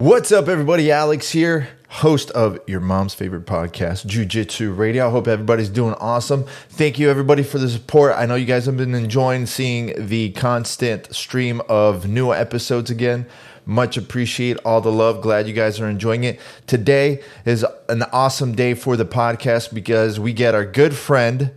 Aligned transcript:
What's 0.00 0.30
up, 0.30 0.46
everybody? 0.46 0.92
Alex 0.92 1.30
here, 1.30 1.70
host 1.88 2.30
of 2.30 2.60
your 2.68 2.78
mom's 2.78 3.14
favorite 3.14 3.46
podcast, 3.46 4.06
Jiu 4.06 4.24
Jitsu 4.24 4.72
Radio. 4.72 5.08
I 5.08 5.10
hope 5.10 5.26
everybody's 5.26 5.70
doing 5.70 5.94
awesome. 5.94 6.44
Thank 6.68 7.00
you, 7.00 7.10
everybody, 7.10 7.42
for 7.42 7.58
the 7.58 7.68
support. 7.68 8.14
I 8.16 8.24
know 8.24 8.36
you 8.36 8.46
guys 8.46 8.66
have 8.66 8.76
been 8.76 8.94
enjoying 8.94 9.46
seeing 9.46 10.06
the 10.06 10.30
constant 10.30 11.12
stream 11.12 11.60
of 11.68 12.06
new 12.06 12.32
episodes 12.32 12.92
again. 12.92 13.26
Much 13.66 13.96
appreciate 13.96 14.56
all 14.58 14.80
the 14.80 14.92
love. 14.92 15.20
Glad 15.20 15.48
you 15.48 15.52
guys 15.52 15.80
are 15.80 15.88
enjoying 15.88 16.22
it. 16.22 16.38
Today 16.68 17.20
is 17.44 17.66
an 17.88 18.04
awesome 18.12 18.54
day 18.54 18.74
for 18.74 18.96
the 18.96 19.04
podcast 19.04 19.74
because 19.74 20.20
we 20.20 20.32
get 20.32 20.54
our 20.54 20.64
good 20.64 20.94
friend 20.94 21.50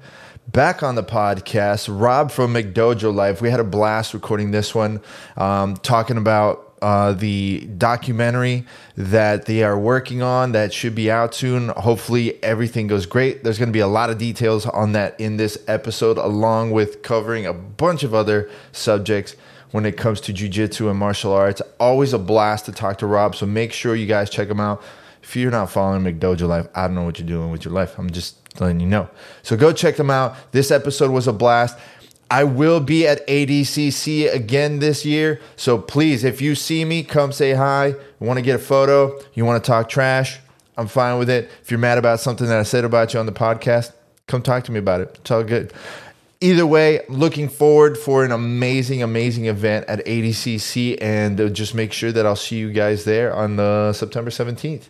back 0.47 0.81
on 0.81 0.95
the 0.95 1.03
podcast, 1.03 1.87
Rob 1.91 2.31
from 2.31 2.55
McDojo 2.55 3.13
Life. 3.13 3.39
We 3.39 3.51
had 3.51 3.59
a 3.59 3.63
blast 3.63 4.15
recording 4.15 4.49
this 4.49 4.73
one, 4.73 4.99
um, 5.37 5.75
talking 5.77 6.17
about 6.17 6.70
uh, 6.81 7.13
the 7.13 7.67
documentary 7.77 8.65
that 8.97 9.45
they 9.45 9.63
are 9.63 9.77
working 9.77 10.21
on 10.21 10.51
that 10.53 10.73
should 10.73 10.95
be 10.95 11.11
out 11.11 11.35
soon. 11.35 11.69
Hopefully, 11.69 12.43
everything 12.43 12.87
goes 12.87 13.05
great. 13.05 13.43
There's 13.43 13.57
going 13.57 13.69
to 13.69 13.73
be 13.73 13.79
a 13.79 13.87
lot 13.87 14.09
of 14.09 14.17
details 14.17 14.65
on 14.65 14.93
that 14.93 15.19
in 15.19 15.37
this 15.37 15.57
episode, 15.67 16.17
along 16.17 16.71
with 16.71 17.03
covering 17.03 17.45
a 17.45 17.53
bunch 17.53 18.03
of 18.03 18.13
other 18.13 18.49
subjects 18.71 19.35
when 19.71 19.85
it 19.85 19.95
comes 19.95 20.19
to 20.21 20.33
jujitsu 20.33 20.89
and 20.89 20.99
martial 20.99 21.31
arts. 21.31 21.61
Always 21.79 22.13
a 22.13 22.19
blast 22.19 22.65
to 22.65 22.71
talk 22.71 22.97
to 22.99 23.07
Rob, 23.07 23.35
so 23.35 23.45
make 23.45 23.71
sure 23.73 23.95
you 23.95 24.07
guys 24.07 24.29
check 24.29 24.49
him 24.49 24.59
out. 24.59 24.81
If 25.23 25.35
you're 25.35 25.51
not 25.51 25.69
following 25.69 26.03
McDojo 26.03 26.47
Life, 26.47 26.67
I 26.73 26.87
don't 26.87 26.95
know 26.95 27.03
what 27.03 27.19
you're 27.19 27.27
doing 27.27 27.51
with 27.51 27.63
your 27.63 27.73
life. 27.73 27.97
I'm 27.97 28.09
just 28.09 28.37
letting 28.59 28.79
you 28.79 28.87
know. 28.87 29.09
So 29.43 29.55
go 29.55 29.71
check 29.71 29.95
them 29.95 30.09
out. 30.09 30.35
This 30.51 30.71
episode 30.71 31.11
was 31.11 31.27
a 31.27 31.33
blast. 31.33 31.77
I 32.31 32.45
will 32.45 32.79
be 32.79 33.05
at 33.05 33.27
ADCC 33.27 34.33
again 34.33 34.79
this 34.79 35.03
year. 35.03 35.41
So 35.57 35.77
please, 35.77 36.23
if 36.23 36.41
you 36.41 36.55
see 36.55 36.85
me, 36.85 37.03
come 37.03 37.33
say 37.33 37.51
hi. 37.51 37.87
You 37.87 37.97
want 38.21 38.37
to 38.37 38.41
get 38.41 38.55
a 38.55 38.63
photo? 38.63 39.19
You 39.33 39.43
want 39.43 39.61
to 39.61 39.67
talk 39.67 39.89
trash? 39.89 40.39
I'm 40.77 40.87
fine 40.87 41.19
with 41.19 41.29
it. 41.29 41.51
If 41.61 41.69
you're 41.69 41.77
mad 41.77 41.97
about 41.97 42.21
something 42.21 42.47
that 42.47 42.57
I 42.57 42.63
said 42.63 42.85
about 42.85 43.13
you 43.13 43.19
on 43.19 43.25
the 43.25 43.33
podcast, 43.33 43.91
come 44.27 44.41
talk 44.41 44.63
to 44.63 44.71
me 44.71 44.79
about 44.79 45.01
it. 45.01 45.17
It's 45.19 45.29
all 45.29 45.43
good. 45.43 45.73
Either 46.39 46.65
way, 46.65 47.01
looking 47.09 47.49
forward 47.49 47.97
for 47.97 48.23
an 48.23 48.31
amazing, 48.31 49.03
amazing 49.03 49.47
event 49.47 49.85
at 49.89 50.03
ADCC 50.05 50.99
and 51.01 51.39
uh, 51.39 51.49
just 51.49 51.75
make 51.75 51.91
sure 51.91 52.13
that 52.13 52.25
I'll 52.25 52.37
see 52.37 52.55
you 52.55 52.71
guys 52.71 53.03
there 53.03 53.35
on 53.35 53.57
the 53.57 53.91
September 53.91 54.31
17th. 54.31 54.87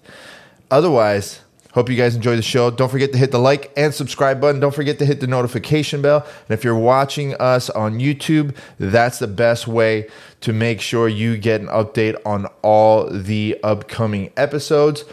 Otherwise, 0.69 1.41
Hope 1.73 1.89
you 1.89 1.95
guys 1.95 2.15
enjoy 2.15 2.35
the 2.35 2.41
show. 2.41 2.69
Don't 2.69 2.89
forget 2.89 3.11
to 3.13 3.17
hit 3.17 3.31
the 3.31 3.39
like 3.39 3.71
and 3.77 3.93
subscribe 3.93 4.41
button. 4.41 4.59
Don't 4.59 4.75
forget 4.75 4.99
to 4.99 5.05
hit 5.05 5.19
the 5.19 5.27
notification 5.27 6.01
bell. 6.01 6.25
And 6.47 6.57
if 6.57 6.63
you're 6.63 6.75
watching 6.75 7.33
us 7.35 7.69
on 7.69 7.99
YouTube, 7.99 8.55
that's 8.77 9.19
the 9.19 9.27
best 9.27 9.67
way 9.67 10.07
to 10.41 10.53
make 10.53 10.81
sure 10.81 11.07
you 11.07 11.37
get 11.37 11.61
an 11.61 11.67
update 11.67 12.15
on 12.25 12.47
all 12.61 13.09
the 13.09 13.57
upcoming 13.63 14.31
episodes. 14.35 15.05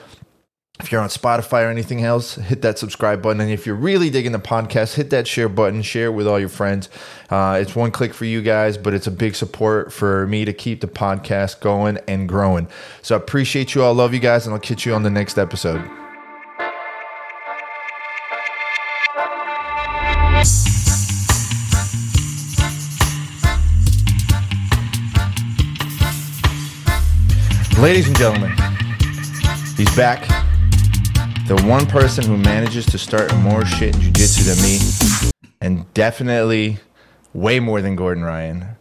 If 0.80 0.92
you're 0.92 1.00
on 1.00 1.08
Spotify 1.08 1.64
or 1.64 1.70
anything 1.70 2.04
else, 2.04 2.36
hit 2.36 2.62
that 2.62 2.78
subscribe 2.78 3.20
button. 3.20 3.40
And 3.40 3.50
if 3.50 3.66
you're 3.66 3.74
really 3.74 4.10
digging 4.10 4.30
the 4.30 4.38
podcast, 4.38 4.94
hit 4.94 5.10
that 5.10 5.26
share 5.26 5.48
button, 5.48 5.82
share 5.82 6.06
it 6.06 6.12
with 6.12 6.28
all 6.28 6.38
your 6.38 6.48
friends. 6.48 6.88
Uh, 7.30 7.58
it's 7.60 7.74
one 7.74 7.90
click 7.90 8.14
for 8.14 8.24
you 8.24 8.42
guys, 8.42 8.78
but 8.78 8.94
it's 8.94 9.08
a 9.08 9.10
big 9.10 9.34
support 9.34 9.92
for 9.92 10.26
me 10.28 10.44
to 10.44 10.52
keep 10.52 10.80
the 10.80 10.86
podcast 10.86 11.60
going 11.60 11.98
and 12.06 12.28
growing. 12.28 12.68
So 13.02 13.16
I 13.16 13.18
appreciate 13.18 13.74
you 13.74 13.82
all. 13.82 13.92
Love 13.92 14.14
you 14.14 14.20
guys, 14.20 14.46
and 14.46 14.54
I'll 14.54 14.60
catch 14.60 14.86
you 14.86 14.94
on 14.94 15.02
the 15.02 15.10
next 15.10 15.36
episode. 15.36 16.07
Ladies 27.78 28.06
and 28.06 28.16
gentlemen, 28.16 28.52
he's 29.76 29.92
back. 29.96 30.28
The 31.48 31.60
one 31.66 31.86
person 31.86 32.24
who 32.24 32.36
manages 32.36 32.86
to 32.86 32.98
start 32.98 33.34
more 33.38 33.64
shit 33.64 33.96
in 33.96 34.00
jiu-jitsu 34.00 34.44
than 34.44 34.62
me, 34.62 34.78
and 35.60 35.92
definitely 35.94 36.78
way 37.32 37.58
more 37.58 37.80
than 37.82 37.96
Gordon 37.96 38.22
Ryan. 38.22 38.76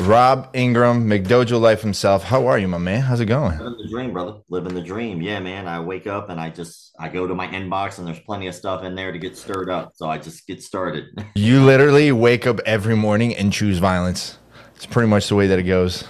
Rob 0.00 0.48
Ingram, 0.54 1.08
McDojo 1.08 1.60
Life 1.60 1.82
himself. 1.82 2.24
How 2.24 2.46
are 2.46 2.58
you, 2.58 2.68
my 2.68 2.78
man? 2.78 3.02
How's 3.02 3.20
it 3.20 3.26
going? 3.26 3.58
Living 3.58 3.78
the 3.78 3.88
dream, 3.88 4.12
brother. 4.12 4.40
Living 4.48 4.74
the 4.74 4.80
dream. 4.80 5.20
Yeah, 5.20 5.40
man. 5.40 5.66
I 5.66 5.80
wake 5.80 6.06
up 6.06 6.30
and 6.30 6.40
I 6.40 6.50
just 6.50 6.94
I 6.98 7.08
go 7.08 7.26
to 7.26 7.34
my 7.34 7.48
inbox 7.48 7.98
and 7.98 8.06
there's 8.06 8.20
plenty 8.20 8.46
of 8.46 8.54
stuff 8.54 8.84
in 8.84 8.94
there 8.94 9.12
to 9.12 9.18
get 9.18 9.36
stirred 9.36 9.68
up. 9.68 9.92
So 9.94 10.08
I 10.08 10.18
just 10.18 10.46
get 10.46 10.62
started. 10.62 11.06
you 11.34 11.64
literally 11.64 12.12
wake 12.12 12.46
up 12.46 12.60
every 12.64 12.96
morning 12.96 13.34
and 13.34 13.52
choose 13.52 13.78
violence. 13.78 14.38
It's 14.76 14.86
pretty 14.86 15.08
much 15.08 15.28
the 15.28 15.34
way 15.34 15.48
that 15.48 15.58
it 15.58 15.64
goes 15.64 16.04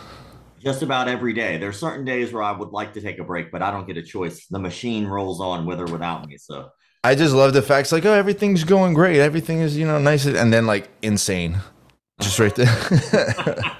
just 0.60 0.82
about 0.82 1.08
every 1.08 1.32
day. 1.32 1.56
There's 1.56 1.78
certain 1.78 2.04
days 2.04 2.32
where 2.32 2.42
I 2.42 2.52
would 2.52 2.70
like 2.70 2.92
to 2.94 3.00
take 3.00 3.18
a 3.18 3.24
break, 3.24 3.50
but 3.50 3.62
I 3.62 3.70
don't 3.70 3.86
get 3.86 3.96
a 3.96 4.02
choice. 4.02 4.46
The 4.46 4.58
machine 4.58 5.06
rolls 5.06 5.40
on 5.40 5.66
with 5.66 5.80
or 5.80 5.86
without 5.86 6.26
me. 6.26 6.36
So 6.36 6.70
I 7.04 7.14
just 7.14 7.34
love 7.34 7.52
the 7.52 7.62
facts 7.62 7.92
like, 7.92 8.04
oh, 8.04 8.12
everything's 8.12 8.64
going 8.64 8.94
great. 8.94 9.20
Everything 9.20 9.60
is, 9.60 9.76
you 9.76 9.86
know, 9.86 9.98
nice. 9.98 10.26
And 10.26 10.52
then 10.52 10.66
like 10.66 10.90
insane. 11.02 11.58
Just 12.20 12.38
right 12.38 12.54
there. 12.54 12.68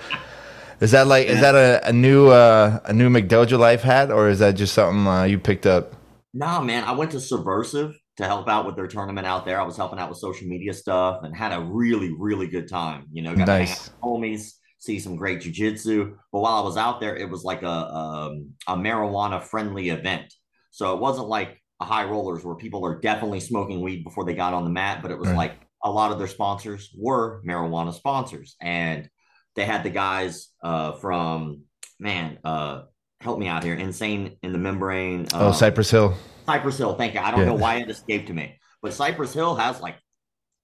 is 0.81 0.93
that 0.93 1.07
like, 1.07 1.27
yeah. 1.27 1.33
is 1.33 1.41
that 1.41 1.55
a, 1.55 1.89
a 1.89 1.93
new, 1.93 2.29
uh, 2.29 2.81
a 2.85 2.93
new 2.93 3.09
McDojo 3.09 3.59
life 3.59 3.83
hat 3.83 4.11
or 4.11 4.29
is 4.29 4.39
that 4.39 4.53
just 4.53 4.75
something 4.75 5.07
uh, 5.07 5.25
you 5.25 5.39
picked 5.39 5.67
up? 5.67 5.95
Nah, 6.35 6.61
man. 6.61 6.85
I 6.85 6.93
went 6.93 7.11
to 7.13 7.21
Subversive 7.21 7.99
to 8.17 8.25
help 8.25 8.49
out 8.49 8.67
with 8.67 8.77
their 8.77 8.87
tournament 8.87 9.27
out 9.27 9.45
there. 9.45 9.61
I 9.61 9.65
was 9.65 9.77
helping 9.77 9.99
out 9.99 10.09
with 10.09 10.19
social 10.19 10.47
media 10.47 10.73
stuff 10.73 11.23
and 11.23 11.37
had 11.37 11.53
a 11.53 11.61
really, 11.61 12.15
really 12.19 12.47
good 12.47 12.69
time. 12.69 13.07
You 13.13 13.23
know, 13.23 13.35
got 13.35 13.49
nice. 13.49 13.49
to 13.49 13.91
hang 13.91 14.03
out 14.03 14.13
with 14.13 14.23
homies 14.23 14.53
see 14.79 14.99
some 14.99 15.17
great 15.17 15.41
jujitsu. 15.41 16.15
But 16.33 16.41
while 16.41 16.57
I 16.57 16.61
was 16.63 16.77
out 16.77 17.01
there, 17.01 17.17
it 17.17 17.29
was 17.29 17.45
like 17.45 17.63
a, 17.63 17.67
a, 17.67 18.31
um, 18.31 18.51
a 18.67 18.77
marijuana 18.77 19.43
friendly 19.43 19.91
event. 19.91 20.33
So 20.71 20.95
it 20.95 21.01
wasn't 21.01 21.29
like 21.29 21.61
a 21.81 21.85
high 21.85 22.05
rollers 22.05 22.45
where 22.45 22.55
people 22.55 22.85
are 22.87 22.99
definitely 22.99 23.41
smoking 23.41 23.81
weed 23.81 24.05
before 24.05 24.25
they 24.25 24.35
got 24.35 24.55
on 24.55 24.65
the 24.65 24.71
mat, 24.71 25.03
but 25.03 25.11
it 25.11 25.19
was 25.19 25.29
right. 25.29 25.37
like 25.37 25.55
a 25.83 25.91
lot 25.91 26.13
of 26.13 26.19
their 26.19 26.29
sponsors 26.29 26.91
were 26.97 27.43
marijuana 27.47 27.95
sponsors. 27.95 28.57
And 28.61 29.09
they 29.57 29.65
had 29.65 29.83
the 29.83 29.91
guys 29.91 30.49
uh, 30.63 30.93
from, 30.93 31.63
man, 31.99 32.39
uh, 32.45 32.83
help 33.21 33.39
me 33.39 33.49
out 33.49 33.65
here, 33.65 33.75
Insane 33.75 34.37
in 34.43 34.53
the 34.53 34.59
Membrane. 34.59 35.27
oh, 35.35 35.49
um, 35.49 35.55
Cypress 35.55 35.91
Hill. 35.91 36.15
Cypress 36.47 36.79
Hill. 36.79 36.95
Thank 36.95 37.15
you. 37.15 37.21
I 37.21 37.31
don't 37.31 37.41
yeah. 37.41 37.47
know 37.47 37.55
why 37.55 37.77
it 37.77 37.91
escaped 37.91 38.29
to 38.29 38.35
me, 38.35 38.59
but 38.83 38.93
Cypress 38.93 39.33
Hill 39.33 39.55
has 39.57 39.81
like 39.81 39.97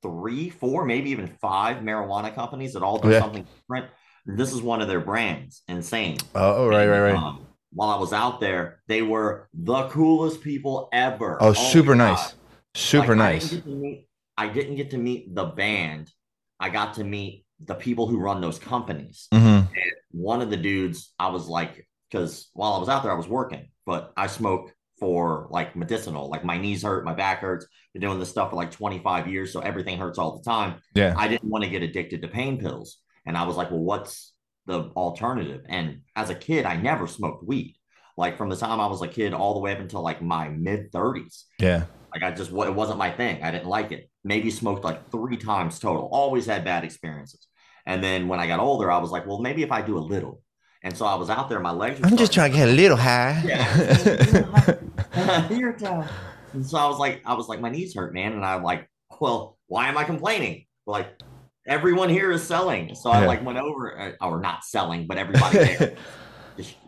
three, 0.03 0.51
four, 0.51 0.85
maybe 0.85 1.11
even 1.11 1.27
five 1.27 1.79
marijuana 1.79 2.35
companies 2.35 2.75
that 2.75 2.83
all 2.83 2.99
do 2.99 3.11
yeah. 3.11 3.21
something 3.21 3.47
different. 3.57 3.91
This 4.27 4.53
is 4.53 4.63
one 4.63 4.81
of 4.81 4.89
their 4.89 5.01
brands, 5.01 5.63
Insane. 5.69 6.19
Oh, 6.35 6.69
right, 6.69 6.83
and, 6.83 6.91
right, 6.91 7.13
right. 7.13 7.15
Um, 7.15 7.47
while 7.73 7.91
I 7.91 7.99
was 7.99 8.13
out 8.13 8.41
there, 8.41 8.81
they 8.87 9.03
were 9.03 9.49
the 9.53 9.89
coolest 9.89 10.41
people 10.41 10.89
ever. 10.93 11.37
Oh, 11.43 11.49
oh 11.49 11.53
super 11.53 11.95
nice. 11.95 12.35
Super 12.75 13.09
like, 13.09 13.19
nice. 13.19 13.53
I 13.53 13.57
didn't, 13.57 13.81
meet, 13.81 14.09
I 14.37 14.49
didn't, 14.49 14.77
get 14.77 14.91
to 14.91 14.99
meet 14.99 15.35
the 15.35 15.45
band. 15.45 16.11
I 16.59 16.71
got 16.71 16.95
to 16.95 17.05
meet 17.05 17.45
the 17.65 17.75
people 17.75 18.07
who 18.07 18.19
run 18.19 18.41
those 18.41 18.59
companies. 18.59 19.29
Mm-hmm. 19.33 19.67
one 20.11 20.43
of 20.43 20.51
the 20.51 20.57
dudes, 20.57 21.13
I 21.19 21.29
was 21.29 21.47
like, 21.47 21.87
because 22.11 22.51
while 22.53 22.75
I 22.75 22.79
was 22.79 22.89
out 22.89 23.03
there, 23.03 23.13
I 23.13 23.17
was 23.17 23.29
working, 23.29 23.69
but 23.87 24.13
I 24.17 24.27
smoke 24.27 24.73
for 24.99 25.49
like 25.51 25.77
medicinal. 25.77 26.29
Like 26.29 26.45
my 26.45 26.59
knees 26.59 26.83
hurt, 26.83 27.05
my 27.05 27.15
back 27.15 27.41
hurts. 27.41 27.67
Been 27.93 28.03
doing 28.03 28.19
this 28.19 28.31
stuff 28.31 28.51
for 28.51 28.57
like 28.57 28.71
25 28.71 29.29
years, 29.29 29.53
so 29.53 29.61
everything 29.61 29.99
hurts 29.99 30.19
all 30.19 30.37
the 30.37 30.45
time. 30.45 30.81
Yeah. 30.95 31.15
I 31.17 31.29
didn't 31.29 31.51
want 31.51 31.65
to 31.65 31.71
get 31.71 31.83
addicted 31.83 32.23
to 32.23 32.29
pain 32.29 32.59
pills. 32.59 32.99
And 33.27 33.37
I 33.37 33.45
was 33.45 33.57
like, 33.57 33.71
well, 33.71 33.81
what's 33.81 34.33
the 34.67 34.91
alternative? 34.97 35.63
And 35.69 36.01
as 36.15 36.31
a 36.31 36.35
kid, 36.35 36.65
I 36.65 36.77
never 36.77 37.07
smoked 37.07 37.45
weed. 37.45 37.77
Like 38.17 38.39
from 38.39 38.49
the 38.49 38.57
time 38.57 38.81
I 38.81 38.87
was 38.87 39.03
a 39.03 39.09
kid 39.09 39.35
all 39.35 39.55
the 39.55 39.61
way 39.61 39.73
up 39.73 39.81
until 39.81 40.03
like 40.03 40.23
my 40.23 40.49
mid 40.49 40.93
30s. 40.93 41.45
Yeah. 41.59 41.85
Like 42.13 42.23
I 42.23 42.31
just, 42.31 42.51
it 42.53 42.75
wasn't 42.75 42.99
my 42.99 43.11
thing. 43.11 43.43
I 43.43 43.51
didn't 43.51 43.69
like 43.69 43.91
it. 43.91 44.09
Maybe 44.25 44.51
smoked 44.51 44.85
like 44.85 45.11
three 45.11 45.37
times 45.37 45.79
total. 45.79 46.09
Always 46.11 46.47
had 46.47 46.65
bad 46.65 46.85
experiences. 46.85 47.47
And 47.87 48.03
then 48.03 48.29
when 48.29 48.41
I 48.41 48.47
got 48.47 48.61
older, 48.61 48.91
I 48.91 48.99
was 48.99 49.11
like, 49.11 49.27
well, 49.27 49.39
maybe 49.39 49.63
if 49.63 49.71
I 49.71 49.83
do 49.83 49.99
a 49.99 50.01
little. 50.01 50.41
And 50.83 50.97
so 50.97 51.07
I 51.07 51.15
was 51.15 51.31
out 51.31 51.49
there, 51.49 51.61
my 51.61 51.71
legs. 51.71 52.01
I'm 52.03 52.17
just 52.17 52.33
trying 52.33 52.53
to 52.53 52.59
get 52.59 52.69
a 52.69 52.73
little 52.73 52.97
high. 52.97 53.43
Yeah. 53.45 54.77
And 56.55 56.65
so 56.65 56.79
I 56.79 56.87
was 56.87 56.99
like, 56.99 57.21
I 57.27 57.35
was 57.35 57.49
like, 57.49 57.61
my 57.61 57.69
knees 57.69 57.95
hurt, 57.95 58.15
man. 58.15 58.33
And 58.33 58.45
I'm 58.45 58.63
like, 58.63 58.89
well, 59.21 59.59
why 59.67 59.89
am 59.89 59.99
I 59.99 60.05
complaining? 60.05 60.67
Like, 60.87 61.21
everyone 61.67 62.09
here 62.09 62.31
is 62.31 62.43
selling. 62.43 62.95
So 62.95 63.11
I 63.11 63.27
like 63.27 63.45
went 63.45 63.59
over, 63.59 63.99
uh, 63.99 64.27
or 64.27 64.41
not 64.41 64.65
selling, 64.65 65.07
but 65.07 65.19
everybody 65.19 65.59
there, 65.59 65.97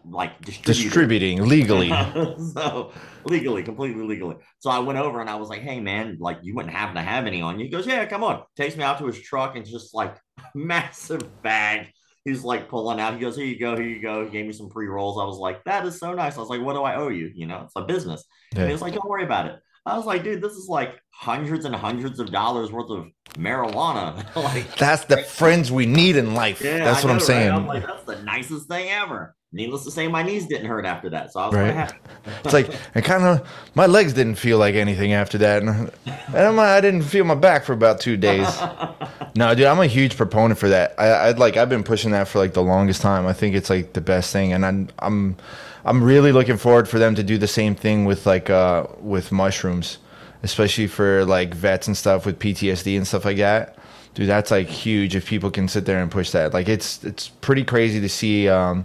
like 0.09 0.41
distributing 0.41 1.47
legally. 1.47 1.89
so 2.55 2.93
legally, 3.25 3.63
completely 3.63 4.05
legally. 4.05 4.37
So 4.61 4.71
I 4.71 4.79
went 4.79 4.99
over 4.99 5.21
and 5.21 5.29
I 5.29 5.37
was 5.37 5.49
like, 5.49 5.61
"Hey, 5.61 5.81
man, 5.81 6.19
like 6.21 6.39
you 6.43 6.55
wouldn't 6.55 6.75
happen 6.75 6.97
to 6.97 7.03
have 7.03 7.27
any 7.27 7.43
on 7.43 7.59
you?" 7.59 7.67
He 7.67 7.71
goes, 7.71 7.87
"Yeah, 7.87 8.05
come 8.07 8.23
on." 8.23 8.43
Takes 8.57 8.77
me 8.77 8.85
out 8.85 8.99
to 8.99 9.07
his 9.07 9.21
truck 9.21 9.57
and 9.57 9.67
just 9.67 9.95
like 9.95 10.17
massive 10.55 11.43
bag. 11.43 11.89
He's 12.25 12.43
like 12.43 12.69
pulling 12.69 13.01
out. 13.01 13.15
He 13.15 13.21
goes, 13.21 13.37
"Here 13.37 13.47
you 13.47 13.59
go, 13.59 13.77
here 13.77 13.87
you 13.87 14.01
go." 14.01 14.25
He 14.25 14.31
gave 14.31 14.47
me 14.47 14.53
some 14.53 14.69
pre 14.69 14.87
rolls. 14.87 15.19
I 15.21 15.25
was 15.25 15.39
like, 15.39 15.65
"That 15.65 15.87
is 15.87 15.99
so 15.99 16.13
nice." 16.15 16.37
I 16.37 16.41
was 16.41 16.49
like, 16.49 16.61
"What 16.61 16.75
do 16.75 16.83
I 16.83 16.97
owe 16.97 17.09
you?" 17.09 17.31
You 17.35 17.47
know, 17.47 17.63
it's 17.65 17.73
a 17.77 17.83
business. 17.83 18.25
Yeah. 18.53 18.61
And 18.61 18.69
he 18.69 18.73
was 18.73 18.83
like, 18.83 18.95
"Don't 18.95 19.09
worry 19.09 19.25
about 19.25 19.47
it." 19.47 19.57
I 19.87 19.97
was 19.97 20.05
like, 20.05 20.25
dude, 20.25 20.43
this 20.43 20.55
is 20.55 20.69
like 20.69 21.01
hundreds 21.13 21.65
and 21.65 21.75
hundreds 21.75 22.19
of 22.19 22.33
dollars 22.33 22.73
worth 22.73 22.91
of 22.91 23.07
marijuana. 23.35 24.35
like 24.37 24.77
that's 24.77 25.05
the 25.05 25.19
friends 25.19 25.71
we 25.71 25.87
need 25.87 26.17
in 26.17 26.35
life. 26.35 26.61
Yeah, 26.61 26.79
that's 26.79 27.05
what 27.05 27.11
know, 27.11 27.15
I'm 27.15 27.21
saying. 27.21 27.51
Right? 27.51 27.57
I'm 27.57 27.67
like, 27.69 27.87
that's 27.87 28.03
the 28.03 28.21
nicest 28.25 28.67
thing 28.69 28.91
ever. 28.91 29.36
Needless 29.57 29.85
to 29.85 29.91
say, 29.91 30.07
my 30.07 30.23
knees 30.23 30.47
didn't 30.47 30.67
hurt 30.67 30.85
after 30.85 31.09
that. 31.11 31.33
So 31.33 31.41
I 31.41 31.47
was 31.47 31.57
right. 31.57 31.75
happy. 31.75 31.97
it's 32.45 32.53
like 32.53 32.71
I 32.95 33.01
kind 33.01 33.25
of 33.25 33.49
my 33.75 33.87
legs 33.87 34.13
didn't 34.13 34.37
feel 34.37 34.59
like 34.59 34.75
anything 34.75 35.15
after 35.15 35.39
that, 35.39 35.63
and, 35.63 35.91
and 36.35 36.61
I 36.61 36.81
didn't 36.81 37.03
feel 37.03 37.25
my 37.25 37.35
back 37.35 37.65
for 37.65 37.73
about 37.73 37.99
two 37.99 38.17
days. 38.17 38.47
no, 39.35 39.55
dude, 39.55 39.67
I'm 39.67 39.81
a 39.81 39.87
huge 39.87 40.17
proponent 40.17 40.61
for 40.61 40.69
that. 40.69 40.95
I, 40.99 41.29
I'd 41.29 41.39
like 41.39 41.57
I've 41.57 41.71
been 41.71 41.83
pushing 41.83 42.13
that 42.13 42.29
for 42.29 42.39
like 42.39 42.53
the 42.53 42.63
longest 42.63 43.01
time. 43.01 43.27
I 43.27 43.33
think 43.33 43.57
it's 43.57 43.71
like 43.71 43.95
the 43.95 44.01
best 44.01 44.33
thing, 44.33 44.53
and 44.53 44.65
I'm 44.65 44.89
I'm 45.01 45.37
I'm 45.85 46.05
really 46.05 46.33
looking 46.33 46.59
forward 46.59 46.89
for 46.89 46.99
them 46.99 47.15
to 47.15 47.23
do 47.23 47.39
the 47.39 47.49
same 47.49 47.75
thing 47.75 48.05
with 48.05 48.27
like 48.27 48.51
uh 48.51 48.87
with 49.01 49.33
mushrooms, 49.33 49.99
especially 50.43 50.87
for 50.87 51.25
like 51.25 51.55
vets 51.55 51.87
and 51.87 51.97
stuff 51.97 52.27
with 52.27 52.39
PTSD 52.39 52.97
and 52.97 53.07
stuff 53.07 53.25
like 53.25 53.39
that. 53.39 53.79
Dude, 54.15 54.29
that's 54.29 54.51
like 54.51 54.69
huge 54.69 55.15
if 55.15 55.27
people 55.27 55.51
can 55.51 55.69
sit 55.69 55.85
there 55.85 56.03
and 56.03 56.11
push 56.11 56.31
that. 56.31 56.53
Like 56.53 56.69
it's 56.69 57.03
it's 57.05 57.29
pretty 57.29 57.65
crazy 57.65 58.01
to 58.01 58.09
see 58.09 58.49
um 58.49 58.85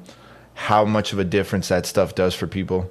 how 0.54 0.86
much 0.86 1.14
of 1.14 1.20
a 1.20 1.24
difference 1.24 1.68
that 1.70 1.86
stuff 1.86 2.16
does 2.16 2.34
for 2.34 2.48
people. 2.48 2.90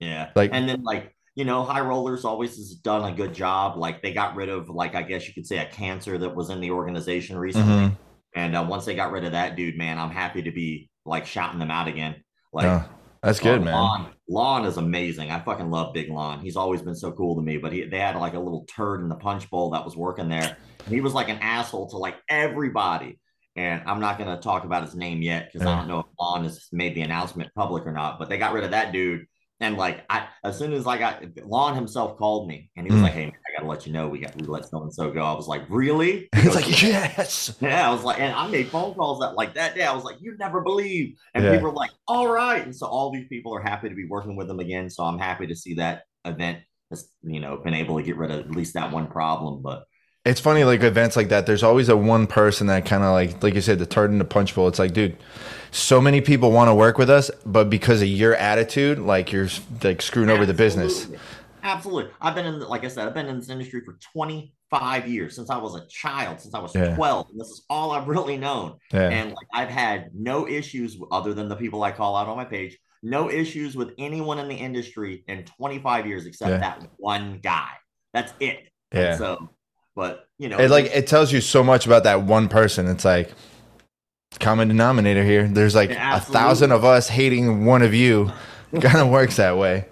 Yeah. 0.00 0.30
Like 0.34 0.50
and 0.52 0.68
then 0.68 0.82
like 0.82 1.14
you 1.34 1.44
know, 1.44 1.62
High 1.62 1.82
Rollers 1.82 2.24
always 2.24 2.56
has 2.56 2.70
done 2.74 3.04
a 3.04 3.14
good 3.14 3.32
job. 3.32 3.76
Like 3.76 4.02
they 4.02 4.12
got 4.12 4.34
rid 4.34 4.48
of 4.48 4.68
like 4.68 4.94
I 4.94 5.02
guess 5.02 5.28
you 5.28 5.34
could 5.34 5.46
say 5.46 5.58
a 5.58 5.66
cancer 5.66 6.18
that 6.18 6.34
was 6.34 6.50
in 6.50 6.60
the 6.60 6.72
organization 6.72 7.36
recently. 7.36 7.86
Mm-hmm. 7.86 7.94
And 8.34 8.56
uh, 8.56 8.66
once 8.68 8.84
they 8.84 8.94
got 8.94 9.12
rid 9.12 9.24
of 9.24 9.32
that 9.32 9.56
dude, 9.56 9.78
man, 9.78 9.98
I'm 9.98 10.10
happy 10.10 10.42
to 10.42 10.50
be 10.50 10.90
like 11.04 11.26
shouting 11.26 11.58
them 11.58 11.70
out 11.70 11.88
again. 11.88 12.16
Like 12.52 12.66
oh, 12.66 12.84
that's 13.22 13.40
good, 13.40 13.60
uh, 13.60 13.64
man. 13.64 13.74
Lon, 13.74 14.12
Lon 14.28 14.64
is 14.64 14.76
amazing. 14.76 15.30
I 15.30 15.40
fucking 15.40 15.70
love 15.70 15.94
Big 15.94 16.10
Lon. 16.10 16.40
He's 16.40 16.56
always 16.56 16.82
been 16.82 16.94
so 16.94 17.12
cool 17.12 17.36
to 17.36 17.42
me. 17.42 17.56
But 17.56 17.72
he, 17.72 17.84
they 17.84 17.98
had 17.98 18.16
like 18.16 18.34
a 18.34 18.40
little 18.40 18.66
turd 18.74 19.02
in 19.02 19.08
the 19.08 19.16
punch 19.16 19.48
bowl 19.50 19.70
that 19.70 19.84
was 19.84 19.96
working 19.96 20.28
there. 20.28 20.56
And 20.84 20.94
he 20.94 21.00
was 21.00 21.14
like 21.14 21.28
an 21.28 21.38
asshole 21.38 21.88
to 21.90 21.98
like 21.98 22.16
everybody 22.28 23.18
and 23.58 23.82
I'm 23.86 23.98
not 23.98 24.18
going 24.18 24.30
to 24.34 24.40
talk 24.40 24.62
about 24.62 24.84
his 24.84 24.94
name 24.94 25.20
yet 25.20 25.46
because 25.46 25.66
yeah. 25.66 25.72
I 25.72 25.76
don't 25.78 25.88
know 25.88 25.98
if 25.98 26.06
Lon 26.20 26.44
has 26.44 26.68
made 26.70 26.94
the 26.94 27.00
announcement 27.00 27.50
public 27.56 27.84
or 27.86 27.92
not. 27.92 28.16
But 28.16 28.28
they 28.28 28.38
got 28.38 28.52
rid 28.52 28.62
of 28.62 28.70
that 28.70 28.92
dude, 28.92 29.26
and 29.58 29.76
like 29.76 30.04
I, 30.08 30.28
as 30.44 30.56
soon 30.56 30.72
as 30.72 30.86
I 30.86 30.96
got 30.96 31.24
Lon 31.44 31.74
himself 31.74 32.16
called 32.16 32.46
me, 32.46 32.70
and 32.76 32.86
he 32.86 32.92
was 32.92 33.00
mm. 33.00 33.04
like, 33.04 33.14
"Hey, 33.14 33.24
man, 33.24 33.32
I 33.34 33.58
got 33.58 33.64
to 33.64 33.68
let 33.68 33.84
you 33.84 33.92
know 33.92 34.06
we 34.06 34.20
got 34.20 34.40
we 34.40 34.46
let 34.46 34.66
so 34.66 34.80
and 34.82 34.94
so 34.94 35.10
go." 35.10 35.24
I 35.24 35.32
was 35.32 35.48
like, 35.48 35.62
"Really?" 35.68 36.28
He's 36.36 36.54
like, 36.54 36.80
"Yes." 36.80 37.56
Yeah, 37.60 37.90
I 37.90 37.92
was 37.92 38.04
like, 38.04 38.20
and 38.20 38.32
I 38.32 38.46
made 38.46 38.68
phone 38.68 38.94
calls 38.94 39.18
that 39.20 39.34
like 39.34 39.54
that 39.54 39.74
day. 39.74 39.82
I 39.82 39.92
was 39.92 40.04
like, 40.04 40.18
"You 40.20 40.36
never 40.38 40.60
believe," 40.60 41.16
and 41.34 41.42
yeah. 41.42 41.54
people 41.54 41.70
were 41.70 41.74
like, 41.74 41.90
"All 42.06 42.28
right," 42.28 42.64
and 42.64 42.74
so 42.74 42.86
all 42.86 43.10
these 43.10 43.26
people 43.26 43.52
are 43.56 43.60
happy 43.60 43.88
to 43.88 43.94
be 43.96 44.06
working 44.06 44.36
with 44.36 44.46
them 44.46 44.60
again. 44.60 44.88
So 44.88 45.02
I'm 45.02 45.18
happy 45.18 45.48
to 45.48 45.56
see 45.56 45.74
that 45.74 46.04
event 46.24 46.60
has 46.90 47.10
you 47.24 47.40
know 47.40 47.56
been 47.56 47.74
able 47.74 47.96
to 47.96 48.04
get 48.04 48.16
rid 48.16 48.30
of 48.30 48.38
at 48.38 48.52
least 48.52 48.74
that 48.74 48.92
one 48.92 49.08
problem, 49.08 49.62
but 49.62 49.82
it's 50.24 50.40
funny, 50.40 50.64
like 50.64 50.82
events 50.82 51.16
like 51.16 51.28
that. 51.30 51.46
There's 51.46 51.62
always 51.62 51.88
a 51.88 51.96
one 51.96 52.26
person 52.26 52.66
that 52.66 52.84
kind 52.84 53.02
of 53.02 53.12
like, 53.12 53.42
like 53.42 53.54
you 53.54 53.60
said, 53.60 53.78
the 53.78 53.86
turd 53.86 54.10
in 54.10 54.18
the 54.18 54.24
punch 54.24 54.54
bowl. 54.54 54.68
It's 54.68 54.78
like, 54.78 54.92
dude, 54.92 55.16
so 55.70 56.00
many 56.00 56.20
people 56.20 56.50
want 56.50 56.68
to 56.68 56.74
work 56.74 56.98
with 56.98 57.10
us, 57.10 57.30
but 57.46 57.70
because 57.70 58.02
of 58.02 58.08
your 58.08 58.34
attitude, 58.34 58.98
like 58.98 59.32
you're 59.32 59.48
like 59.82 60.02
screwing 60.02 60.28
Absolutely. 60.28 60.34
over 60.34 60.46
the 60.46 60.54
business. 60.54 61.08
Absolutely, 61.62 62.10
I've 62.20 62.34
been 62.34 62.46
in, 62.46 62.60
like 62.60 62.84
I 62.84 62.88
said, 62.88 63.06
I've 63.06 63.14
been 63.14 63.26
in 63.26 63.38
this 63.38 63.50
industry 63.50 63.82
for 63.84 63.98
25 64.12 65.08
years 65.08 65.34
since 65.34 65.50
I 65.50 65.58
was 65.58 65.74
a 65.74 65.86
child, 65.88 66.40
since 66.40 66.54
I 66.54 66.60
was 66.60 66.74
yeah. 66.74 66.94
12, 66.94 67.26
and 67.30 67.40
this 67.40 67.48
is 67.48 67.64
all 67.68 67.90
I've 67.90 68.08
really 68.08 68.36
known. 68.36 68.76
Yeah. 68.92 69.08
And 69.08 69.30
like 69.30 69.46
I've 69.52 69.68
had 69.68 70.10
no 70.14 70.48
issues 70.48 70.96
other 71.10 71.34
than 71.34 71.48
the 71.48 71.56
people 71.56 71.82
I 71.82 71.90
call 71.90 72.16
out 72.16 72.28
on 72.28 72.36
my 72.36 72.44
page. 72.44 72.78
No 73.02 73.30
issues 73.30 73.76
with 73.76 73.92
anyone 73.98 74.38
in 74.38 74.48
the 74.48 74.56
industry 74.56 75.24
in 75.28 75.44
25 75.44 76.06
years 76.06 76.26
except 76.26 76.50
yeah. 76.50 76.58
that 76.58 76.88
one 76.96 77.38
guy. 77.42 77.70
That's 78.12 78.32
it. 78.40 78.68
Yeah. 78.92 79.10
And 79.10 79.18
so 79.18 79.50
but 79.98 80.28
you 80.38 80.48
know, 80.48 80.58
it 80.58 80.70
like 80.70 80.84
it 80.94 81.08
tells 81.08 81.32
you 81.32 81.40
so 81.40 81.64
much 81.64 81.84
about 81.84 82.04
that 82.04 82.22
one 82.22 82.48
person. 82.48 82.86
It's 82.86 83.04
like 83.04 83.32
common 84.38 84.68
denominator 84.68 85.24
here. 85.24 85.48
There's 85.48 85.74
like 85.74 85.90
a 85.90 86.20
thousand 86.20 86.70
of 86.70 86.84
us 86.84 87.08
hating 87.08 87.64
one 87.64 87.82
of 87.82 87.92
you. 87.92 88.30
kind 88.80 88.98
of 88.98 89.08
works 89.08 89.36
that 89.36 89.58
way. 89.58 89.86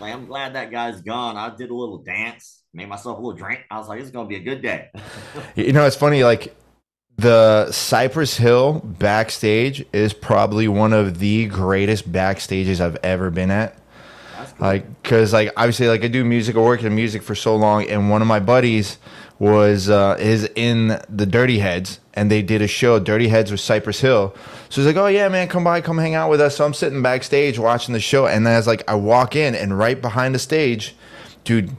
Like 0.00 0.12
I'm 0.12 0.26
glad 0.26 0.56
that 0.56 0.72
guy's 0.72 1.00
gone. 1.02 1.36
I 1.36 1.54
did 1.54 1.70
a 1.70 1.74
little 1.74 1.98
dance, 1.98 2.64
made 2.74 2.88
myself 2.88 3.18
a 3.18 3.20
little 3.20 3.38
drink. 3.38 3.60
I 3.70 3.78
was 3.78 3.86
like, 3.86 4.00
it's 4.00 4.10
gonna 4.10 4.28
be 4.28 4.34
a 4.34 4.40
good 4.40 4.62
day. 4.62 4.90
you 5.54 5.72
know, 5.72 5.86
it's 5.86 5.94
funny. 5.94 6.24
Like 6.24 6.56
the 7.18 7.70
Cypress 7.70 8.36
Hill 8.36 8.80
backstage 8.84 9.86
is 9.92 10.12
probably 10.12 10.66
one 10.66 10.92
of 10.92 11.20
the 11.20 11.46
greatest 11.46 12.10
backstages 12.10 12.80
I've 12.80 12.98
ever 13.04 13.30
been 13.30 13.52
at. 13.52 13.78
Cool. 14.34 14.66
Like, 14.66 15.02
cause 15.04 15.32
like 15.32 15.52
obviously, 15.56 15.86
like 15.86 16.02
I 16.02 16.08
do 16.08 16.24
music, 16.24 16.56
I 16.56 16.58
work 16.58 16.82
in 16.82 16.92
music 16.96 17.22
for 17.22 17.36
so 17.36 17.54
long, 17.54 17.88
and 17.88 18.10
one 18.10 18.22
of 18.22 18.28
my 18.28 18.40
buddies 18.40 18.98
was 19.42 19.90
uh, 19.90 20.16
is 20.20 20.48
in 20.54 21.00
the 21.08 21.26
Dirty 21.26 21.58
Heads, 21.58 21.98
and 22.14 22.30
they 22.30 22.42
did 22.42 22.62
a 22.62 22.68
show. 22.68 23.00
Dirty 23.00 23.26
Heads 23.26 23.50
with 23.50 23.58
Cypress 23.58 24.00
Hill. 24.00 24.32
So 24.68 24.80
he's 24.80 24.86
like, 24.86 24.94
"Oh 24.94 25.08
yeah, 25.08 25.28
man, 25.28 25.48
come 25.48 25.64
by, 25.64 25.80
come 25.80 25.98
hang 25.98 26.14
out 26.14 26.30
with 26.30 26.40
us." 26.40 26.56
So 26.56 26.64
I'm 26.64 26.72
sitting 26.72 27.02
backstage 27.02 27.58
watching 27.58 27.92
the 27.92 27.98
show, 27.98 28.28
and 28.28 28.46
then 28.46 28.54
as 28.54 28.68
like 28.68 28.88
I 28.88 28.94
walk 28.94 29.34
in, 29.34 29.56
and 29.56 29.76
right 29.76 30.00
behind 30.00 30.32
the 30.32 30.38
stage, 30.38 30.94
dude, 31.42 31.72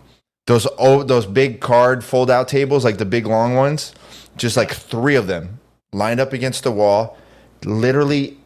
those 0.46 0.68
oh 0.78 1.04
those 1.04 1.26
big 1.26 1.62
card 1.62 2.04
fold 2.04 2.30
out 2.30 2.50
tables, 2.50 2.84
like 2.84 2.98
the 2.98 3.06
big 3.06 3.26
long 3.28 3.56
ones, 3.56 3.94
just 4.36 4.58
like 4.58 4.74
three 4.74 5.16
of 5.16 5.28
them 5.28 5.62
lined 5.94 6.20
up 6.20 6.34
against 6.34 6.66
the 6.66 6.72
wall, 6.72 7.18
literally 7.64 8.40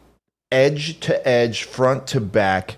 edge 0.52 1.00
to 1.00 1.26
edge, 1.26 1.64
front 1.64 2.06
to 2.06 2.20
back, 2.20 2.76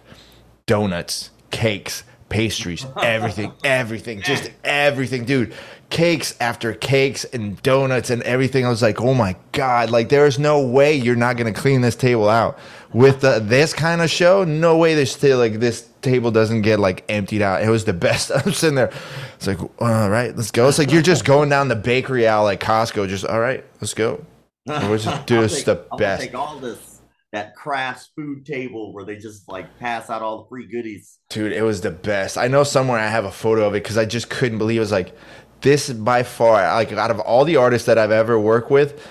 donuts, 0.64 1.28
cakes, 1.50 2.02
pastries, 2.30 2.86
everything, 3.02 3.52
everything, 3.62 4.22
just 4.22 4.50
everything, 4.64 5.26
dude 5.26 5.52
cakes 5.90 6.34
after 6.40 6.72
cakes 6.72 7.24
and 7.24 7.60
donuts 7.62 8.10
and 8.10 8.22
everything. 8.22 8.64
I 8.64 8.70
was 8.70 8.82
like, 8.82 9.00
oh 9.00 9.14
my 9.14 9.36
god! 9.52 9.90
Like 9.90 10.08
there 10.08 10.26
is 10.26 10.38
no 10.38 10.64
way 10.64 10.94
you're 10.94 11.16
not 11.16 11.36
gonna 11.36 11.52
clean 11.52 11.80
this 11.80 11.96
table 11.96 12.28
out 12.28 12.58
with 12.92 13.20
the, 13.20 13.40
this 13.40 13.72
kind 13.74 14.00
of 14.00 14.10
show. 14.10 14.44
No 14.44 14.76
way 14.76 14.94
this 14.94 15.12
still 15.12 15.38
like 15.38 15.54
this 15.54 15.88
table 16.00 16.30
doesn't 16.30 16.62
get 16.62 16.80
like 16.80 17.04
emptied 17.08 17.42
out. 17.42 17.62
It 17.62 17.68
was 17.68 17.84
the 17.84 17.92
best. 18.08 18.30
I'm 18.34 18.52
sitting 18.52 18.76
there. 18.76 18.92
It's 19.34 19.46
like, 19.46 19.60
all 19.80 20.08
right, 20.08 20.34
let's 20.34 20.50
go. 20.50 20.68
It's 20.68 20.78
like 20.78 20.92
you're 20.92 21.02
just 21.02 21.24
going 21.24 21.48
down 21.48 21.68
the 21.68 21.76
bakery 21.76 22.26
aisle 22.26 22.44
like 22.44 22.60
Costco. 22.60 23.08
Just 23.08 23.24
all 23.24 23.40
right, 23.40 23.64
let's 23.80 23.94
go. 23.94 24.24
We're 24.66 24.98
just 24.98 25.26
do 25.26 25.40
this 25.42 25.62
the 25.64 25.84
I'll 25.90 25.98
best. 25.98 26.22
Take 26.22 26.34
all 26.34 26.58
this 26.58 26.90
that 27.32 27.54
craft 27.54 28.10
food 28.16 28.44
table 28.44 28.92
where 28.92 29.04
they 29.04 29.16
just 29.16 29.48
like 29.48 29.78
pass 29.78 30.10
out 30.10 30.20
all 30.22 30.42
the 30.42 30.48
free 30.48 30.68
goodies. 30.68 31.18
Dude, 31.28 31.52
it 31.52 31.62
was 31.62 31.80
the 31.80 31.90
best. 31.90 32.36
I 32.36 32.48
know 32.48 32.64
somewhere 32.64 32.98
I 32.98 33.06
have 33.06 33.24
a 33.24 33.30
photo 33.30 33.66
of 33.66 33.74
it 33.74 33.82
because 33.82 33.96
I 33.96 34.04
just 34.04 34.28
couldn't 34.30 34.58
believe 34.58 34.78
it 34.78 34.80
was 34.80 34.92
like 34.92 35.14
this 35.62 35.90
by 35.90 36.22
far, 36.22 36.62
like 36.74 36.92
out 36.92 37.10
of 37.10 37.20
all 37.20 37.44
the 37.44 37.56
artists 37.56 37.86
that 37.86 37.98
I've 37.98 38.10
ever 38.10 38.38
worked 38.38 38.70
with, 38.70 39.06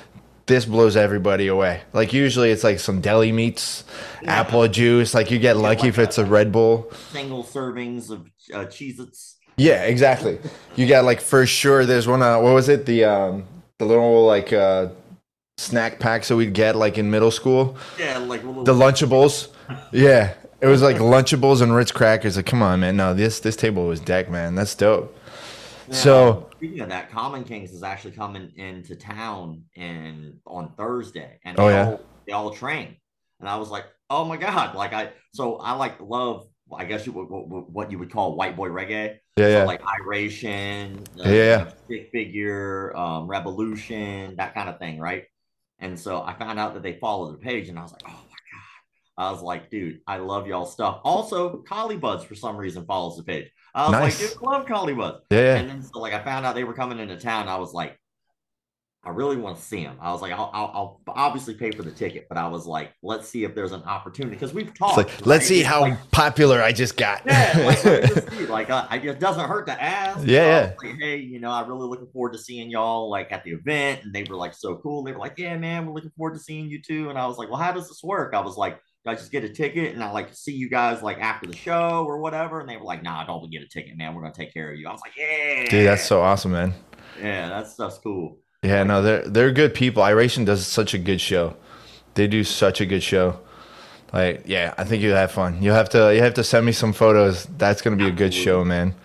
this 0.49 0.65
blows 0.65 0.97
everybody 0.97 1.47
away. 1.47 1.81
Like 1.93 2.11
usually 2.11 2.51
it's 2.51 2.63
like 2.63 2.79
some 2.79 3.01
deli 3.01 3.31
meats, 3.31 3.85
yeah. 4.21 4.41
apple 4.41 4.67
juice. 4.67 5.13
Like 5.13 5.31
you 5.31 5.39
get 5.39 5.55
yeah, 5.55 5.61
lucky 5.61 5.83
like 5.83 5.89
if 5.89 5.99
it's 5.99 6.17
a 6.17 6.25
Red 6.25 6.51
Bull. 6.51 6.91
Single 7.11 7.43
servings 7.43 8.09
of 8.09 8.25
uh, 8.53 8.65
Cheez-Its. 8.65 9.37
Yeah, 9.57 9.83
exactly. 9.83 10.39
you 10.75 10.87
got 10.87 11.05
like 11.05 11.21
for 11.21 11.45
sure. 11.45 11.85
There's 11.85 12.07
one. 12.07 12.21
Uh, 12.21 12.39
what 12.39 12.53
was 12.53 12.69
it? 12.69 12.85
The 12.85 13.03
um 13.05 13.45
the 13.77 13.85
little 13.85 14.25
like 14.25 14.51
uh 14.51 14.89
snack 15.57 15.99
packs 15.99 16.29
that 16.29 16.37
we'd 16.37 16.53
get 16.53 16.75
like 16.75 16.97
in 16.97 17.11
middle 17.11 17.31
school. 17.31 17.77
Yeah, 17.97 18.17
like 18.17 18.41
the 18.41 18.73
Lunchables. 18.73 19.49
yeah, 19.91 20.33
it 20.61 20.67
was 20.67 20.81
like 20.81 20.97
Lunchables 20.97 21.61
and 21.61 21.75
Ritz 21.75 21.91
crackers. 21.91 22.37
Like, 22.37 22.45
come 22.45 22.61
on, 22.61 22.79
man. 22.79 22.95
No, 22.95 23.13
this 23.13 23.41
this 23.41 23.57
table 23.57 23.85
was 23.85 23.99
decked, 23.99 24.31
man. 24.31 24.55
That's 24.55 24.73
dope 24.75 25.13
so 25.91 26.49
speaking 26.53 26.81
of 26.81 26.89
that, 26.89 27.11
Common 27.11 27.43
Kings 27.43 27.71
is 27.71 27.83
actually 27.83 28.11
coming 28.11 28.51
into 28.55 28.95
town 28.95 29.63
in 29.75 30.39
on 30.45 30.73
Thursday, 30.77 31.39
and 31.45 31.59
oh, 31.59 31.67
they, 31.67 31.73
yeah. 31.73 31.85
all, 31.85 32.01
they 32.27 32.33
all 32.33 32.51
train. 32.51 32.95
And 33.39 33.47
I 33.47 33.55
was 33.57 33.69
like, 33.69 33.85
oh 34.09 34.25
my 34.25 34.37
god! 34.37 34.75
Like 34.75 34.93
I, 34.93 35.11
so 35.33 35.57
I 35.57 35.73
like 35.73 35.99
love. 35.99 36.47
I 36.71 36.85
guess 36.85 37.05
you 37.05 37.13
would 37.13 37.25
what 37.25 37.91
you 37.91 37.97
would 37.97 38.11
call 38.11 38.35
white 38.35 38.55
boy 38.55 38.69
reggae. 38.69 39.17
Yeah, 39.37 39.45
so 39.45 39.49
yeah. 39.49 39.63
Like 39.63 39.81
Iration, 40.01 41.03
uh, 41.25 41.29
yeah. 41.29 41.71
Stick 41.85 42.09
figure, 42.11 42.95
um, 42.95 43.27
Rebelution, 43.27 44.37
that 44.37 44.53
kind 44.53 44.69
of 44.69 44.77
thing, 44.77 44.99
right? 44.99 45.23
And 45.79 45.97
so 45.97 46.21
I 46.21 46.33
found 46.33 46.59
out 46.59 46.73
that 46.73 46.83
they 46.83 46.99
follow 46.99 47.31
the 47.31 47.37
page, 47.37 47.69
and 47.69 47.79
I 47.79 47.83
was 47.83 47.91
like, 47.91 48.03
oh 48.05 48.11
my 48.11 48.17
god! 48.17 49.27
I 49.27 49.31
was 49.31 49.41
like, 49.41 49.69
dude, 49.69 50.01
I 50.05 50.17
love 50.17 50.45
y'all 50.45 50.65
stuff. 50.65 51.01
Also, 51.03 51.63
Collie 51.67 51.97
Buddz 51.97 52.23
for 52.23 52.35
some 52.35 52.57
reason 52.57 52.85
follows 52.85 53.17
the 53.17 53.23
page. 53.23 53.49
I 53.73 53.83
was 53.83 53.91
nice. 53.91 54.21
like, 54.21 54.31
dude, 54.31 54.43
I 54.47 54.51
love 54.51 54.97
Buddz. 54.97 55.17
Yeah. 55.31 55.55
And 55.55 55.69
then 55.69 55.83
so 55.83 55.99
like 55.99 56.13
I 56.13 56.23
found 56.23 56.45
out 56.45 56.55
they 56.55 56.63
were 56.63 56.73
coming 56.73 56.99
into 56.99 57.17
town. 57.17 57.47
I 57.47 57.57
was 57.57 57.73
like, 57.73 57.99
I 59.01 59.11
really 59.11 59.37
want 59.37 59.55
to 59.55 59.63
see 59.63 59.81
them. 59.81 59.95
I 60.01 60.11
was 60.11 60.21
like, 60.21 60.33
I'll, 60.33 60.51
I'll, 60.53 61.01
I'll, 61.07 61.15
obviously 61.15 61.53
pay 61.53 61.71
for 61.71 61.83
the 61.83 61.91
ticket, 61.91 62.27
but 62.27 62.37
I 62.37 62.47
was 62.49 62.67
like, 62.67 62.91
let's 63.01 63.29
see 63.29 63.45
if 63.45 63.55
there's 63.55 63.71
an 63.71 63.81
opportunity 63.83 64.35
because 64.35 64.53
we've 64.53 64.73
talked. 64.73 64.97
Like, 64.97 65.07
right? 65.07 65.25
let's 65.25 65.45
see 65.45 65.63
how 65.63 65.81
like, 65.81 66.11
popular 66.11 66.61
I 66.61 66.73
just 66.73 66.97
got. 66.97 67.21
Yeah, 67.25 67.53
like, 67.65 68.49
like 68.49 68.69
uh, 68.69 68.87
it 68.91 69.19
doesn't 69.21 69.47
hurt 69.47 69.67
to 69.67 69.81
ask. 69.81 70.27
Yeah, 70.27 70.45
yeah. 70.45 70.73
Like, 70.83 70.99
hey, 70.99 71.15
you 71.15 71.39
know, 71.39 71.49
I'm 71.49 71.69
really 71.69 71.87
looking 71.87 72.07
forward 72.07 72.33
to 72.33 72.39
seeing 72.39 72.69
y'all 72.69 73.09
like 73.09 73.31
at 73.31 73.45
the 73.45 73.51
event, 73.51 74.03
and 74.03 74.13
they 74.13 74.23
were 74.23 74.35
like 74.35 74.53
so 74.53 74.75
cool. 74.75 75.01
They 75.03 75.13
were 75.13 75.19
like, 75.19 75.35
yeah, 75.37 75.57
man, 75.57 75.85
we're 75.85 75.93
looking 75.93 76.11
forward 76.17 76.33
to 76.33 76.39
seeing 76.39 76.69
you 76.69 76.81
too. 76.81 77.09
And 77.09 77.17
I 77.17 77.25
was 77.25 77.37
like, 77.37 77.47
well, 77.47 77.59
how 77.59 77.71
does 77.71 77.87
this 77.87 78.03
work? 78.03 78.33
I 78.33 78.41
was 78.41 78.57
like, 78.57 78.81
I 79.05 79.15
just 79.15 79.31
get 79.31 79.43
a 79.43 79.49
ticket 79.49 79.93
and 79.93 80.03
I 80.03 80.11
like 80.11 80.33
see 80.33 80.53
you 80.53 80.69
guys 80.69 81.01
like 81.01 81.19
after 81.19 81.47
the 81.47 81.55
show 81.55 82.03
or 82.05 82.19
whatever? 82.19 82.59
And 82.59 82.67
they 82.67 82.77
were 82.77 82.83
like, 82.83 83.01
nah, 83.01 83.25
don't 83.25 83.49
get 83.49 83.61
a 83.61 83.67
ticket, 83.67 83.97
man. 83.97 84.13
We're 84.13 84.21
gonna 84.21 84.33
take 84.33 84.53
care 84.53 84.71
of 84.71 84.77
you. 84.77 84.87
I 84.87 84.91
was 84.91 85.01
like, 85.01 85.13
yeah, 85.17 85.69
dude, 85.69 85.87
that's 85.87 86.05
so 86.05 86.21
awesome, 86.21 86.51
man. 86.51 86.73
Yeah, 87.19 87.49
that's 87.49 87.75
that's 87.75 87.97
cool. 87.99 88.39
Yeah, 88.61 88.83
no, 88.83 89.01
they're 89.01 89.27
they're 89.27 89.51
good 89.51 89.73
people. 89.73 90.03
Iration 90.03 90.43
does 90.45 90.65
such 90.67 90.93
a 90.93 90.97
good 90.97 91.21
show. 91.21 91.55
They 92.15 92.27
do 92.27 92.43
such 92.43 92.81
a 92.81 92.85
good 92.85 93.03
show. 93.03 93.39
Like, 94.11 94.43
yeah, 94.45 94.73
I 94.77 94.83
think 94.83 95.03
you 95.03 95.11
have 95.11 95.31
fun. 95.31 95.61
You 95.61 95.71
have 95.71 95.89
to 95.89 96.13
you 96.13 96.21
have 96.21 96.33
to 96.33 96.43
send 96.43 96.65
me 96.65 96.71
some 96.71 96.91
photos. 96.93 97.45
That's 97.57 97.81
gonna 97.81 97.95
be 97.95 98.03
Absolutely. 98.03 98.25
a 98.25 98.27
good 98.27 98.33
show, 98.33 98.65
man. 98.65 98.95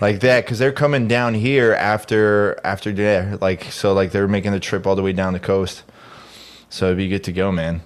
Like 0.00 0.20
that, 0.20 0.44
because 0.44 0.58
they're 0.58 0.72
coming 0.72 1.06
down 1.06 1.34
here 1.34 1.74
after 1.74 2.58
after 2.64 2.90
there. 2.90 3.36
Like 3.40 3.64
so, 3.64 3.92
like 3.92 4.10
they're 4.10 4.26
making 4.26 4.52
the 4.52 4.60
trip 4.60 4.86
all 4.86 4.96
the 4.96 5.02
way 5.02 5.12
down 5.12 5.32
the 5.32 5.40
coast. 5.40 5.84
So 6.68 6.86
it'd 6.86 6.98
be 6.98 7.08
good 7.08 7.22
to 7.24 7.32
go, 7.32 7.52
man. 7.52 7.82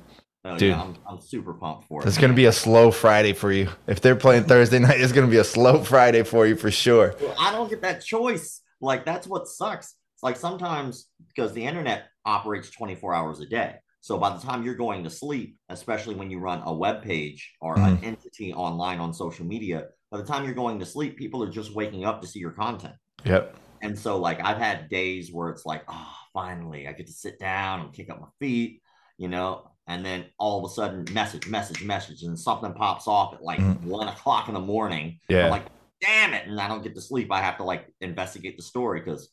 Oh, 0.48 0.56
Dude, 0.56 0.70
yeah, 0.70 0.82
I'm, 0.82 0.96
I'm, 1.06 1.20
super 1.20 1.52
pumped 1.52 1.88
for 1.88 2.02
it. 2.02 2.08
It's 2.08 2.16
gonna 2.16 2.32
be 2.32 2.46
a 2.46 2.52
slow 2.52 2.90
Friday 2.90 3.34
for 3.34 3.52
you. 3.52 3.68
If 3.86 4.00
they're 4.00 4.16
playing 4.16 4.44
Thursday 4.44 4.78
night, 4.78 5.00
it's 5.00 5.12
gonna 5.12 5.26
be 5.26 5.36
a 5.36 5.44
slow 5.44 5.84
Friday 5.84 6.22
for 6.22 6.46
you 6.46 6.56
for 6.56 6.70
sure. 6.70 7.14
Well, 7.20 7.34
I 7.38 7.52
don't 7.52 7.68
get 7.68 7.82
that 7.82 8.04
choice. 8.04 8.62
Like 8.80 9.04
that's 9.04 9.26
what 9.26 9.46
sucks. 9.46 9.94
It's 10.14 10.22
like 10.22 10.36
sometimes 10.36 11.08
because 11.28 11.52
the 11.52 11.64
internet 11.64 12.04
operates 12.24 12.70
24 12.70 13.14
hours 13.14 13.40
a 13.40 13.46
day. 13.46 13.76
So 14.00 14.16
by 14.16 14.30
the 14.30 14.40
time 14.40 14.62
you're 14.62 14.74
going 14.74 15.04
to 15.04 15.10
sleep, 15.10 15.56
especially 15.68 16.14
when 16.14 16.30
you 16.30 16.38
run 16.38 16.62
a 16.64 16.72
web 16.72 17.02
page 17.02 17.54
or 17.60 17.76
mm-hmm. 17.76 17.96
an 17.96 18.04
entity 18.04 18.52
online 18.54 19.00
on 19.00 19.12
social 19.12 19.44
media, 19.44 19.88
by 20.10 20.18
the 20.18 20.24
time 20.24 20.44
you're 20.44 20.54
going 20.54 20.78
to 20.78 20.86
sleep, 20.86 21.16
people 21.18 21.42
are 21.42 21.50
just 21.50 21.74
waking 21.74 22.04
up 22.04 22.22
to 22.22 22.26
see 22.26 22.38
your 22.38 22.52
content. 22.52 22.94
Yep. 23.24 23.56
And 23.82 23.98
so 23.98 24.18
like 24.18 24.40
I've 24.42 24.58
had 24.58 24.88
days 24.88 25.32
where 25.32 25.50
it's 25.50 25.66
like, 25.66 25.82
oh, 25.88 26.14
finally 26.32 26.88
I 26.88 26.92
get 26.92 27.06
to 27.06 27.12
sit 27.12 27.38
down 27.38 27.80
and 27.80 27.92
kick 27.92 28.10
up 28.10 28.20
my 28.20 28.28
feet, 28.38 28.82
you 29.18 29.28
know, 29.28 29.67
and 29.88 30.04
then 30.04 30.26
all 30.38 30.58
of 30.58 30.70
a 30.70 30.74
sudden 30.74 31.06
message, 31.12 31.48
message, 31.48 31.82
message, 31.82 32.22
and 32.22 32.38
something 32.38 32.72
pops 32.74 33.08
off 33.08 33.34
at 33.34 33.42
like 33.42 33.58
mm-hmm. 33.58 33.88
one 33.88 34.06
o'clock 34.06 34.48
in 34.48 34.54
the 34.54 34.60
morning. 34.60 35.18
Yeah. 35.28 35.46
I'm 35.46 35.50
like, 35.50 35.66
damn 36.00 36.34
it. 36.34 36.46
And 36.46 36.60
I 36.60 36.68
don't 36.68 36.82
get 36.82 36.94
to 36.94 37.00
sleep. 37.00 37.32
I 37.32 37.40
have 37.40 37.56
to 37.56 37.64
like 37.64 37.86
investigate 38.00 38.56
the 38.56 38.62
story 38.62 39.00
because 39.00 39.30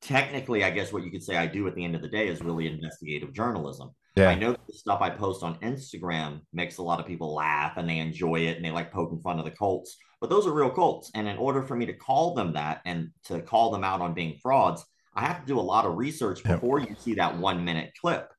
technically, 0.00 0.64
I 0.64 0.70
guess 0.70 0.92
what 0.92 1.04
you 1.04 1.10
could 1.10 1.22
say 1.22 1.36
I 1.36 1.46
do 1.46 1.66
at 1.66 1.74
the 1.74 1.84
end 1.84 1.96
of 1.96 2.02
the 2.02 2.08
day 2.08 2.28
is 2.28 2.40
really 2.40 2.68
investigative 2.68 3.32
journalism. 3.32 3.90
Yeah. 4.16 4.28
I 4.28 4.36
know 4.36 4.52
the 4.52 4.72
stuff 4.72 5.00
I 5.00 5.10
post 5.10 5.42
on 5.42 5.56
Instagram 5.56 6.40
makes 6.52 6.78
a 6.78 6.82
lot 6.82 7.00
of 7.00 7.06
people 7.06 7.34
laugh 7.34 7.76
and 7.76 7.88
they 7.88 7.98
enjoy 7.98 8.40
it 8.40 8.56
and 8.56 8.64
they 8.64 8.70
like 8.70 8.92
poking 8.92 9.20
fun 9.20 9.40
of 9.40 9.44
the 9.44 9.50
cults, 9.50 9.96
but 10.20 10.30
those 10.30 10.46
are 10.46 10.52
real 10.52 10.70
cults. 10.70 11.10
And 11.16 11.26
in 11.26 11.36
order 11.36 11.62
for 11.62 11.74
me 11.74 11.84
to 11.86 11.92
call 11.92 12.34
them 12.34 12.52
that 12.52 12.80
and 12.84 13.10
to 13.24 13.40
call 13.40 13.72
them 13.72 13.82
out 13.82 14.00
on 14.00 14.14
being 14.14 14.38
frauds, 14.40 14.84
I 15.16 15.22
have 15.26 15.40
to 15.40 15.46
do 15.46 15.58
a 15.58 15.60
lot 15.60 15.84
of 15.84 15.96
research 15.96 16.44
before 16.44 16.78
you 16.78 16.94
see 16.98 17.14
that 17.14 17.36
one 17.36 17.64
minute 17.64 17.92
clip. 18.00 18.32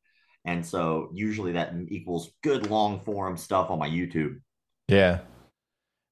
And 0.45 0.65
so 0.65 1.09
usually 1.13 1.53
that 1.53 1.73
equals 1.89 2.31
good 2.43 2.69
long 2.69 2.99
form 2.99 3.35
stuff 3.35 3.71
on 3.71 3.79
my 3.79 3.89
YouTube. 3.89 4.39
Yeah. 4.87 5.19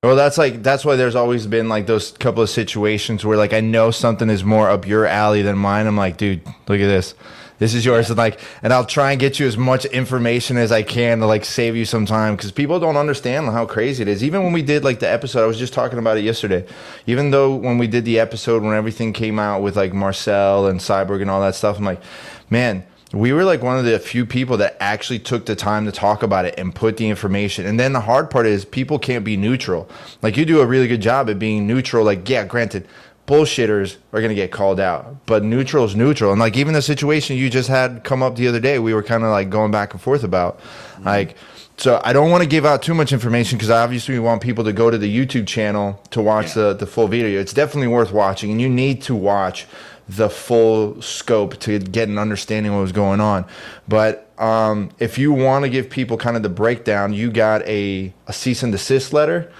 Well, 0.01 0.17
that's 0.17 0.37
like 0.37 0.63
that's 0.63 0.83
why 0.83 0.97
there's 0.97 1.15
always 1.15 1.47
been 1.47 1.69
like 1.69 1.85
those 1.85 2.11
couple 2.11 2.43
of 2.43 2.49
situations 2.49 3.23
where 3.23 3.37
like 3.37 3.53
I 3.53 3.61
know 3.61 3.89
something 3.89 4.29
is 4.29 4.43
more 4.43 4.69
up 4.69 4.85
your 4.85 5.05
alley 5.05 5.43
than 5.43 5.57
mine. 5.57 5.87
I'm 5.87 5.95
like, 5.95 6.17
dude, 6.17 6.45
look 6.45 6.81
at 6.81 6.87
this. 6.87 7.15
This 7.59 7.73
is 7.73 7.85
yours, 7.85 8.09
and 8.09 8.17
like, 8.17 8.41
and 8.61 8.73
I'll 8.73 8.85
try 8.85 9.11
and 9.11 9.19
get 9.19 9.39
you 9.39 9.47
as 9.47 9.55
much 9.57 9.85
information 9.85 10.57
as 10.57 10.73
I 10.73 10.83
can 10.83 11.19
to 11.19 11.25
like 11.25 11.45
save 11.45 11.77
you 11.77 11.85
some 11.85 12.05
time 12.05 12.35
because 12.35 12.51
people 12.51 12.81
don't 12.81 12.97
understand 12.97 13.45
how 13.45 13.65
crazy 13.65 14.01
it 14.01 14.09
is. 14.09 14.23
Even 14.23 14.43
when 14.43 14.51
we 14.51 14.63
did 14.63 14.83
like 14.83 14.99
the 14.99 15.09
episode, 15.09 15.43
I 15.43 15.47
was 15.47 15.59
just 15.59 15.71
talking 15.71 15.99
about 15.99 16.17
it 16.17 16.25
yesterday. 16.25 16.65
Even 17.07 17.31
though 17.31 17.55
when 17.55 17.77
we 17.77 17.87
did 17.87 18.03
the 18.03 18.19
episode 18.19 18.63
when 18.63 18.73
everything 18.73 19.13
came 19.13 19.39
out 19.39 19.61
with 19.61 19.77
like 19.77 19.93
Marcel 19.93 20.67
and 20.67 20.81
Cyborg 20.81 21.21
and 21.21 21.29
all 21.29 21.39
that 21.39 21.55
stuff, 21.55 21.77
I'm 21.77 21.85
like, 21.85 22.01
man 22.49 22.83
we 23.13 23.32
were 23.32 23.43
like 23.43 23.62
one 23.62 23.77
of 23.77 23.86
the 23.86 24.00
few 24.00 24.25
people 24.25 24.58
that 24.58 24.75
actually 24.79 25.20
took 25.20 25.46
the 25.46 25.55
time 25.55 25.86
to 25.86 25.91
talk 25.91 26.24
about 26.24 26.46
it 26.46 26.55
and 26.58 26.74
put 26.74 26.98
the 26.98 27.08
information. 27.08 27.65
And 27.67 27.79
then 27.79 27.93
the 27.93 28.01
hard 28.01 28.32
part 28.32 28.48
is 28.48 28.65
people 28.65 28.98
can't 28.98 29.24
be 29.24 29.38
neutral. 29.38 29.88
Like 30.24 30.36
you 30.36 30.46
do 30.46 30.62
a 30.62 30.65
really 30.65 30.88
good 30.88 31.01
job 31.01 31.29
at 31.29 31.38
being 31.38 31.67
neutral. 31.67 32.03
Like, 32.03 32.27
yeah, 32.27 32.43
granted, 32.43 32.88
bullshitters 33.27 33.98
are 34.12 34.20
going 34.20 34.29
to 34.29 34.36
get 34.36 34.51
called 34.51 34.79
out, 34.79 35.25
but 35.27 35.43
neutral 35.43 35.86
is 35.86 35.96
neutral. 35.96 36.32
And 36.32 36.39
like 36.39 36.58
even 36.58 36.74
the 36.74 36.82
situation 36.82 37.38
you 37.38 37.51
just 37.51 37.70
had 37.70 38.03
come 38.03 38.24
up 38.24 38.36
the 38.36 38.48
other 38.48 38.60
day, 38.60 38.79
we 38.79 38.96
were 38.96 39.03
kind 39.03 39.24
of 39.24 39.29
like 39.29 39.51
going 39.51 39.70
back 39.70 39.93
and 39.93 40.01
forth 40.01 40.24
about. 40.24 40.60
Mm-hmm. 40.60 41.05
Like, 41.05 41.36
so 41.77 42.01
I 42.03 42.13
don't 42.13 42.32
want 42.32 42.41
to 42.43 42.50
give 42.50 42.65
out 42.65 42.82
too 42.82 42.96
much 42.96 43.13
information 43.13 43.58
because 43.58 43.70
obviously 43.70 44.15
we 44.15 44.20
want 44.20 44.41
people 44.41 44.63
to 44.63 44.74
go 44.74 44.89
to 44.89 44.98
the 44.98 45.15
YouTube 45.15 45.48
channel 45.48 46.01
to 46.12 46.22
watch 46.22 46.48
yeah. 46.48 46.63
the, 46.63 46.74
the 46.74 46.86
full 46.88 47.08
video. 47.08 47.39
It's 47.39 47.53
definitely 47.53 47.88
worth 47.88 48.12
watching, 48.12 48.51
and 48.51 48.62
you 48.62 48.70
need 48.70 49.01
to 49.03 49.15
watch 49.15 49.67
the 50.07 50.29
full 50.29 51.01
scope 51.01 51.57
to 51.60 51.79
get 51.79 52.10
an 52.10 52.17
understanding 52.17 52.72
of 52.72 52.77
what 52.77 52.81
was 52.81 52.91
going 52.91 53.22
on. 53.22 53.45
But 53.88 54.29
um, 54.38 54.89
if 55.00 55.17
you 55.17 55.31
want 55.31 55.63
to 55.63 55.69
give 55.69 55.89
people 55.89 56.17
kind 56.17 56.36
of 56.36 56.43
the 56.43 56.50
breakdown, 56.50 57.13
you 57.13 57.31
got 57.31 57.62
a, 57.63 58.13
a 58.27 58.33
cease 58.33 58.63
and 58.63 58.72
desist 58.72 59.13
letter. 59.13 59.51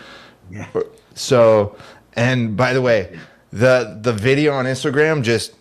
Yeah. 0.52 0.68
So, 1.16 1.76
and 2.14 2.58
by 2.58 2.74
the 2.74 2.82
way, 2.82 3.18
the 3.52 4.00
the 4.02 4.14
video 4.14 4.54
on 4.54 4.66
Instagram 4.66 5.24
just 5.24 5.54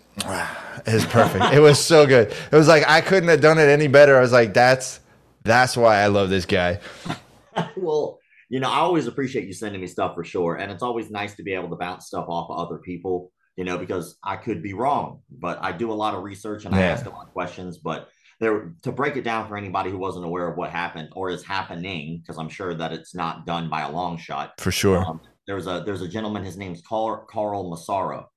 is 0.85 1.05
perfect. 1.05 1.53
it 1.53 1.59
was 1.59 1.83
so 1.83 2.05
good. 2.05 2.31
It 2.31 2.55
was 2.55 2.67
like 2.67 2.87
I 2.87 3.01
couldn't 3.01 3.29
have 3.29 3.41
done 3.41 3.59
it 3.59 3.69
any 3.69 3.87
better. 3.87 4.17
I 4.17 4.21
was 4.21 4.31
like, 4.31 4.53
that's 4.53 4.99
that's 5.43 5.77
why 5.77 5.97
I 5.97 6.07
love 6.07 6.29
this 6.29 6.45
guy. 6.45 6.79
well, 7.77 8.19
you 8.49 8.59
know, 8.59 8.69
I 8.69 8.77
always 8.77 9.07
appreciate 9.07 9.45
you 9.45 9.53
sending 9.53 9.81
me 9.81 9.87
stuff 9.87 10.15
for 10.15 10.23
sure, 10.23 10.55
and 10.55 10.71
it's 10.71 10.83
always 10.83 11.09
nice 11.09 11.35
to 11.35 11.43
be 11.43 11.53
able 11.53 11.69
to 11.69 11.75
bounce 11.75 12.07
stuff 12.07 12.25
off 12.27 12.49
of 12.49 12.59
other 12.59 12.77
people 12.77 13.31
you 13.55 13.63
know, 13.63 13.77
because 13.77 14.17
I 14.23 14.35
could 14.35 14.63
be 14.63 14.73
wrong, 14.73 15.21
but 15.29 15.59
I 15.61 15.71
do 15.71 15.91
a 15.91 15.93
lot 15.93 16.15
of 16.15 16.23
research 16.23 16.65
and 16.65 16.73
yeah. 16.73 16.81
I 16.81 16.85
ask 16.85 17.05
a 17.05 17.09
lot 17.09 17.27
of 17.27 17.33
questions. 17.33 17.77
But 17.77 18.09
there 18.39 18.73
to 18.83 18.91
break 18.91 19.15
it 19.15 19.23
down 19.23 19.47
for 19.47 19.57
anybody 19.57 19.91
who 19.91 19.97
wasn't 19.97 20.25
aware 20.25 20.47
of 20.47 20.57
what 20.57 20.71
happened 20.71 21.09
or 21.15 21.29
is 21.29 21.43
happening, 21.43 22.19
because 22.19 22.37
I'm 22.37 22.49
sure 22.49 22.73
that 22.73 22.91
it's 22.91 23.13
not 23.13 23.45
done 23.45 23.69
by 23.69 23.81
a 23.81 23.91
long 23.91 24.17
shot. 24.17 24.53
For 24.59 24.71
sure. 24.71 25.05
Um, 25.05 25.21
there's 25.45 25.67
a 25.67 25.83
there's 25.85 26.01
a 26.01 26.07
gentleman, 26.07 26.43
his 26.43 26.57
name's 26.57 26.81
Carl 26.81 27.25
Carl 27.29 27.69
Massaro. 27.69 28.29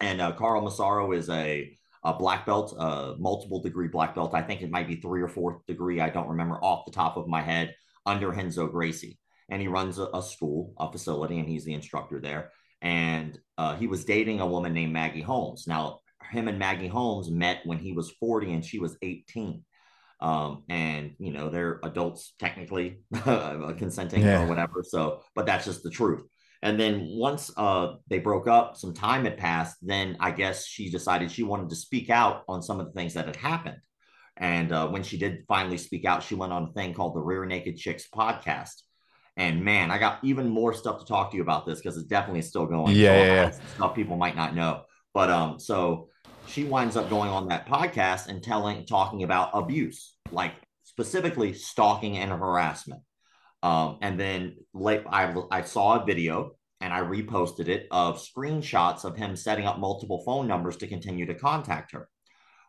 And 0.00 0.20
uh, 0.20 0.32
Carl 0.32 0.62
Massaro 0.62 1.12
is 1.12 1.28
a 1.28 1.76
a 2.04 2.14
black 2.14 2.46
belt, 2.46 2.74
a 2.78 3.16
multiple 3.18 3.60
degree 3.60 3.88
black 3.88 4.14
belt. 4.14 4.34
I 4.34 4.42
think 4.42 4.62
it 4.62 4.70
might 4.70 4.86
be 4.86 4.96
three 4.96 5.20
or 5.20 5.28
fourth 5.28 5.66
degree. 5.66 6.00
I 6.00 6.10
don't 6.10 6.28
remember 6.28 6.62
off 6.62 6.86
the 6.86 6.92
top 6.92 7.16
of 7.16 7.26
my 7.26 7.42
head 7.42 7.74
under 8.06 8.30
Renzo 8.30 8.68
Gracie. 8.68 9.18
And 9.50 9.60
he 9.62 9.66
runs 9.66 9.98
a, 9.98 10.08
a 10.12 10.22
school, 10.22 10.74
a 10.78 10.92
facility, 10.92 11.38
and 11.38 11.48
he's 11.48 11.64
the 11.64 11.72
instructor 11.72 12.20
there 12.20 12.52
and 12.82 13.38
uh, 13.56 13.76
he 13.76 13.86
was 13.86 14.04
dating 14.04 14.40
a 14.40 14.46
woman 14.46 14.72
named 14.72 14.92
Maggie 14.92 15.22
Holmes. 15.22 15.66
Now, 15.66 16.00
him 16.30 16.48
and 16.48 16.58
Maggie 16.58 16.88
Holmes 16.88 17.30
met 17.30 17.60
when 17.64 17.78
he 17.78 17.92
was 17.92 18.10
40 18.12 18.52
and 18.52 18.64
she 18.64 18.78
was 18.78 18.96
18. 19.02 19.64
Um, 20.20 20.64
and 20.68 21.14
you 21.18 21.32
know, 21.32 21.48
they're 21.48 21.80
adults 21.84 22.34
technically 22.38 23.00
consenting 23.14 24.22
yeah. 24.22 24.42
or 24.42 24.46
whatever. 24.46 24.82
So, 24.82 25.22
but 25.34 25.46
that's 25.46 25.64
just 25.64 25.82
the 25.82 25.90
truth. 25.90 26.22
And 26.60 26.78
then 26.78 27.06
once 27.10 27.52
uh, 27.56 27.94
they 28.08 28.18
broke 28.18 28.48
up, 28.48 28.76
some 28.76 28.92
time 28.92 29.24
had 29.24 29.38
passed. 29.38 29.76
Then 29.80 30.16
I 30.18 30.32
guess 30.32 30.66
she 30.66 30.90
decided 30.90 31.30
she 31.30 31.44
wanted 31.44 31.68
to 31.70 31.76
speak 31.76 32.10
out 32.10 32.42
on 32.48 32.62
some 32.62 32.80
of 32.80 32.86
the 32.86 32.92
things 32.92 33.14
that 33.14 33.26
had 33.26 33.36
happened. 33.36 33.78
And 34.36 34.72
uh, 34.72 34.88
when 34.88 35.02
she 35.02 35.18
did 35.18 35.44
finally 35.48 35.78
speak 35.78 36.04
out, 36.04 36.22
she 36.22 36.34
went 36.34 36.52
on 36.52 36.64
a 36.64 36.72
thing 36.72 36.94
called 36.94 37.14
the 37.14 37.20
Rear 37.20 37.44
Naked 37.44 37.76
Chicks 37.76 38.08
podcast. 38.12 38.82
And 39.38 39.64
man, 39.64 39.92
I 39.92 39.98
got 39.98 40.18
even 40.24 40.48
more 40.48 40.74
stuff 40.74 40.98
to 40.98 41.06
talk 41.06 41.30
to 41.30 41.36
you 41.36 41.42
about 41.42 41.64
this 41.64 41.78
because 41.78 41.96
it's 41.96 42.08
definitely 42.08 42.42
still 42.42 42.66
going. 42.66 42.94
Yeah, 42.94 43.16
yeah, 43.16 43.34
yeah. 43.34 43.50
stuff 43.76 43.94
people 43.94 44.16
might 44.16 44.34
not 44.34 44.54
know. 44.54 44.82
But 45.14 45.30
um, 45.30 45.60
so 45.60 46.08
she 46.48 46.64
winds 46.64 46.96
up 46.96 47.08
going 47.08 47.30
on 47.30 47.48
that 47.48 47.66
podcast 47.68 48.26
and 48.26 48.42
telling, 48.42 48.84
talking 48.84 49.22
about 49.22 49.50
abuse, 49.54 50.16
like 50.32 50.54
specifically 50.82 51.52
stalking 51.52 52.18
and 52.18 52.32
harassment. 52.32 53.02
Um, 53.62 53.98
and 54.02 54.18
then 54.18 54.56
late, 54.74 55.04
I 55.08 55.32
I 55.52 55.62
saw 55.62 56.02
a 56.02 56.04
video 56.04 56.56
and 56.80 56.92
I 56.92 57.00
reposted 57.00 57.68
it 57.68 57.86
of 57.92 58.20
screenshots 58.20 59.04
of 59.04 59.16
him 59.16 59.36
setting 59.36 59.66
up 59.66 59.78
multiple 59.78 60.22
phone 60.24 60.48
numbers 60.48 60.76
to 60.78 60.88
continue 60.88 61.26
to 61.26 61.34
contact 61.34 61.92
her. 61.92 62.08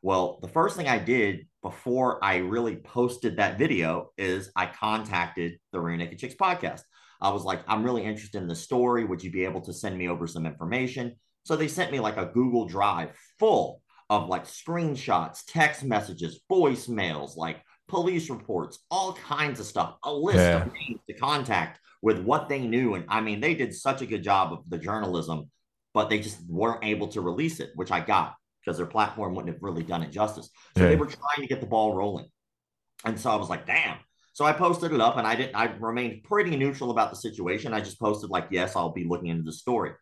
Well, 0.01 0.39
the 0.41 0.47
first 0.47 0.77
thing 0.77 0.87
I 0.87 0.97
did 0.97 1.47
before 1.61 2.23
I 2.23 2.37
really 2.37 2.77
posted 2.77 3.37
that 3.37 3.57
video 3.57 4.11
is 4.17 4.51
I 4.55 4.65
contacted 4.67 5.59
the 5.71 5.79
Rear 5.79 5.97
Naked 5.97 6.19
Chicks 6.19 6.35
podcast. 6.35 6.81
I 7.21 7.31
was 7.31 7.43
like, 7.43 7.61
I'm 7.67 7.83
really 7.83 8.05
interested 8.05 8.41
in 8.41 8.47
the 8.47 8.55
story. 8.55 9.03
Would 9.03 9.23
you 9.23 9.31
be 9.31 9.43
able 9.43 9.61
to 9.61 9.73
send 9.73 9.97
me 9.97 10.07
over 10.07 10.25
some 10.25 10.45
information? 10.45 11.15
So 11.43 11.55
they 11.55 11.67
sent 11.67 11.91
me 11.91 11.99
like 11.99 12.17
a 12.17 12.31
Google 12.33 12.65
Drive 12.65 13.11
full 13.39 13.81
of 14.09 14.29
like 14.29 14.45
screenshots, 14.45 15.43
text 15.47 15.83
messages, 15.83 16.39
voicemails, 16.49 17.35
like 17.35 17.61
police 17.87 18.29
reports, 18.29 18.79
all 18.89 19.13
kinds 19.13 19.59
of 19.59 19.65
stuff, 19.65 19.95
a 20.03 20.13
list 20.13 20.37
yeah. 20.37 20.63
of 20.63 20.73
names 20.73 21.01
to 21.07 21.13
contact 21.15 21.79
with 22.01 22.19
what 22.19 22.47
they 22.47 22.59
knew. 22.59 22.95
And 22.95 23.05
I 23.09 23.19
mean, 23.21 23.41
they 23.41 23.53
did 23.53 23.75
such 23.75 24.01
a 24.01 24.05
good 24.05 24.23
job 24.23 24.53
of 24.53 24.59
the 24.69 24.77
journalism, 24.77 25.51
but 25.93 26.09
they 26.09 26.19
just 26.19 26.39
weren't 26.47 26.85
able 26.85 27.09
to 27.09 27.21
release 27.21 27.59
it, 27.59 27.71
which 27.75 27.91
I 27.91 27.99
got 27.99 28.35
because 28.69 28.77
their 28.77 28.85
platform 28.85 29.33
wouldn't 29.33 29.51
have 29.51 29.63
really 29.63 29.81
done 29.81 30.03
it 30.03 30.11
justice. 30.11 30.51
So 30.77 30.83
yeah. 30.83 30.89
they 30.89 30.95
were 30.95 31.07
trying 31.07 31.41
to 31.41 31.47
get 31.47 31.59
the 31.59 31.65
ball 31.65 31.95
rolling. 31.95 32.27
And 33.03 33.19
so 33.19 33.31
I 33.31 33.35
was 33.35 33.49
like, 33.49 33.65
damn. 33.65 33.97
So 34.33 34.45
I 34.45 34.51
posted 34.53 34.93
it 34.93 35.01
up 35.01 35.17
and 35.17 35.25
I 35.25 35.35
didn't, 35.35 35.55
I 35.55 35.73
remained 35.79 36.21
pretty 36.23 36.55
neutral 36.55 36.91
about 36.91 37.09
the 37.09 37.15
situation. 37.15 37.73
I 37.73 37.79
just 37.79 37.99
posted, 37.99 38.29
like, 38.29 38.49
yes, 38.51 38.75
I'll 38.75 38.91
be 38.91 39.05
looking 39.05 39.29
into 39.29 39.41
the 39.41 39.51
story. 39.51 39.93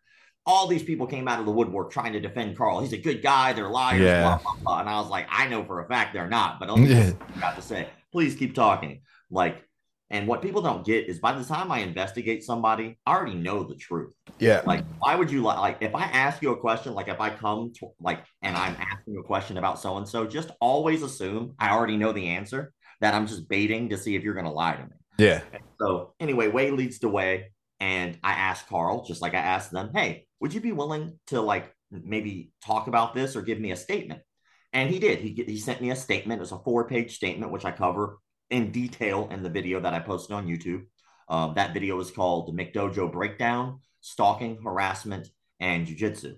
All 0.45 0.67
these 0.67 0.83
people 0.83 1.07
came 1.07 1.29
out 1.29 1.39
of 1.39 1.45
the 1.45 1.51
woodwork 1.53 1.93
trying 1.93 2.11
to 2.11 2.19
defend 2.19 2.57
Carl. 2.57 2.81
He's 2.81 2.91
a 2.91 2.97
good 2.97 3.23
guy. 3.23 3.53
They're 3.53 3.69
liars. 3.69 4.01
Yeah. 4.01 4.23
Blah, 4.23 4.37
blah, 4.39 4.61
blah. 4.61 4.79
And 4.81 4.89
I 4.89 4.99
was 4.99 5.09
like, 5.09 5.27
I 5.29 5.47
know 5.47 5.63
for 5.63 5.79
a 5.79 5.87
fact 5.87 6.13
they're 6.13 6.27
not, 6.27 6.59
but 6.59 6.77
yeah. 6.77 7.13
got 7.39 7.55
to 7.55 7.61
say, 7.61 7.87
please 8.11 8.35
keep 8.35 8.53
talking. 8.53 9.01
Like, 9.31 9.63
and 10.09 10.27
what 10.27 10.41
people 10.41 10.61
don't 10.61 10.85
get 10.85 11.07
is 11.07 11.19
by 11.19 11.33
the 11.33 11.43
time 11.43 11.71
I 11.71 11.79
investigate 11.79 12.43
somebody, 12.43 12.97
I 13.05 13.13
already 13.13 13.35
know 13.35 13.63
the 13.63 13.75
truth. 13.75 14.13
Yeah. 14.39 14.61
Like, 14.65 14.85
why 14.99 15.15
would 15.15 15.29
you 15.29 15.41
like, 15.41 15.59
like 15.59 15.77
if 15.81 15.93
I 15.93 16.03
ask 16.03 16.41
you 16.41 16.51
a 16.51 16.57
question, 16.57 16.93
like 16.93 17.09
if 17.09 17.19
I 17.19 17.29
come 17.29 17.73
to 17.79 17.89
like 17.99 18.23
and 18.41 18.55
I'm 18.55 18.75
asking 18.79 19.17
a 19.17 19.23
question 19.23 19.57
about 19.57 19.79
so 19.79 19.97
and 19.97 20.07
so, 20.07 20.25
just 20.25 20.51
always 20.61 21.03
assume 21.03 21.55
I 21.59 21.71
already 21.71 21.97
know 21.97 22.13
the 22.13 22.27
answer 22.27 22.71
that 23.01 23.13
I'm 23.13 23.27
just 23.27 23.49
baiting 23.49 23.89
to 23.89 23.97
see 23.97 24.15
if 24.15 24.23
you're 24.23 24.33
going 24.33 24.45
to 24.45 24.51
lie 24.51 24.75
to 24.75 24.83
me. 24.83 24.95
Yeah. 25.17 25.41
So 25.79 26.13
anyway, 26.19 26.47
way 26.47 26.71
leads 26.71 26.99
to 26.99 27.09
way. 27.09 27.51
And 27.79 28.17
I 28.23 28.31
asked 28.31 28.67
Carl, 28.67 29.05
just 29.05 29.21
like 29.21 29.33
I 29.33 29.39
asked 29.39 29.71
them, 29.71 29.91
hey, 29.93 30.25
would 30.39 30.53
you 30.53 30.61
be 30.61 30.71
willing 30.71 31.19
to 31.27 31.41
like 31.41 31.71
maybe 31.91 32.51
talk 32.65 32.87
about 32.87 33.13
this 33.13 33.35
or 33.35 33.41
give 33.41 33.59
me 33.59 33.71
a 33.71 33.75
statement? 33.75 34.21
And 34.73 34.89
he 34.89 34.99
did. 34.99 35.19
He, 35.19 35.43
he 35.45 35.57
sent 35.57 35.81
me 35.81 35.91
a 35.91 35.95
statement. 35.95 36.39
It 36.39 36.41
was 36.41 36.51
a 36.51 36.59
four 36.59 36.87
page 36.87 37.15
statement, 37.15 37.51
which 37.51 37.65
I 37.65 37.71
cover 37.71 38.19
in 38.49 38.71
detail 38.71 39.29
in 39.31 39.43
the 39.43 39.49
video 39.49 39.79
that 39.79 39.93
I 39.93 39.99
posted 39.99 40.35
on 40.35 40.47
YouTube. 40.47 40.83
Um, 41.29 41.53
that 41.55 41.73
video 41.73 41.99
is 41.99 42.11
called 42.11 42.55
McDojo 42.57 43.11
Breakdown 43.11 43.79
Stalking, 44.01 44.59
Harassment, 44.63 45.27
and 45.59 45.85
Jiu 45.85 45.95
Jitsu. 45.95 46.35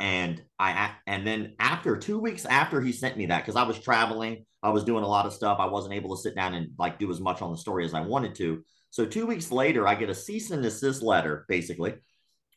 And 0.00 0.42
I 0.58 0.92
and 1.06 1.26
then 1.26 1.54
after 1.58 1.96
two 1.96 2.18
weeks 2.18 2.44
after 2.44 2.80
he 2.80 2.92
sent 2.92 3.16
me 3.16 3.26
that, 3.26 3.44
because 3.44 3.56
I 3.56 3.64
was 3.64 3.78
traveling, 3.80 4.46
I 4.62 4.70
was 4.70 4.84
doing 4.84 5.02
a 5.02 5.08
lot 5.08 5.26
of 5.26 5.32
stuff. 5.32 5.58
I 5.58 5.66
wasn't 5.66 5.94
able 5.94 6.14
to 6.14 6.22
sit 6.22 6.36
down 6.36 6.54
and 6.54 6.70
like 6.78 6.98
do 6.98 7.10
as 7.10 7.20
much 7.20 7.42
on 7.42 7.50
the 7.50 7.58
story 7.58 7.84
as 7.84 7.94
I 7.94 8.00
wanted 8.00 8.34
to. 8.36 8.62
So 8.90 9.04
two 9.04 9.26
weeks 9.26 9.50
later, 9.50 9.86
I 9.86 9.96
get 9.96 10.08
a 10.08 10.14
cease 10.14 10.50
and 10.50 10.62
desist 10.62 11.02
letter, 11.02 11.44
basically, 11.48 11.94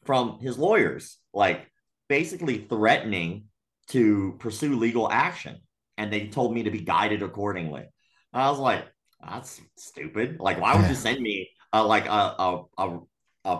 from 0.05 0.39
his 0.39 0.57
lawyers, 0.57 1.17
like 1.33 1.67
basically 2.07 2.59
threatening 2.69 3.45
to 3.89 4.35
pursue 4.39 4.77
legal 4.77 5.11
action. 5.11 5.57
And 5.97 6.13
they 6.13 6.27
told 6.27 6.53
me 6.53 6.63
to 6.63 6.71
be 6.71 6.81
guided 6.81 7.21
accordingly. 7.21 7.85
I 8.33 8.49
was 8.49 8.59
like, 8.59 8.85
that's 9.23 9.61
stupid. 9.77 10.37
Like, 10.39 10.59
why 10.59 10.75
would 10.75 10.87
you 10.89 10.95
send 10.95 11.21
me 11.21 11.49
uh, 11.73 11.85
like 11.85 12.05
a, 12.05 12.09
a, 12.09 12.63
a, 12.77 12.99
a 13.45 13.59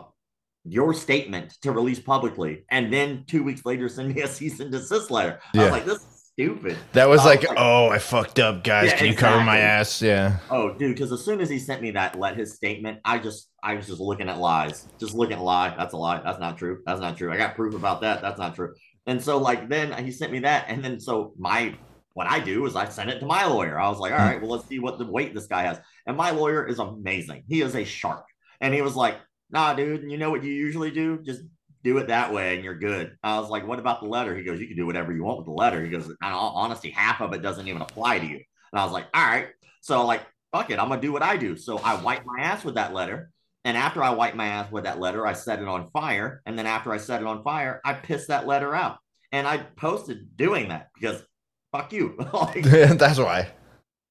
your 0.64 0.94
statement 0.94 1.58
to 1.62 1.72
release 1.72 2.00
publicly 2.00 2.66
and 2.70 2.94
then 2.94 3.26
two 3.28 3.44
weeks 3.44 3.66
later 3.66 3.90
send 3.90 4.14
me 4.14 4.22
a 4.22 4.28
cease 4.38 4.60
and 4.60 4.72
desist 4.72 5.12
letter? 5.12 5.40
Yeah. 5.54 5.62
I 5.62 5.64
was 5.66 5.72
like, 5.72 5.86
this 5.86 5.98
is 5.98 6.22
stupid. 6.34 6.78
That 6.94 7.10
was, 7.10 7.26
like, 7.26 7.48
like, 7.48 7.58
oh, 7.60 7.90
I 7.90 8.00
fucked 8.00 8.40
up, 8.40 8.64
guys. 8.64 8.92
Yeah, 8.92 8.98
Can 8.98 9.06
you 9.08 9.14
exactly. 9.14 9.34
cover 9.40 9.46
my 9.46 9.60
ass? 9.60 10.02
Yeah. 10.02 10.38
Oh, 10.50 10.74
dude, 10.74 10.96
because 10.96 11.12
as 11.12 11.24
soon 11.24 11.42
as 11.42 11.50
he 11.50 11.60
sent 11.60 11.82
me 11.82 11.92
that, 11.92 12.18
let 12.18 12.38
his 12.38 12.56
statement, 12.56 13.00
I 13.04 13.20
just, 13.20 13.50
I 13.64 13.76
was 13.76 13.88
just 13.88 14.00
looking 14.00 14.30
at 14.30 14.40
lies, 14.40 14.88
just 15.00 15.14
looking 15.14 15.38
at 15.38 15.44
lie. 15.44 15.76
That's 15.78 15.94
a 15.94 15.98
lie. 15.98 16.22
That's 16.24 16.40
not 16.40 16.58
true. 16.58 16.82
That's 16.86 17.02
not 17.02 17.18
true. 17.18 17.32
I 17.32 17.38
got 17.38 17.56
proof 17.56 17.76
about 17.76 18.02
that. 18.02 18.22
That's 18.22 18.40
not 18.40 18.56
true. 18.56 18.74
And 19.06 19.22
so, 19.22 19.38
like, 19.38 19.68
then 19.68 19.92
he 20.04 20.12
sent 20.12 20.32
me 20.32 20.40
that, 20.40 20.66
and 20.68 20.84
then 20.84 21.00
so 21.00 21.34
my 21.38 21.76
what 22.14 22.28
I 22.28 22.40
do 22.40 22.66
is 22.66 22.76
I 22.76 22.88
send 22.90 23.10
it 23.10 23.20
to 23.20 23.26
my 23.26 23.46
lawyer. 23.46 23.80
I 23.80 23.90
was 23.90 24.00
like, 24.00 24.12
all 24.12 24.18
right, 24.18 24.42
well, 24.42 24.52
let's 24.52 24.68
see 24.68 24.80
what 24.80 24.98
the 24.98 25.06
weight 25.06 25.34
this 25.34 25.48
guy 25.48 25.64
has. 25.64 25.80
And 26.06 26.18
my 26.18 26.32
lawyer 26.32 26.66
is 26.66 26.80
amazing. 26.80 27.44
He 27.48 27.62
is 27.62 27.76
a 27.76 27.84
shark. 27.84 28.26
And 28.60 28.74
he 28.74 28.82
was 28.82 28.96
like, 28.96 29.18
nah, 29.50 29.74
dude, 29.74 30.10
you 30.10 30.18
know 30.18 30.30
what 30.30 30.44
you 30.44 30.52
usually 30.52 30.92
do? 30.92 31.20
Just 31.24 31.42
do 31.84 31.98
it 31.98 32.08
that 32.08 32.34
way 32.34 32.56
and 32.56 32.64
you're 32.64 32.78
good. 32.78 33.18
I 33.24 33.40
was 33.40 33.50
like, 33.50 33.68
what 33.68 33.80
about 33.80 34.02
the 34.02 34.08
letter? 34.08 34.36
He 34.36 34.44
goes, 34.44 34.60
you 34.60 34.68
can 34.68 34.78
do 34.78 34.86
whatever 34.86 35.12
you 35.12 35.24
want 35.24 35.40
with 35.40 35.48
the 35.48 35.54
letter. 35.54 35.84
He 35.84 35.90
goes, 35.90 36.08
in 36.08 36.16
all 36.22 36.54
honesty, 36.56 36.92
half 36.92 37.22
of 37.22 37.34
it 37.34 37.42
doesn't 37.42 37.68
even 37.68 37.82
apply 37.82 38.20
to 38.20 38.26
you. 38.26 38.36
And 38.72 38.80
I 38.80 38.84
was 38.84 38.94
like, 38.94 39.08
all 39.14 39.26
right. 39.26 39.48
So 39.82 40.06
like, 40.06 40.22
fuck 40.52 40.70
it, 40.70 40.80
I'm 40.80 40.90
gonna 40.90 41.02
do 41.02 41.12
what 41.12 41.24
I 41.24 41.38
do. 41.38 41.56
So 41.56 41.78
I 41.80 41.96
wipe 42.02 42.26
my 42.26 42.44
ass 42.44 42.64
with 42.64 42.76
that 42.76 42.94
letter. 42.94 43.32
And 43.64 43.78
after 43.78 44.04
I 44.04 44.12
wipe 44.12 44.36
my 44.36 44.48
ass 44.48 44.72
with 44.72 44.84
that 44.86 45.00
letter, 45.00 45.26
I 45.26 45.34
set 45.34 45.60
it 45.60 45.68
on 45.68 45.90
fire. 45.92 46.42
And 46.46 46.58
then 46.58 46.66
after 46.66 46.92
I 46.92 46.98
set 46.98 47.22
it 47.22 47.28
on 47.28 47.44
fire, 47.44 47.80
I 47.86 47.94
pissed 47.94 48.28
that 48.30 48.48
letter 48.48 48.76
out. 48.76 48.98
And 49.32 49.48
I 49.48 49.58
posted 49.58 50.36
doing 50.36 50.70
that 50.70 50.90
because 51.00 51.24
fuck 51.72 51.94
you. 51.94 52.16
like, 52.34 52.64
That's 52.64 53.20
why. 53.20 53.50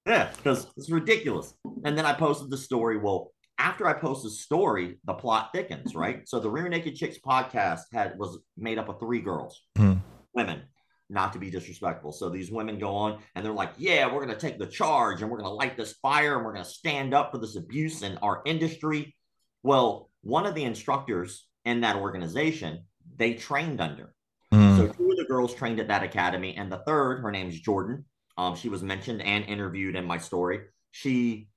Yeah, 0.06 0.30
because 0.36 0.66
it's 0.76 0.90
ridiculous. 0.90 1.54
And 1.84 1.96
then 1.96 2.06
I 2.06 2.12
posted 2.14 2.50
the 2.50 2.56
story. 2.56 2.98
Well, 2.98 3.32
after 3.58 3.86
I 3.86 3.92
post 3.92 4.22
the 4.22 4.30
story, 4.30 4.98
the 5.04 5.12
plot 5.12 5.50
thickens, 5.54 5.94
right? 5.94 6.26
So 6.26 6.40
the 6.40 6.50
Rear 6.50 6.68
Naked 6.68 6.96
Chicks 6.96 7.18
podcast 7.18 7.82
had 7.92 8.18
was 8.18 8.38
made 8.56 8.78
up 8.78 8.88
of 8.88 8.98
three 8.98 9.20
girls, 9.20 9.62
mm. 9.76 10.00
women, 10.34 10.62
not 11.10 11.34
to 11.34 11.38
be 11.38 11.50
disrespectful. 11.50 12.12
So 12.12 12.30
these 12.30 12.50
women 12.50 12.78
go 12.78 12.96
on 12.96 13.18
and 13.34 13.44
they're 13.44 13.52
like, 13.52 13.74
"Yeah, 13.76 14.10
we're 14.10 14.24
gonna 14.24 14.38
take 14.38 14.58
the 14.58 14.66
charge 14.66 15.20
and 15.20 15.30
we're 15.30 15.36
gonna 15.36 15.52
light 15.52 15.76
this 15.76 15.92
fire 16.00 16.36
and 16.36 16.44
we're 16.46 16.54
gonna 16.54 16.64
stand 16.64 17.12
up 17.12 17.32
for 17.32 17.38
this 17.38 17.56
abuse 17.56 18.02
in 18.02 18.16
our 18.18 18.40
industry." 18.46 19.14
Well, 19.62 20.08
one 20.22 20.46
of 20.46 20.54
the 20.54 20.64
instructors 20.64 21.46
in 21.66 21.82
that 21.82 21.96
organization 21.96 22.86
they 23.16 23.34
trained 23.34 23.80
under. 23.80 24.14
Mm. 24.52 24.76
So 24.78 24.86
two 24.86 25.10
of 25.10 25.16
the 25.18 25.19
girls 25.30 25.54
trained 25.54 25.80
at 25.80 25.88
that 25.88 26.02
academy, 26.02 26.56
and 26.56 26.70
the 26.70 26.78
third, 26.78 27.22
her 27.22 27.30
name's 27.30 27.58
Jordan. 27.60 28.04
Um, 28.36 28.56
she 28.56 28.68
was 28.68 28.82
mentioned 28.82 29.22
and 29.22 29.44
interviewed 29.44 29.94
in 29.94 30.04
my 30.04 30.18
story. 30.18 30.60
She 30.90 31.48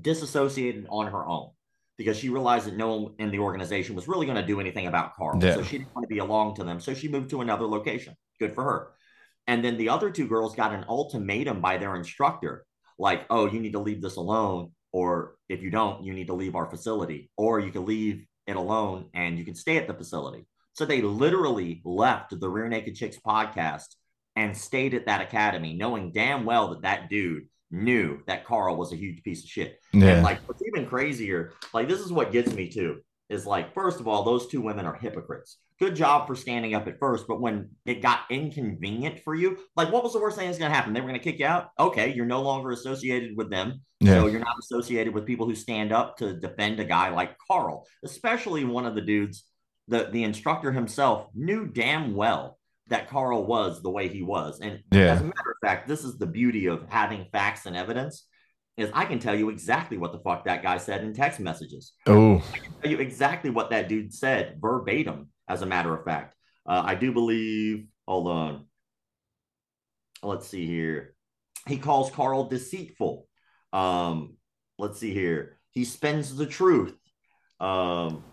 disassociated 0.00 0.86
on 0.90 1.06
her 1.06 1.24
own 1.24 1.50
because 1.96 2.18
she 2.18 2.28
realized 2.28 2.66
that 2.66 2.76
no 2.76 2.96
one 2.96 3.14
in 3.18 3.30
the 3.30 3.38
organization 3.38 3.94
was 3.94 4.08
really 4.08 4.26
going 4.26 4.40
to 4.40 4.46
do 4.46 4.58
anything 4.58 4.88
about 4.88 5.14
Carl. 5.14 5.38
Yeah. 5.40 5.54
So 5.54 5.62
she 5.62 5.78
didn't 5.78 5.94
want 5.94 6.08
to 6.08 6.12
be 6.12 6.18
along 6.18 6.56
to 6.56 6.64
them. 6.64 6.80
So 6.80 6.92
she 6.92 7.08
moved 7.08 7.30
to 7.30 7.40
another 7.40 7.66
location. 7.66 8.16
Good 8.40 8.54
for 8.54 8.64
her. 8.64 8.88
And 9.46 9.64
then 9.64 9.76
the 9.76 9.90
other 9.90 10.10
two 10.10 10.26
girls 10.26 10.56
got 10.56 10.72
an 10.72 10.84
ultimatum 10.88 11.60
by 11.60 11.76
their 11.76 11.94
instructor 11.94 12.64
like, 12.98 13.26
oh, 13.30 13.46
you 13.46 13.60
need 13.60 13.72
to 13.72 13.78
leave 13.78 14.02
this 14.02 14.16
alone. 14.16 14.72
Or 14.92 15.36
if 15.48 15.62
you 15.62 15.70
don't, 15.70 16.04
you 16.04 16.14
need 16.14 16.28
to 16.28 16.34
leave 16.34 16.56
our 16.56 16.66
facility. 16.66 17.30
Or 17.36 17.60
you 17.60 17.70
can 17.70 17.84
leave 17.84 18.26
it 18.46 18.56
alone 18.56 19.10
and 19.14 19.38
you 19.38 19.44
can 19.44 19.54
stay 19.54 19.76
at 19.76 19.86
the 19.86 19.94
facility. 19.94 20.46
So 20.74 20.84
they 20.84 21.02
literally 21.02 21.80
left 21.84 22.38
the 22.38 22.48
Rear 22.48 22.68
Naked 22.68 22.96
Chicks 22.96 23.16
podcast 23.24 23.94
and 24.36 24.56
stayed 24.56 24.94
at 24.94 25.06
that 25.06 25.20
academy, 25.20 25.74
knowing 25.74 26.12
damn 26.12 26.44
well 26.44 26.70
that 26.70 26.82
that 26.82 27.08
dude 27.08 27.44
knew 27.70 28.20
that 28.26 28.44
Carl 28.44 28.76
was 28.76 28.92
a 28.92 28.96
huge 28.96 29.22
piece 29.22 29.44
of 29.44 29.50
shit. 29.50 29.78
Yeah. 29.92 30.08
And 30.08 30.22
like 30.24 30.40
what's 30.48 30.62
even 30.66 30.86
crazier, 30.86 31.52
like 31.72 31.88
this 31.88 32.00
is 32.00 32.12
what 32.12 32.32
gets 32.32 32.52
me 32.52 32.68
too, 32.68 33.00
is 33.28 33.46
like, 33.46 33.72
first 33.72 34.00
of 34.00 34.08
all, 34.08 34.24
those 34.24 34.48
two 34.48 34.60
women 34.60 34.84
are 34.84 34.94
hypocrites. 34.96 35.58
Good 35.78 35.94
job 35.94 36.26
for 36.26 36.34
standing 36.34 36.74
up 36.74 36.88
at 36.88 36.98
first, 36.98 37.26
but 37.28 37.40
when 37.40 37.70
it 37.86 38.02
got 38.02 38.20
inconvenient 38.28 39.20
for 39.20 39.34
you, 39.34 39.58
like 39.76 39.92
what 39.92 40.02
was 40.02 40.12
the 40.12 40.20
worst 40.20 40.36
thing 40.36 40.46
that's 40.46 40.58
gonna 40.58 40.74
happen? 40.74 40.92
They 40.92 41.00
were 41.00 41.06
gonna 41.06 41.20
kick 41.20 41.38
you 41.38 41.46
out. 41.46 41.70
Okay, 41.78 42.12
you're 42.12 42.26
no 42.26 42.42
longer 42.42 42.72
associated 42.72 43.36
with 43.36 43.48
them. 43.48 43.80
Yeah. 44.00 44.14
So 44.14 44.26
you're 44.26 44.40
not 44.40 44.56
associated 44.58 45.14
with 45.14 45.24
people 45.24 45.46
who 45.46 45.54
stand 45.54 45.92
up 45.92 46.16
to 46.18 46.34
defend 46.34 46.80
a 46.80 46.84
guy 46.84 47.10
like 47.10 47.36
Carl, 47.38 47.86
especially 48.04 48.64
one 48.64 48.86
of 48.86 48.96
the 48.96 49.00
dudes 49.00 49.44
the 49.88 50.08
the 50.10 50.24
instructor 50.24 50.72
himself 50.72 51.28
knew 51.34 51.66
damn 51.66 52.14
well 52.14 52.58
that 52.88 53.08
Carl 53.08 53.46
was 53.46 53.82
the 53.82 53.90
way 53.90 54.08
he 54.08 54.22
was. 54.22 54.60
And 54.60 54.80
yeah. 54.90 55.14
as 55.14 55.20
a 55.20 55.24
matter 55.24 55.50
of 55.50 55.56
fact, 55.62 55.88
this 55.88 56.04
is 56.04 56.18
the 56.18 56.26
beauty 56.26 56.66
of 56.66 56.84
having 56.88 57.26
facts 57.32 57.66
and 57.66 57.76
evidence 57.76 58.26
is 58.76 58.90
I 58.92 59.04
can 59.04 59.18
tell 59.18 59.34
you 59.34 59.50
exactly 59.50 59.96
what 59.96 60.12
the 60.12 60.18
fuck 60.18 60.44
that 60.44 60.62
guy 60.62 60.78
said 60.78 61.04
in 61.04 61.14
text 61.14 61.40
messages. 61.40 61.92
Oh, 62.06 62.42
I 62.52 62.58
can 62.58 62.72
tell 62.80 62.90
you 62.90 62.98
exactly 62.98 63.50
what 63.50 63.70
that 63.70 63.88
dude 63.88 64.12
said 64.12 64.58
verbatim. 64.60 65.28
As 65.48 65.62
a 65.62 65.66
matter 65.66 65.94
of 65.94 66.04
fact, 66.04 66.34
uh, 66.66 66.82
I 66.84 66.94
do 66.94 67.12
believe. 67.12 67.86
Hold 68.06 68.28
on. 68.28 68.66
Let's 70.22 70.46
see 70.46 70.66
here. 70.66 71.14
He 71.66 71.78
calls 71.78 72.10
Carl 72.10 72.48
deceitful. 72.48 73.26
Um, 73.72 74.36
let's 74.78 74.98
see 74.98 75.12
here. 75.12 75.58
He 75.70 75.84
spends 75.84 76.34
the 76.34 76.46
truth. 76.46 76.96
Um, 77.60 78.24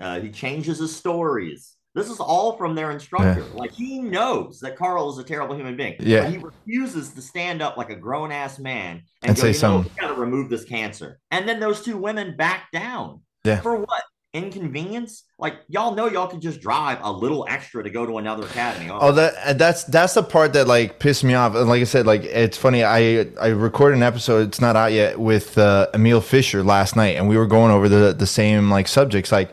uh, 0.00 0.20
he 0.20 0.30
changes 0.30 0.78
his 0.78 0.94
stories. 0.94 1.76
This 1.94 2.10
is 2.10 2.20
all 2.20 2.56
from 2.56 2.74
their 2.74 2.90
instructor. 2.90 3.40
Yeah. 3.40 3.58
Like 3.58 3.72
he 3.72 3.98
knows 3.98 4.60
that 4.60 4.76
Carl 4.76 5.10
is 5.10 5.18
a 5.18 5.24
terrible 5.24 5.56
human 5.56 5.76
being. 5.76 5.96
Yeah. 5.98 6.28
he 6.28 6.38
refuses 6.38 7.10
to 7.10 7.22
stand 7.22 7.60
up 7.60 7.76
like 7.76 7.90
a 7.90 7.96
grown 7.96 8.30
ass 8.30 8.58
man 8.58 9.02
and, 9.22 9.30
and 9.30 9.36
go, 9.36 9.42
say 9.42 9.52
something. 9.52 9.90
Got 9.98 10.08
to 10.08 10.14
remove 10.14 10.48
this 10.48 10.64
cancer. 10.64 11.18
And 11.30 11.48
then 11.48 11.58
those 11.58 11.82
two 11.82 11.96
women 11.96 12.36
back 12.36 12.70
down. 12.72 13.22
Yeah. 13.44 13.60
For 13.60 13.76
what? 13.76 14.02
Inconvenience? 14.34 15.24
Like 15.38 15.56
y'all 15.68 15.94
know 15.94 16.06
y'all 16.06 16.28
can 16.28 16.40
just 16.40 16.60
drive 16.60 16.98
a 17.00 17.10
little 17.10 17.46
extra 17.48 17.82
to 17.82 17.88
go 17.88 18.04
to 18.04 18.18
another 18.18 18.44
academy. 18.44 18.90
Oh, 18.90 18.98
oh 19.00 19.12
that 19.12 19.56
that's 19.58 19.84
that's 19.84 20.14
the 20.14 20.22
part 20.22 20.52
that 20.52 20.68
like 20.68 21.00
pissed 21.00 21.24
me 21.24 21.32
off. 21.32 21.54
And 21.54 21.66
like 21.66 21.80
I 21.80 21.84
said, 21.84 22.06
like 22.06 22.24
it's 22.24 22.58
funny. 22.58 22.84
I 22.84 23.26
I 23.40 23.48
recorded 23.48 23.96
an 23.96 24.02
episode. 24.02 24.48
It's 24.48 24.60
not 24.60 24.76
out 24.76 24.92
yet 24.92 25.18
with 25.18 25.56
uh, 25.56 25.88
Emil 25.94 26.20
Fischer 26.20 26.62
last 26.62 26.94
night, 26.94 27.16
and 27.16 27.26
we 27.26 27.38
were 27.38 27.46
going 27.46 27.72
over 27.72 27.88
the 27.88 28.12
the 28.12 28.26
same 28.26 28.70
like 28.70 28.86
subjects 28.86 29.32
like 29.32 29.50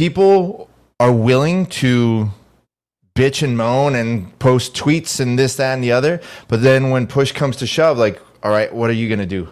people 0.00 0.70
are 0.98 1.12
willing 1.12 1.66
to 1.66 2.30
bitch 3.14 3.42
and 3.42 3.54
moan 3.54 3.94
and 3.94 4.38
post 4.38 4.74
tweets 4.74 5.20
and 5.20 5.38
this, 5.38 5.56
that, 5.56 5.74
and 5.74 5.84
the 5.84 5.92
other. 5.92 6.22
But 6.48 6.62
then 6.62 6.88
when 6.88 7.06
push 7.06 7.32
comes 7.32 7.56
to 7.56 7.66
shove, 7.66 7.98
like, 7.98 8.18
all 8.42 8.50
right, 8.50 8.74
what 8.74 8.88
are 8.88 8.94
you 8.94 9.08
going 9.08 9.18
to 9.20 9.26
do? 9.26 9.50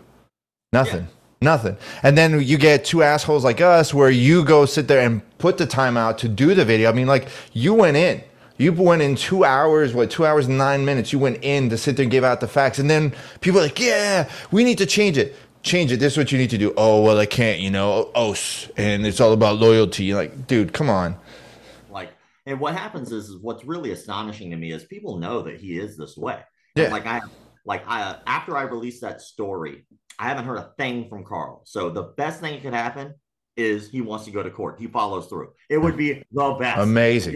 Nothing. 0.73 1.03
Yeah. 1.03 1.43
Nothing. 1.43 1.77
And 2.03 2.17
then 2.17 2.41
you 2.41 2.57
get 2.57 2.87
two 2.87 3.03
assholes 3.03 3.45
like 3.45 3.61
us 3.61 3.93
where 3.93 4.09
you 4.09 4.43
go 4.43 4.65
sit 4.65 4.89
there 4.89 5.05
and 5.05 5.21
put 5.37 5.59
the 5.59 5.67
time 5.67 5.99
out 5.99 6.17
to 6.21 6.29
do 6.29 6.55
the 6.55 6.65
video. 6.65 6.89
I 6.89 6.95
mean, 6.95 7.07
like, 7.07 7.29
you 7.53 7.75
went 7.75 7.99
in. 7.99 8.25
You 8.57 8.73
went 8.73 9.03
in 9.03 9.17
two 9.17 9.45
hours, 9.45 9.93
what, 9.93 10.11
two 10.11 10.25
hours 10.25 10.47
and 10.47 10.57
nine 10.57 10.87
minutes. 10.87 11.13
You 11.13 11.19
went 11.19 11.45
in 11.45 11.69
to 11.69 11.77
sit 11.77 11.97
there 11.97 12.05
and 12.05 12.11
give 12.11 12.25
out 12.25 12.41
the 12.41 12.49
facts. 12.49 12.79
And 12.79 12.89
then 12.89 13.15
people 13.43 13.61
are 13.61 13.65
like, 13.65 13.79
yeah, 13.79 14.31
we 14.51 14.65
need 14.65 14.79
to 14.79 14.87
change 14.87 15.19
it 15.19 15.37
change 15.63 15.93
it. 15.93 15.99
This 15.99 16.15
is 16.15 16.19
what 16.19 16.33
you 16.33 16.39
need 16.39 16.51
to 16.51 16.59
do. 16.59 16.73
Oh 16.77 17.03
well, 17.03 17.19
I 17.19 17.27
can't. 17.27 17.61
You 17.61 17.71
know, 17.71 18.11
oh, 18.15 18.37
and 18.77 19.07
it's 19.07 19.21
all 19.21 19.33
about 19.33 19.59
loyalty. 19.59 20.15
Like, 20.15 20.47
dude, 20.47 20.73
come 20.73 20.91
on. 20.91 21.17
Like, 21.91 22.13
and 22.47 22.61
what 22.61 22.75
happens 22.75 23.13
is, 23.13 23.29
is 23.29 23.37
what's 23.39 23.65
really 23.65 23.91
astonishing 23.91 24.51
to 24.51 24.57
me 24.57 24.73
is 24.73 24.85
people 24.85 25.19
know 25.19 25.43
that 25.43 25.61
he 25.61 25.79
is 25.79 25.97
this 25.97 26.17
way. 26.17 26.41
Yeah. 26.75 26.85
And 26.85 26.93
like 26.93 27.07
I, 27.07 27.21
like 27.65 27.83
I, 27.87 28.17
after 28.27 28.57
I 28.57 28.63
released 28.63 29.03
that 29.03 29.21
story, 29.21 29.87
I 30.19 30.29
haven't 30.29 30.45
heard 30.45 30.59
a 30.59 30.73
thing 30.79 31.09
from 31.09 31.25
Carl. 31.25 31.63
So 31.65 31.91
the 31.91 32.03
best 32.03 32.41
thing 32.41 32.55
that 32.55 32.63
could 32.63 32.75
happen 32.75 33.15
is 33.57 33.91
he 33.91 34.01
wants 34.01 34.25
to 34.25 34.31
go 34.31 34.43
to 34.43 34.51
court. 34.51 34.79
He 34.79 34.87
follows 34.87 35.27
through. 35.27 35.51
It 35.69 35.79
would 35.79 35.97
be 35.97 36.23
the 36.33 36.57
best. 36.59 36.81
Amazing. 36.81 37.35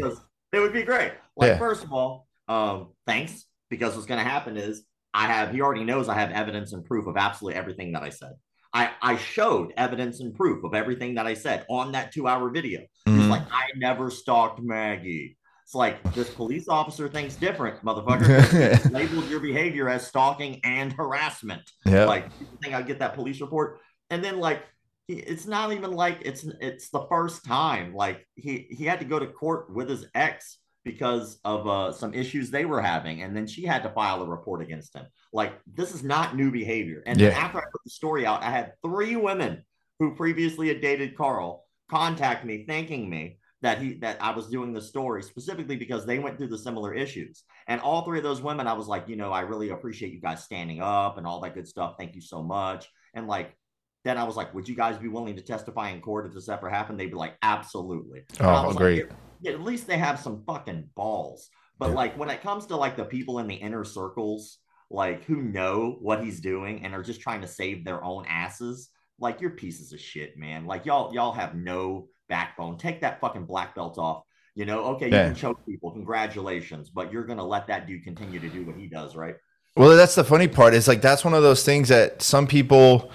It 0.52 0.60
would 0.60 0.72
be 0.72 0.82
great. 0.82 1.12
Like, 1.36 1.48
yeah. 1.48 1.58
first 1.58 1.82
of 1.82 1.92
all, 1.92 2.28
um, 2.48 2.92
thanks, 3.06 3.46
because 3.70 3.94
what's 3.94 4.06
going 4.06 4.22
to 4.22 4.28
happen 4.28 4.56
is 4.56 4.84
I 5.14 5.26
have, 5.26 5.52
he 5.52 5.60
already 5.60 5.84
knows 5.84 6.08
I 6.08 6.14
have 6.14 6.30
evidence 6.30 6.72
and 6.72 6.84
proof 6.84 7.06
of 7.06 7.16
absolutely 7.16 7.58
everything 7.58 7.92
that 7.92 8.02
I 8.02 8.10
said. 8.10 8.32
I, 8.74 8.90
I 9.02 9.16
showed 9.16 9.74
evidence 9.76 10.20
and 10.20 10.34
proof 10.34 10.64
of 10.64 10.74
everything 10.74 11.14
that 11.16 11.26
I 11.26 11.34
said 11.34 11.66
on 11.68 11.92
that 11.92 12.12
two 12.12 12.26
hour 12.26 12.48
video. 12.50 12.80
Mm-hmm. 13.06 13.20
He's 13.20 13.28
like, 13.28 13.42
I 13.52 13.66
never 13.76 14.10
stalked 14.10 14.60
Maggie. 14.62 15.36
It's 15.64 15.74
like 15.74 16.02
this 16.14 16.30
police 16.30 16.68
officer 16.68 17.08
thinks 17.08 17.34
different, 17.36 17.84
motherfucker. 17.84 18.90
labeled 18.92 19.28
your 19.28 19.40
behavior 19.40 19.88
as 19.88 20.06
stalking 20.06 20.60
and 20.64 20.92
harassment. 20.92 21.62
Yeah. 21.84 22.06
Like, 22.06 22.30
you 22.40 22.46
think 22.62 22.74
I 22.74 22.82
get 22.82 22.98
that 23.00 23.14
police 23.14 23.40
report? 23.40 23.78
And 24.10 24.24
then 24.24 24.40
like 24.40 24.62
it's 25.08 25.46
not 25.46 25.72
even 25.72 25.92
like 25.92 26.18
it's 26.22 26.46
it's 26.60 26.90
the 26.90 27.06
first 27.08 27.44
time. 27.44 27.94
Like 27.94 28.26
he 28.34 28.66
he 28.70 28.84
had 28.84 29.00
to 29.00 29.04
go 29.04 29.18
to 29.18 29.26
court 29.26 29.72
with 29.72 29.88
his 29.88 30.06
ex 30.14 30.58
because 30.84 31.38
of 31.44 31.66
uh, 31.66 31.92
some 31.92 32.12
issues 32.14 32.50
they 32.50 32.64
were 32.64 32.80
having, 32.80 33.22
and 33.22 33.36
then 33.36 33.46
she 33.46 33.64
had 33.64 33.82
to 33.82 33.90
file 33.90 34.22
a 34.22 34.26
report 34.26 34.62
against 34.62 34.94
him. 34.94 35.06
Like 35.32 35.52
this 35.66 35.94
is 35.94 36.02
not 36.02 36.36
new 36.36 36.50
behavior. 36.50 37.02
And 37.06 37.20
yeah. 37.20 37.28
after 37.28 37.58
I 37.58 37.64
put 37.70 37.84
the 37.84 37.90
story 37.90 38.26
out, 38.26 38.42
I 38.42 38.50
had 38.50 38.72
three 38.84 39.16
women 39.16 39.64
who 39.98 40.14
previously 40.14 40.68
had 40.68 40.80
dated 40.80 41.16
Carl 41.16 41.64
contact 41.90 42.44
me 42.44 42.64
thanking 42.66 43.08
me 43.08 43.38
that 43.60 43.80
he 43.80 43.94
that 43.94 44.16
I 44.20 44.32
was 44.32 44.48
doing 44.48 44.72
the 44.72 44.82
story 44.82 45.22
specifically 45.22 45.76
because 45.76 46.04
they 46.04 46.18
went 46.18 46.36
through 46.36 46.48
the 46.48 46.58
similar 46.58 46.92
issues. 46.92 47.44
And 47.68 47.80
all 47.80 48.04
three 48.04 48.18
of 48.18 48.24
those 48.24 48.42
women, 48.42 48.66
I 48.66 48.72
was 48.72 48.88
like, 48.88 49.08
you 49.08 49.16
know, 49.16 49.30
I 49.30 49.42
really 49.42 49.70
appreciate 49.70 50.12
you 50.12 50.20
guys 50.20 50.42
standing 50.42 50.80
up 50.82 51.16
and 51.16 51.26
all 51.26 51.40
that 51.40 51.54
good 51.54 51.68
stuff. 51.68 51.94
Thank 51.96 52.16
you 52.16 52.20
so 52.20 52.42
much. 52.42 52.88
And 53.14 53.28
like 53.28 53.56
then 54.04 54.18
I 54.18 54.24
was 54.24 54.36
like, 54.36 54.52
would 54.52 54.68
you 54.68 54.74
guys 54.74 54.98
be 54.98 55.08
willing 55.08 55.36
to 55.36 55.42
testify 55.42 55.90
in 55.90 56.00
court 56.00 56.26
if 56.26 56.34
this 56.34 56.48
ever 56.48 56.68
happened? 56.68 56.98
They'd 56.98 57.06
be 57.06 57.16
like, 57.16 57.36
absolutely. 57.42 58.24
oh, 58.40 58.72
great. 58.72 59.08
Like, 59.08 59.16
at 59.46 59.60
least 59.60 59.86
they 59.86 59.98
have 59.98 60.20
some 60.20 60.42
fucking 60.46 60.90
balls. 60.94 61.48
But 61.78 61.90
yeah. 61.90 61.96
like 61.96 62.18
when 62.18 62.30
it 62.30 62.42
comes 62.42 62.66
to 62.66 62.76
like 62.76 62.96
the 62.96 63.04
people 63.04 63.38
in 63.38 63.46
the 63.46 63.54
inner 63.54 63.84
circles, 63.84 64.58
like 64.90 65.24
who 65.24 65.42
know 65.42 65.96
what 66.00 66.22
he's 66.22 66.40
doing 66.40 66.84
and 66.84 66.94
are 66.94 67.02
just 67.02 67.20
trying 67.20 67.40
to 67.40 67.48
save 67.48 67.84
their 67.84 68.04
own 68.04 68.24
asses, 68.28 68.90
like 69.18 69.40
you're 69.40 69.50
pieces 69.50 69.92
of 69.92 70.00
shit, 70.00 70.36
man. 70.36 70.66
Like 70.66 70.86
y'all, 70.86 71.14
y'all 71.14 71.32
have 71.32 71.54
no 71.54 72.08
backbone. 72.28 72.78
Take 72.78 73.00
that 73.00 73.20
fucking 73.20 73.46
black 73.46 73.74
belt 73.74 73.98
off. 73.98 74.22
You 74.54 74.66
know, 74.66 74.84
okay, 74.84 75.06
you 75.06 75.14
yeah. 75.14 75.26
can 75.26 75.34
choke 75.34 75.64
people. 75.64 75.90
Congratulations, 75.92 76.90
but 76.90 77.10
you're 77.10 77.24
gonna 77.24 77.44
let 77.44 77.66
that 77.68 77.86
dude 77.86 78.04
continue 78.04 78.38
to 78.38 78.48
do 78.48 78.64
what 78.64 78.76
he 78.76 78.86
does, 78.86 79.16
right? 79.16 79.36
Well, 79.76 79.96
that's 79.96 80.14
the 80.14 80.24
funny 80.24 80.48
part. 80.48 80.74
Is 80.74 80.86
like 80.86 81.00
that's 81.00 81.24
one 81.24 81.32
of 81.32 81.42
those 81.42 81.64
things 81.64 81.88
that 81.88 82.20
some 82.20 82.46
people 82.46 83.10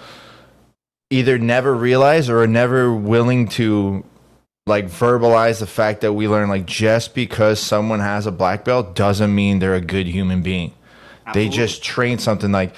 either 1.10 1.38
never 1.38 1.74
realize 1.74 2.28
or 2.28 2.42
are 2.42 2.48
never 2.48 2.92
willing 2.92 3.48
to 3.48 4.04
like 4.68 4.86
verbalize 4.86 5.60
the 5.60 5.66
fact 5.66 6.00
that 6.02 6.12
we 6.12 6.28
learn 6.28 6.48
like 6.48 6.66
just 6.66 7.14
because 7.14 7.58
someone 7.60 8.00
has 8.00 8.26
a 8.26 8.32
black 8.32 8.64
belt 8.64 8.94
doesn't 8.94 9.34
mean 9.34 9.58
they're 9.58 9.74
a 9.74 9.80
good 9.80 10.06
human 10.06 10.42
being. 10.42 10.72
Absolutely. 11.26 11.50
They 11.50 11.56
just 11.56 11.82
train 11.82 12.18
something 12.18 12.52
like 12.52 12.74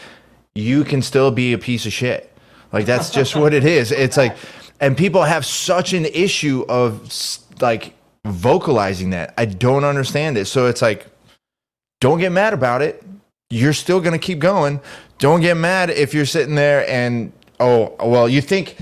you 0.55 0.85
can 0.85 1.03
still 1.03 1.31
be 1.31 1.53
a 1.53 1.59
piece 1.59 1.87
of 1.87 1.92
shit. 1.92 2.35
Like 2.72 2.87
that's 2.87 3.11
just 3.11 3.37
what 3.37 3.53
it 3.53 3.64
is. 3.64 3.92
It's 3.92 4.16
like 4.16 4.37
and 4.81 4.96
people 4.96 5.22
have 5.22 5.44
such 5.44 5.92
an 5.92 6.07
issue 6.07 6.64
of 6.68 7.12
like 7.61 7.94
vocalizing 8.24 9.11
that. 9.11 9.35
I 9.37 9.44
don't 9.44 9.85
understand 9.85 10.38
it. 10.38 10.46
So 10.46 10.66
it's 10.66 10.81
like 10.81 11.07
don't 12.00 12.18
get 12.18 12.33
mad 12.33 12.55
about 12.55 12.81
it. 12.81 13.05
You're 13.50 13.72
still 13.72 14.00
going 14.00 14.12
to 14.12 14.18
keep 14.18 14.38
going. 14.38 14.81
Don't 15.18 15.40
get 15.40 15.57
mad 15.57 15.90
if 15.90 16.14
you're 16.14 16.24
sitting 16.24 16.55
there 16.55 16.88
and 16.88 17.33
Oh, 17.61 17.94
well, 18.00 18.26
you 18.26 18.40
think 18.40 18.76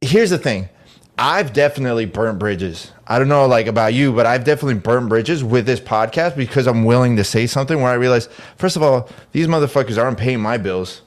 here's 0.00 0.30
the 0.30 0.38
thing. 0.38 0.68
I've 1.16 1.52
definitely 1.52 2.06
burnt 2.06 2.38
bridges. 2.38 2.90
I 3.06 3.18
don't 3.18 3.28
know 3.28 3.46
like 3.46 3.66
about 3.66 3.94
you, 3.94 4.12
but 4.12 4.26
I've 4.26 4.44
definitely 4.44 4.80
burnt 4.80 5.08
bridges 5.08 5.44
with 5.44 5.64
this 5.64 5.78
podcast 5.78 6.36
because 6.36 6.66
I'm 6.66 6.84
willing 6.84 7.16
to 7.16 7.24
say 7.24 7.46
something 7.46 7.80
where 7.80 7.90
I 7.90 7.94
realize, 7.94 8.28
first 8.56 8.74
of 8.76 8.82
all, 8.82 9.08
these 9.32 9.46
motherfuckers 9.46 10.02
aren't 10.02 10.18
paying 10.18 10.40
my 10.40 10.56
bills. 10.56 11.02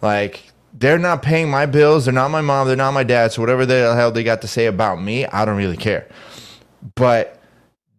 Like 0.00 0.52
they're 0.72 0.98
not 0.98 1.22
paying 1.22 1.48
my 1.48 1.66
bills. 1.66 2.06
They're 2.06 2.14
not 2.14 2.30
my 2.30 2.40
mom. 2.40 2.66
They're 2.66 2.76
not 2.76 2.92
my 2.92 3.04
dad. 3.04 3.32
So 3.32 3.40
whatever 3.40 3.64
the 3.64 3.94
hell 3.94 4.10
they 4.10 4.24
got 4.24 4.40
to 4.42 4.48
say 4.48 4.66
about 4.66 5.00
me, 5.00 5.26
I 5.26 5.44
don't 5.44 5.56
really 5.56 5.76
care. 5.76 6.08
But 6.96 7.40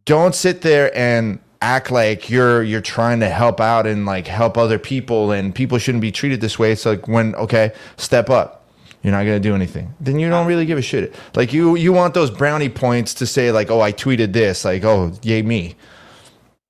don't 0.04 0.36
sit 0.36 0.62
there 0.62 0.96
and 0.98 1.40
act 1.62 1.92
like 1.92 2.30
you're 2.30 2.62
you're 2.62 2.82
trying 2.82 3.22
to 3.22 3.30
help 3.30 3.62
out 3.62 3.88
and 3.88 4.06
like 4.06 4.28
help 4.28 4.58
other 4.58 4.78
people 4.78 5.32
and 5.32 5.56
people 5.56 5.78
shouldn't 5.78 6.02
be 6.02 6.12
treated 6.12 6.42
this 6.42 6.60
way. 6.60 6.74
It's 6.74 6.86
like 6.86 7.08
when 7.08 7.36
okay, 7.36 7.72
step 7.96 8.30
up 8.30 8.63
you're 9.04 9.12
not 9.12 9.24
to 9.24 9.40
do 9.40 9.54
anything. 9.54 9.94
Then 10.00 10.18
you 10.18 10.30
don't 10.30 10.48
really 10.48 10.66
give 10.66 10.78
a 10.78 10.82
shit. 10.82 11.14
Like 11.36 11.52
you, 11.52 11.76
you 11.76 11.92
want 11.92 12.14
those 12.14 12.32
brownie 12.32 12.70
points 12.70 13.14
to 13.16 13.26
say 13.26 13.52
like, 13.52 13.70
oh, 13.70 13.82
I 13.82 13.92
tweeted 13.92 14.32
this, 14.32 14.64
like, 14.64 14.86
oh, 14.86 15.12
yay 15.22 15.42
me. 15.42 15.76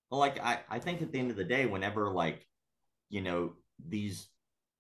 Well, 0.10 0.20
like 0.20 0.44
I, 0.44 0.60
I 0.70 0.80
think 0.80 1.02
at 1.02 1.12
the 1.12 1.20
end 1.20 1.30
of 1.30 1.38
the 1.38 1.44
day, 1.44 1.68
whenever 1.68 2.12
like, 2.12 2.46
you 3.10 3.22
know, 3.22 3.54
these 3.88 4.28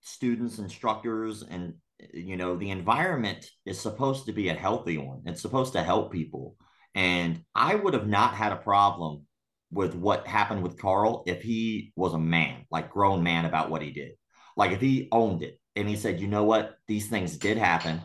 students, 0.02 0.58
instructors, 0.58 1.44
and 1.44 1.76
you 2.12 2.38
know, 2.38 2.56
the 2.56 2.72
environment 2.72 3.46
is 3.66 3.80
supposed 3.80 4.26
to 4.26 4.34
be 4.34 4.50
a 4.50 4.56
healthy 4.56 4.98
one. 4.98 5.22
It's 5.26 5.42
supposed 5.42 5.74
to 5.74 5.84
help 5.84 6.12
people. 6.12 6.56
And 6.96 7.44
I 7.54 7.76
would 7.76 7.94
have 7.94 8.08
not 8.08 8.34
had 8.34 8.52
a 8.52 8.58
problem 8.58 9.26
with 9.72 9.96
what 9.96 10.28
happened 10.28 10.64
with 10.64 10.80
Carl 10.80 11.24
if 11.26 11.42
he 11.42 11.94
was 11.96 12.14
a 12.14 12.20
man, 12.20 12.66
like 12.70 12.92
grown 12.92 13.24
man 13.24 13.46
about 13.46 13.70
what 13.70 13.82
he 13.82 13.92
did. 13.92 14.14
Like 14.56 14.72
if 14.72 14.82
he 14.82 15.08
owned 15.12 15.42
it 15.42 15.60
and 15.76 15.88
he 15.88 15.96
said, 15.96 16.20
you 16.20 16.28
know 16.28 16.44
what? 16.44 16.76
These 16.88 17.08
things 17.08 17.38
did 17.38 17.58
happen. 17.58 18.02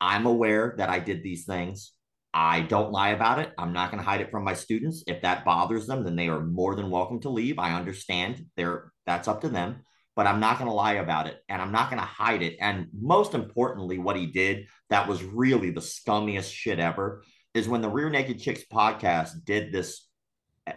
I'm 0.00 0.26
aware 0.26 0.74
that 0.78 0.90
I 0.90 0.98
did 0.98 1.22
these 1.22 1.44
things. 1.44 1.92
I 2.32 2.62
don't 2.62 2.90
lie 2.90 3.10
about 3.10 3.38
it. 3.38 3.52
I'm 3.56 3.72
not 3.72 3.92
going 3.92 4.02
to 4.02 4.08
hide 4.08 4.20
it 4.20 4.30
from 4.32 4.42
my 4.42 4.54
students. 4.54 5.04
If 5.06 5.22
that 5.22 5.44
bothers 5.44 5.86
them, 5.86 6.02
then 6.02 6.16
they 6.16 6.28
are 6.28 6.40
more 6.40 6.74
than 6.74 6.90
welcome 6.90 7.20
to 7.20 7.28
leave. 7.28 7.60
I 7.60 7.74
understand. 7.74 8.46
They're 8.56 8.90
that's 9.06 9.28
up 9.28 9.42
to 9.42 9.48
them, 9.48 9.82
but 10.16 10.26
I'm 10.26 10.40
not 10.40 10.58
going 10.58 10.68
to 10.68 10.74
lie 10.74 10.94
about 10.94 11.28
it 11.28 11.38
and 11.48 11.62
I'm 11.62 11.70
not 11.70 11.90
going 11.90 12.00
to 12.00 12.06
hide 12.06 12.42
it. 12.42 12.56
And 12.60 12.88
most 13.00 13.34
importantly, 13.34 13.98
what 13.98 14.16
he 14.16 14.26
did 14.26 14.66
that 14.90 15.06
was 15.06 15.22
really 15.22 15.70
the 15.70 15.80
scummiest 15.80 16.52
shit 16.52 16.80
ever 16.80 17.22
is 17.54 17.68
when 17.68 17.82
the 17.82 17.88
Rear 17.88 18.10
Naked 18.10 18.40
Chicks 18.40 18.64
podcast 18.70 19.44
did 19.44 19.72
this 19.72 20.08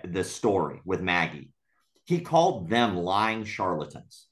this 0.03 0.31
story 0.31 0.81
with 0.85 1.01
Maggie. 1.01 1.49
He 2.05 2.19
called 2.19 2.69
them 2.69 2.97
lying 2.97 3.45
charlatans. 3.45 4.26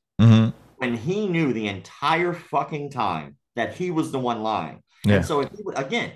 When 0.77 0.95
he 0.95 1.27
knew 1.27 1.53
the 1.53 1.67
entire 1.67 2.33
fucking 2.33 2.91
time 2.91 3.38
that 3.55 3.75
he 3.75 3.91
was 3.91 4.11
the 4.11 4.19
one 4.19 4.43
lying. 4.43 4.81
Yeah. 5.05 5.15
And 5.15 5.25
so 5.25 5.41
if 5.41 5.49
he 5.51 5.63
would 5.63 5.77
again 5.77 6.13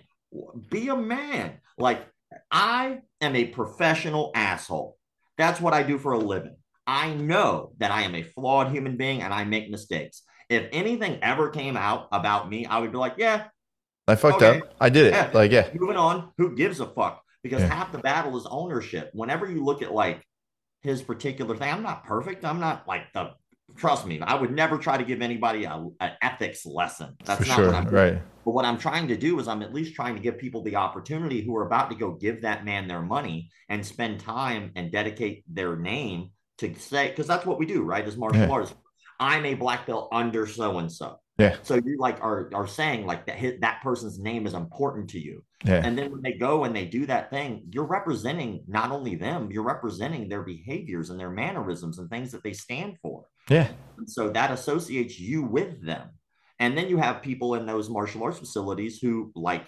be 0.70 0.90
a 0.90 0.96
man, 0.96 1.60
like 1.78 2.06
I 2.52 3.00
am 3.22 3.36
a 3.36 3.46
professional 3.46 4.32
asshole. 4.36 4.98
That's 5.38 5.62
what 5.62 5.74
I 5.74 5.84
do 5.84 5.98
for 5.98 6.14
a 6.14 6.20
living. 6.20 6.56
I 6.86 7.14
know 7.14 7.74
that 7.78 7.92
I 7.92 8.02
am 8.02 8.16
a 8.16 8.24
flawed 8.24 8.72
human 8.72 8.98
being 8.98 9.22
and 9.22 9.34
I 9.34 9.44
make 9.44 9.70
mistakes. 9.70 10.24
If 10.50 10.68
anything 10.72 11.20
ever 11.22 11.50
came 11.50 11.78
out 11.78 12.08
about 12.12 12.50
me, 12.50 12.66
I 12.66 12.80
would 12.80 12.92
be 12.92 12.98
like, 12.98 13.14
yeah. 13.18 13.46
I 14.08 14.16
fucked 14.16 14.42
okay. 14.42 14.60
up. 14.60 14.74
I 14.82 14.90
did 14.90 15.06
it. 15.08 15.14
Yeah. 15.14 15.30
Like, 15.32 15.52
yeah. 15.52 15.70
Moving 15.74 15.98
on. 15.98 16.32
Who 16.38 16.56
gives 16.56 16.80
a 16.80 16.88
fuck? 16.88 17.22
Because 17.44 17.62
yeah. 17.62 17.68
half 17.68 17.92
the 17.92 18.00
battle 18.00 18.36
is 18.38 18.48
ownership. 18.50 19.12
Whenever 19.14 19.50
you 19.50 19.64
look 19.64 19.84
at 19.84 19.94
like 19.94 20.26
his 20.82 21.04
particular 21.04 21.56
thing, 21.56 21.72
I'm 21.72 21.84
not 21.84 22.06
perfect. 22.06 22.44
I'm 22.44 22.60
not 22.60 22.88
like 22.88 23.14
the 23.14 23.32
trust 23.80 24.06
me, 24.06 24.20
I 24.22 24.36
would 24.36 24.52
never 24.52 24.78
try 24.78 24.98
to 24.98 25.04
give 25.04 25.22
anybody 25.22 25.64
a, 25.64 25.86
an 26.00 26.12
ethics 26.22 26.66
lesson. 26.66 27.16
That's 27.24 27.42
For 27.42 27.48
not 27.48 27.56
sure. 27.56 27.66
what 27.68 27.76
I'm 27.76 27.84
doing. 27.86 27.96
Right. 27.96 28.22
But 28.46 28.52
what 28.52 28.66
I'm 28.66 28.78
trying 28.78 29.08
to 29.08 29.18
do 29.18 29.40
is 29.40 29.48
I'm 29.48 29.62
at 29.62 29.74
least 29.74 29.96
trying 29.96 30.16
to 30.16 30.22
give 30.22 30.38
people 30.38 30.62
the 30.62 30.76
opportunity 30.76 31.42
who 31.42 31.56
are 31.56 31.66
about 31.66 31.90
to 31.90 31.96
go 31.96 32.12
give 32.12 32.42
that 32.42 32.66
man 32.66 32.88
their 32.88 33.02
money 33.02 33.50
and 33.70 33.86
spend 33.86 34.20
time 34.20 34.72
and 34.76 34.92
dedicate 34.92 35.44
their 35.48 35.76
name 35.76 36.32
to 36.60 36.74
say, 36.76 37.10
because 37.10 37.28
that's 37.28 37.46
what 37.46 37.58
we 37.58 37.66
do, 37.66 37.82
right? 37.84 38.06
As 38.06 38.18
martial 38.18 38.42
yeah. 38.42 38.50
artists, 38.50 38.76
I'm 39.20 39.46
a 39.46 39.54
black 39.54 39.88
belt 39.88 40.10
under 40.12 40.46
so 40.46 40.80
and 40.80 40.92
so. 40.92 41.20
Yeah. 41.38 41.56
So 41.64 41.76
you 41.76 41.98
like 41.98 42.22
are 42.22 42.50
are 42.54 42.68
saying 42.68 43.06
like 43.06 43.26
that 43.28 43.36
his, 43.38 43.62
that 43.62 43.82
person's 43.82 44.20
name 44.20 44.46
is 44.46 44.54
important 44.54 45.10
to 45.12 45.20
you. 45.20 45.42
Yeah. 45.64 45.82
And 45.86 45.98
then 45.98 46.12
when 46.12 46.22
they 46.22 46.34
go 46.34 46.66
and 46.66 46.76
they 46.76 46.86
do 46.86 47.06
that 47.06 47.30
thing, 47.30 47.64
you're 47.72 47.86
representing 47.86 48.64
not 48.68 48.92
only 48.92 49.16
them, 49.16 49.50
you're 49.50 49.64
representing 49.64 50.28
their 50.28 50.42
behaviors 50.42 51.10
and 51.10 51.20
their 51.20 51.30
mannerisms 51.30 51.98
and 51.98 52.10
things 52.10 52.34
that 52.34 52.44
they 52.44 52.52
stand 52.52 52.98
for. 53.02 53.24
Yeah. 53.50 53.70
And 53.98 54.10
so 54.10 54.30
that 54.30 54.52
associates 54.52 55.20
you 55.20 55.44
with 55.44 55.84
them. 55.84 56.10
And 56.60 56.78
then 56.78 56.90
you 56.90 56.98
have 56.98 57.22
people 57.22 57.56
in 57.56 57.66
those 57.66 57.90
martial 57.90 58.24
arts 58.24 58.40
facilities 58.40 59.00
who 59.00 59.32
like 59.36 59.66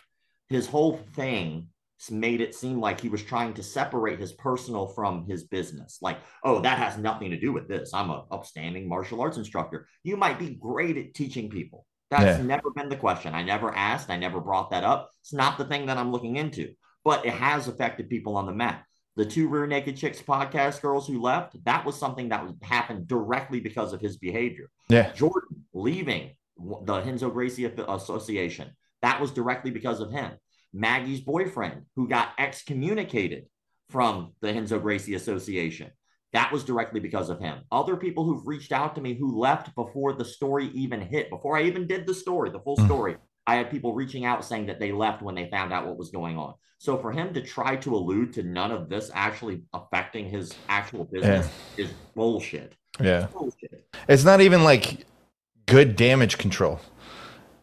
his 0.49 0.67
whole 0.67 0.97
thing 1.15 1.67
made 2.09 2.41
it 2.41 2.55
seem 2.55 2.79
like 2.79 2.99
he 2.99 3.09
was 3.09 3.21
trying 3.21 3.53
to 3.53 3.61
separate 3.61 4.19
his 4.19 4.31
personal 4.33 4.87
from 4.87 5.25
his 5.27 5.43
business. 5.43 5.99
Like, 6.01 6.17
oh, 6.43 6.61
that 6.61 6.79
has 6.79 6.97
nothing 6.97 7.29
to 7.29 7.39
do 7.39 7.53
with 7.53 7.67
this. 7.67 7.93
I'm 7.93 8.09
a 8.09 8.25
upstanding 8.31 8.89
martial 8.89 9.21
arts 9.21 9.37
instructor. 9.37 9.87
You 10.03 10.17
might 10.17 10.39
be 10.39 10.55
great 10.55 10.97
at 10.97 11.13
teaching 11.13 11.49
people. 11.49 11.85
That's 12.09 12.39
yeah. 12.39 12.43
never 12.43 12.71
been 12.71 12.89
the 12.89 12.95
question. 12.95 13.35
I 13.35 13.43
never 13.43 13.73
asked. 13.73 14.09
I 14.09 14.17
never 14.17 14.41
brought 14.41 14.71
that 14.71 14.83
up. 14.83 15.11
It's 15.21 15.33
not 15.33 15.57
the 15.57 15.65
thing 15.65 15.85
that 15.85 15.97
I'm 15.97 16.11
looking 16.11 16.37
into, 16.37 16.73
but 17.05 17.25
it 17.25 17.33
has 17.33 17.67
affected 17.67 18.09
people 18.09 18.35
on 18.35 18.47
the 18.47 18.53
mat. 18.53 18.83
The 19.17 19.25
two 19.25 19.49
Rear 19.49 19.67
Naked 19.67 19.97
Chicks 19.97 20.21
podcast 20.21 20.81
girls 20.81 21.07
who 21.07 21.21
left, 21.21 21.55
that 21.65 21.85
was 21.85 21.97
something 21.97 22.29
that 22.29 22.45
happened 22.61 23.07
directly 23.07 23.59
because 23.59 23.91
of 23.93 24.01
his 24.01 24.17
behavior. 24.17 24.69
Yeah. 24.87 25.11
Jordan 25.11 25.65
leaving 25.73 26.31
the 26.57 27.01
Renzo 27.01 27.29
Gracie 27.29 27.65
Association, 27.65 28.71
that 29.01 29.19
was 29.19 29.31
directly 29.31 29.71
because 29.71 29.99
of 29.99 30.11
him. 30.11 30.31
Maggie's 30.73 31.19
boyfriend, 31.19 31.83
who 31.97 32.07
got 32.07 32.29
excommunicated 32.37 33.47
from 33.89 34.31
the 34.41 34.53
Renzo 34.53 34.79
Gracie 34.79 35.15
Association. 35.15 35.91
that 36.33 36.51
was 36.51 36.63
directly 36.63 36.99
because 36.99 37.29
of 37.29 37.39
him. 37.39 37.59
Other 37.71 37.97
people 37.97 38.23
who've 38.23 38.47
reached 38.47 38.71
out 38.71 38.95
to 38.95 39.01
me 39.01 39.13
who 39.15 39.37
left 39.37 39.75
before 39.75 40.13
the 40.13 40.25
story 40.25 40.67
even 40.73 41.01
hit, 41.01 41.29
before 41.29 41.57
I 41.57 41.63
even 41.63 41.87
did 41.87 42.07
the 42.07 42.13
story, 42.13 42.49
the 42.49 42.59
full 42.59 42.77
mm. 42.77 42.87
I 43.51 43.55
had 43.55 43.69
people 43.69 43.93
reaching 43.93 44.23
out 44.23 44.45
saying 44.45 44.67
that 44.67 44.79
they 44.79 44.93
left 44.93 45.21
when 45.21 45.35
they 45.35 45.49
found 45.49 45.73
out 45.73 45.85
what 45.85 45.97
was 45.97 46.09
going 46.09 46.37
on. 46.37 46.53
So 46.77 46.97
for 46.97 47.11
him 47.11 47.33
to 47.33 47.41
try 47.41 47.75
to 47.75 47.93
allude 47.93 48.31
to 48.35 48.43
none 48.43 48.71
of 48.71 48.87
this 48.87 49.11
actually 49.13 49.63
affecting 49.73 50.29
his 50.29 50.53
actual 50.69 51.03
business 51.03 51.49
yeah. 51.75 51.83
is 51.83 51.91
bullshit. 52.15 52.75
Yeah. 52.97 53.25
It's, 53.25 53.33
bullshit. 53.33 53.95
it's 54.07 54.23
not 54.23 54.39
even 54.39 54.63
like 54.63 55.05
good 55.65 55.97
damage 55.97 56.37
control. 56.37 56.79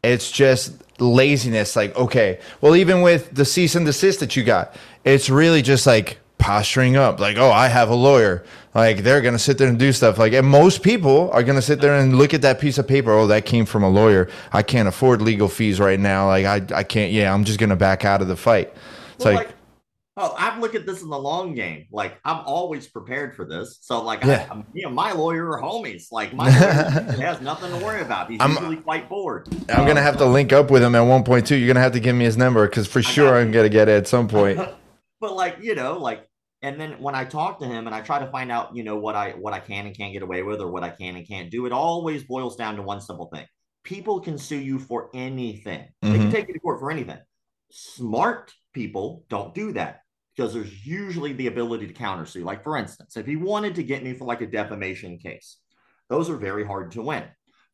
It's 0.02 0.30
just 0.30 0.82
laziness. 1.00 1.74
Like, 1.74 1.96
okay, 1.96 2.38
well, 2.60 2.76
even 2.76 3.00
with 3.00 3.34
the 3.34 3.46
cease 3.46 3.74
and 3.74 3.86
desist 3.86 4.20
that 4.20 4.36
you 4.36 4.44
got, 4.44 4.76
it's 5.04 5.30
really 5.30 5.62
just 5.62 5.86
like 5.86 6.18
posturing 6.48 6.96
up. 6.96 7.20
Like, 7.20 7.36
oh, 7.36 7.50
I 7.50 7.68
have 7.68 7.90
a 7.90 7.94
lawyer. 7.94 8.42
Like, 8.74 8.98
they're 8.98 9.20
going 9.20 9.34
to 9.34 9.38
sit 9.38 9.58
there 9.58 9.68
and 9.68 9.78
do 9.78 9.92
stuff. 9.92 10.16
Like, 10.16 10.32
and 10.32 10.46
most 10.46 10.82
people 10.82 11.30
are 11.32 11.42
going 11.42 11.56
to 11.56 11.62
sit 11.62 11.80
there 11.80 11.94
and 11.94 12.16
look 12.16 12.32
at 12.32 12.40
that 12.40 12.58
piece 12.58 12.78
of 12.78 12.88
paper. 12.88 13.12
Oh, 13.12 13.26
that 13.26 13.44
came 13.44 13.66
from 13.66 13.82
a 13.82 13.88
lawyer. 13.88 14.30
I 14.50 14.62
can't 14.62 14.88
afford 14.88 15.20
legal 15.20 15.48
fees 15.48 15.78
right 15.78 16.00
now. 16.00 16.26
Like, 16.26 16.46
I, 16.46 16.62
I 16.74 16.84
can't, 16.84 17.12
yeah, 17.12 17.34
I'm 17.34 17.44
just 17.44 17.58
going 17.58 17.68
to 17.68 17.76
back 17.76 18.06
out 18.06 18.22
of 18.22 18.28
the 18.28 18.36
fight. 18.36 18.72
It's 19.14 19.26
well, 19.26 19.34
like, 19.34 19.46
like 19.48 19.56
Oh, 20.20 20.34
I 20.36 20.58
look 20.58 20.74
at 20.74 20.84
this 20.84 21.00
in 21.02 21.08
the 21.10 21.18
long 21.18 21.54
game. 21.54 21.86
Like 21.92 22.18
I'm 22.24 22.40
always 22.44 22.88
prepared 22.88 23.36
for 23.36 23.44
this. 23.44 23.78
So 23.82 24.02
like, 24.02 24.24
yeah. 24.24 24.48
I, 24.50 24.52
am 24.52 24.66
you 24.74 24.82
know, 24.82 24.90
my 24.90 25.12
lawyer 25.12 25.52
are 25.52 25.62
homies. 25.62 26.10
Like 26.10 26.34
my 26.34 26.46
lawyer 26.58 27.20
has 27.20 27.40
nothing 27.40 27.70
to 27.78 27.84
worry 27.84 28.02
about. 28.02 28.28
He's 28.28 28.40
I'm, 28.40 28.50
usually 28.50 28.78
quite 28.78 29.08
bored. 29.08 29.46
I'm 29.68 29.82
um, 29.82 29.86
gonna 29.86 30.02
have 30.02 30.16
to 30.16 30.24
link 30.24 30.52
up 30.52 30.72
with 30.72 30.82
him 30.82 30.96
at 30.96 31.02
one 31.02 31.22
point 31.22 31.46
too. 31.46 31.54
You're 31.54 31.68
gonna 31.68 31.84
have 31.84 31.92
to 31.92 32.00
give 32.00 32.16
me 32.16 32.24
his 32.24 32.36
number 32.36 32.66
because 32.66 32.88
for 32.88 32.98
I 32.98 33.02
sure 33.02 33.36
I'm 33.36 33.52
gonna 33.52 33.68
get 33.68 33.88
it 33.88 33.92
at 33.92 34.08
some 34.08 34.26
point. 34.26 34.58
but 35.20 35.36
like 35.36 35.58
you 35.60 35.76
know, 35.76 35.98
like, 35.98 36.27
and 36.62 36.80
then 36.80 37.00
when 37.00 37.14
I 37.14 37.24
talk 37.24 37.60
to 37.60 37.66
him 37.66 37.86
and 37.86 37.94
I 37.94 38.00
try 38.00 38.18
to 38.18 38.30
find 38.30 38.50
out, 38.50 38.74
you 38.74 38.82
know, 38.82 38.96
what 38.96 39.14
I 39.14 39.30
what 39.30 39.52
I 39.52 39.60
can 39.60 39.86
and 39.86 39.96
can't 39.96 40.12
get 40.12 40.22
away 40.22 40.42
with 40.42 40.60
or 40.60 40.70
what 40.70 40.82
I 40.82 40.90
can 40.90 41.16
and 41.16 41.26
can't 41.26 41.50
do, 41.50 41.66
it 41.66 41.72
always 41.72 42.24
boils 42.24 42.56
down 42.56 42.76
to 42.76 42.82
one 42.82 43.00
simple 43.00 43.28
thing: 43.32 43.46
people 43.84 44.20
can 44.20 44.38
sue 44.38 44.58
you 44.58 44.78
for 44.78 45.10
anything. 45.14 45.80
Mm-hmm. 45.80 46.12
They 46.12 46.18
can 46.18 46.26
mm-hmm. 46.26 46.30
take 46.30 46.48
you 46.48 46.54
to 46.54 46.60
court 46.60 46.80
for 46.80 46.90
anything. 46.90 47.18
Smart 47.70 48.52
people 48.72 49.24
don't 49.28 49.54
do 49.54 49.72
that 49.72 50.00
because 50.36 50.54
there's 50.54 50.86
usually 50.86 51.32
the 51.32 51.48
ability 51.48 51.86
to 51.86 51.94
countersue. 51.94 52.44
Like, 52.44 52.64
for 52.64 52.76
instance, 52.76 53.16
if 53.16 53.26
he 53.26 53.36
wanted 53.36 53.74
to 53.76 53.82
get 53.82 54.02
me 54.02 54.14
for 54.14 54.24
like 54.24 54.40
a 54.40 54.46
defamation 54.46 55.18
case, 55.18 55.58
those 56.08 56.30
are 56.30 56.36
very 56.36 56.64
hard 56.64 56.92
to 56.92 57.02
win. 57.02 57.24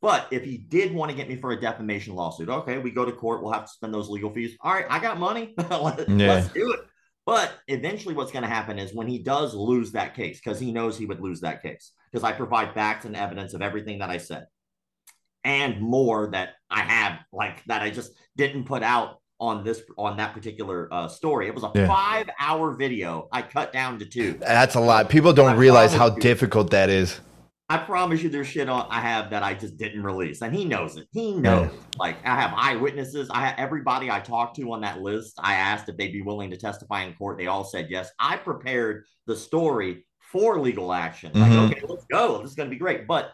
But 0.03 0.29
if 0.31 0.45
he 0.45 0.59
did 0.59 0.93
want 0.93 1.11
to 1.11 1.17
get 1.17 1.29
me 1.29 1.37
for 1.37 1.53
a 1.53 1.61
defamation 1.61 2.15
lawsuit, 2.15 2.51
okay, 2.51 2.77
we 2.79 2.91
go 2.91 3.07
to 3.07 3.13
court, 3.13 3.43
we'll 3.43 3.53
have 3.53 3.65
to 3.65 3.73
spend 3.73 3.95
those 3.95 4.11
legal 4.11 4.31
fees. 4.31 4.57
All 4.61 4.75
right, 4.75 4.85
I 4.91 4.99
got 4.99 5.19
money. 5.19 5.55
Let's 5.71 6.09
yeah. 6.09 6.47
do 6.53 6.73
it. 6.73 6.81
But 7.27 7.53
eventually, 7.69 8.15
what's 8.15 8.33
going 8.33 8.43
to 8.43 8.49
happen 8.49 8.79
is 8.79 8.95
when 8.95 9.09
he 9.09 9.19
does 9.19 9.55
lose 9.55 9.93
that 9.93 10.15
case, 10.15 10.41
because 10.43 10.61
he 10.61 10.73
knows 10.73 10.99
he 10.99 11.07
would 11.07 11.21
lose 11.21 11.41
that 11.41 11.63
case, 11.63 11.93
because 12.13 12.25
I 12.25 12.33
provide 12.33 12.75
facts 12.75 13.07
and 13.07 13.17
evidence 13.17 13.55
of 13.55 13.63
everything 13.63 13.99
that 14.01 14.11
I 14.11 14.19
said 14.19 14.47
and 15.45 15.81
more 15.81 16.31
that 16.33 16.51
I 16.71 16.81
have, 16.81 17.21
like 17.33 17.63
that 17.67 17.83
I 17.83 17.91
just 17.91 18.13
didn't 18.37 18.65
put 18.65 18.83
out 18.83 19.21
on 19.39 19.63
this 19.65 19.83
on 19.99 20.17
that 20.17 20.33
particular 20.33 20.89
uh, 20.93 21.09
story. 21.09 21.47
It 21.47 21.55
was 21.55 21.65
a 21.65 21.71
yeah. 21.75 21.87
five 21.87 22.29
hour 22.41 22.73
video. 22.75 23.29
I 23.31 23.43
cut 23.43 23.73
down 23.73 23.99
to 23.99 24.07
two. 24.07 24.35
That's 24.35 24.75
a 24.75 24.81
lot. 24.81 25.09
People 25.09 25.33
don't 25.33 25.53
I 25.53 25.55
realize 25.55 25.93
how 25.93 26.09
difficult 26.09 26.71
that 26.71 26.89
is. 26.89 27.21
I 27.69 27.79
promise 27.79 28.23
you, 28.23 28.29
there's 28.29 28.47
shit 28.47 28.69
on 28.69 28.87
I 28.91 29.01
have 29.01 29.31
that 29.31 29.43
I 29.43 29.55
just 29.55 29.79
didn't 29.79 30.03
release, 30.03 30.43
and 30.43 30.55
he 30.55 30.67
knows 30.67 30.99
it. 30.99 31.09
He 31.13 31.35
knows. 31.35 31.71
Yeah. 31.73 31.79
Like 31.99 32.17
I 32.25 32.39
have 32.39 32.53
eyewitnesses. 32.55 33.31
I 33.31 33.47
have 33.47 33.55
everybody 33.57 34.11
I 34.11 34.21
talked 34.21 34.57
to 34.57 34.73
on 34.73 34.83
that 34.83 35.01
list. 35.01 35.39
I 35.39 35.55
asked 35.55 35.89
if 35.89 35.97
they'd 35.97 36.13
be 36.13 36.21
willing 36.21 36.51
to 36.51 36.59
testify 36.59 37.05
in 37.05 37.15
court. 37.15 37.39
They 37.39 37.47
all 37.47 37.65
said 37.65 37.87
yes. 37.89 38.11
I 38.19 38.37
prepared 38.37 39.05
the 39.27 39.35
story 39.35 40.05
for 40.21 40.61
legal 40.61 40.93
action. 40.93 41.33
Like, 41.33 41.53
mm-hmm. 41.53 41.73
okay, 41.73 41.83
let's 41.89 42.05
go. 42.05 42.43
This 42.43 42.51
is 42.51 42.57
going 42.57 42.69
to 42.69 42.75
be 42.75 42.79
great. 42.79 43.07
But 43.07 43.33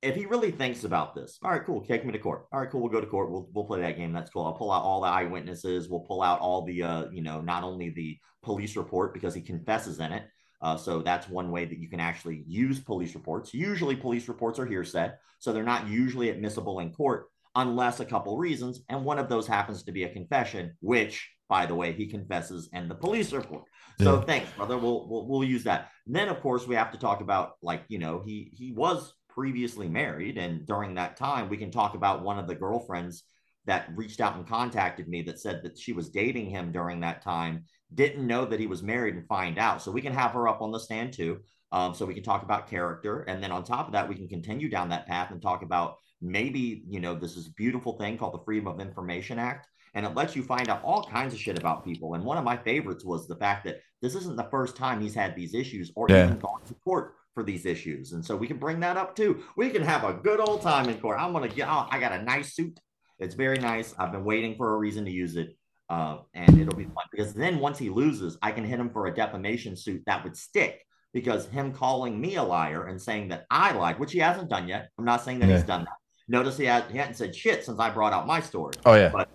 if 0.00 0.14
he 0.14 0.26
really 0.26 0.52
thinks 0.52 0.84
about 0.84 1.16
this, 1.16 1.38
all 1.42 1.50
right, 1.50 1.64
cool, 1.64 1.84
take 1.84 2.04
me 2.04 2.12
to 2.12 2.18
court. 2.18 2.46
All 2.52 2.60
right, 2.60 2.70
cool, 2.70 2.82
we'll 2.82 2.92
go 2.92 3.00
to 3.00 3.06
court. 3.06 3.32
We'll 3.32 3.48
we'll 3.52 3.64
play 3.64 3.80
that 3.80 3.96
game. 3.96 4.12
That's 4.12 4.30
cool. 4.30 4.44
I'll 4.44 4.52
pull 4.52 4.70
out 4.70 4.82
all 4.82 5.00
the 5.00 5.08
eyewitnesses. 5.08 5.88
We'll 5.88 6.00
pull 6.00 6.22
out 6.22 6.38
all 6.38 6.64
the 6.64 6.84
uh, 6.84 7.04
you 7.10 7.22
know, 7.22 7.40
not 7.40 7.64
only 7.64 7.90
the 7.90 8.16
police 8.42 8.76
report 8.76 9.12
because 9.12 9.34
he 9.34 9.40
confesses 9.40 9.98
in 9.98 10.12
it. 10.12 10.24
Uh, 10.66 10.76
so 10.76 11.00
that's 11.00 11.28
one 11.28 11.52
way 11.52 11.64
that 11.64 11.78
you 11.78 11.88
can 11.88 12.00
actually 12.00 12.42
use 12.44 12.80
police 12.80 13.14
reports. 13.14 13.54
Usually, 13.54 13.94
police 13.94 14.26
reports 14.26 14.58
are 14.58 14.66
hearsay, 14.66 15.12
so 15.38 15.52
they're 15.52 15.62
not 15.62 15.86
usually 15.86 16.28
admissible 16.28 16.80
in 16.80 16.90
court 16.92 17.28
unless 17.54 18.00
a 18.00 18.04
couple 18.04 18.36
reasons, 18.36 18.80
and 18.88 19.04
one 19.04 19.20
of 19.20 19.28
those 19.28 19.46
happens 19.46 19.84
to 19.84 19.92
be 19.92 20.02
a 20.02 20.12
confession, 20.12 20.76
which, 20.80 21.30
by 21.48 21.66
the 21.66 21.74
way, 21.74 21.92
he 21.92 22.04
confesses 22.04 22.68
in 22.72 22.88
the 22.88 22.96
police 22.96 23.32
report. 23.32 23.62
So 24.00 24.16
yeah. 24.16 24.24
thanks, 24.24 24.50
brother. 24.56 24.76
We'll, 24.76 25.08
we'll 25.08 25.28
we'll 25.28 25.44
use 25.44 25.62
that. 25.62 25.90
And 26.04 26.16
then, 26.16 26.28
of 26.28 26.40
course, 26.40 26.66
we 26.66 26.74
have 26.74 26.90
to 26.90 26.98
talk 26.98 27.20
about 27.20 27.52
like 27.62 27.84
you 27.86 28.00
know 28.00 28.20
he 28.26 28.50
he 28.52 28.72
was 28.72 29.14
previously 29.28 29.88
married. 29.88 30.36
And 30.36 30.66
during 30.66 30.96
that 30.96 31.16
time, 31.16 31.48
we 31.48 31.58
can 31.58 31.70
talk 31.70 31.94
about 31.94 32.24
one 32.24 32.40
of 32.40 32.48
the 32.48 32.56
girlfriends 32.56 33.22
that 33.66 33.88
reached 33.94 34.20
out 34.20 34.34
and 34.34 34.48
contacted 34.48 35.06
me 35.06 35.22
that 35.22 35.38
said 35.38 35.62
that 35.62 35.78
she 35.78 35.92
was 35.92 36.08
dating 36.08 36.50
him 36.50 36.72
during 36.72 36.98
that 37.00 37.22
time, 37.22 37.66
didn't 37.96 38.26
know 38.26 38.44
that 38.44 38.60
he 38.60 38.66
was 38.66 38.82
married 38.82 39.16
and 39.16 39.26
find 39.26 39.58
out. 39.58 39.82
So 39.82 39.90
we 39.90 40.02
can 40.02 40.12
have 40.12 40.32
her 40.32 40.48
up 40.48 40.62
on 40.62 40.70
the 40.70 40.78
stand 40.78 41.12
too. 41.12 41.40
Um, 41.72 41.94
so 41.94 42.06
we 42.06 42.14
can 42.14 42.22
talk 42.22 42.44
about 42.44 42.70
character. 42.70 43.22
And 43.22 43.42
then 43.42 43.50
on 43.50 43.64
top 43.64 43.86
of 43.86 43.92
that, 43.92 44.08
we 44.08 44.14
can 44.14 44.28
continue 44.28 44.68
down 44.68 44.90
that 44.90 45.06
path 45.06 45.32
and 45.32 45.42
talk 45.42 45.62
about 45.62 45.96
maybe, 46.22 46.84
you 46.88 47.00
know, 47.00 47.14
this 47.14 47.36
is 47.36 47.48
a 47.48 47.52
beautiful 47.52 47.98
thing 47.98 48.16
called 48.16 48.34
the 48.34 48.44
Freedom 48.44 48.68
of 48.68 48.80
Information 48.80 49.38
Act. 49.38 49.66
And 49.94 50.06
it 50.06 50.14
lets 50.14 50.36
you 50.36 50.42
find 50.42 50.68
out 50.68 50.84
all 50.84 51.02
kinds 51.04 51.34
of 51.34 51.40
shit 51.40 51.58
about 51.58 51.84
people. 51.84 52.14
And 52.14 52.24
one 52.24 52.38
of 52.38 52.44
my 52.44 52.56
favorites 52.56 53.04
was 53.04 53.26
the 53.26 53.36
fact 53.36 53.64
that 53.64 53.80
this 54.02 54.14
isn't 54.14 54.36
the 54.36 54.48
first 54.50 54.76
time 54.76 55.00
he's 55.00 55.14
had 55.14 55.34
these 55.34 55.54
issues 55.54 55.90
or 55.96 56.06
yeah. 56.08 56.26
even 56.26 56.38
gone 56.38 56.60
to 56.66 56.74
court 56.74 57.14
for 57.34 57.42
these 57.42 57.66
issues. 57.66 58.12
And 58.12 58.24
so 58.24 58.36
we 58.36 58.46
can 58.46 58.58
bring 58.58 58.80
that 58.80 58.96
up 58.96 59.16
too. 59.16 59.42
We 59.56 59.70
can 59.70 59.82
have 59.82 60.04
a 60.04 60.12
good 60.12 60.40
old 60.40 60.62
time 60.62 60.88
in 60.88 61.00
court. 61.00 61.18
I'm 61.18 61.32
going 61.32 61.48
to 61.48 61.54
get, 61.54 61.68
oh, 61.68 61.86
I 61.90 61.98
got 61.98 62.12
a 62.12 62.22
nice 62.22 62.54
suit. 62.54 62.78
It's 63.18 63.34
very 63.34 63.58
nice. 63.58 63.94
I've 63.98 64.12
been 64.12 64.24
waiting 64.24 64.56
for 64.56 64.74
a 64.74 64.76
reason 64.76 65.04
to 65.06 65.10
use 65.10 65.36
it. 65.36 65.56
Uh, 65.88 66.18
and 66.34 66.58
it'll 66.60 66.76
be 66.76 66.84
fun 66.84 67.04
because 67.12 67.32
then 67.32 67.60
once 67.60 67.78
he 67.78 67.90
loses, 67.90 68.36
I 68.42 68.50
can 68.50 68.64
hit 68.64 68.80
him 68.80 68.90
for 68.90 69.06
a 69.06 69.14
defamation 69.14 69.76
suit 69.76 70.02
that 70.06 70.24
would 70.24 70.36
stick 70.36 70.84
because 71.12 71.46
him 71.46 71.72
calling 71.72 72.20
me 72.20 72.36
a 72.36 72.42
liar 72.42 72.86
and 72.86 73.00
saying 73.00 73.28
that 73.28 73.46
I 73.50 73.72
lied, 73.72 73.98
which 73.98 74.12
he 74.12 74.18
hasn't 74.18 74.50
done 74.50 74.66
yet. 74.66 74.88
I'm 74.98 75.04
not 75.04 75.24
saying 75.24 75.38
that 75.40 75.48
yeah. 75.48 75.56
he's 75.56 75.64
done 75.64 75.84
that. 75.84 75.94
Notice 76.28 76.56
he, 76.56 76.64
has, 76.64 76.82
he 76.90 76.98
hadn't 76.98 77.14
said 77.14 77.34
shit 77.34 77.64
since 77.64 77.78
I 77.78 77.88
brought 77.90 78.12
out 78.12 78.26
my 78.26 78.40
story. 78.40 78.74
Oh, 78.84 78.94
yeah. 78.94 79.10
But 79.10 79.28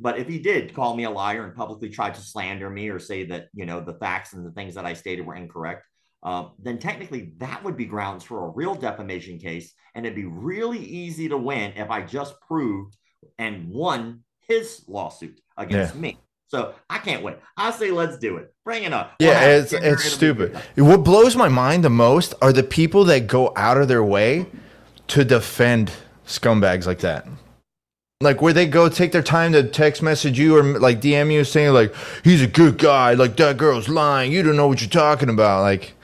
but 0.00 0.18
if 0.18 0.28
he 0.28 0.38
did 0.38 0.74
call 0.74 0.96
me 0.96 1.04
a 1.04 1.10
liar 1.10 1.44
and 1.44 1.54
publicly 1.54 1.88
tried 1.88 2.14
to 2.14 2.20
slander 2.20 2.68
me 2.68 2.88
or 2.88 2.98
say 2.98 3.24
that 3.26 3.48
you 3.54 3.64
know 3.64 3.80
the 3.80 3.94
facts 3.94 4.32
and 4.32 4.44
the 4.44 4.50
things 4.50 4.74
that 4.74 4.84
I 4.84 4.92
stated 4.92 5.24
were 5.24 5.36
incorrect, 5.36 5.86
uh, 6.22 6.48
then 6.58 6.78
technically 6.78 7.32
that 7.38 7.62
would 7.62 7.76
be 7.76 7.84
grounds 7.84 8.24
for 8.24 8.44
a 8.44 8.50
real 8.50 8.74
defamation 8.74 9.38
case. 9.38 9.72
And 9.94 10.04
it'd 10.04 10.16
be 10.16 10.24
really 10.24 10.80
easy 10.80 11.28
to 11.28 11.38
win 11.38 11.72
if 11.76 11.90
I 11.90 12.02
just 12.02 12.34
proved 12.40 12.96
and 13.38 13.68
won 13.68 14.24
his 14.48 14.82
lawsuit 14.88 15.40
against 15.56 15.94
yeah. 15.94 16.00
me. 16.00 16.18
So 16.48 16.74
I 16.88 16.98
can't 16.98 17.22
wait. 17.22 17.36
I 17.56 17.70
say 17.70 17.90
let's 17.90 18.18
do 18.18 18.36
it. 18.36 18.54
Bring 18.64 18.84
it 18.84 18.92
up. 18.92 19.14
Yeah, 19.18 19.56
it's 19.56 19.72
it's 19.72 20.04
stupid. 20.04 20.56
What 20.76 20.98
blows 20.98 21.36
my 21.36 21.48
mind 21.48 21.84
the 21.84 21.90
most 21.90 22.34
are 22.40 22.52
the 22.52 22.62
people 22.62 23.04
that 23.04 23.26
go 23.26 23.52
out 23.56 23.76
of 23.76 23.88
their 23.88 24.04
way 24.04 24.46
to 25.08 25.24
defend 25.24 25.92
scumbags 26.26 26.86
like 26.86 27.00
that. 27.00 27.26
Like 28.20 28.40
where 28.40 28.52
they 28.52 28.66
go 28.66 28.88
take 28.88 29.12
their 29.12 29.22
time 29.22 29.52
to 29.52 29.64
text 29.64 30.02
message 30.02 30.38
you 30.38 30.56
or 30.56 30.78
like 30.78 31.00
DM 31.00 31.32
you 31.32 31.44
saying 31.44 31.74
like 31.74 31.94
he's 32.22 32.40
a 32.40 32.46
good 32.46 32.78
guy, 32.78 33.14
like 33.14 33.36
that 33.36 33.56
girl's 33.56 33.88
lying, 33.88 34.32
you 34.32 34.42
don't 34.42 34.56
know 34.56 34.68
what 34.68 34.80
you're 34.80 34.88
talking 34.88 35.28
about. 35.28 35.62
Like 35.62 35.94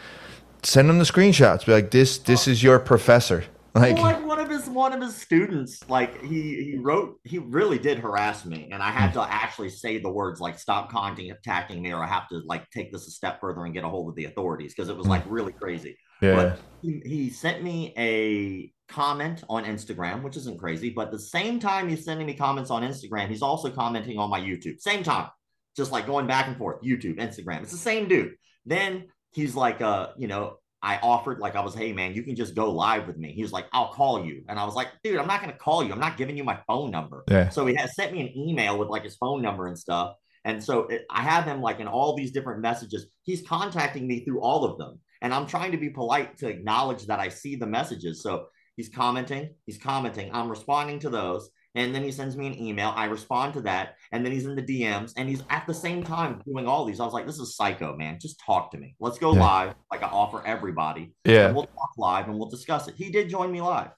send 0.63 0.89
them 0.89 0.99
the 0.99 1.05
screenshots. 1.05 1.65
Be 1.65 1.73
like, 1.73 1.91
this 1.91 2.19
this 2.19 2.47
is 2.49 2.63
your 2.63 2.79
professor. 2.79 3.45
Like, 3.75 3.95
well, 3.95 4.05
like 4.05 4.27
one 4.27 4.41
of 4.41 4.49
his 4.49 4.69
one 4.69 4.93
of 4.93 5.01
his 5.01 5.17
students, 5.17 5.89
like 5.89 6.21
he 6.23 6.73
he 6.73 6.79
wrote, 6.79 7.21
he 7.23 7.39
really 7.39 7.79
did 7.79 7.99
harass 7.99 8.45
me, 8.45 8.69
and 8.73 8.83
I 8.83 8.91
had 8.91 9.13
to 9.13 9.23
actually 9.23 9.71
say 9.71 9.99
the 9.99 10.11
words 10.11 10.41
like 10.41 10.59
"stop 10.59 10.91
contacting 10.91 11.83
me," 11.83 11.93
or 11.93 12.03
I 12.03 12.09
have 12.09 12.29
to 12.29 12.43
like 12.47 12.69
take 12.71 12.91
this 12.93 13.07
a 13.07 13.11
step 13.11 13.41
further 13.41 13.65
and 13.65 13.73
get 13.73 13.85
a 13.85 13.89
hold 13.89 14.09
of 14.09 14.17
the 14.17 14.25
authorities 14.25 14.75
because 14.75 14.89
it 14.89 14.97
was 14.97 15.07
like 15.07 15.23
really 15.27 15.53
crazy. 15.53 15.97
Yeah. 16.21 16.35
But 16.35 16.61
he, 16.83 17.01
he 17.05 17.31
sent 17.31 17.63
me 17.63 17.95
a 17.97 18.73
comment 18.93 19.45
on 19.49 19.65
Instagram, 19.65 20.23
which 20.23 20.37
isn't 20.37 20.59
crazy, 20.59 20.91
but 20.91 21.13
the 21.13 21.19
same 21.19 21.61
time 21.61 21.89
he's 21.89 22.05
sending 22.05 22.27
me 22.27 22.35
comments 22.35 22.71
on 22.71 22.83
Instagram, 22.83 23.29
he's 23.29 23.43
also 23.43 23.71
commenting 23.71 24.19
on 24.19 24.31
my 24.31 24.41
YouTube. 24.41 24.81
Same 24.81 25.03
time, 25.05 25.29
just 25.77 25.93
like 25.93 26.07
going 26.07 26.27
back 26.27 26.49
and 26.49 26.57
forth, 26.57 26.83
YouTube, 26.83 27.19
Instagram. 27.19 27.63
It's 27.63 27.73
the 27.73 27.79
same 27.79 28.09
dude. 28.09 28.35
Then 28.67 29.07
he's 29.31 29.55
like, 29.55 29.81
uh, 29.81 30.09
you 30.19 30.27
know, 30.27 30.57
I 30.83 30.99
offered, 31.03 31.41
like, 31.41 31.57
I 31.57 31.61
was, 31.61 31.75
hey, 31.75 31.93
man, 31.93 32.15
you 32.15 32.23
can 32.23 32.37
just 32.37 32.55
go 32.55 32.71
live 32.71 33.07
with 33.07 33.19
me. 33.19 33.33
He 33.33 33.43
was 33.43 33.53
like, 33.53 33.67
I'll 33.73 33.93
call 33.93 34.25
you. 34.25 34.43
And 34.49 34.59
I 34.59 34.65
was 34.65 34.75
like, 34.75 34.89
dude, 35.05 35.19
I'm 35.19 35.27
not 35.27 35.43
going 35.43 35.53
to 35.53 35.59
call 35.59 35.85
you. 35.85 35.93
I'm 35.93 36.01
not 36.01 36.17
giving 36.17 36.37
you 36.37 36.45
my 36.45 36.59
phone 36.67 36.91
number. 36.91 37.25
Yeah. 37.29 37.51
So 37.51 37.67
he 37.67 37.75
has 37.75 37.95
sent 37.95 38.13
me 38.13 38.21
an 38.23 38.37
email 38.37 38.79
with 38.79 38.89
like 38.89 39.05
his 39.05 39.17
phone 39.17 39.43
number 39.43 39.67
and 39.67 39.79
stuff. 39.79 40.15
And 40.45 40.63
so 40.63 40.87
it, 40.87 41.05
I 41.11 41.23
have 41.23 41.45
him 41.45 41.61
like 41.61 41.81
in 41.81 41.87
all 41.87 42.17
these 42.17 42.33
different 42.33 42.63
messages. 42.63 43.07
He's 43.25 43.47
contacting 43.47 44.07
me 44.07 44.25
through 44.25 44.41
all 44.41 44.65
of 44.65 44.79
them. 44.79 44.99
And 45.23 45.35
I'm 45.35 45.47
trying 45.47 45.73
to 45.73 45.79
be 45.79 45.91
polite 45.91 46.39
to 46.39 46.49
acknowledge 46.49 47.07
that 47.07 47.21
I 47.21 47.29
see 47.29 47.57
the 47.57 47.67
messages. 47.67 48.23
So 48.23 48.47
he's 48.77 48.89
commenting, 48.89 49.51
he's 49.67 49.77
commenting. 49.77 50.31
I'm 50.33 50.49
responding 50.49 50.99
to 51.01 51.11
those. 51.11 51.51
And 51.75 51.95
then 51.95 52.03
he 52.03 52.11
sends 52.11 52.37
me 52.37 52.47
an 52.47 52.59
email. 52.59 52.93
I 52.97 53.05
respond 53.05 53.55
to 53.55 53.61
that, 53.63 53.97
and 54.13 54.25
then 54.25 54.33
he's 54.33 54.47
in 54.47 54.57
the 54.57 54.63
DMs, 54.63 55.13
and 55.17 55.29
he's 55.29 55.43
at 55.51 55.67
the 55.67 55.75
same 55.75 56.03
time 56.03 56.43
doing 56.45 56.67
all 56.67 56.85
these. 56.85 57.01
I 57.01 57.05
was 57.05 57.15
like, 57.15 57.27
"This 57.27 57.39
is 57.39 57.57
psycho, 57.57 57.97
man. 57.97 58.19
Just 58.21 58.41
talk 58.45 58.73
to 58.73 58.79
me. 58.79 58.97
Let's 58.99 59.19
go 59.19 59.33
yeah. 59.33 59.41
live, 59.41 59.75
like 59.91 60.03
I 60.03 60.09
offer 60.09 60.45
everybody. 60.45 61.13
Yeah, 61.25 61.53
we'll 61.53 61.67
talk 61.67 61.91
live 61.97 62.29
and 62.29 62.39
we'll 62.39 62.49
discuss 62.49 62.89
it." 62.89 62.95
He 62.97 63.11
did 63.11 63.29
join 63.29 63.53
me 63.53 63.61
live, 63.61 63.91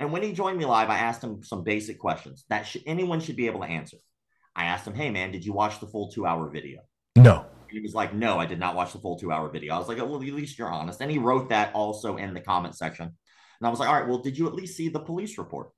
and 0.00 0.12
when 0.12 0.22
he 0.22 0.32
joined 0.32 0.58
me 0.58 0.64
live, 0.64 0.88
I 0.88 0.98
asked 0.98 1.22
him 1.22 1.42
some 1.42 1.64
basic 1.64 1.98
questions 1.98 2.44
that 2.48 2.62
sh- 2.62 2.78
anyone 2.86 3.20
should 3.20 3.36
be 3.36 3.46
able 3.46 3.60
to 3.60 3.66
answer. 3.66 3.98
I 4.56 4.64
asked 4.64 4.86
him, 4.86 4.94
"Hey, 4.94 5.10
man, 5.10 5.30
did 5.30 5.44
you 5.44 5.52
watch 5.52 5.80
the 5.80 5.86
full 5.86 6.10
two-hour 6.10 6.48
video?" 6.48 6.80
No. 7.16 7.44
He 7.70 7.80
was 7.80 7.92
like, 7.92 8.14
"No, 8.14 8.38
I 8.38 8.46
did 8.46 8.58
not 8.58 8.74
watch 8.74 8.94
the 8.94 9.00
full 9.00 9.18
two-hour 9.18 9.50
video." 9.50 9.74
I 9.74 9.78
was 9.78 9.88
like, 9.88 9.98
"Well, 9.98 10.16
at 10.16 10.22
least 10.22 10.58
you're 10.58 10.72
honest." 10.72 11.02
And 11.02 11.10
he 11.10 11.18
wrote 11.18 11.50
that 11.50 11.74
also 11.74 12.16
in 12.16 12.32
the 12.32 12.40
comment 12.40 12.74
section, 12.74 13.04
and 13.04 13.66
I 13.66 13.68
was 13.68 13.78
like, 13.78 13.90
"All 13.90 13.94
right, 13.94 14.08
well, 14.08 14.22
did 14.22 14.38
you 14.38 14.46
at 14.46 14.54
least 14.54 14.78
see 14.78 14.88
the 14.88 15.00
police 15.00 15.36
report?" 15.36 15.68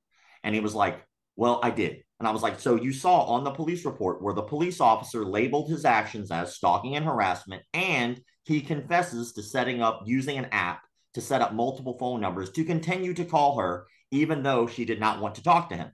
And 0.43 0.55
he 0.55 0.61
was 0.61 0.75
like, 0.75 1.05
"Well, 1.41 1.59
I 1.63 1.71
did." 1.71 2.03
And 2.19 2.29
I 2.29 2.33
was 2.33 2.43
like, 2.43 2.61
so 2.61 2.77
you 2.77 2.93
saw 2.93 3.23
on 3.23 3.45
the 3.45 3.51
police 3.51 3.87
report 3.87 4.23
where 4.23 4.35
the 4.35 4.43
police 4.43 4.79
officer 4.79 5.25
labeled 5.25 5.71
his 5.71 5.87
actions 5.87 6.31
as 6.31 6.55
stalking 6.55 6.95
and 6.97 7.07
harassment, 7.07 7.63
and 7.73 8.21
he 8.45 8.61
confesses 8.61 9.33
to 9.33 9.43
setting 9.43 9.81
up 9.81 10.03
using 10.05 10.37
an 10.37 10.49
app 10.53 10.83
to 11.15 11.23
set 11.23 11.41
up 11.41 11.55
multiple 11.55 11.97
phone 11.99 12.21
numbers 12.21 12.51
to 12.51 12.65
continue 12.65 13.15
to 13.15 13.25
call 13.25 13.59
her, 13.59 13.87
even 14.11 14.43
though 14.43 14.67
she 14.67 14.85
did 14.85 15.01
not 15.01 15.21
want 15.23 15.35
to 15.37 15.43
talk 15.43 15.71
to 15.71 15.77
him. 15.77 15.91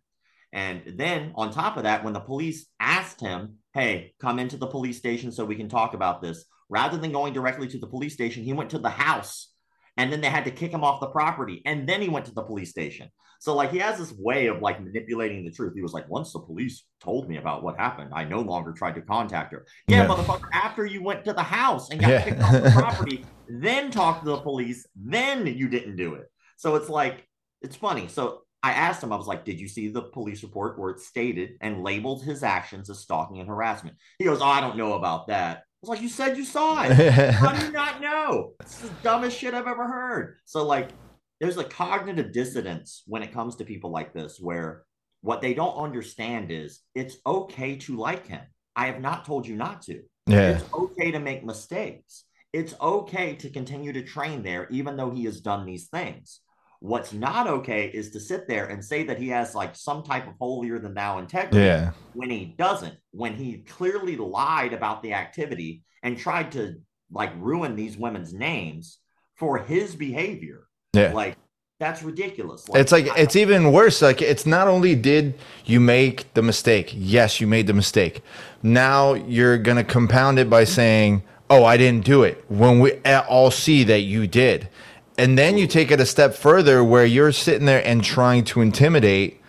And 0.52 0.82
then 0.96 1.32
on 1.36 1.52
top 1.52 1.76
of 1.76 1.84
that, 1.84 2.02
when 2.02 2.12
the 2.12 2.20
police 2.20 2.66
asked 2.80 3.20
him, 3.20 3.58
hey, 3.72 4.14
come 4.20 4.40
into 4.40 4.56
the 4.56 4.66
police 4.66 4.98
station 4.98 5.30
so 5.30 5.44
we 5.44 5.54
can 5.54 5.68
talk 5.68 5.94
about 5.94 6.22
this, 6.22 6.44
rather 6.68 6.98
than 6.98 7.12
going 7.12 7.32
directly 7.32 7.68
to 7.68 7.78
the 7.78 7.86
police 7.86 8.14
station, 8.14 8.42
he 8.42 8.52
went 8.52 8.70
to 8.70 8.78
the 8.78 8.90
house 8.90 9.52
and 9.96 10.12
then 10.12 10.20
they 10.20 10.30
had 10.30 10.44
to 10.46 10.50
kick 10.50 10.72
him 10.72 10.82
off 10.82 11.00
the 11.00 11.06
property. 11.06 11.62
And 11.64 11.88
then 11.88 12.02
he 12.02 12.08
went 12.08 12.26
to 12.26 12.34
the 12.34 12.42
police 12.42 12.70
station. 12.70 13.10
So 13.40 13.54
like 13.54 13.70
he 13.70 13.78
has 13.78 13.98
this 13.98 14.12
way 14.12 14.46
of 14.46 14.60
like 14.62 14.82
manipulating 14.82 15.44
the 15.44 15.50
truth. 15.50 15.74
He 15.74 15.82
was 15.82 15.92
like, 15.92 16.08
once 16.08 16.32
the 16.32 16.40
police 16.40 16.84
told 17.00 17.28
me 17.28 17.36
about 17.36 17.62
what 17.62 17.78
happened, 17.78 18.10
I 18.14 18.24
no 18.24 18.40
longer 18.40 18.72
tried 18.72 18.94
to 18.96 19.02
contact 19.02 19.52
her. 19.52 19.66
Yeah, 19.88 20.02
yeah. 20.02 20.08
motherfucker. 20.08 20.48
After 20.52 20.86
you 20.86 21.02
went 21.02 21.24
to 21.24 21.32
the 21.32 21.42
house 21.42 21.90
and 21.90 22.00
got 22.00 22.10
yeah. 22.10 22.24
kicked 22.24 22.40
off 22.40 22.52
the 22.52 22.70
property, 22.74 23.24
then 23.48 23.90
talked 23.90 24.24
to 24.24 24.30
the 24.30 24.38
police, 24.38 24.86
then 24.96 25.46
you 25.46 25.68
didn't 25.68 25.96
do 25.96 26.14
it. 26.14 26.30
So 26.56 26.74
it's 26.74 26.88
like 26.88 27.26
it's 27.62 27.76
funny. 27.76 28.08
So 28.08 28.42
I 28.62 28.72
asked 28.72 29.02
him, 29.02 29.12
I 29.12 29.16
was 29.16 29.26
like, 29.26 29.44
did 29.44 29.60
you 29.60 29.68
see 29.68 29.88
the 29.88 30.02
police 30.02 30.42
report 30.42 30.78
where 30.78 30.90
it 30.90 30.98
stated 31.00 31.50
and 31.60 31.84
labeled 31.84 32.24
his 32.24 32.42
actions 32.42 32.90
as 32.90 32.98
stalking 32.98 33.38
and 33.38 33.48
harassment? 33.48 33.96
He 34.18 34.24
goes, 34.24 34.40
oh, 34.40 34.46
I 34.46 34.60
don't 34.60 34.76
know 34.76 34.94
about 34.94 35.28
that. 35.28 35.58
I 35.58 35.62
was 35.82 35.90
like, 35.90 36.00
you 36.00 36.08
said 36.08 36.36
you 36.36 36.44
saw 36.44 36.82
it. 36.82 36.92
How 37.34 37.52
do 37.52 37.64
you 37.64 37.70
not 37.70 38.00
know? 38.00 38.54
It's 38.60 38.78
the 38.78 38.90
dumbest 39.02 39.38
shit 39.38 39.54
I've 39.54 39.68
ever 39.68 39.86
heard. 39.86 40.38
So 40.46 40.66
like 40.66 40.88
there's 41.40 41.58
a 41.58 41.64
cognitive 41.64 42.32
dissonance 42.32 43.02
when 43.06 43.22
it 43.22 43.32
comes 43.32 43.56
to 43.56 43.64
people 43.64 43.90
like 43.90 44.12
this 44.12 44.38
where 44.40 44.84
what 45.20 45.40
they 45.40 45.54
don't 45.54 45.76
understand 45.76 46.50
is 46.50 46.80
it's 46.94 47.16
okay 47.26 47.76
to 47.76 47.96
like 47.96 48.26
him. 48.26 48.42
I 48.74 48.86
have 48.86 49.00
not 49.00 49.24
told 49.24 49.46
you 49.46 49.56
not 49.56 49.82
to. 49.82 50.02
Yeah. 50.26 50.50
It's 50.50 50.72
okay 50.72 51.10
to 51.10 51.18
make 51.18 51.44
mistakes. 51.44 52.24
It's 52.52 52.74
okay 52.80 53.34
to 53.36 53.50
continue 53.50 53.92
to 53.92 54.02
train 54.02 54.42
there, 54.42 54.66
even 54.70 54.96
though 54.96 55.10
he 55.10 55.24
has 55.24 55.40
done 55.40 55.66
these 55.66 55.88
things. 55.88 56.40
What's 56.80 57.12
not 57.12 57.46
okay 57.46 57.86
is 57.86 58.10
to 58.10 58.20
sit 58.20 58.46
there 58.48 58.66
and 58.66 58.84
say 58.84 59.04
that 59.04 59.18
he 59.18 59.28
has 59.28 59.54
like 59.54 59.74
some 59.74 60.02
type 60.02 60.28
of 60.28 60.34
holier 60.38 60.78
than 60.78 60.94
thou 60.94 61.18
integrity 61.18 61.58
yeah. 61.58 61.92
when 62.12 62.30
he 62.30 62.54
doesn't, 62.58 62.96
when 63.12 63.34
he 63.34 63.58
clearly 63.58 64.16
lied 64.16 64.72
about 64.72 65.02
the 65.02 65.14
activity 65.14 65.82
and 66.02 66.18
tried 66.18 66.52
to 66.52 66.76
like 67.10 67.32
ruin 67.38 67.76
these 67.76 67.96
women's 67.96 68.34
names 68.34 68.98
for 69.36 69.58
his 69.58 69.96
behavior. 69.96 70.65
Yeah. 70.96 71.12
Like 71.12 71.36
that's 71.78 72.02
ridiculous. 72.02 72.68
Like, 72.68 72.80
it's 72.80 72.92
like 72.92 73.08
I, 73.10 73.18
it's 73.20 73.36
even 73.36 73.70
worse. 73.72 74.00
Like 74.00 74.22
it's 74.22 74.46
not 74.46 74.66
only 74.66 74.94
did 74.94 75.34
you 75.66 75.78
make 75.78 76.32
the 76.34 76.42
mistake, 76.42 76.92
yes, 76.94 77.40
you 77.40 77.46
made 77.46 77.66
the 77.66 77.74
mistake. 77.74 78.22
Now 78.62 79.14
you're 79.14 79.58
gonna 79.58 79.84
compound 79.84 80.38
it 80.38 80.48
by 80.48 80.64
saying, 80.64 81.22
"Oh, 81.50 81.64
I 81.64 81.76
didn't 81.76 82.04
do 82.04 82.22
it." 82.22 82.44
When 82.48 82.80
we 82.80 82.92
eh, 83.04 83.20
all 83.28 83.50
see 83.50 83.84
that 83.84 84.00
you 84.00 84.26
did, 84.26 84.68
and 85.18 85.36
then 85.36 85.58
you 85.58 85.66
take 85.66 85.90
it 85.90 86.00
a 86.00 86.06
step 86.06 86.34
further, 86.34 86.82
where 86.82 87.04
you're 87.04 87.32
sitting 87.32 87.66
there 87.66 87.86
and 87.86 88.02
trying 88.02 88.44
to 88.44 88.62
intimidate 88.62 89.40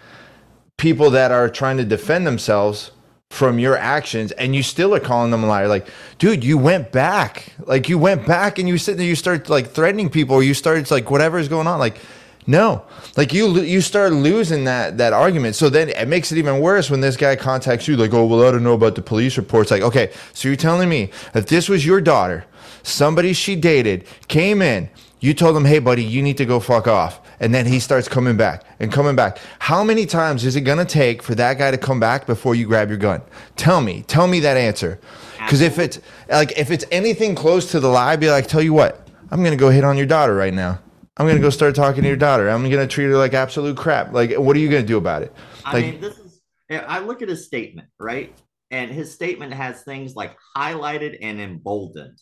people 0.76 1.10
that 1.12 1.32
are 1.32 1.50
trying 1.50 1.78
to 1.78 1.86
defend 1.86 2.28
themselves 2.28 2.92
from 3.30 3.60
your 3.60 3.78
actions 3.78 4.32
and 4.32 4.56
you 4.56 4.64
still 4.64 4.96
are 4.96 5.00
calling 5.00 5.32
them 5.32 5.44
a 5.44 5.48
liar. 5.48 5.68
Like 5.68 5.88
dude 6.18 6.44
you 6.44 6.58
went 6.58 6.92
back. 6.92 7.54
Like 7.66 7.90
you 7.90 8.00
went 8.00 8.26
back 8.26 8.58
and 8.58 8.68
you 8.68 8.78
sit 8.78 8.98
there 8.98 9.06
you 9.06 9.16
start 9.16 9.50
like 9.50 9.70
threatening 9.70 10.10
people 10.10 10.36
or 10.36 10.44
you 10.44 10.54
started 10.54 10.90
like 10.90 11.12
whatever 11.12 11.38
is 11.38 11.48
going 11.48 11.68
on. 11.68 11.80
Like 11.80 12.00
no. 12.48 12.84
Like 13.16 13.34
you 13.34 13.60
you 13.62 13.82
start 13.82 14.14
losing 14.14 14.64
that 14.64 14.98
that 14.98 15.14
argument. 15.14 15.56
So 15.56 15.70
then 15.70 15.90
it 15.90 16.08
makes 16.08 16.32
it 16.32 16.38
even 16.38 16.62
worse 16.62 16.90
when 16.90 17.02
this 17.02 17.18
guy 17.18 17.36
contacts 17.36 17.88
you 17.88 17.98
like 17.98 18.14
oh 18.14 18.26
well 18.26 18.48
i 18.48 18.52
don't 18.52 18.64
know 18.64 18.74
about 18.74 18.96
the 18.96 19.02
police 19.02 19.38
reports. 19.38 19.72
Like 19.72 19.84
okay 19.84 20.12
so 20.34 20.48
you're 20.48 20.58
telling 20.58 20.90
me 20.90 21.12
if 21.36 21.48
this 21.48 21.70
was 21.70 21.86
your 21.86 22.02
daughter 22.02 22.46
somebody 22.84 23.34
she 23.34 23.56
dated 23.56 24.06
came 24.30 24.62
in 24.62 24.90
you 25.20 25.34
told 25.34 25.56
them 25.56 25.66
hey 25.66 25.80
buddy 25.80 26.04
you 26.04 26.22
need 26.22 26.38
to 26.38 26.46
go 26.46 26.60
fuck 26.60 26.88
off 26.88 27.20
and 27.40 27.54
then 27.54 27.66
he 27.66 27.80
starts 27.80 28.08
coming 28.08 28.38
back 28.38 28.64
and 28.80 28.92
coming 28.92 29.16
back. 29.16 29.40
How 29.60 29.84
many 29.84 30.06
times 30.06 30.46
is 30.46 30.56
it 30.56 30.62
going 30.62 30.80
to 30.80 30.86
take 30.86 31.22
for 31.22 31.36
that 31.36 31.58
guy 31.58 31.72
to 31.72 31.78
come 31.78 32.00
back 32.00 32.26
before 32.26 32.56
you 32.56 32.66
grab 32.66 32.90
your 32.90 32.98
gun? 32.98 33.22
Tell 33.56 33.82
me, 33.82 34.04
tell 34.04 34.28
me 34.28 34.40
that 34.42 34.58
answer. 34.58 35.00
Because 35.38 35.62
if 35.62 35.80
it's 35.80 36.00
like 36.30 36.58
if 36.58 36.72
it's 36.72 36.86
anything 36.92 37.36
close 37.36 37.72
to 37.72 37.80
the 37.80 37.88
lie, 37.88 38.14
I'd 38.14 38.20
be 38.20 38.30
like, 38.30 38.48
tell 38.48 38.62
you 38.62 38.74
what, 38.74 39.08
I'm 39.32 39.40
going 39.40 39.52
to 39.52 39.58
go 39.58 39.70
hit 39.70 39.84
on 39.84 39.98
your 39.98 40.06
daughter 40.06 40.36
right 40.36 40.54
now. 40.54 40.80
I'm 41.18 41.26
going 41.26 41.38
to 41.38 41.42
go 41.42 41.50
start 41.50 41.74
talking 41.74 42.04
to 42.04 42.08
your 42.08 42.18
daughter. 42.18 42.50
I'm 42.50 42.70
going 42.70 42.86
to 42.86 42.88
treat 42.88 43.06
her 43.06 43.18
like 43.18 43.34
absolute 43.34 43.76
crap. 43.76 44.14
Like, 44.14 44.34
what 44.36 44.56
are 44.56 44.60
you 44.60 44.70
going 44.70 44.84
to 44.84 44.88
do 44.88 44.98
about 44.98 45.24
it? 45.24 45.34
Like, 45.66 45.76
I 45.76 45.92
mean, 45.92 46.02
this 46.02 46.18
is. 46.18 46.42
I 46.70 47.00
look 47.00 47.22
at 47.22 47.30
his 47.30 47.46
statement, 47.46 47.88
right? 48.00 48.38
And 48.72 48.92
his 48.92 49.14
statement 49.14 49.54
has 49.54 49.84
things 49.84 50.16
like 50.16 50.36
highlighted 50.56 51.18
and 51.22 51.40
emboldened. 51.40 52.20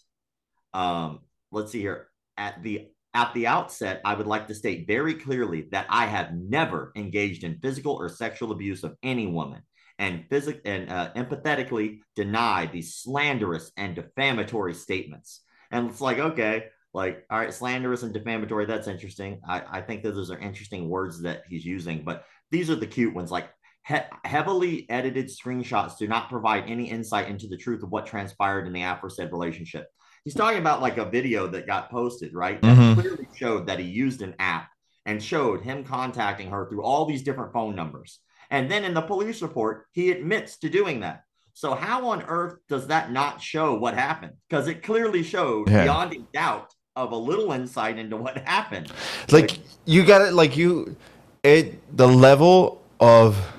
Um, 0.74 1.22
let's 1.52 1.72
see 1.72 1.82
here. 1.82 2.10
At 2.38 2.62
the 2.64 2.90
at 3.16 3.34
the 3.34 3.48
outset, 3.48 4.02
I 4.04 4.14
would 4.14 4.28
like 4.28 4.48
to 4.48 4.54
state 4.54 4.86
very 4.86 5.14
clearly 5.16 5.68
that 5.72 5.88
I 5.90 6.06
have 6.06 6.34
never 6.34 6.92
engaged 6.96 7.44
in 7.44 7.60
physical 7.60 7.94
or 7.94 8.10
sexual 8.10 8.52
abuse 8.52 8.84
of 8.84 8.98
any 9.02 9.26
woman 9.26 9.62
and 9.98 10.26
physic 10.30 10.62
and 10.66 10.92
uh, 10.92 11.14
empathetically 11.16 12.00
deny 12.16 12.66
these 12.66 12.96
slanderous 12.96 13.72
and 13.78 13.96
defamatory 13.96 14.74
statements. 14.74 15.42
And 15.72 15.90
it's 15.90 16.02
like, 16.02 16.20
okay, 16.20 16.66
like, 16.94 17.26
all 17.30 17.40
right, 17.40 17.54
slanderous 17.54 18.04
and 18.04 18.14
defamatory, 18.14 18.66
that's 18.66 18.90
interesting. 18.90 19.40
I, 19.48 19.64
I 19.70 19.82
think 19.82 20.04
that 20.04 20.14
those 20.14 20.30
are 20.30 20.38
interesting 20.38 20.90
words 20.90 21.22
that 21.22 21.44
he's 21.50 21.66
using, 21.66 22.04
but 22.04 22.26
these 22.52 22.70
are 22.70 22.76
the 22.76 22.86
cute 22.86 23.16
ones. 23.16 23.32
Like, 23.32 23.50
he- 23.88 23.96
heavily 24.26 24.90
edited 24.90 25.28
screenshots 25.28 25.98
do 25.98 26.08
not 26.08 26.30
provide 26.30 26.66
any 26.68 26.90
insight 26.90 27.30
into 27.30 27.48
the 27.48 27.58
truth 27.58 27.82
of 27.82 27.92
what 27.92 28.06
transpired 28.06 28.68
in 28.68 28.74
the 28.74 28.84
aforesaid 28.84 29.32
relationship 29.32 29.88
he's 30.26 30.34
talking 30.34 30.60
about 30.60 30.82
like 30.82 30.98
a 30.98 31.06
video 31.06 31.48
that 31.48 31.66
got 31.66 31.90
posted, 31.90 32.34
right? 32.34 32.62
That 32.62 32.78
mm-hmm. 32.78 33.00
clearly 33.00 33.28
showed 33.34 33.68
that 33.68 33.80
he 33.80 33.86
used 33.86 34.22
an 34.22 34.36
app 34.40 34.70
and 35.06 35.24
showed 35.24 35.62
him 35.62 35.86
contacting 35.86 36.50
her 36.50 36.68
through 36.68 36.84
all 36.84 37.06
these 37.06 37.24
different 37.24 37.54
phone 37.54 37.76
numbers. 37.76 38.20
And 38.50 38.70
then 38.70 38.84
in 38.84 38.94
the 38.94 39.02
police 39.02 39.42
report, 39.42 39.86
he 39.92 40.12
admits 40.12 40.58
to 40.58 40.70
doing 40.70 41.00
that. 41.02 41.22
So 41.54 41.74
how 41.74 42.10
on 42.10 42.24
earth 42.24 42.58
does 42.68 42.88
that 42.88 43.12
not 43.12 43.42
show 43.42 43.76
what 43.76 43.94
happened? 43.94 44.34
Because 44.50 44.68
it 44.68 44.84
clearly 44.84 45.24
showed 45.24 45.70
yeah. 45.70 45.84
beyond 45.84 46.14
a 46.14 46.20
doubt 46.34 46.74
of 46.96 47.12
a 47.12 47.16
little 47.16 47.52
insight 47.52 47.98
into 47.98 48.18
what 48.18 48.38
happened. 48.40 48.92
Like, 49.32 49.52
like 49.52 49.60
you 49.86 50.04
got 50.06 50.22
it. 50.22 50.34
Like 50.34 50.58
you, 50.58 50.96
it 51.44 51.96
the 51.96 52.08
level 52.08 52.84
of 53.00 53.54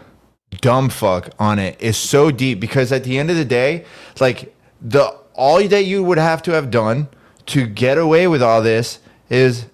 dumb 0.61 0.89
fuck 0.89 1.31
on 1.39 1.59
it 1.59 1.81
is 1.81 1.97
so 1.97 2.31
deep 2.31 2.61
because 2.61 2.93
at 2.93 3.05
the 3.05 3.19
end 3.19 3.31
of 3.31 3.37
the 3.37 3.45
day, 3.45 3.85
like 4.21 4.55
the 4.81 5.19
all 5.37 5.67
that 5.67 5.85
you 5.85 6.03
would 6.03 6.19
have 6.19 6.43
to 6.43 6.53
have 6.53 6.71
done 6.71 7.09
to 7.47 7.67
get 7.67 7.99
away 7.99 8.27
with 8.27 8.43
all 8.43 8.63
this 8.63 8.99
is 9.31 9.67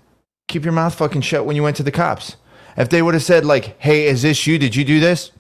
keep 0.49 0.65
your 0.65 0.73
mouth 0.73 0.95
fucking 0.95 1.23
shut 1.23 1.47
when 1.47 1.57
you 1.57 1.63
went 1.63 1.77
to 1.77 1.83
the 1.83 1.91
cops. 1.91 2.37
If 2.77 2.89
they 2.89 3.03
would 3.03 3.15
have 3.15 3.23
said 3.23 3.45
like, 3.45 3.81
"Hey, 3.81 4.07
is 4.07 4.23
this 4.23 4.47
you? 4.47 4.59
Did 4.59 4.75
you 4.75 4.85
do 4.85 5.01
this?" 5.01 5.29
It 5.29 5.33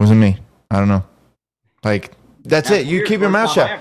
wasn't 0.00 0.20
me. 0.20 0.38
I 0.70 0.78
don't 0.78 0.88
know. 0.88 1.04
Like 1.84 2.12
that's, 2.44 2.68
that's 2.68 2.70
it. 2.70 2.86
You 2.86 3.04
keep 3.04 3.20
your 3.20 3.30
mouth 3.30 3.50
shut. 3.50 3.80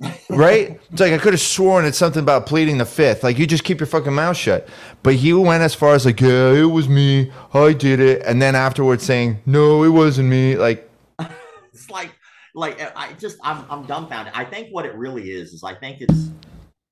right? 0.30 0.80
It's 0.90 1.00
like 1.00 1.12
I 1.12 1.18
could 1.18 1.34
have 1.34 1.40
sworn 1.40 1.84
it's 1.84 1.98
something 1.98 2.22
about 2.22 2.46
pleading 2.46 2.78
the 2.78 2.84
fifth. 2.84 3.22
Like 3.22 3.38
you 3.38 3.46
just 3.46 3.64
keep 3.64 3.80
your 3.80 3.86
fucking 3.86 4.14
mouth 4.14 4.36
shut. 4.36 4.68
But 5.02 5.16
he 5.16 5.32
went 5.32 5.62
as 5.62 5.74
far 5.74 5.94
as 5.94 6.06
like, 6.06 6.20
yeah, 6.20 6.52
it 6.52 6.64
was 6.64 6.88
me. 6.88 7.30
I 7.52 7.72
did 7.72 8.00
it. 8.00 8.22
And 8.24 8.40
then 8.40 8.54
afterwards 8.54 9.04
saying, 9.04 9.40
no, 9.46 9.82
it 9.82 9.90
wasn't 9.90 10.28
me. 10.28 10.56
Like 10.56 10.90
it's 11.72 11.90
like 11.90 12.10
like 12.54 12.80
uh, 12.82 12.90
I 12.96 13.12
just 13.14 13.38
I'm 13.42 13.64
I'm 13.70 13.86
dumbfounded. 13.86 14.32
I 14.36 14.44
think 14.44 14.68
what 14.70 14.86
it 14.86 14.94
really 14.94 15.30
is 15.30 15.52
is 15.52 15.64
I 15.64 15.74
think 15.74 16.00
it's 16.00 16.30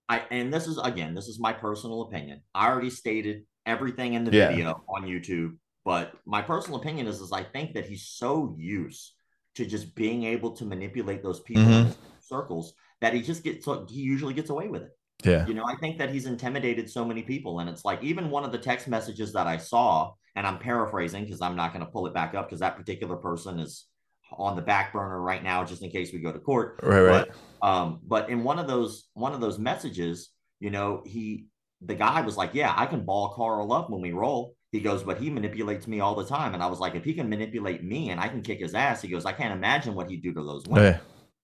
I 0.09 0.23
and 0.31 0.53
this 0.53 0.67
is 0.67 0.79
again 0.79 1.15
this 1.15 1.29
is 1.29 1.39
my 1.39 1.53
personal 1.53 2.03
opinion. 2.03 2.43
I 2.55 2.69
already 2.69 2.91
stated 2.91 3.45
everything 3.67 4.15
in 4.15 4.25
the 4.25 4.33
yeah. 4.33 4.49
video 4.49 4.85
on 4.89 5.05
YouTube, 5.05 5.57
but 5.85 6.13
my 6.27 6.43
personal 6.43 6.79
opinion 6.79 7.07
is 7.07 7.21
is 7.21 7.33
I 7.33 7.43
think 7.43 7.75
that 7.75 7.87
he's 7.87 8.07
so 8.07 8.55
used 8.59 9.13
to 9.57 9.67
just 9.67 9.95
being 9.95 10.25
able 10.25 10.53
to 10.53 10.65
manipulate 10.65 11.23
those 11.23 11.41
people 11.41 11.65
mm-hmm. 11.65 11.89
in 11.89 11.95
circles 12.21 12.75
that 13.01 13.13
he 13.13 13.23
just 13.23 13.43
gets 13.43 13.67
he 13.89 14.01
usually 14.01 14.35
gets 14.35 14.51
away 14.51 14.69
with 14.69 14.83
it. 14.83 14.91
Yeah. 15.25 15.47
You 15.47 15.55
know, 15.55 15.65
I 15.65 15.75
think 15.77 15.99
that 15.99 16.11
he's 16.11 16.27
intimidated 16.27 16.89
so 16.89 17.05
many 17.05 17.23
people 17.23 17.59
and 17.59 17.69
it's 17.69 17.85
like 17.85 18.03
even 18.05 18.31
one 18.31 18.45
of 18.45 18.53
the 18.53 18.59
text 18.59 18.87
messages 18.87 19.33
that 19.33 19.49
I 19.49 19.57
saw 19.57 20.13
and 20.37 20.47
I'm 20.47 20.59
paraphrasing 20.59 21.25
because 21.25 21.41
I'm 21.41 21.57
not 21.57 21.73
going 21.73 21.85
to 21.85 21.91
pull 21.91 22.07
it 22.07 22.15
back 22.15 22.37
up 22.37 22.47
because 22.47 22.61
that 22.61 22.77
particular 22.77 23.17
person 23.17 23.59
is 23.59 23.87
on 24.33 24.57
the 24.57 24.62
back 24.62 24.93
burner 24.93 25.20
right 25.20 25.43
now, 25.43 25.64
just 25.64 25.83
in 25.83 25.91
case 25.91 26.12
we 26.12 26.18
go 26.20 26.33
to 26.33 26.39
court. 26.39 26.81
Right, 26.83 27.01
right. 27.01 27.26
But, 27.61 27.66
um, 27.66 28.01
but 28.07 28.29
in 28.31 28.45
one 28.45 28.59
of 28.59 28.66
those 28.66 29.09
one 29.14 29.33
of 29.33 29.41
those 29.41 29.59
messages, 29.59 30.31
you 30.61 30.70
know, 30.70 31.03
he 31.07 31.47
the 31.81 31.95
guy 31.95 32.20
was 32.20 32.37
like, 32.37 32.55
"Yeah, 32.55 32.74
I 32.76 32.87
can 32.87 33.05
ball 33.05 33.35
Carl 33.35 33.72
up 33.72 33.91
when 33.91 34.01
we 34.01 34.12
roll." 34.12 34.55
He 34.72 34.81
goes, 34.81 35.03
"But 35.03 35.18
he 35.18 35.31
manipulates 35.31 35.87
me 35.87 36.01
all 36.01 36.14
the 36.14 36.26
time." 36.26 36.55
And 36.55 36.62
I 36.62 36.66
was 36.66 36.81
like, 36.81 36.95
"If 36.95 37.05
he 37.05 37.14
can 37.14 37.29
manipulate 37.29 37.83
me 37.83 38.11
and 38.11 38.20
I 38.20 38.29
can 38.29 38.43
kick 38.43 38.61
his 38.61 38.74
ass," 38.74 39.03
he 39.03 39.09
goes, 39.09 39.24
"I 39.24 39.33
can't 39.33 39.55
imagine 39.55 39.95
what 39.95 40.11
he'd 40.11 40.22
do 40.22 40.33
to 40.35 40.43
those 40.43 40.66
women." 40.66 41.01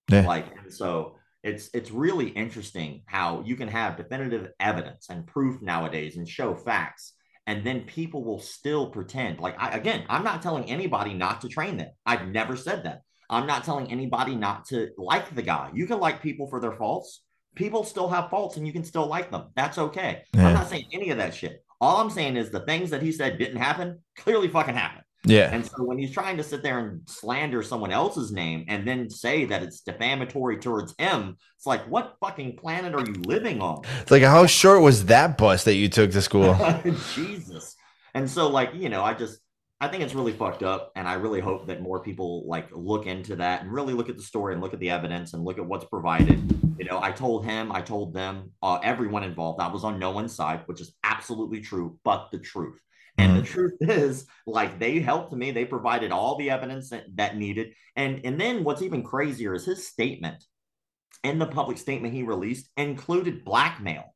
Yeah. 0.09 0.21
yeah. 0.21 0.27
Like, 0.27 0.45
so 0.69 1.15
it's 1.43 1.69
it's 1.73 1.91
really 1.91 2.29
interesting 2.29 3.03
how 3.05 3.43
you 3.45 3.55
can 3.55 3.67
have 3.67 3.97
definitive 3.97 4.51
evidence 4.59 5.09
and 5.09 5.27
proof 5.27 5.61
nowadays 5.61 6.17
and 6.17 6.27
show 6.27 6.55
facts 6.55 7.13
and 7.47 7.65
then 7.65 7.81
people 7.81 8.23
will 8.23 8.39
still 8.39 8.89
pretend. 8.89 9.39
Like 9.39 9.55
I, 9.57 9.77
again 9.77 10.05
i'm 10.09 10.23
not 10.23 10.41
telling 10.41 10.65
anybody 10.69 11.13
not 11.13 11.41
to 11.41 11.49
train 11.49 11.77
them. 11.77 11.89
I've 12.05 12.27
never 12.27 12.55
said 12.55 12.83
that. 12.83 13.01
I'm 13.29 13.47
not 13.47 13.63
telling 13.63 13.91
anybody 13.91 14.35
not 14.35 14.65
to 14.67 14.89
like 14.97 15.33
the 15.33 15.41
guy. 15.41 15.71
You 15.73 15.87
can 15.87 15.99
like 15.99 16.21
people 16.21 16.47
for 16.47 16.59
their 16.59 16.73
faults. 16.73 17.21
People 17.55 17.83
still 17.83 18.09
have 18.09 18.29
faults 18.29 18.57
and 18.57 18.67
you 18.67 18.73
can 18.73 18.83
still 18.83 19.07
like 19.07 19.31
them. 19.31 19.45
That's 19.55 19.77
okay. 19.77 20.23
Yeah. 20.33 20.47
i'm 20.47 20.53
not 20.53 20.69
saying 20.69 20.85
any 20.91 21.09
of 21.11 21.17
that 21.17 21.33
shit. 21.33 21.63
All 21.81 22.01
i'm 22.01 22.09
saying 22.09 22.37
is 22.37 22.49
the 22.49 22.61
things 22.61 22.89
that 22.89 23.01
he 23.01 23.11
said 23.11 23.37
didn't 23.37 23.57
happen 23.57 23.99
clearly 24.17 24.47
fucking 24.47 24.75
happened 24.75 25.04
yeah. 25.25 25.49
And 25.51 25.65
so 25.65 25.83
when 25.83 25.97
he's 25.97 26.11
trying 26.11 26.37
to 26.37 26.43
sit 26.43 26.63
there 26.63 26.79
and 26.79 27.01
slander 27.07 27.63
someone 27.63 27.91
else's 27.91 28.31
name 28.31 28.65
and 28.67 28.87
then 28.87 29.09
say 29.09 29.45
that 29.45 29.63
it's 29.63 29.81
defamatory 29.81 30.57
towards 30.57 30.93
him, 30.97 31.37
it's 31.57 31.65
like, 31.65 31.85
what 31.89 32.15
fucking 32.19 32.57
planet 32.57 32.93
are 32.93 33.05
you 33.05 33.13
living 33.25 33.61
on? 33.61 33.81
It's 34.01 34.11
like, 34.11 34.23
how 34.23 34.45
short 34.45 34.81
was 34.81 35.05
that 35.05 35.37
bus 35.37 35.63
that 35.65 35.75
you 35.75 35.89
took 35.89 36.11
to 36.11 36.21
school? 36.21 36.57
Jesus. 37.13 37.75
And 38.13 38.29
so, 38.29 38.47
like, 38.47 38.73
you 38.73 38.89
know, 38.89 39.03
I 39.03 39.13
just, 39.13 39.39
I 39.81 39.87
think 39.87 40.03
it's 40.03 40.15
really 40.15 40.31
fucked 40.31 40.63
up. 40.63 40.91
And 40.95 41.07
I 41.07 41.15
really 41.15 41.41
hope 41.41 41.67
that 41.67 41.81
more 41.81 41.99
people 41.99 42.47
like 42.47 42.69
look 42.71 43.07
into 43.07 43.35
that 43.37 43.61
and 43.61 43.71
really 43.71 43.93
look 43.93 44.09
at 44.09 44.17
the 44.17 44.23
story 44.23 44.53
and 44.53 44.61
look 44.61 44.73
at 44.73 44.79
the 44.79 44.89
evidence 44.89 45.33
and 45.33 45.43
look 45.43 45.57
at 45.57 45.65
what's 45.65 45.85
provided. 45.85 46.39
You 46.77 46.85
know, 46.85 47.01
I 47.01 47.11
told 47.11 47.45
him, 47.45 47.71
I 47.71 47.81
told 47.81 48.13
them, 48.13 48.51
uh, 48.61 48.79
everyone 48.83 49.23
involved, 49.23 49.59
I 49.59 49.67
was 49.67 49.83
on 49.83 49.99
no 49.99 50.11
one's 50.11 50.33
side, 50.33 50.61
which 50.65 50.81
is 50.81 50.93
absolutely 51.03 51.61
true, 51.61 51.99
but 52.03 52.29
the 52.31 52.39
truth. 52.39 52.81
And 53.17 53.31
mm-hmm. 53.31 53.41
the 53.41 53.47
truth 53.47 53.77
is, 53.79 54.25
like 54.45 54.79
they 54.79 54.99
helped 54.99 55.33
me, 55.33 55.51
they 55.51 55.65
provided 55.65 56.11
all 56.11 56.37
the 56.37 56.49
evidence 56.49 56.89
that, 56.89 57.05
that 57.15 57.37
needed. 57.37 57.73
And 57.95 58.21
and 58.25 58.39
then 58.39 58.63
what's 58.63 58.81
even 58.81 59.03
crazier 59.03 59.53
is 59.53 59.65
his 59.65 59.87
statement 59.87 60.43
in 61.23 61.39
the 61.39 61.45
public 61.45 61.77
statement 61.77 62.13
he 62.13 62.23
released 62.23 62.69
included 62.77 63.45
blackmail. 63.45 64.13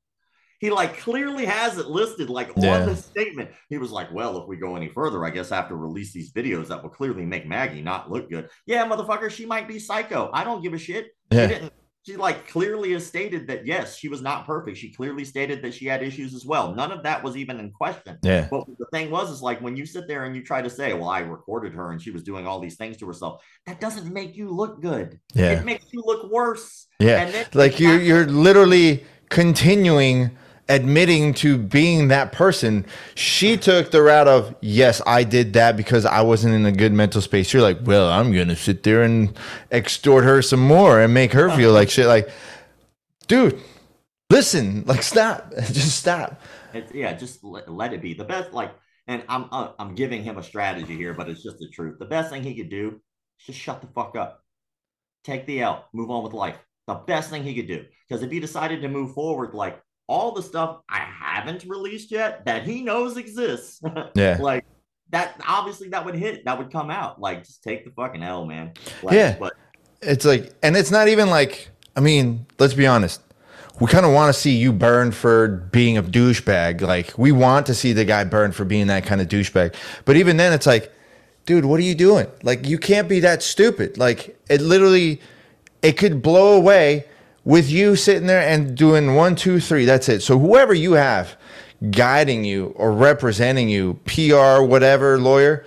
He 0.59 0.69
like 0.69 0.97
clearly 0.99 1.45
has 1.45 1.77
it 1.77 1.87
listed 1.87 2.29
like 2.29 2.51
yeah. 2.57 2.81
on 2.81 2.85
the 2.85 2.95
statement. 2.95 3.51
He 3.69 3.77
was 3.77 3.91
like, 3.91 4.11
"Well, 4.11 4.41
if 4.41 4.47
we 4.47 4.57
go 4.57 4.75
any 4.75 4.89
further, 4.89 5.23
I 5.23 5.29
guess 5.29 5.53
I 5.53 5.55
have 5.55 5.69
to 5.69 5.75
release 5.75 6.11
these 6.11 6.33
videos 6.33 6.67
that 6.67 6.83
will 6.83 6.89
clearly 6.89 7.25
make 7.25 7.47
Maggie 7.47 7.81
not 7.81 8.11
look 8.11 8.29
good." 8.29 8.49
Yeah, 8.65 8.85
motherfucker, 8.85 9.31
she 9.31 9.45
might 9.45 9.69
be 9.69 9.79
psycho. 9.79 10.29
I 10.33 10.43
don't 10.43 10.61
give 10.61 10.73
a 10.73 10.77
shit. 10.77 11.07
Yeah. 11.31 11.47
She 11.47 11.53
didn't 11.53 11.73
she 12.05 12.15
like 12.15 12.47
clearly 12.47 12.93
has 12.93 13.05
stated 13.05 13.47
that 13.47 13.65
yes, 13.65 13.97
she 13.97 14.07
was 14.07 14.21
not 14.21 14.45
perfect. 14.45 14.77
She 14.77 14.93
clearly 14.93 15.25
stated 15.25 15.61
that 15.61 15.73
she 15.73 15.85
had 15.85 16.01
issues 16.01 16.33
as 16.33 16.45
well. 16.45 16.73
None 16.73 16.91
of 16.91 17.03
that 17.03 17.23
was 17.23 17.35
even 17.35 17.59
in 17.59 17.71
question. 17.71 18.17
Yeah. 18.23 18.47
But 18.49 18.65
the 18.77 18.85
thing 18.93 19.11
was, 19.11 19.29
is 19.29 19.41
like 19.41 19.61
when 19.61 19.75
you 19.75 19.85
sit 19.85 20.07
there 20.07 20.25
and 20.25 20.35
you 20.35 20.43
try 20.43 20.61
to 20.61 20.69
say, 20.69 20.93
"Well, 20.93 21.09
I 21.09 21.19
recorded 21.19 21.73
her 21.73 21.91
and 21.91 22.01
she 22.01 22.11
was 22.11 22.23
doing 22.23 22.47
all 22.47 22.59
these 22.59 22.77
things 22.77 22.97
to 22.97 23.07
herself," 23.07 23.43
that 23.65 23.79
doesn't 23.81 24.11
make 24.11 24.35
you 24.35 24.49
look 24.49 24.81
good. 24.81 25.19
Yeah. 25.33 25.51
It 25.51 25.65
makes 25.65 25.85
you 25.91 26.01
look 26.05 26.31
worse. 26.31 26.87
Yeah. 26.99 27.45
like 27.53 27.79
you're 27.79 27.99
you're 27.99 28.25
literally 28.27 29.05
continuing 29.29 30.31
admitting 30.69 31.33
to 31.33 31.57
being 31.57 32.07
that 32.09 32.31
person. 32.31 32.85
She 33.15 33.57
took 33.57 33.89
the 33.91 34.01
route 34.01 34.27
of, 34.27 34.55
yes, 34.61 35.01
I 35.05 35.23
did 35.23 35.53
that 35.53 35.75
because 35.75 36.05
I 36.05 36.21
wasn't 36.21 36.53
in 36.53 36.65
a 36.65 36.71
good 36.71 36.93
mental 36.93 37.21
space. 37.21 37.51
You're 37.51 37.63
like, 37.63 37.79
well, 37.81 38.09
I'm 38.09 38.31
going 38.31 38.47
to 38.47 38.55
sit 38.55 38.83
there 38.83 39.01
and 39.01 39.35
extort 39.71 40.23
her 40.23 40.41
some 40.41 40.59
more 40.59 41.01
and 41.01 41.13
make 41.13 41.33
her 41.33 41.49
feel 41.49 41.73
like 41.73 41.89
shit. 41.89 42.05
Like, 42.05 42.29
dude, 43.27 43.59
listen, 44.29 44.83
like, 44.85 45.01
stop. 45.01 45.51
just 45.57 45.97
stop. 45.97 46.39
It's, 46.73 46.93
yeah, 46.93 47.13
just 47.13 47.43
let, 47.43 47.67
let, 47.69 47.93
it 47.93 48.01
be. 48.01 48.13
The 48.13 48.23
best, 48.23 48.53
like, 48.53 48.71
and 49.07 49.23
I'm, 49.27 49.45
uh, 49.51 49.71
I'm 49.79 49.95
giving 49.95 50.23
him 50.23 50.37
a 50.37 50.43
strategy 50.43 50.95
here, 50.95 51.15
but 51.15 51.27
it's 51.29 51.41
just 51.41 51.57
the 51.57 51.67
truth. 51.69 51.97
The 51.97 52.05
best 52.05 52.29
thing 52.29 52.43
he 52.43 52.55
could 52.55 52.69
do 52.69 53.01
is 53.39 53.45
just 53.47 53.59
shut 53.59 53.81
the 53.81 53.87
fuck 53.87 54.15
up. 54.15 54.43
Take 55.23 55.47
the 55.47 55.61
L, 55.61 55.87
move 55.93 56.11
on 56.11 56.23
with 56.23 56.33
life. 56.33 56.57
The 56.85 56.93
best 56.93 57.31
thing 57.31 57.43
he 57.43 57.55
could 57.55 57.67
do. 57.67 57.85
Because 58.07 58.21
if 58.21 58.31
he 58.31 58.39
decided 58.39 58.81
to 58.83 58.87
move 58.87 59.13
forward, 59.15 59.55
like, 59.55 59.81
all 60.09 60.31
the 60.31 60.41
stuff 60.41 60.79
I 60.89 60.99
haven't 60.99 61.63
released 61.65 62.11
yet 62.11 62.43
that 62.45 62.63
he 62.63 62.81
knows 62.81 63.15
exists. 63.15 63.79
Yeah. 64.15 64.37
like 64.41 64.65
that 65.11 65.39
obviously 65.47 65.89
that 65.89 66.03
would 66.03 66.15
hit, 66.15 66.43
that 66.45 66.57
would 66.57 66.71
come 66.71 66.89
out. 66.89 67.21
Like 67.21 67.45
just 67.45 67.63
take 67.63 67.85
the 67.85 67.91
fucking 67.91 68.23
L, 68.23 68.45
man. 68.45 68.73
Like, 69.03 69.13
yeah. 69.13 69.37
But 69.39 69.53
it's 70.01 70.25
like 70.25 70.51
and 70.63 70.75
it's 70.75 70.91
not 70.91 71.07
even 71.07 71.29
like 71.29 71.69
I 71.95 72.01
mean, 72.01 72.45
let's 72.57 72.73
be 72.73 72.87
honest. 72.87 73.21
We 73.79 73.87
kind 73.87 74.05
of 74.05 74.11
want 74.11 74.33
to 74.33 74.39
see 74.39 74.55
you 74.55 74.73
burn 74.73 75.11
for 75.11 75.47
being 75.47 75.97
a 75.97 76.03
douchebag. 76.03 76.81
Like 76.81 77.17
we 77.17 77.31
want 77.31 77.65
to 77.67 77.75
see 77.75 77.93
the 77.93 78.03
guy 78.03 78.23
burn 78.23 78.51
for 78.51 78.65
being 78.65 78.87
that 78.87 79.05
kind 79.05 79.21
of 79.21 79.27
douchebag. 79.27 79.75
But 80.05 80.15
even 80.17 80.37
then 80.37 80.51
it's 80.51 80.65
like, 80.65 80.91
dude, 81.45 81.65
what 81.65 81.79
are 81.79 81.83
you 81.83 81.95
doing? 81.95 82.27
Like 82.43 82.67
you 82.67 82.77
can't 82.77 83.07
be 83.07 83.19
that 83.21 83.43
stupid. 83.43 83.97
Like 83.97 84.37
it 84.49 84.61
literally 84.61 85.21
it 85.81 85.93
could 85.97 86.21
blow 86.21 86.57
away 86.57 87.05
with 87.49 87.67
you 87.67 87.95
sitting 87.95 88.27
there 88.27 88.47
and 88.47 88.77
doing 88.77 89.15
one, 89.15 89.35
two, 89.35 89.59
three. 89.59 89.83
That's 89.83 90.07
it. 90.07 90.21
So 90.21 90.37
whoever 90.37 90.71
you 90.71 90.93
have 90.93 91.35
guiding 91.89 92.43
you 92.43 92.67
or 92.75 92.91
representing 92.91 93.67
you, 93.67 93.95
PR, 94.05 94.61
whatever, 94.61 95.17
lawyer, 95.17 95.65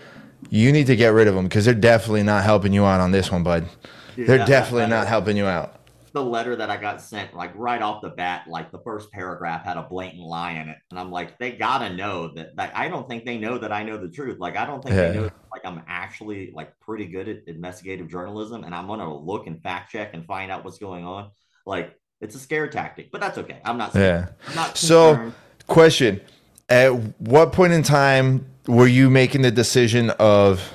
you 0.49 0.71
need 0.71 0.87
to 0.87 0.95
get 0.95 1.09
rid 1.09 1.27
of 1.27 1.35
them 1.35 1.47
because 1.47 1.65
they're 1.65 1.75
definitely 1.75 2.23
not 2.23 2.45
helping 2.45 2.73
you 2.73 2.85
out 2.85 3.01
on 3.01 3.11
this 3.11 3.33
one, 3.33 3.43
bud. 3.43 3.69
Dude, 4.15 4.29
they're 4.29 4.47
definitely 4.47 4.87
not 4.87 5.09
helping 5.09 5.37
you 5.37 5.47
out. 5.47 5.81
The 6.13 6.23
letter 6.23 6.55
that 6.55 6.71
I 6.71 6.77
got 6.77 7.01
sent, 7.01 7.35
like 7.35 7.51
right 7.57 7.83
off 7.83 8.01
the 8.01 8.11
bat, 8.11 8.45
like 8.47 8.71
the 8.71 8.79
first 8.79 9.11
paragraph 9.11 9.65
had 9.65 9.77
a 9.77 9.83
blatant 9.83 10.23
lie 10.23 10.53
in 10.53 10.69
it, 10.69 10.79
and 10.91 11.01
I'm 11.01 11.11
like, 11.11 11.37
they 11.39 11.51
gotta 11.53 11.93
know 11.97 12.33
that. 12.35 12.57
Like, 12.57 12.77
I 12.77 12.89
don't 12.89 13.09
think 13.09 13.25
they 13.25 13.39
know 13.39 13.59
that 13.59 13.73
I 13.73 13.83
know 13.83 13.97
the 13.97 14.11
truth. 14.11 14.39
Like, 14.39 14.57
I 14.57 14.67
don't 14.67 14.85
think 14.85 14.95
yeah. 14.95 15.09
they 15.09 15.17
know 15.17 15.31
like 15.51 15.63
I'm 15.65 15.83
actually 15.89 16.53
like 16.55 16.79
pretty 16.79 17.07
good 17.07 17.29
at 17.29 17.49
investigative 17.49 18.09
journalism, 18.09 18.63
and 18.63 18.73
I'm 18.73 18.87
gonna 18.87 19.13
look 19.13 19.49
and 19.49 19.61
fact 19.63 19.91
check 19.91 20.11
and 20.13 20.25
find 20.27 20.53
out 20.53 20.65
what's 20.65 20.79
going 20.79 21.05
on. 21.05 21.31
Like 21.67 21.99
it's 22.21 22.35
a 22.35 22.39
scare 22.39 22.69
tactic, 22.69 23.11
but 23.11 23.21
that's 23.21 23.39
okay. 23.39 23.59
I'm 23.65 23.77
not. 23.77 23.95
Yeah. 23.95 24.29
I'm 24.49 24.55
not 24.55 24.77
so, 24.77 25.33
question: 25.67 26.21
At 26.69 26.91
what 27.21 27.53
point 27.53 27.73
in 27.73 27.83
time 27.83 28.47
were 28.67 28.87
you 28.87 29.11
making 29.11 29.43
the 29.43 29.51
decision 29.51 30.11
of, 30.11 30.73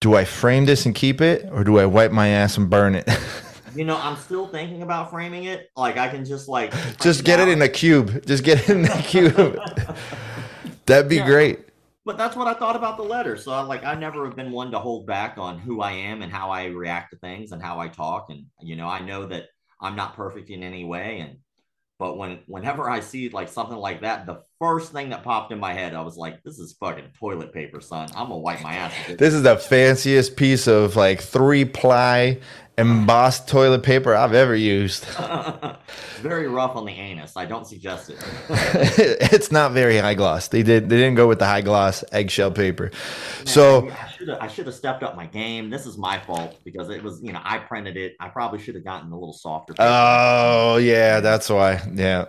do 0.00 0.16
I 0.16 0.24
frame 0.24 0.64
this 0.66 0.86
and 0.86 0.94
keep 0.94 1.20
it, 1.20 1.48
or 1.52 1.64
do 1.64 1.78
I 1.78 1.86
wipe 1.86 2.12
my 2.12 2.28
ass 2.28 2.56
and 2.56 2.68
burn 2.68 2.94
it? 2.94 3.08
you 3.74 3.84
know, 3.84 3.96
I'm 3.96 4.16
still 4.16 4.46
thinking 4.48 4.82
about 4.82 5.10
framing 5.10 5.44
it. 5.44 5.70
Like 5.76 5.96
I 5.96 6.08
can 6.08 6.24
just 6.24 6.48
like 6.48 6.72
just 7.00 7.24
get 7.24 7.40
it 7.40 7.48
in 7.48 7.62
a 7.62 7.68
cube. 7.68 8.26
Just 8.26 8.44
get 8.44 8.68
it 8.68 8.70
in 8.70 8.84
a 8.86 9.02
cube. 9.02 9.58
That'd 10.86 11.08
be 11.08 11.16
yeah. 11.16 11.26
great. 11.26 11.60
But 12.04 12.16
that's 12.16 12.34
what 12.34 12.48
I 12.48 12.54
thought 12.54 12.76
about 12.76 12.96
the 12.96 13.02
letter. 13.02 13.36
So 13.36 13.52
I 13.52 13.60
like 13.60 13.84
I 13.84 13.94
never 13.94 14.24
have 14.24 14.34
been 14.34 14.50
one 14.50 14.70
to 14.72 14.78
hold 14.78 15.06
back 15.06 15.38
on 15.38 15.58
who 15.58 15.80
I 15.80 15.92
am 15.92 16.22
and 16.22 16.32
how 16.32 16.50
I 16.50 16.66
react 16.66 17.12
to 17.12 17.18
things 17.18 17.52
and 17.52 17.62
how 17.62 17.78
I 17.78 17.88
talk. 17.88 18.26
And 18.30 18.46
you 18.60 18.74
know, 18.74 18.88
I 18.88 19.00
know 19.00 19.26
that 19.26 19.46
I'm 19.80 19.96
not 19.96 20.14
perfect 20.14 20.50
in 20.50 20.62
any 20.62 20.84
way. 20.84 21.20
And 21.20 21.38
but 21.98 22.16
when 22.16 22.40
whenever 22.46 22.88
I 22.88 23.00
see 23.00 23.28
like 23.28 23.48
something 23.48 23.76
like 23.76 24.00
that, 24.00 24.26
the 24.26 24.42
first 24.58 24.92
thing 24.92 25.10
that 25.10 25.22
popped 25.22 25.52
in 25.52 25.60
my 25.60 25.74
head, 25.74 25.94
I 25.94 26.00
was 26.00 26.16
like, 26.16 26.42
"This 26.42 26.58
is 26.58 26.76
fucking 26.80 27.10
toilet 27.18 27.52
paper, 27.52 27.80
son. 27.80 28.08
I'm 28.14 28.28
gonna 28.28 28.38
wipe 28.38 28.62
my 28.62 28.74
ass." 28.74 28.94
This 29.18 29.34
is 29.34 29.42
the 29.42 29.56
fanciest 29.56 30.36
piece 30.36 30.66
of 30.66 30.96
like 30.96 31.20
three 31.20 31.64
ply 31.64 32.40
embossed 32.78 33.46
toilet 33.48 33.82
paper 33.82 34.14
I've 34.14 34.32
ever 34.32 34.54
used. 34.56 35.04
it's 35.04 35.18
very 36.20 36.48
rough 36.48 36.74
on 36.76 36.86
the 36.86 36.92
anus. 36.92 37.36
I 37.36 37.44
don't 37.44 37.66
suggest 37.66 38.10
it. 38.10 38.16
it's 39.32 39.52
not 39.52 39.72
very 39.72 39.98
high 39.98 40.14
gloss. 40.14 40.48
They 40.48 40.62
did 40.62 40.88
they 40.88 40.96
didn't 40.96 41.16
go 41.16 41.28
with 41.28 41.38
the 41.38 41.46
high 41.46 41.60
gloss 41.60 42.02
eggshell 42.12 42.52
paper. 42.52 42.90
So 43.44 43.92
I 44.40 44.48
should 44.48 44.66
have 44.66 44.74
stepped 44.74 45.02
up 45.02 45.16
my 45.16 45.26
game. 45.26 45.70
This 45.70 45.86
is 45.86 45.96
my 45.96 46.18
fault 46.18 46.58
because 46.64 46.90
it 46.90 47.02
was, 47.02 47.22
you 47.22 47.32
know, 47.32 47.40
I 47.42 47.58
printed 47.58 47.96
it. 47.96 48.16
I 48.20 48.28
probably 48.28 48.58
should 48.58 48.74
have 48.74 48.84
gotten 48.84 49.10
a 49.10 49.14
little 49.14 49.32
softer. 49.32 49.74
Oh, 49.78 50.76
yeah, 50.76 51.20
that's 51.20 51.48
why. 51.48 51.80
Yeah. 51.94 52.26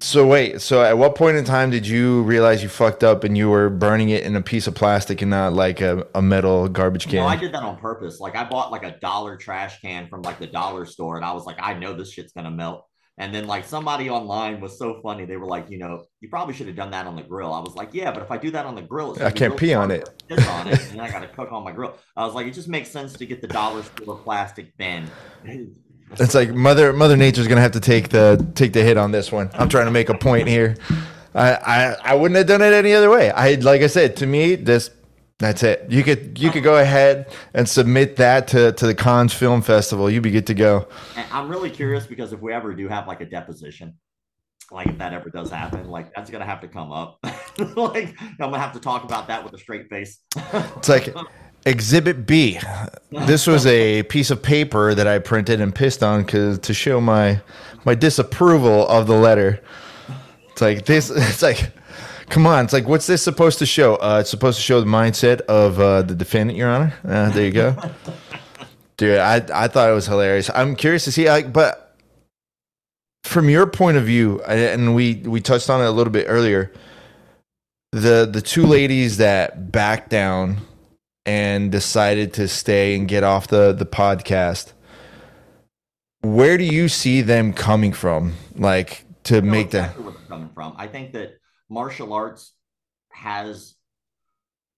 So 0.00 0.26
wait, 0.26 0.60
so 0.60 0.82
at 0.82 0.98
what 0.98 1.14
point 1.14 1.36
in 1.36 1.44
time 1.44 1.70
did 1.70 1.86
you 1.86 2.22
realize 2.22 2.62
you 2.62 2.68
fucked 2.68 3.04
up 3.04 3.24
and 3.24 3.38
you 3.38 3.48
were 3.48 3.70
burning 3.70 4.10
it 4.10 4.24
in 4.24 4.34
a 4.34 4.42
piece 4.42 4.66
of 4.66 4.74
plastic 4.74 5.22
and 5.22 5.30
not 5.30 5.52
like 5.52 5.80
a, 5.80 6.06
a 6.14 6.20
metal 6.20 6.68
garbage 6.68 7.06
can? 7.06 7.16
No, 7.16 7.26
I 7.26 7.36
did 7.36 7.52
that 7.52 7.62
on 7.62 7.76
purpose. 7.76 8.18
Like 8.18 8.34
I 8.34 8.44
bought 8.44 8.72
like 8.72 8.82
a 8.82 8.98
dollar 8.98 9.36
trash 9.36 9.80
can 9.80 10.08
from 10.08 10.22
like 10.22 10.38
the 10.38 10.48
dollar 10.48 10.84
store 10.84 11.16
and 11.16 11.24
I 11.24 11.32
was 11.32 11.46
like, 11.46 11.56
I 11.60 11.74
know 11.74 11.94
this 11.94 12.12
shit's 12.12 12.32
gonna 12.32 12.50
melt. 12.50 12.86
And 13.16 13.32
then 13.32 13.46
like 13.46 13.64
somebody 13.64 14.10
online 14.10 14.60
was 14.60 14.76
so 14.76 15.00
funny. 15.00 15.24
They 15.24 15.36
were 15.36 15.46
like, 15.46 15.70
you 15.70 15.78
know, 15.78 16.04
you 16.20 16.28
probably 16.28 16.52
should 16.52 16.66
have 16.66 16.74
done 16.74 16.90
that 16.90 17.06
on 17.06 17.14
the 17.14 17.22
grill. 17.22 17.52
I 17.52 17.60
was 17.60 17.76
like, 17.76 17.90
yeah, 17.92 18.10
but 18.10 18.22
if 18.22 18.30
I 18.30 18.38
do 18.38 18.50
that 18.50 18.66
on 18.66 18.74
the 18.74 18.82
grill, 18.82 19.16
I 19.22 19.30
can't 19.30 19.56
pee 19.56 19.72
on 19.72 19.92
it. 19.92 20.08
On 20.30 20.66
it, 20.66 20.80
and 20.90 21.00
I 21.00 21.10
got 21.10 21.20
to 21.20 21.28
cook 21.28 21.52
on 21.52 21.62
my 21.62 21.70
grill. 21.70 21.96
I 22.16 22.24
was 22.24 22.34
like, 22.34 22.46
it 22.46 22.54
just 22.54 22.68
makes 22.68 22.90
sense 22.90 23.12
to 23.12 23.26
get 23.26 23.40
the 23.40 23.46
dollar 23.46 23.82
store 23.84 24.16
plastic 24.16 24.76
bin. 24.76 25.08
It's 26.20 26.34
like 26.34 26.54
mother 26.54 26.92
Mother 26.92 27.16
Nature's 27.16 27.48
gonna 27.48 27.62
have 27.62 27.72
to 27.72 27.80
take 27.80 28.10
the 28.10 28.46
take 28.54 28.72
the 28.72 28.82
hit 28.84 28.96
on 28.96 29.10
this 29.10 29.32
one. 29.32 29.50
I'm 29.54 29.68
trying 29.68 29.86
to 29.86 29.90
make 29.90 30.10
a 30.10 30.14
point 30.16 30.46
here. 30.46 30.76
I, 31.34 31.54
I 31.54 31.96
I 32.04 32.14
wouldn't 32.14 32.36
have 32.36 32.46
done 32.46 32.62
it 32.62 32.72
any 32.72 32.92
other 32.92 33.10
way. 33.10 33.30
I 33.30 33.54
like 33.54 33.82
I 33.82 33.88
said 33.88 34.14
to 34.16 34.26
me 34.26 34.54
this 34.54 34.90
that's 35.44 35.62
it. 35.62 35.86
You 35.90 36.02
could 36.02 36.38
you 36.38 36.50
could 36.50 36.62
go 36.62 36.78
ahead 36.78 37.26
and 37.52 37.68
submit 37.68 38.16
that 38.16 38.48
to, 38.48 38.72
to 38.72 38.86
the 38.86 38.94
Cannes 38.94 39.32
Film 39.32 39.62
Festival. 39.62 40.10
You'd 40.10 40.22
be 40.22 40.30
good 40.30 40.46
to 40.46 40.54
go. 40.54 40.88
I'm 41.30 41.48
really 41.48 41.70
curious 41.70 42.06
because 42.06 42.32
if 42.32 42.40
we 42.40 42.52
ever 42.52 42.74
do 42.74 42.88
have 42.88 43.06
like 43.06 43.20
a 43.20 43.26
deposition, 43.26 43.94
like 44.70 44.86
if 44.86 44.98
that 44.98 45.12
ever 45.12 45.28
does 45.30 45.50
happen, 45.50 45.88
like 45.88 46.14
that's 46.14 46.30
gonna 46.30 46.46
have 46.46 46.60
to 46.62 46.68
come 46.68 46.90
up. 46.92 47.18
like 47.76 48.14
I'm 48.20 48.36
gonna 48.38 48.58
have 48.58 48.72
to 48.72 48.80
talk 48.80 49.04
about 49.04 49.28
that 49.28 49.44
with 49.44 49.52
a 49.52 49.58
straight 49.58 49.88
face. 49.90 50.20
it's 50.36 50.88
like 50.88 51.14
Exhibit 51.66 52.26
B. 52.26 52.58
This 53.10 53.46
was 53.46 53.66
a 53.66 54.02
piece 54.04 54.30
of 54.30 54.42
paper 54.42 54.94
that 54.94 55.06
I 55.06 55.18
printed 55.18 55.60
and 55.60 55.74
pissed 55.74 56.02
on 56.02 56.22
because 56.22 56.58
to 56.60 56.74
show 56.74 57.00
my 57.00 57.40
my 57.84 57.94
disapproval 57.94 58.88
of 58.88 59.06
the 59.06 59.16
letter. 59.16 59.60
It's 60.52 60.62
like 60.62 60.86
this. 60.86 61.10
It's 61.14 61.42
like 61.42 61.70
Come 62.30 62.46
on, 62.46 62.64
it's 62.64 62.72
like, 62.72 62.88
what's 62.88 63.06
this 63.06 63.22
supposed 63.22 63.58
to 63.58 63.66
show? 63.66 63.96
Uh, 63.96 64.18
it's 64.20 64.30
supposed 64.30 64.58
to 64.58 64.62
show 64.62 64.80
the 64.80 64.86
mindset 64.86 65.40
of 65.42 65.78
uh, 65.78 66.02
the 66.02 66.14
defendant, 66.14 66.58
Your 66.58 66.70
Honor. 66.70 66.94
Uh, 67.06 67.30
there 67.30 67.44
you 67.44 67.50
go, 67.52 67.76
dude. 68.96 69.18
I 69.18 69.36
I 69.52 69.68
thought 69.68 69.90
it 69.90 69.94
was 69.94 70.06
hilarious. 70.06 70.50
I'm 70.54 70.74
curious 70.74 71.04
to 71.04 71.12
see, 71.12 71.28
like, 71.28 71.52
but 71.52 71.96
from 73.24 73.48
your 73.48 73.66
point 73.66 73.96
of 73.96 74.04
view, 74.04 74.42
and 74.42 74.94
we 74.94 75.16
we 75.16 75.40
touched 75.40 75.68
on 75.68 75.80
it 75.80 75.86
a 75.86 75.90
little 75.90 76.12
bit 76.12 76.26
earlier. 76.28 76.72
The 77.92 78.28
the 78.30 78.40
two 78.42 78.66
ladies 78.66 79.18
that 79.18 79.70
backed 79.70 80.10
down 80.10 80.58
and 81.26 81.72
decided 81.72 82.32
to 82.34 82.48
stay 82.48 82.94
and 82.96 83.08
get 83.08 83.24
off 83.24 83.48
the 83.48 83.72
the 83.72 83.86
podcast. 83.86 84.72
Where 86.22 86.56
do 86.56 86.64
you 86.64 86.88
see 86.88 87.20
them 87.20 87.52
coming 87.52 87.92
from? 87.92 88.34
Like 88.56 89.04
to 89.24 89.42
make 89.42 89.66
exactly 89.66 90.04
that. 90.04 90.28
Coming 90.28 90.50
from. 90.54 90.74
I 90.76 90.86
think 90.86 91.12
that 91.12 91.38
martial 91.68 92.12
arts 92.12 92.54
has 93.10 93.74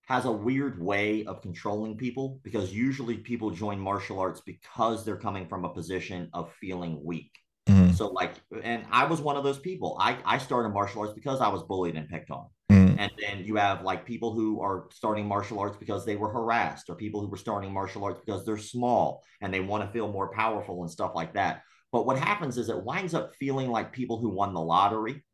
has 0.06 0.24
a 0.24 0.30
weird 0.30 0.80
way 0.80 1.24
of 1.24 1.42
controlling 1.42 1.96
people 1.96 2.38
because 2.44 2.72
usually 2.72 3.16
people 3.16 3.50
join 3.50 3.78
martial 3.78 4.20
arts 4.20 4.40
because 4.46 5.04
they're 5.04 5.16
coming 5.16 5.48
from 5.48 5.64
a 5.64 5.68
position 5.68 6.28
of 6.32 6.52
feeling 6.60 7.04
weak. 7.04 7.32
Mm-hmm. 7.68 7.92
So 7.92 8.08
like 8.08 8.34
and 8.62 8.84
I 8.92 9.04
was 9.04 9.20
one 9.20 9.36
of 9.36 9.42
those 9.42 9.58
people. 9.58 9.96
I 10.00 10.16
I 10.24 10.38
started 10.38 10.68
martial 10.68 11.02
arts 11.02 11.14
because 11.14 11.40
I 11.40 11.48
was 11.48 11.64
bullied 11.64 11.96
and 11.96 12.08
picked 12.08 12.30
on. 12.30 12.46
Mm-hmm. 12.70 12.98
And 12.98 13.12
then 13.20 13.44
you 13.44 13.56
have 13.56 13.82
like 13.82 14.06
people 14.06 14.32
who 14.32 14.60
are 14.60 14.86
starting 14.92 15.26
martial 15.26 15.58
arts 15.58 15.76
because 15.76 16.04
they 16.04 16.16
were 16.16 16.30
harassed 16.30 16.88
or 16.88 16.94
people 16.94 17.20
who 17.20 17.28
were 17.28 17.36
starting 17.36 17.72
martial 17.72 18.04
arts 18.04 18.20
because 18.24 18.46
they're 18.46 18.58
small 18.58 19.24
and 19.40 19.52
they 19.52 19.60
want 19.60 19.84
to 19.84 19.90
feel 19.92 20.10
more 20.10 20.30
powerful 20.32 20.82
and 20.82 20.90
stuff 20.90 21.12
like 21.14 21.34
that. 21.34 21.62
But 21.90 22.06
what 22.06 22.18
happens 22.18 22.58
is 22.58 22.68
it 22.68 22.84
winds 22.84 23.14
up 23.14 23.34
feeling 23.34 23.70
like 23.70 23.92
people 23.92 24.18
who 24.20 24.30
won 24.30 24.54
the 24.54 24.60
lottery 24.60 25.24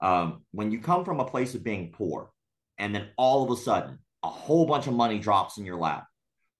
um, 0.00 0.42
when 0.52 0.70
you 0.70 0.80
come 0.80 1.04
from 1.04 1.20
a 1.20 1.24
place 1.24 1.54
of 1.54 1.64
being 1.64 1.92
poor 1.92 2.30
and 2.78 2.94
then 2.94 3.08
all 3.16 3.44
of 3.44 3.50
a 3.50 3.60
sudden 3.60 3.98
a 4.22 4.28
whole 4.28 4.66
bunch 4.66 4.86
of 4.86 4.94
money 4.94 5.18
drops 5.18 5.58
in 5.58 5.64
your 5.64 5.76
lap 5.76 6.06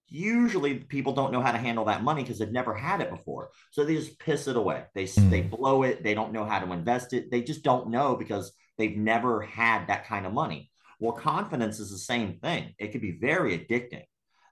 usually 0.08 0.74
people 0.74 1.12
don't 1.12 1.32
know 1.32 1.40
how 1.40 1.52
to 1.52 1.58
handle 1.58 1.84
that 1.86 2.02
money 2.02 2.22
because 2.22 2.38
they've 2.38 2.50
never 2.50 2.74
had 2.74 3.00
it 3.00 3.10
before. 3.10 3.50
So 3.70 3.84
they 3.84 3.94
just 3.94 4.18
piss 4.18 4.48
it 4.48 4.56
away. 4.56 4.84
They 4.94 5.04
mm. 5.04 5.30
they 5.30 5.42
blow 5.42 5.82
it. 5.82 6.02
They 6.02 6.14
don't 6.14 6.32
know 6.32 6.44
how 6.44 6.58
to 6.58 6.72
invest 6.72 7.12
it. 7.12 7.30
They 7.30 7.42
just 7.42 7.62
don't 7.62 7.90
know 7.90 8.16
because 8.16 8.52
they've 8.76 8.96
never 8.96 9.42
had 9.42 9.86
that 9.88 10.06
kind 10.06 10.26
of 10.26 10.32
money. 10.32 10.70
Well 11.00 11.12
confidence 11.12 11.78
is 11.78 11.90
the 11.90 11.98
same 11.98 12.38
thing. 12.38 12.74
It 12.78 12.92
could 12.92 13.02
be 13.02 13.18
very 13.20 13.58
addicting. 13.58 14.04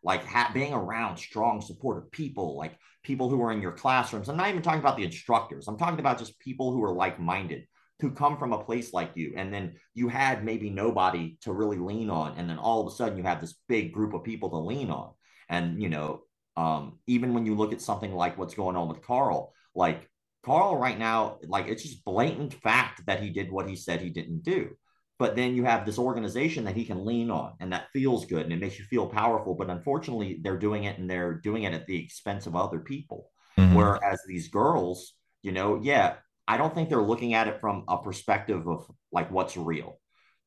Like 0.03 0.24
ha- 0.24 0.51
being 0.55 0.72
around 0.72 1.16
strong 1.16 1.61
supportive 1.61 2.11
people 2.12 2.57
like 2.57 2.78
people 3.03 3.28
who 3.28 3.43
are 3.43 3.53
in 3.53 3.62
your 3.62 3.72
classrooms. 3.72 4.28
I'm 4.28 4.37
not 4.37 4.51
even 4.51 4.62
talking 4.62 4.80
about 4.80 4.97
the 4.97 5.05
instructors. 5.05 5.68
I'm 5.68 5.78
talking 5.78 6.01
about 6.01 6.18
just 6.18 6.39
people 6.39 6.72
who 6.72 6.82
are 6.84 6.93
like-minded 6.93 7.66
who 8.01 8.11
come 8.11 8.36
from 8.36 8.53
a 8.53 8.62
place 8.62 8.92
like 8.92 9.12
you. 9.14 9.32
And 9.36 9.53
then 9.53 9.74
you 9.94 10.09
had 10.09 10.44
maybe 10.44 10.70
nobody 10.70 11.38
to 11.42 11.53
really 11.53 11.78
lean 11.78 12.11
on. 12.11 12.36
And 12.36 12.49
then 12.49 12.59
all 12.59 12.80
of 12.80 12.92
a 12.92 12.94
sudden 12.94 13.16
you 13.16 13.24
have 13.24 13.40
this 13.40 13.55
big 13.68 13.92
group 13.92 14.12
of 14.14 14.24
people 14.24 14.51
to 14.51 14.59
lean 14.59 14.90
on. 14.90 15.12
And 15.49 15.80
you 15.82 15.88
know 15.88 16.22
um, 16.57 16.99
even 17.07 17.34
when 17.34 17.44
you 17.44 17.55
look 17.55 17.72
at 17.72 17.82
something 17.82 18.14
like 18.14 18.38
what's 18.38 18.55
going 18.55 18.76
on 18.76 18.88
with 18.88 19.03
carl 19.03 19.53
like 19.74 20.09
carl 20.42 20.74
right 20.74 20.99
now 20.99 21.36
like 21.47 21.68
it's 21.68 21.82
just 21.82 22.03
blatant 22.03 22.55
fact 22.55 23.05
that 23.07 23.22
he 23.22 23.28
did 23.28 23.53
what 23.53 23.68
he 23.68 23.76
said 23.76 24.01
he 24.01 24.11
didn't 24.11 24.42
do. 24.42 24.70
But 25.18 25.34
then 25.34 25.55
you 25.55 25.64
have 25.64 25.86
this 25.86 25.99
organization 25.99 26.64
that 26.64 26.76
he 26.76 26.84
can 26.84 27.07
lean 27.07 27.30
on 27.30 27.55
and 27.61 27.72
that 27.72 27.88
feels 27.92 28.26
good 28.26 28.44
and 28.44 28.53
it 28.53 28.61
makes 28.61 28.78
you 28.78 28.84
feel 28.84 29.07
powerful. 29.07 29.55
But 29.55 29.70
unfortunately 29.70 30.40
they're 30.42 30.59
doing 30.59 30.84
it 30.84 30.99
and 30.99 31.09
they're 31.09 31.34
doing 31.34 31.62
it 31.62 31.72
at 31.72 31.86
the 31.86 32.03
expense 32.03 32.47
of 32.47 32.57
other 32.57 32.80
people. 32.80 33.30
Mm-hmm. 33.59 33.74
whereas 33.74 34.20
these 34.28 34.49
girls 34.49 35.14
you 35.40 35.51
know 35.51 35.80
yeah 35.82 36.16
I 36.49 36.57
don't 36.57 36.74
think 36.74 36.88
they're 36.88 37.03
looking 37.03 37.34
at 37.34 37.49
it 37.49 37.61
from 37.61 37.84
a 37.88 37.99
perspective 37.99 38.66
of 38.68 38.90
like 39.12 39.30
what's 39.30 39.57
real. 39.57 39.99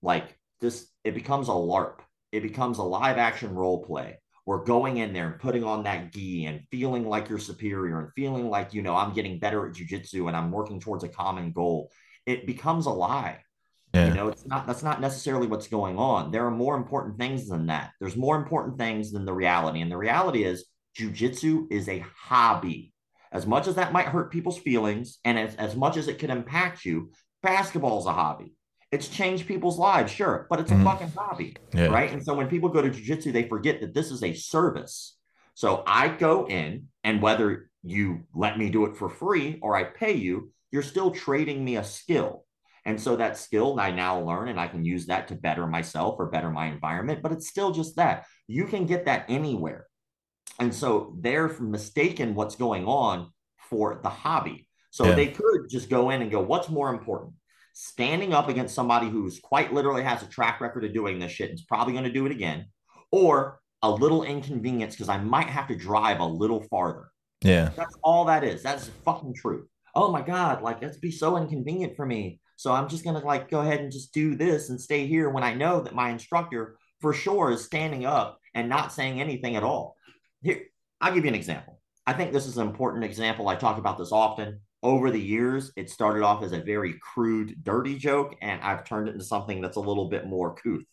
Like 0.01 0.37
this, 0.61 0.87
it 1.03 1.13
becomes 1.13 1.49
a 1.49 1.53
LARP. 1.53 1.99
It 2.31 2.41
becomes 2.41 2.77
a 2.77 2.83
live 2.83 3.17
action 3.17 3.53
role 3.53 3.83
play. 3.83 4.19
We're 4.45 4.63
going 4.63 4.97
in 4.97 5.13
there 5.13 5.27
and 5.27 5.39
putting 5.39 5.63
on 5.63 5.83
that 5.83 6.11
gi 6.11 6.45
and 6.45 6.61
feeling 6.71 7.07
like 7.07 7.29
you're 7.29 7.37
superior 7.37 7.99
and 7.99 8.11
feeling 8.15 8.49
like, 8.49 8.73
you 8.73 8.81
know, 8.81 8.95
I'm 8.95 9.13
getting 9.13 9.39
better 9.39 9.67
at 9.67 9.75
jujitsu 9.75 10.27
and 10.27 10.35
I'm 10.35 10.51
working 10.51 10.79
towards 10.79 11.03
a 11.03 11.09
common 11.09 11.51
goal. 11.51 11.91
It 12.25 12.47
becomes 12.47 12.85
a 12.85 12.91
lie. 12.91 13.43
Yeah. 13.93 14.07
You 14.07 14.13
know, 14.13 14.27
it's 14.27 14.45
not 14.45 14.67
that's 14.67 14.83
not 14.83 15.01
necessarily 15.01 15.47
what's 15.47 15.67
going 15.67 15.97
on. 15.97 16.31
There 16.31 16.45
are 16.45 16.51
more 16.51 16.75
important 16.75 17.17
things 17.17 17.47
than 17.47 17.67
that. 17.67 17.91
There's 17.99 18.15
more 18.15 18.37
important 18.37 18.77
things 18.77 19.11
than 19.11 19.25
the 19.25 19.33
reality. 19.33 19.81
And 19.81 19.91
the 19.91 19.97
reality 19.97 20.43
is 20.43 20.65
jujitsu 20.97 21.71
is 21.71 21.89
a 21.89 22.05
hobby 22.15 22.93
as 23.31 23.45
much 23.45 23.67
as 23.67 23.75
that 23.75 23.93
might 23.93 24.07
hurt 24.07 24.31
people's 24.31 24.57
feelings 24.57 25.19
and 25.23 25.37
as, 25.37 25.55
as 25.55 25.75
much 25.75 25.97
as 25.97 26.07
it 26.07 26.19
can 26.19 26.31
impact 26.31 26.85
you, 26.85 27.11
basketball 27.43 27.99
is 27.99 28.05
a 28.05 28.13
hobby. 28.13 28.53
It's 28.91 29.07
changed 29.07 29.47
people's 29.47 29.77
lives, 29.77 30.11
sure, 30.11 30.47
but 30.49 30.59
it's 30.59 30.71
a 30.71 30.73
mm-hmm. 30.73 30.83
fucking 30.85 31.11
hobby, 31.15 31.55
yeah. 31.73 31.87
right? 31.87 32.11
And 32.11 32.23
so 32.23 32.33
when 32.33 32.47
people 32.47 32.69
go 32.69 32.81
to 32.81 32.89
jujitsu, 32.89 33.31
they 33.31 33.47
forget 33.47 33.81
that 33.81 33.93
this 33.93 34.09
is 34.09 34.23
a 34.23 34.33
service. 34.33 35.15
So 35.53 35.83
I 35.85 36.07
go 36.07 36.47
in, 36.47 36.87
and 37.03 37.21
whether 37.21 37.69
you 37.83 38.23
let 38.33 38.57
me 38.57 38.69
do 38.69 38.85
it 38.85 38.97
for 38.97 39.09
free 39.09 39.59
or 39.61 39.75
I 39.75 39.83
pay 39.83 40.13
you, 40.13 40.51
you're 40.71 40.81
still 40.81 41.11
trading 41.11 41.63
me 41.63 41.77
a 41.77 41.83
skill. 41.83 42.45
And 42.85 42.99
so 42.99 43.15
that 43.17 43.37
skill 43.37 43.79
I 43.79 43.91
now 43.91 44.21
learn, 44.21 44.47
and 44.47 44.59
I 44.59 44.67
can 44.67 44.83
use 44.83 45.05
that 45.07 45.27
to 45.27 45.35
better 45.35 45.67
myself 45.67 46.15
or 46.17 46.27
better 46.27 46.49
my 46.49 46.67
environment. 46.67 47.21
But 47.21 47.33
it's 47.33 47.47
still 47.47 47.71
just 47.71 47.97
that 47.97 48.25
you 48.47 48.65
can 48.65 48.85
get 48.85 49.05
that 49.05 49.25
anywhere. 49.29 49.85
And 50.59 50.73
so 50.73 51.15
they're 51.19 51.47
mistaken 51.59 52.35
what's 52.35 52.55
going 52.55 52.85
on 52.85 53.31
for 53.69 53.99
the 54.03 54.09
hobby. 54.09 54.67
So 54.91 55.05
yeah. 55.05 55.15
they 55.15 55.27
could 55.27 55.69
just 55.69 55.89
go 55.89 56.09
in 56.09 56.21
and 56.21 56.31
go, 56.31 56.41
what's 56.41 56.69
more 56.69 56.89
important? 56.89 57.33
Standing 57.73 58.33
up 58.33 58.49
against 58.49 58.75
somebody 58.75 59.09
who's 59.09 59.39
quite 59.39 59.73
literally 59.73 60.03
has 60.03 60.21
a 60.21 60.27
track 60.27 60.59
record 60.59 60.83
of 60.83 60.93
doing 60.93 61.19
this 61.19 61.31
shit 61.31 61.49
and 61.49 61.59
is 61.59 61.65
probably 61.65 61.93
going 61.93 62.05
to 62.05 62.11
do 62.11 62.25
it 62.25 62.31
again, 62.31 62.65
or 63.11 63.59
a 63.81 63.89
little 63.89 64.23
inconvenience 64.23 64.95
because 64.95 65.09
I 65.09 65.17
might 65.17 65.47
have 65.47 65.67
to 65.67 65.75
drive 65.75 66.19
a 66.19 66.25
little 66.25 66.61
farther. 66.63 67.09
Yeah. 67.41 67.69
That's 67.77 67.95
all 68.03 68.25
that 68.25 68.43
is. 68.43 68.61
That's 68.61 68.89
fucking 69.05 69.35
truth. 69.35 69.67
Oh 69.95 70.11
my 70.11 70.21
God, 70.21 70.61
like 70.61 70.81
that's 70.81 70.97
be 70.97 71.11
so 71.11 71.37
inconvenient 71.37 71.95
for 71.95 72.05
me. 72.05 72.39
So 72.57 72.73
I'm 72.73 72.89
just 72.89 73.03
gonna 73.03 73.19
like 73.19 73.49
go 73.49 73.61
ahead 73.61 73.79
and 73.79 73.91
just 73.91 74.13
do 74.13 74.35
this 74.35 74.69
and 74.69 74.79
stay 74.79 75.07
here 75.07 75.29
when 75.29 75.43
I 75.43 75.53
know 75.53 75.81
that 75.81 75.95
my 75.95 76.09
instructor 76.09 76.77
for 76.99 77.13
sure 77.13 77.51
is 77.51 77.63
standing 77.63 78.05
up 78.05 78.39
and 78.53 78.67
not 78.67 78.91
saying 78.91 79.21
anything 79.21 79.55
at 79.55 79.63
all. 79.63 79.95
Here, 80.41 80.63
I'll 81.01 81.13
give 81.13 81.25
you 81.25 81.29
an 81.29 81.35
example. 81.35 81.79
I 82.07 82.13
think 82.13 82.31
this 82.31 82.47
is 82.47 82.57
an 82.57 82.67
important 82.67 83.03
example. 83.03 83.47
I 83.47 83.55
talk 83.55 83.77
about 83.77 83.97
this 83.97 84.11
often. 84.11 84.61
Over 84.81 85.11
the 85.11 85.19
years, 85.19 85.73
it 85.75 85.89
started 85.89 86.23
off 86.23 86.41
as 86.43 86.53
a 86.53 86.61
very 86.61 86.95
crude, 87.01 87.63
dirty 87.63 87.97
joke, 87.97 88.35
and 88.41 88.61
I've 88.61 88.85
turned 88.85 89.09
it 89.09 89.13
into 89.13 89.25
something 89.25 89.59
that's 89.59 89.75
a 89.75 89.81
little 89.81 90.07
bit 90.07 90.25
more 90.25 90.55
couth. 90.55 90.85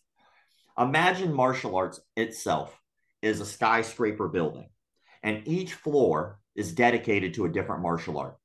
Imagine 0.77 1.33
martial 1.33 1.75
arts 1.75 1.99
itself 2.17 2.77
is 3.21 3.39
a 3.39 3.45
skyscraper 3.45 4.27
building, 4.27 4.67
and 5.23 5.47
each 5.47 5.73
floor 5.73 6.39
is 6.55 6.73
dedicated 6.73 7.33
to 7.35 7.45
a 7.45 7.49
different 7.49 7.81
martial 7.81 8.17
art. 8.17 8.37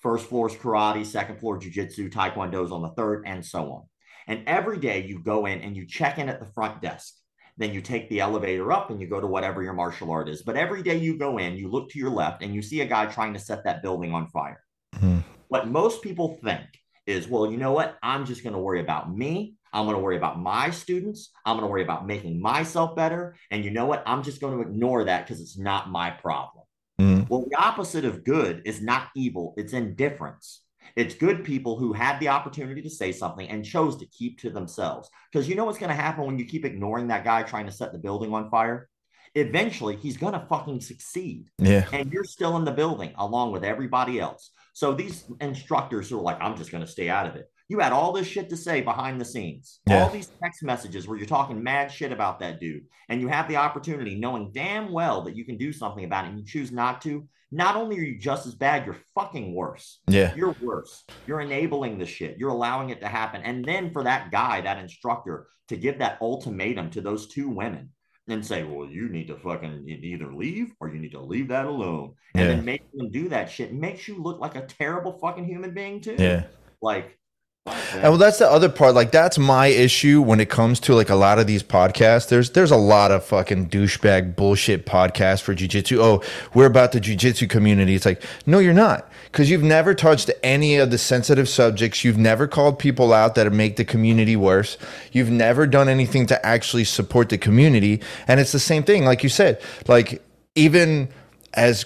First 0.00 0.28
floor 0.28 0.48
is 0.48 0.54
karate, 0.54 1.04
second 1.04 1.40
floor 1.40 1.58
jujitsu, 1.58 2.10
taekwondo's 2.10 2.70
on 2.70 2.82
the 2.82 2.90
third, 2.90 3.24
and 3.26 3.44
so 3.44 3.72
on. 3.72 3.82
And 4.28 4.44
every 4.46 4.78
day 4.78 5.04
you 5.04 5.18
go 5.18 5.46
in 5.46 5.60
and 5.60 5.76
you 5.76 5.86
check 5.86 6.18
in 6.18 6.28
at 6.28 6.38
the 6.38 6.46
front 6.46 6.80
desk. 6.80 7.14
Then 7.58 7.72
you 7.72 7.80
take 7.80 8.08
the 8.10 8.20
elevator 8.20 8.70
up 8.72 8.90
and 8.90 9.00
you 9.00 9.06
go 9.06 9.20
to 9.20 9.26
whatever 9.26 9.62
your 9.62 9.72
martial 9.72 10.10
art 10.10 10.28
is. 10.28 10.42
But 10.42 10.56
every 10.56 10.82
day 10.82 10.96
you 10.96 11.18
go 11.18 11.38
in, 11.38 11.56
you 11.56 11.70
look 11.70 11.88
to 11.90 11.98
your 11.98 12.10
left 12.10 12.42
and 12.42 12.54
you 12.54 12.60
see 12.60 12.82
a 12.82 12.86
guy 12.86 13.06
trying 13.06 13.32
to 13.34 13.40
set 13.40 13.64
that 13.64 13.82
building 13.82 14.12
on 14.12 14.28
fire. 14.28 14.62
Mm-hmm. 14.96 15.18
What 15.48 15.68
most 15.68 16.02
people 16.02 16.38
think 16.44 16.66
is, 17.06 17.28
well, 17.28 17.50
you 17.50 17.56
know 17.56 17.72
what? 17.72 17.96
I'm 18.02 18.26
just 18.26 18.42
going 18.42 18.52
to 18.52 18.58
worry 18.58 18.80
about 18.80 19.14
me. 19.14 19.54
I'm 19.72 19.84
going 19.84 19.96
to 19.96 20.02
worry 20.02 20.16
about 20.16 20.40
my 20.40 20.70
students. 20.70 21.30
I'm 21.44 21.56
going 21.56 21.66
to 21.66 21.70
worry 21.70 21.82
about 21.82 22.06
making 22.06 22.40
myself 22.40 22.96
better. 22.96 23.36
And 23.50 23.64
you 23.64 23.70
know 23.70 23.86
what? 23.86 24.02
I'm 24.06 24.22
just 24.22 24.40
going 24.40 24.54
to 24.54 24.68
ignore 24.68 25.04
that 25.04 25.26
because 25.26 25.40
it's 25.40 25.58
not 25.58 25.90
my 25.90 26.10
problem. 26.10 26.64
Mm-hmm. 27.00 27.24
Well, 27.28 27.46
the 27.48 27.56
opposite 27.56 28.04
of 28.04 28.24
good 28.24 28.62
is 28.64 28.80
not 28.80 29.08
evil, 29.14 29.54
it's 29.56 29.72
indifference. 29.72 30.62
It's 30.94 31.14
good 31.14 31.44
people 31.44 31.78
who 31.78 31.92
had 31.92 32.20
the 32.20 32.28
opportunity 32.28 32.82
to 32.82 32.90
say 32.90 33.12
something 33.12 33.48
and 33.48 33.64
chose 33.64 33.96
to 33.96 34.06
keep 34.06 34.38
to 34.40 34.50
themselves. 34.50 35.10
Because 35.32 35.48
you 35.48 35.54
know 35.54 35.64
what's 35.64 35.78
going 35.78 35.90
to 35.90 35.96
happen 35.96 36.24
when 36.24 36.38
you 36.38 36.44
keep 36.44 36.64
ignoring 36.64 37.08
that 37.08 37.24
guy 37.24 37.42
trying 37.42 37.66
to 37.66 37.72
set 37.72 37.92
the 37.92 37.98
building 37.98 38.32
on 38.32 38.50
fire? 38.50 38.88
Eventually, 39.34 39.96
he's 39.96 40.16
going 40.16 40.32
to 40.32 40.46
fucking 40.48 40.80
succeed. 40.80 41.50
Yeah. 41.58 41.86
And 41.92 42.10
you're 42.10 42.24
still 42.24 42.56
in 42.56 42.64
the 42.64 42.72
building 42.72 43.12
along 43.18 43.52
with 43.52 43.64
everybody 43.64 44.18
else. 44.18 44.50
So 44.72 44.94
these 44.94 45.24
instructors 45.40 46.08
who 46.08 46.18
are 46.18 46.22
like, 46.22 46.38
I'm 46.40 46.56
just 46.56 46.70
going 46.70 46.84
to 46.84 46.90
stay 46.90 47.08
out 47.08 47.26
of 47.26 47.36
it. 47.36 47.50
You 47.68 47.80
had 47.80 47.92
all 47.92 48.12
this 48.12 48.28
shit 48.28 48.48
to 48.50 48.56
say 48.56 48.80
behind 48.80 49.20
the 49.20 49.24
scenes, 49.24 49.80
yeah. 49.88 50.04
all 50.04 50.10
these 50.10 50.30
text 50.40 50.62
messages 50.62 51.08
where 51.08 51.18
you're 51.18 51.26
talking 51.26 51.62
mad 51.62 51.90
shit 51.90 52.12
about 52.12 52.38
that 52.38 52.60
dude, 52.60 52.84
and 53.08 53.20
you 53.20 53.26
have 53.26 53.48
the 53.48 53.56
opportunity, 53.56 54.14
knowing 54.14 54.52
damn 54.52 54.92
well 54.92 55.22
that 55.22 55.34
you 55.34 55.44
can 55.44 55.56
do 55.56 55.72
something 55.72 56.04
about 56.04 56.26
it, 56.26 56.28
and 56.28 56.38
you 56.38 56.44
choose 56.44 56.70
not 56.70 57.02
to. 57.02 57.26
Not 57.52 57.76
only 57.76 57.98
are 57.98 58.02
you 58.02 58.18
just 58.18 58.46
as 58.46 58.54
bad, 58.54 58.84
you're 58.84 58.98
fucking 59.14 59.54
worse. 59.54 60.00
Yeah. 60.08 60.34
You're 60.34 60.56
worse. 60.60 61.04
You're 61.26 61.40
enabling 61.40 61.98
the 61.98 62.06
shit. 62.06 62.38
You're 62.38 62.50
allowing 62.50 62.90
it 62.90 63.00
to 63.00 63.08
happen. 63.08 63.42
And 63.42 63.64
then 63.64 63.90
for 63.90 64.02
that 64.02 64.30
guy, 64.30 64.60
that 64.62 64.78
instructor, 64.78 65.46
to 65.68 65.76
give 65.76 65.98
that 65.98 66.18
ultimatum 66.20 66.90
to 66.90 67.00
those 67.00 67.28
two 67.28 67.48
women 67.48 67.90
and 68.28 68.44
say, 68.44 68.64
well, 68.64 68.88
you 68.88 69.08
need 69.08 69.28
to 69.28 69.36
fucking 69.36 69.86
either 69.88 70.34
leave 70.34 70.72
or 70.80 70.88
you 70.88 70.98
need 70.98 71.12
to 71.12 71.20
leave 71.20 71.48
that 71.48 71.66
alone. 71.66 72.14
And 72.34 72.42
yeah. 72.42 72.54
then 72.56 72.64
make 72.64 72.82
them 72.92 73.10
do 73.10 73.28
that 73.28 73.50
shit 73.50 73.72
makes 73.72 74.08
you 74.08 74.20
look 74.20 74.40
like 74.40 74.56
a 74.56 74.66
terrible 74.66 75.18
fucking 75.18 75.44
human 75.44 75.72
being 75.72 76.00
too. 76.00 76.16
Yeah. 76.18 76.44
Like 76.82 77.18
and 77.66 78.02
well, 78.02 78.16
that's 78.16 78.38
the 78.38 78.50
other 78.50 78.68
part. 78.68 78.94
Like, 78.94 79.10
that's 79.10 79.38
my 79.38 79.66
issue 79.66 80.22
when 80.22 80.38
it 80.38 80.48
comes 80.48 80.78
to 80.80 80.94
like 80.94 81.10
a 81.10 81.14
lot 81.14 81.38
of 81.38 81.46
these 81.46 81.62
podcasts. 81.62 82.28
There's 82.28 82.50
there's 82.50 82.70
a 82.70 82.76
lot 82.76 83.10
of 83.10 83.24
fucking 83.24 83.70
douchebag 83.70 84.36
bullshit 84.36 84.86
podcasts 84.86 85.42
for 85.42 85.54
jujitsu. 85.54 85.98
Oh, 85.98 86.22
we're 86.54 86.66
about 86.66 86.92
the 86.92 87.00
jujitsu 87.00 87.50
community. 87.50 87.94
It's 87.94 88.06
like, 88.06 88.22
no, 88.46 88.60
you're 88.60 88.72
not, 88.72 89.10
because 89.24 89.50
you've 89.50 89.64
never 89.64 89.94
touched 89.94 90.30
any 90.42 90.76
of 90.76 90.90
the 90.90 90.98
sensitive 90.98 91.48
subjects. 91.48 92.04
You've 92.04 92.18
never 92.18 92.46
called 92.46 92.78
people 92.78 93.12
out 93.12 93.34
that 93.34 93.52
make 93.52 93.76
the 93.76 93.84
community 93.84 94.36
worse. 94.36 94.78
You've 95.10 95.30
never 95.30 95.66
done 95.66 95.88
anything 95.88 96.26
to 96.26 96.46
actually 96.46 96.84
support 96.84 97.30
the 97.30 97.38
community. 97.38 98.00
And 98.28 98.38
it's 98.38 98.52
the 98.52 98.60
same 98.60 98.84
thing, 98.84 99.04
like 99.04 99.22
you 99.22 99.28
said. 99.28 99.60
Like 99.88 100.22
even 100.54 101.08
as 101.54 101.84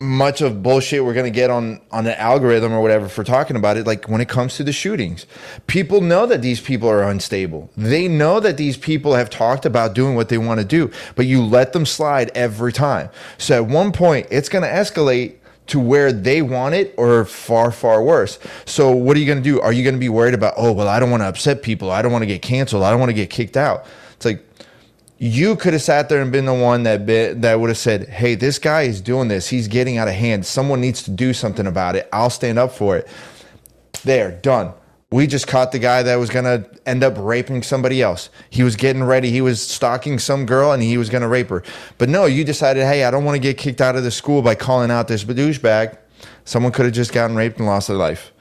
much 0.00 0.40
of 0.42 0.62
bullshit 0.62 1.04
we're 1.04 1.12
going 1.12 1.24
to 1.24 1.30
get 1.30 1.50
on 1.50 1.80
on 1.90 2.06
an 2.06 2.14
algorithm 2.14 2.72
or 2.72 2.80
whatever 2.80 3.08
for 3.08 3.24
talking 3.24 3.56
about 3.56 3.76
it 3.76 3.84
like 3.84 4.08
when 4.08 4.20
it 4.20 4.28
comes 4.28 4.56
to 4.56 4.62
the 4.62 4.72
shootings. 4.72 5.26
People 5.66 6.00
know 6.00 6.24
that 6.24 6.40
these 6.40 6.60
people 6.60 6.88
are 6.88 7.02
unstable. 7.02 7.68
They 7.76 8.06
know 8.06 8.38
that 8.38 8.56
these 8.56 8.76
people 8.76 9.14
have 9.14 9.28
talked 9.28 9.66
about 9.66 9.94
doing 9.94 10.14
what 10.14 10.28
they 10.28 10.38
want 10.38 10.60
to 10.60 10.64
do 10.64 10.88
but 11.16 11.26
you 11.26 11.42
let 11.42 11.72
them 11.72 11.84
slide 11.84 12.30
every 12.36 12.72
time. 12.72 13.10
So 13.38 13.64
at 13.64 13.68
one 13.68 13.90
point 13.90 14.28
it's 14.30 14.48
going 14.48 14.62
to 14.62 14.70
escalate 14.70 15.34
to 15.66 15.80
where 15.80 16.12
they 16.12 16.42
want 16.42 16.76
it 16.76 16.94
or 16.96 17.24
far 17.24 17.72
far 17.72 18.00
worse. 18.00 18.38
So 18.66 18.92
what 18.92 19.16
are 19.16 19.20
you 19.20 19.26
going 19.26 19.42
to 19.42 19.50
do? 19.50 19.60
Are 19.60 19.72
you 19.72 19.82
going 19.82 19.96
to 19.96 20.00
be 20.00 20.08
worried 20.08 20.34
about 20.34 20.54
oh 20.56 20.70
well 20.70 20.86
i 20.86 21.00
don't 21.00 21.10
want 21.10 21.24
to 21.24 21.26
upset 21.26 21.60
people. 21.60 21.90
I 21.90 22.02
don't 22.02 22.12
want 22.12 22.22
to 22.22 22.26
get 22.26 22.40
canceled. 22.40 22.84
I 22.84 22.92
don't 22.92 23.00
want 23.00 23.10
to 23.10 23.14
get 23.14 23.30
kicked 23.30 23.56
out. 23.56 23.84
It's 24.14 24.24
like 24.24 24.44
you 25.18 25.56
could 25.56 25.72
have 25.72 25.82
sat 25.82 26.08
there 26.08 26.22
and 26.22 26.30
been 26.30 26.44
the 26.44 26.54
one 26.54 26.84
that 26.84 27.04
bit, 27.04 27.42
that 27.42 27.58
would 27.58 27.70
have 27.70 27.78
said, 27.78 28.08
"Hey, 28.08 28.36
this 28.36 28.58
guy 28.58 28.82
is 28.82 29.00
doing 29.00 29.28
this. 29.28 29.48
He's 29.48 29.66
getting 29.66 29.98
out 29.98 30.06
of 30.06 30.14
hand. 30.14 30.46
Someone 30.46 30.80
needs 30.80 31.02
to 31.02 31.10
do 31.10 31.32
something 31.32 31.66
about 31.66 31.96
it. 31.96 32.08
I'll 32.12 32.30
stand 32.30 32.58
up 32.58 32.72
for 32.72 32.96
it." 32.96 33.08
There, 34.04 34.30
done. 34.30 34.72
We 35.10 35.26
just 35.26 35.48
caught 35.48 35.72
the 35.72 35.78
guy 35.78 36.02
that 36.02 36.16
was 36.16 36.30
going 36.30 36.44
to 36.44 36.68
end 36.86 37.02
up 37.02 37.14
raping 37.16 37.62
somebody 37.62 38.02
else. 38.02 38.28
He 38.50 38.62
was 38.62 38.76
getting 38.76 39.02
ready. 39.02 39.30
He 39.30 39.40
was 39.40 39.60
stalking 39.60 40.18
some 40.18 40.44
girl 40.44 40.72
and 40.72 40.82
he 40.82 40.98
was 40.98 41.08
going 41.08 41.22
to 41.22 41.28
rape 41.28 41.48
her. 41.48 41.62
But 41.96 42.10
no, 42.10 42.26
you 42.26 42.44
decided, 42.44 42.84
"Hey, 42.84 43.04
I 43.04 43.10
don't 43.10 43.24
want 43.24 43.34
to 43.34 43.40
get 43.40 43.58
kicked 43.58 43.80
out 43.80 43.96
of 43.96 44.04
the 44.04 44.10
school 44.12 44.40
by 44.40 44.54
calling 44.54 44.90
out 44.90 45.08
this 45.08 45.24
douchebag." 45.24 45.96
Someone 46.44 46.72
could 46.72 46.84
have 46.84 46.94
just 46.94 47.12
gotten 47.12 47.36
raped 47.36 47.58
and 47.58 47.66
lost 47.66 47.88
their 47.88 47.96
life. 47.96 48.32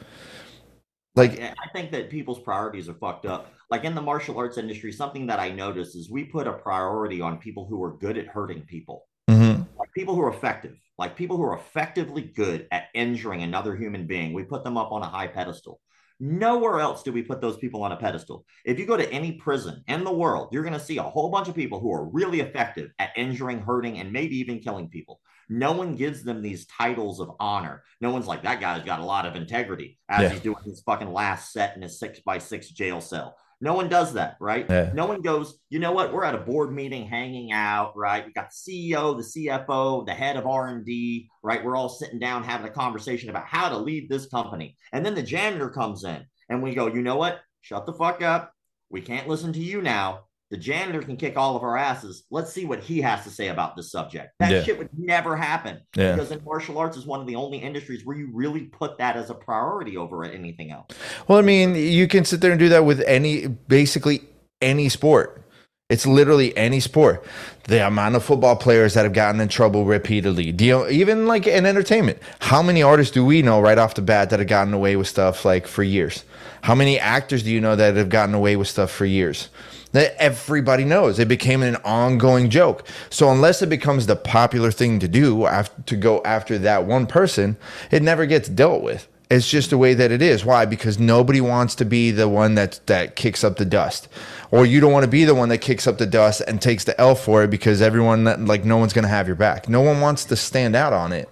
Like 1.15 1.39
I 1.41 1.69
think 1.73 1.91
that 1.91 2.11
people's 2.11 2.39
priorities 2.39 2.87
are 2.87 2.93
fucked 2.93 3.25
up 3.25 3.51
like 3.69 3.83
in 3.83 3.95
the 3.95 4.01
martial 4.01 4.37
arts 4.37 4.57
industry, 4.57 4.91
something 4.91 5.27
that 5.27 5.39
I 5.39 5.49
notice 5.49 5.95
is 5.95 6.09
we 6.09 6.23
put 6.23 6.47
a 6.47 6.53
priority 6.53 7.21
on 7.21 7.37
people 7.37 7.65
who 7.65 7.83
are 7.83 7.97
good 7.97 8.17
at 8.17 8.27
hurting 8.27 8.61
people, 8.61 9.05
mm-hmm. 9.29 9.63
like 9.77 9.91
people 9.93 10.15
who 10.15 10.21
are 10.21 10.33
effective, 10.33 10.77
like 10.97 11.17
people 11.17 11.37
who 11.37 11.43
are 11.43 11.57
effectively 11.57 12.21
good 12.21 12.67
at 12.71 12.85
injuring 12.93 13.43
another 13.43 13.75
human 13.75 14.07
being. 14.07 14.33
We 14.33 14.43
put 14.43 14.63
them 14.63 14.77
up 14.77 14.91
on 14.91 15.01
a 15.01 15.07
high 15.07 15.27
pedestal. 15.27 15.81
Nowhere 16.19 16.79
else 16.79 17.03
do 17.03 17.11
we 17.11 17.21
put 17.21 17.41
those 17.41 17.57
people 17.57 17.83
on 17.83 17.91
a 17.91 17.97
pedestal. 17.97 18.43
If 18.65 18.79
you 18.79 18.87
go 18.87 18.97
to 18.97 19.11
any 19.11 19.33
prison 19.33 19.83
in 19.87 20.03
the 20.03 20.11
world, 20.11 20.49
you're 20.51 20.63
going 20.63 20.73
to 20.73 20.79
see 20.79 20.97
a 20.97 21.03
whole 21.03 21.29
bunch 21.29 21.47
of 21.47 21.53
people 21.53 21.79
who 21.79 21.93
are 21.93 22.09
really 22.09 22.39
effective 22.39 22.89
at 22.97 23.11
injuring, 23.15 23.59
hurting, 23.59 23.99
and 23.99 24.11
maybe 24.11 24.35
even 24.37 24.59
killing 24.59 24.89
people. 24.89 25.19
No 25.47 25.73
one 25.73 25.95
gives 25.95 26.23
them 26.23 26.41
these 26.41 26.65
titles 26.65 27.19
of 27.19 27.31
honor. 27.39 27.83
No 28.01 28.09
one's 28.11 28.25
like, 28.25 28.41
that 28.43 28.59
guy's 28.59 28.83
got 28.83 28.99
a 28.99 29.05
lot 29.05 29.27
of 29.27 29.35
integrity 29.35 29.99
as 30.09 30.23
yeah. 30.23 30.29
he's 30.29 30.41
doing 30.41 30.57
his 30.65 30.81
fucking 30.81 31.13
last 31.13 31.53
set 31.53 31.75
in 31.75 31.83
his 31.83 31.99
six 31.99 32.19
by 32.19 32.39
six 32.39 32.69
jail 32.69 32.99
cell. 32.99 33.37
No 33.59 33.73
one 33.73 33.89
does 33.89 34.13
that, 34.13 34.37
right? 34.39 34.67
Yeah. 34.69 34.91
No 34.93 35.07
one 35.07 35.21
goes, 35.21 35.57
you 35.69 35.79
know 35.79 35.91
what? 35.91 36.13
We're 36.13 36.23
at 36.23 36.35
a 36.35 36.39
board 36.39 36.71
meeting 36.71 37.07
hanging 37.07 37.51
out, 37.51 37.97
right? 37.97 38.25
We 38.25 38.31
got 38.31 38.49
the 38.51 38.91
CEO, 38.91 39.17
the 39.17 39.47
CFO, 39.47 40.05
the 40.05 40.13
head 40.13 40.37
of 40.37 40.45
R&D, 40.45 41.27
right? 41.41 41.65
We're 41.65 41.75
all 41.75 41.89
sitting 41.89 42.19
down 42.19 42.43
having 42.43 42.67
a 42.67 42.73
conversation 42.73 43.31
about 43.31 43.47
how 43.47 43.69
to 43.69 43.77
lead 43.77 44.09
this 44.09 44.27
company. 44.27 44.77
And 44.93 45.03
then 45.03 45.15
the 45.15 45.23
janitor 45.23 45.69
comes 45.69 46.03
in 46.03 46.23
and 46.49 46.61
we 46.61 46.75
go, 46.75 46.87
you 46.87 47.01
know 47.01 47.15
what? 47.15 47.39
Shut 47.61 47.87
the 47.87 47.93
fuck 47.93 48.21
up. 48.21 48.53
We 48.89 49.01
can't 49.01 49.27
listen 49.27 49.53
to 49.53 49.59
you 49.59 49.81
now 49.81 50.26
the 50.49 50.57
janitor 50.57 51.01
can 51.01 51.17
kick 51.17 51.37
all 51.37 51.55
of 51.55 51.63
our 51.63 51.77
asses. 51.77 52.23
Let's 52.31 52.53
see 52.53 52.65
what 52.65 52.79
he 52.79 53.01
has 53.01 53.23
to 53.25 53.29
say 53.29 53.49
about 53.49 53.75
this 53.75 53.91
subject. 53.91 54.33
That 54.39 54.51
yeah. 54.51 54.63
shit 54.63 54.77
would 54.77 54.89
never 54.97 55.35
happen 55.35 55.81
yeah. 55.95 56.13
because 56.13 56.31
in 56.31 56.43
martial 56.43 56.77
arts 56.77 56.95
is 56.95 57.05
one 57.05 57.19
of 57.19 57.27
the 57.27 57.35
only 57.35 57.57
industries 57.57 58.05
where 58.05 58.15
you 58.15 58.29
really 58.33 58.61
put 58.61 58.97
that 58.99 59.17
as 59.17 59.29
a 59.29 59.33
priority 59.33 59.97
over 59.97 60.23
anything 60.23 60.71
else. 60.71 60.87
Well, 61.27 61.37
I 61.37 61.41
mean, 61.41 61.75
you 61.75 62.07
can 62.07 62.23
sit 62.23 62.41
there 62.41 62.51
and 62.51 62.59
do 62.59 62.69
that 62.69 62.85
with 62.85 63.01
any, 63.01 63.47
basically 63.47 64.21
any 64.61 64.87
sport. 64.89 65.43
It's 65.89 66.05
literally 66.05 66.55
any 66.57 66.81
sport. 66.81 67.23
The 67.63 67.85
amount 67.85 68.15
of 68.15 68.23
football 68.23 68.57
players 68.57 68.93
that 68.93 69.03
have 69.03 69.13
gotten 69.13 69.39
in 69.39 69.47
trouble 69.47 69.85
repeatedly, 69.85 70.49
even 70.49 71.27
like 71.27 71.47
in 71.47 71.65
entertainment. 71.65 72.19
How 72.39 72.61
many 72.61 72.83
artists 72.83 73.13
do 73.13 73.23
we 73.23 73.41
know 73.41 73.61
right 73.61 73.77
off 73.77 73.95
the 73.95 74.01
bat 74.01 74.29
that 74.29 74.39
have 74.39 74.49
gotten 74.49 74.73
away 74.73 74.97
with 74.97 75.07
stuff 75.07 75.45
like 75.45 75.65
for 75.65 75.83
years? 75.83 76.25
How 76.61 76.75
many 76.75 76.99
actors 76.99 77.43
do 77.43 77.51
you 77.51 77.61
know 77.61 77.77
that 77.77 77.95
have 77.95 78.09
gotten 78.09 78.35
away 78.35 78.57
with 78.57 78.67
stuff 78.67 78.91
for 78.91 79.05
years? 79.05 79.47
That 79.91 80.15
everybody 80.21 80.83
knows. 80.83 81.19
It 81.19 81.27
became 81.27 81.63
an 81.63 81.77
ongoing 81.77 82.49
joke. 82.49 82.85
So 83.09 83.31
unless 83.31 83.61
it 83.61 83.69
becomes 83.69 84.05
the 84.05 84.15
popular 84.15 84.71
thing 84.71 84.99
to 84.99 85.07
do 85.07 85.45
after, 85.45 85.81
to 85.83 85.95
go 85.95 86.21
after 86.23 86.57
that 86.59 86.85
one 86.85 87.07
person, 87.07 87.57
it 87.91 88.03
never 88.03 88.25
gets 88.25 88.49
dealt 88.49 88.83
with. 88.83 89.07
It's 89.29 89.49
just 89.49 89.71
the 89.71 89.77
way 89.77 89.93
that 89.93 90.11
it 90.11 90.21
is. 90.21 90.45
Why? 90.45 90.65
Because 90.65 90.97
nobody 90.99 91.41
wants 91.41 91.75
to 91.75 91.85
be 91.85 92.11
the 92.11 92.29
one 92.29 92.55
that 92.55 92.79
that 92.85 93.17
kicks 93.17 93.43
up 93.43 93.57
the 93.57 93.65
dust, 93.65 94.07
or 94.51 94.65
you 94.65 94.79
don't 94.79 94.93
want 94.93 95.03
to 95.03 95.11
be 95.11 95.25
the 95.25 95.35
one 95.35 95.49
that 95.49 95.57
kicks 95.57 95.85
up 95.85 95.97
the 95.97 96.05
dust 96.05 96.41
and 96.47 96.61
takes 96.61 96.85
the 96.85 96.99
L 96.99 97.13
for 97.13 97.43
it 97.43 97.49
because 97.49 97.81
everyone 97.81 98.45
like 98.45 98.63
no 98.63 98.77
one's 98.77 98.93
going 98.93 99.03
to 99.03 99.09
have 99.09 99.27
your 99.27 99.35
back. 99.35 99.67
No 99.67 99.81
one 99.81 99.99
wants 99.99 100.23
to 100.25 100.37
stand 100.37 100.77
out 100.77 100.93
on 100.93 101.11
it. 101.11 101.29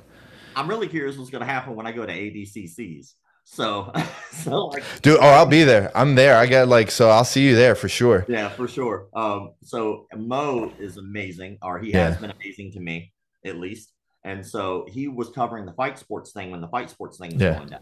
I'm 0.57 0.67
really 0.67 0.89
curious 0.89 1.17
what's 1.17 1.29
going 1.29 1.45
to 1.45 1.47
happen 1.47 1.73
when 1.75 1.87
I 1.87 1.93
go 1.93 2.05
to 2.05 2.11
ADCCs 2.11 3.13
so, 3.45 3.93
so 4.31 4.65
like, 4.65 4.83
dude, 5.01 5.17
oh, 5.21 5.27
I'll 5.27 5.45
be 5.45 5.63
there. 5.63 5.91
I'm 5.95 6.15
there. 6.15 6.35
I 6.35 6.45
got 6.47 6.67
like, 6.67 6.91
so 6.91 7.09
I'll 7.09 7.23
see 7.23 7.45
you 7.45 7.55
there 7.55 7.75
for 7.75 7.87
sure. 7.87 8.25
Yeah, 8.27 8.49
for 8.49 8.67
sure. 8.67 9.07
Um, 9.13 9.51
so 9.63 10.07
Mo 10.15 10.73
is 10.79 10.97
amazing, 10.97 11.59
or 11.61 11.79
he 11.79 11.91
yeah. 11.91 12.09
has 12.09 12.17
been 12.17 12.31
amazing 12.31 12.73
to 12.73 12.79
me, 12.79 13.13
at 13.45 13.57
least. 13.57 13.91
And 14.25 14.45
so 14.45 14.85
he 14.89 15.07
was 15.07 15.29
covering 15.29 15.65
the 15.65 15.73
fight 15.73 15.99
sports 15.99 16.31
thing 16.31 16.51
when 16.51 16.59
the 16.59 16.67
fight 16.67 16.89
sports 16.89 17.17
thing 17.19 17.33
was 17.33 17.41
yeah. 17.41 17.57
going 17.57 17.69
down. 17.69 17.81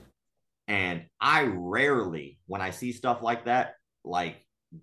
And 0.68 1.06
I 1.20 1.44
rarely, 1.44 2.40
when 2.48 2.62
I 2.62 2.70
see 2.70 2.92
stuff 2.92 3.22
like 3.22 3.46
that, 3.46 3.76
like 4.04 4.36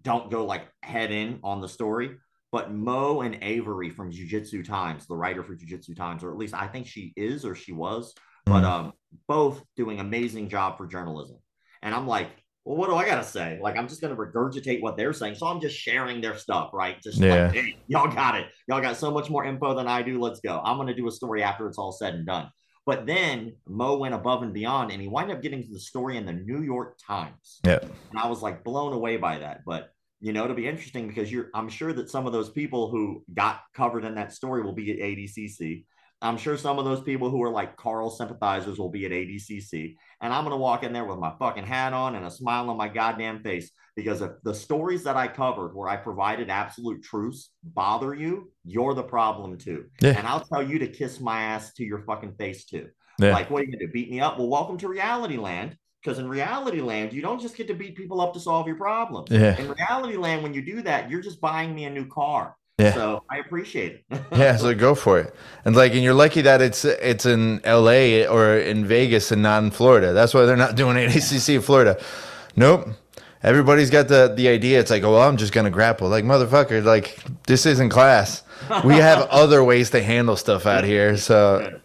don't 0.02 0.30
go 0.30 0.46
like 0.46 0.66
head 0.82 1.10
in 1.10 1.40
on 1.44 1.60
the 1.60 1.68
story. 1.68 2.16
But 2.52 2.72
Mo 2.72 3.20
and 3.20 3.38
Avery 3.42 3.90
from 3.90 4.10
Jiu 4.10 4.26
Jitsu 4.26 4.64
Times, 4.64 5.06
the 5.06 5.16
writer 5.16 5.44
for 5.44 5.54
Jiu 5.54 5.68
Jitsu 5.68 5.94
Times, 5.94 6.24
or 6.24 6.32
at 6.32 6.38
least 6.38 6.54
I 6.54 6.66
think 6.66 6.86
she 6.86 7.12
is 7.16 7.44
or 7.44 7.54
she 7.54 7.70
was, 7.72 8.12
but 8.51 8.62
mm. 8.62 8.70
um, 8.70 8.92
both 9.28 9.62
doing 9.76 10.01
amazing 10.01 10.48
job 10.48 10.76
for 10.76 10.86
journalism. 10.86 11.38
And 11.82 11.94
I'm 11.94 12.07
like, 12.07 12.30
well, 12.64 12.76
what 12.76 12.88
do 12.88 12.94
I 12.94 13.07
gotta 13.07 13.24
say? 13.24 13.59
Like, 13.62 13.76
I'm 13.76 13.88
just 13.88 14.01
gonna 14.01 14.16
regurgitate 14.16 14.82
what 14.82 14.96
they're 14.96 15.12
saying. 15.12 15.36
So 15.36 15.46
I'm 15.46 15.61
just 15.61 15.76
sharing 15.76 16.20
their 16.20 16.36
stuff, 16.36 16.70
right? 16.72 17.01
Just 17.03 17.18
yeah. 17.18 17.46
like, 17.46 17.55
hey, 17.55 17.76
y'all 17.86 18.12
got 18.12 18.34
it. 18.36 18.48
Y'all 18.68 18.82
got 18.82 18.96
so 18.96 19.11
much 19.11 19.30
more 19.30 19.44
info 19.44 19.74
than 19.74 19.88
I 19.88 20.03
do. 20.03 20.20
Let's 20.20 20.40
go. 20.40 20.61
I'm 20.62 20.76
gonna 20.76 20.94
do 20.94 21.09
a 21.09 21.11
story 21.11 21.42
after 21.42 21.66
it's 21.66 21.78
all 21.78 21.92
said 21.92 22.14
and 22.14 22.26
done. 22.26 22.51
But 22.86 23.07
then 23.07 23.55
Mo 23.66 23.98
went 23.98 24.14
above 24.14 24.42
and 24.42 24.53
beyond, 24.53 24.90
and 24.90 25.01
he 25.01 25.09
wound 25.09 25.30
up 25.30 25.42
getting 25.42 25.62
to 25.62 25.72
the 25.72 25.80
story 25.80 26.16
in 26.16 26.26
the 26.26 26.32
New 26.32 26.62
York 26.62 26.98
Times. 27.07 27.61
Yeah, 27.64 27.78
and 27.82 28.18
I 28.18 28.26
was 28.26 28.42
like 28.42 28.62
blown 28.64 28.92
away 28.92 29.16
by 29.16 29.38
that. 29.38 29.61
But 29.64 29.90
you 30.20 30.32
know, 30.32 30.44
it'll 30.44 30.57
be 30.57 30.68
interesting 30.68 31.09
because 31.09 31.32
you're. 31.32 31.48
I'm 31.55 31.68
sure 31.68 31.92
that 31.94 32.11
some 32.11 32.26
of 32.26 32.32
those 32.32 32.51
people 32.51 32.90
who 32.90 33.24
got 33.32 33.61
covered 33.74 34.05
in 34.05 34.14
that 34.16 34.32
story 34.32 34.62
will 34.62 34.74
be 34.74 34.90
at 34.92 34.98
ADCC. 34.98 35.84
I'm 36.22 36.36
sure 36.36 36.56
some 36.56 36.78
of 36.78 36.84
those 36.84 37.02
people 37.02 37.30
who 37.30 37.42
are 37.42 37.50
like 37.50 37.76
Carl 37.76 38.10
sympathizers 38.10 38.78
will 38.78 38.90
be 38.90 39.06
at 39.06 39.12
ADCC. 39.12 39.96
And 40.20 40.32
I'm 40.32 40.44
going 40.44 40.52
to 40.52 40.58
walk 40.58 40.82
in 40.82 40.92
there 40.92 41.06
with 41.06 41.18
my 41.18 41.32
fucking 41.38 41.64
hat 41.64 41.92
on 41.92 42.14
and 42.14 42.26
a 42.26 42.30
smile 42.30 42.68
on 42.68 42.76
my 42.76 42.88
goddamn 42.88 43.42
face 43.42 43.70
because 43.96 44.20
if 44.20 44.32
the 44.44 44.54
stories 44.54 45.02
that 45.04 45.16
I 45.16 45.28
covered 45.28 45.74
where 45.74 45.88
I 45.88 45.96
provided 45.96 46.50
absolute 46.50 47.02
truths 47.02 47.50
bother 47.64 48.14
you, 48.14 48.52
you're 48.64 48.94
the 48.94 49.02
problem 49.02 49.56
too. 49.56 49.86
Yeah. 50.00 50.18
And 50.18 50.26
I'll 50.26 50.44
tell 50.44 50.62
you 50.62 50.78
to 50.80 50.88
kiss 50.88 51.20
my 51.20 51.40
ass 51.40 51.72
to 51.74 51.84
your 51.84 52.02
fucking 52.04 52.34
face 52.34 52.64
too. 52.64 52.88
Yeah. 53.18 53.32
Like, 53.32 53.50
what 53.50 53.62
are 53.62 53.64
you 53.64 53.72
going 53.72 53.80
to 53.80 53.86
do? 53.86 53.92
Beat 53.92 54.10
me 54.10 54.20
up? 54.20 54.38
Well, 54.38 54.48
welcome 54.48 54.78
to 54.78 54.88
reality 54.88 55.36
land. 55.36 55.76
Because 56.02 56.18
in 56.18 56.28
reality 56.28 56.80
land, 56.80 57.12
you 57.12 57.20
don't 57.20 57.40
just 57.40 57.56
get 57.56 57.68
to 57.68 57.74
beat 57.74 57.94
people 57.94 58.22
up 58.22 58.32
to 58.32 58.40
solve 58.40 58.66
your 58.66 58.76
problems. 58.76 59.30
Yeah. 59.30 59.58
In 59.60 59.70
reality 59.70 60.16
land, 60.16 60.42
when 60.42 60.54
you 60.54 60.62
do 60.62 60.80
that, 60.82 61.10
you're 61.10 61.20
just 61.20 61.42
buying 61.42 61.74
me 61.74 61.84
a 61.84 61.90
new 61.90 62.06
car. 62.06 62.56
Yeah. 62.80 62.94
So 62.94 63.22
I 63.28 63.38
appreciate 63.38 64.04
it. 64.10 64.20
yeah, 64.32 64.56
so 64.56 64.74
go 64.74 64.94
for 64.94 65.18
it. 65.18 65.34
And 65.64 65.76
like, 65.76 65.92
and 65.92 66.02
you're 66.02 66.14
lucky 66.14 66.40
that 66.42 66.62
it's 66.62 66.84
it's 66.84 67.26
in 67.26 67.60
L.A. 67.64 68.26
or 68.26 68.56
in 68.56 68.86
Vegas 68.86 69.30
and 69.30 69.42
not 69.42 69.62
in 69.62 69.70
Florida. 69.70 70.12
That's 70.12 70.32
why 70.32 70.46
they're 70.46 70.56
not 70.56 70.76
doing 70.76 70.96
ADCC 70.96 71.56
in 71.56 71.62
Florida. 71.62 72.00
Nope. 72.56 72.88
Everybody's 73.42 73.90
got 73.90 74.08
the 74.08 74.32
the 74.34 74.48
idea. 74.48 74.80
It's 74.80 74.90
like, 74.90 75.02
oh, 75.02 75.12
well, 75.12 75.28
I'm 75.28 75.36
just 75.36 75.52
gonna 75.52 75.70
grapple. 75.70 76.08
Like 76.08 76.24
motherfucker, 76.24 76.84
like 76.84 77.18
this 77.46 77.66
isn't 77.66 77.88
class. 77.90 78.42
We 78.84 78.96
have 78.96 79.26
other 79.30 79.64
ways 79.64 79.90
to 79.90 80.02
handle 80.02 80.36
stuff 80.36 80.66
out 80.66 80.84
here. 80.84 81.16
So 81.16 81.79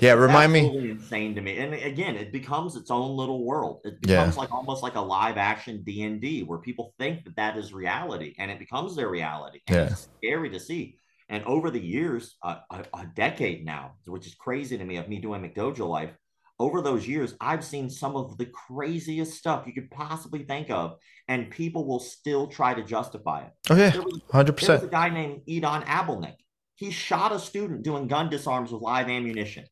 yeah, 0.00 0.12
remind 0.12 0.52
me. 0.52 0.90
Insane 0.90 1.34
to 1.34 1.40
me, 1.40 1.58
and 1.58 1.74
again, 1.74 2.16
it 2.16 2.32
becomes 2.32 2.76
its 2.76 2.90
own 2.90 3.16
little 3.16 3.44
world. 3.44 3.80
It 3.84 4.00
becomes 4.00 4.34
yeah. 4.34 4.40
like 4.40 4.52
almost 4.52 4.82
like 4.82 4.94
a 4.94 5.00
live 5.00 5.36
action 5.36 5.82
D 5.82 6.02
and 6.02 6.20
D, 6.20 6.42
where 6.42 6.58
people 6.58 6.94
think 6.98 7.24
that 7.24 7.36
that 7.36 7.56
is 7.56 7.72
reality, 7.72 8.34
and 8.38 8.50
it 8.50 8.58
becomes 8.58 8.96
their 8.96 9.08
reality. 9.08 9.60
And 9.66 9.76
yeah. 9.76 9.86
it's 9.86 10.08
scary 10.18 10.50
to 10.50 10.60
see. 10.60 10.96
And 11.28 11.44
over 11.44 11.70
the 11.70 11.80
years, 11.80 12.36
uh, 12.42 12.56
a, 12.70 12.84
a, 12.92 13.06
decade 13.14 13.64
now, 13.64 13.92
which 14.04 14.26
is 14.26 14.34
crazy 14.34 14.76
to 14.76 14.84
me, 14.84 14.96
of 14.96 15.08
me 15.08 15.20
doing 15.20 15.40
McDojo 15.40 15.86
life, 15.86 16.10
over 16.58 16.82
those 16.82 17.06
years, 17.06 17.34
I've 17.40 17.64
seen 17.64 17.88
some 17.88 18.16
of 18.16 18.36
the 18.36 18.46
craziest 18.46 19.34
stuff 19.34 19.66
you 19.66 19.72
could 19.72 19.90
possibly 19.90 20.42
think 20.42 20.70
of, 20.70 20.96
and 21.28 21.50
people 21.50 21.86
will 21.86 22.00
still 22.00 22.48
try 22.48 22.74
to 22.74 22.82
justify 22.82 23.44
it. 23.44 23.52
Okay, 23.70 23.96
hundred 24.30 24.56
percent. 24.56 24.80
There's 24.80 24.88
a 24.88 24.92
guy 24.92 25.08
named 25.08 25.42
Edon 25.48 25.84
Abelnick 25.86 26.34
he 26.80 26.90
shot 26.90 27.30
a 27.30 27.38
student 27.38 27.82
doing 27.82 28.08
gun 28.08 28.30
disarms 28.30 28.72
with 28.72 28.80
live 28.80 29.10
ammunition. 29.10 29.66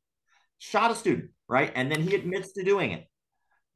Shot 0.59 0.91
a 0.91 0.95
student, 0.95 1.31
right? 1.49 1.73
And 1.75 1.91
then 1.91 2.03
he 2.03 2.15
admits 2.15 2.53
to 2.53 2.63
doing 2.63 2.93
it. 2.93 3.07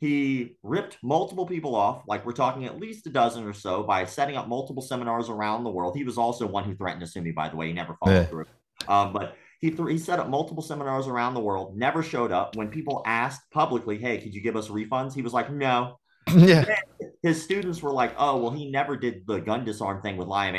He 0.01 0.59
ripped 0.63 0.99
multiple 1.03 1.47
people 1.47 1.75
off, 1.75 2.03
like 2.07 2.27
we're 2.27 2.33
talking 2.33 2.67
at 2.67 2.79
least 2.79 3.07
a 3.07 3.11
dozen 3.11 3.45
or 3.45 3.55
so, 3.55 3.85
by 3.85 4.05
setting 4.05 4.37
up 4.37 4.49
multiple 4.49 4.83
seminars 4.83 5.31
around 5.31 5.65
the 5.65 5.71
world. 5.71 5.97
He 5.97 6.05
was 6.05 6.19
also 6.19 6.47
one 6.47 6.65
who 6.65 6.75
threatened 6.75 7.01
to 7.01 7.07
sue 7.07 7.23
me, 7.23 7.31
by 7.31 7.49
the 7.49 7.57
way. 7.57 7.69
He 7.69 7.73
never 7.73 7.95
followed 7.95 8.15
yeah. 8.17 8.25
through. 8.25 8.45
Um, 8.87 9.15
but 9.15 9.35
he, 9.63 9.71
th- 9.71 9.89
he 9.89 9.97
set 9.97 10.19
up 10.19 10.29
multiple 10.29 10.63
seminars 10.63 11.07
around 11.07 11.33
the 11.33 11.41
world, 11.41 11.75
never 11.75 12.03
showed 12.03 12.33
up. 12.33 12.55
When 12.55 12.69
people 12.69 13.03
asked 13.07 13.51
publicly, 13.51 13.97
hey, 13.97 14.19
could 14.19 14.35
you 14.35 14.43
give 14.43 14.57
us 14.57 14.69
refunds? 14.69 15.15
He 15.15 15.23
was 15.23 15.33
like, 15.33 15.51
no. 15.51 15.99
Yeah. 16.37 16.67
His 17.23 17.41
students 17.41 17.81
were 17.83 17.93
like, 17.93 18.15
oh, 18.19 18.39
well, 18.39 18.51
he 18.51 18.71
never 18.71 18.97
did 18.97 19.25
the 19.27 19.39
gun 19.39 19.65
disarm 19.65 20.03
thing 20.03 20.17
with 20.17 20.27
live 20.27 20.55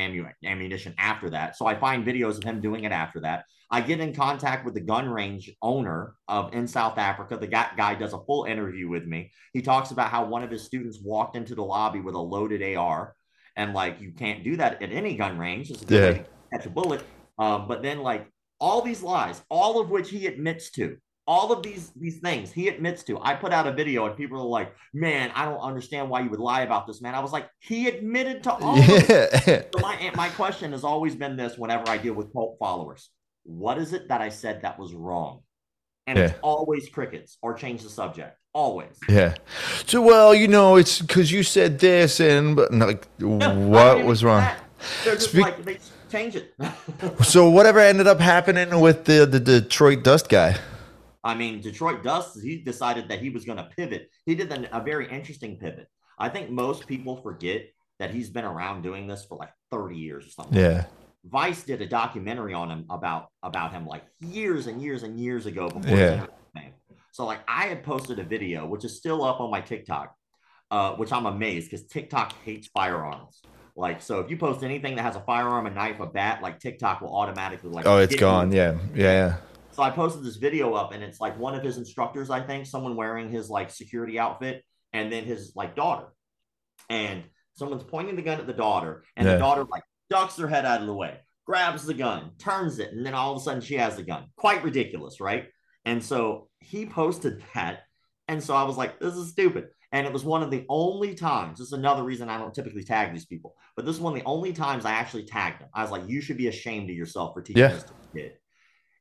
ammunition 0.46 0.96
after 0.98 1.30
that. 1.32 1.58
So 1.58 1.66
I 1.66 1.76
find 1.76 2.06
videos 2.06 2.38
of 2.38 2.44
him 2.44 2.62
doing 2.62 2.86
it 2.86 2.92
after 2.94 3.20
that. 3.20 3.44
I 3.70 3.82
get 3.82 4.00
in 4.00 4.14
contact 4.14 4.64
with 4.64 4.74
the 4.74 4.82
gun 4.82 5.10
range 5.10 5.52
owner 5.62 6.16
of 6.28 6.54
in 6.54 6.68
South 6.68 6.98
Africa. 6.98 7.38
The 7.38 7.48
guy 7.48 7.96
does 7.96 8.14
a 8.14 8.20
full 8.20 8.46
interview 8.46 8.88
with 8.88 9.06
me. 9.06 9.32
He 9.52 9.62
talks 9.62 9.92
about 9.92 10.10
how 10.10 10.26
one 10.26 10.44
of 10.44 10.52
his 10.52 10.64
students 10.64 11.00
walked 11.04 11.36
into 11.36 11.56
the 11.56 11.64
lobby 11.64 12.00
with 12.00 12.16
a 12.16 12.20
loaded 12.20 12.78
AR. 12.78 13.16
And 13.56 13.74
like, 13.74 14.00
you 14.00 14.12
can't 14.12 14.44
do 14.44 14.56
that 14.58 14.82
at 14.82 14.92
any 14.92 15.18
gun 15.18 15.38
range. 15.38 15.70
It's 15.70 15.82
a 15.82 15.86
good 15.86 16.16
yeah. 16.18 16.58
catch 16.58 16.66
a 16.66 16.70
bullet. 16.70 17.04
Um, 17.38 17.68
but 17.68 17.82
then, 17.82 18.00
like, 18.00 18.28
all 18.60 18.82
these 18.82 19.04
lies, 19.04 19.42
all 19.50 19.82
of 19.82 19.90
which 19.90 20.10
he 20.10 20.28
admits 20.28 20.72
to, 20.72 20.98
all 21.26 21.52
of 21.52 21.64
these 21.64 21.92
these 21.92 22.20
things 22.20 22.52
he 22.52 22.68
admits 22.68 23.04
to. 23.04 23.20
I 23.22 23.36
put 23.36 23.54
out 23.54 23.68
a 23.68 23.72
video 23.72 24.06
and 24.06 24.16
people 24.16 24.40
are 24.40 24.46
like, 24.46 24.76
"Man, 24.94 25.32
I 25.36 25.46
don't 25.46 25.60
understand 25.60 26.10
why 26.10 26.22
you 26.22 26.30
would 26.30 26.40
lie 26.40 26.62
about 26.62 26.88
this, 26.88 27.02
man." 27.02 27.16
I 27.16 27.20
was 27.20 27.32
like, 27.32 27.50
"He 27.60 27.88
admitted 27.88 28.44
to 28.44 28.54
all." 28.54 28.78
Yeah. 28.78 29.64
so 29.74 29.80
my 29.80 30.12
my 30.16 30.30
question 30.30 30.72
has 30.74 30.84
always 30.84 31.16
been 31.16 31.38
this: 31.38 31.58
whenever 31.58 31.90
I 31.90 31.98
deal 31.98 32.14
with 32.14 32.34
cult 32.34 32.58
followers, 32.60 33.10
what 33.44 33.78
is 33.78 33.94
it 33.94 34.10
that 34.10 34.22
I 34.22 34.30
said 34.30 34.62
that 34.64 34.78
was 34.78 34.94
wrong? 34.94 35.42
And 36.08 36.18
yeah. 36.18 36.26
it's 36.26 36.40
always 36.42 36.90
crickets 36.90 37.38
or 37.42 37.54
change 37.54 37.84
the 37.84 37.90
subject. 37.90 38.38
Always. 38.54 39.00
Yeah. 39.08 39.36
So 39.86 40.02
well, 40.02 40.36
you 40.36 40.48
know, 40.48 40.76
it's 40.76 41.02
because 41.02 41.32
you 41.32 41.44
said 41.44 41.80
this, 41.80 42.20
and 42.20 42.56
but 42.56 42.74
like, 42.74 43.08
what 43.20 44.04
was 44.04 44.24
wrong? 44.24 44.46
They're 45.06 45.16
like 45.36 45.64
they 45.64 45.80
change 46.12 46.36
it. 46.36 46.54
so 47.24 47.50
whatever 47.50 47.80
ended 47.80 48.08
up 48.08 48.20
happening 48.20 48.82
with 48.82 49.06
the 49.06 49.26
the 49.26 49.40
Detroit 49.40 50.04
Dust 50.04 50.28
guy? 50.28 50.60
I 51.24 51.36
mean, 51.36 51.62
Detroit 51.62 52.04
Dust, 52.04 52.42
he 52.42 52.58
decided 52.58 53.08
that 53.10 53.20
he 53.20 53.30
was 53.30 53.46
going 53.46 53.58
to 53.58 53.70
pivot. 53.76 54.10
He 54.26 54.36
did 54.36 54.52
an, 54.52 54.68
a 54.72 54.82
very 54.82 55.10
interesting 55.10 55.58
pivot. 55.58 55.88
I 56.20 56.30
think 56.30 56.50
most 56.50 56.86
people 56.88 57.22
forget 57.22 57.68
that 58.00 58.12
he's 58.12 58.30
been 58.30 58.46
around 58.46 58.82
doing 58.82 59.08
this 59.08 59.26
for 59.26 59.38
like 59.38 59.52
30 59.72 59.96
years 59.98 60.26
or 60.26 60.30
something. 60.30 60.60
Yeah. 60.60 60.86
Vice 61.26 61.64
did 61.64 61.82
a 61.82 61.88
documentary 61.88 62.54
on 62.54 62.70
him 62.70 62.86
about 62.90 63.28
about 63.42 63.72
him 63.72 63.88
like 63.88 64.04
years 64.20 64.68
and 64.68 64.82
years 64.82 65.04
and 65.04 65.18
years 65.18 65.46
ago 65.46 65.70
before 65.70 65.98
yeah. 65.98 66.26
So 67.14 67.26
like 67.26 67.40
I 67.48 67.68
had 67.68 67.84
posted 67.84 68.20
a 68.20 68.24
video 68.24 68.66
which 68.66 68.84
is 68.84 68.98
still 68.98 69.24
up 69.24 69.40
on 69.40 69.50
my 69.50 69.62
TikTok, 69.62 70.14
uh, 70.72 70.96
which 70.96 71.14
I'm 71.14 71.28
amazed 71.28 71.70
because 71.70 71.86
TikTok 71.88 72.34
hates 72.44 72.68
firearms. 72.68 73.42
Like 73.76 74.02
so, 74.02 74.20
if 74.20 74.30
you 74.30 74.38
post 74.38 74.64
anything 74.64 74.96
that 74.98 75.04
has 75.04 75.16
a 75.16 75.22
firearm, 75.22 75.66
a 75.66 75.70
knife, 75.70 76.00
a 76.00 76.08
bat, 76.08 76.42
like 76.42 76.60
TikTok 76.60 77.02
will 77.02 77.16
automatically 77.16 77.70
like. 77.70 77.86
Oh, 77.86 77.98
it's 77.98 78.16
gone. 78.16 78.52
Yeah, 78.52 78.78
yeah, 78.94 79.12
yeah. 79.12 79.36
So 79.74 79.82
I 79.82 79.90
posted 79.90 80.24
this 80.24 80.36
video 80.36 80.76
up, 80.76 80.94
and 80.94 81.04
it's 81.04 81.20
like 81.20 81.38
one 81.40 81.56
of 81.56 81.64
his 81.64 81.78
instructors, 81.80 82.30
I 82.30 82.42
think, 82.42 82.68
someone 82.68 82.96
wearing 82.96 83.32
his 83.32 83.50
like 83.50 83.72
security 83.72 84.20
outfit, 84.20 84.64
and 84.94 85.12
then 85.12 85.24
his 85.24 85.54
like 85.56 85.76
daughter, 85.76 86.14
and 86.92 87.24
someone's 87.56 87.84
pointing 87.84 88.16
the 88.16 88.22
gun 88.22 88.40
at 88.40 88.46
the 88.46 88.54
daughter, 88.54 89.04
and 89.18 89.26
yeah. 89.26 89.34
the 89.34 89.40
daughter 89.40 89.66
like 89.66 89.82
ducks 90.12 90.38
her 90.38 90.48
head 90.48 90.66
out 90.66 90.82
of 90.82 90.88
the 90.88 90.94
way, 90.94 91.18
grabs 91.48 91.86
the 91.88 91.94
gun, 91.96 92.32
turns 92.38 92.78
it, 92.78 92.92
and 92.92 93.04
then 93.04 93.16
all 93.16 93.32
of 93.32 93.38
a 93.38 93.44
sudden 93.44 93.62
she 93.62 93.74
has 93.74 93.96
the 93.96 94.04
gun. 94.04 94.26
Quite 94.36 94.64
ridiculous, 94.64 95.20
right? 95.20 95.46
And 95.86 96.04
so 96.04 96.50
he 96.60 96.86
posted 96.86 97.44
that, 97.56 97.80
and 98.28 98.44
so 98.44 98.54
I 98.54 98.64
was 98.64 98.78
like, 98.78 99.00
this 99.00 99.16
is 99.16 99.32
stupid. 99.32 99.70
And 99.92 100.08
it 100.08 100.14
was 100.14 100.24
one 100.24 100.42
of 100.42 100.50
the 100.50 100.66
only 100.70 101.14
times, 101.14 101.60
this 101.60 101.68
is 101.68 101.74
another 101.74 102.04
reason 102.04 102.30
I 102.30 102.40
don't 102.40 102.54
typically 102.54 102.84
tag 102.84 103.12
these 103.12 103.26
people, 103.26 103.56
but 103.76 103.86
this 103.86 103.96
is 103.96 104.02
one 104.02 104.14
of 104.14 104.20
the 104.20 104.26
only 104.26 104.54
times 104.54 104.86
I 104.86 104.92
actually 104.92 105.26
tagged 105.26 105.62
them. 105.62 105.70
I 105.74 105.82
was 105.82 105.92
like, 105.92 106.08
you 106.08 106.20
should 106.22 106.38
be 106.38 106.48
ashamed 106.48 106.90
of 106.90 106.96
yourself 106.96 107.34
for 107.34 107.42
teaching 107.42 107.62
yeah. 107.62 107.70
this 107.70 107.84
to 107.84 107.94
a 107.94 108.16
kid 108.16 108.34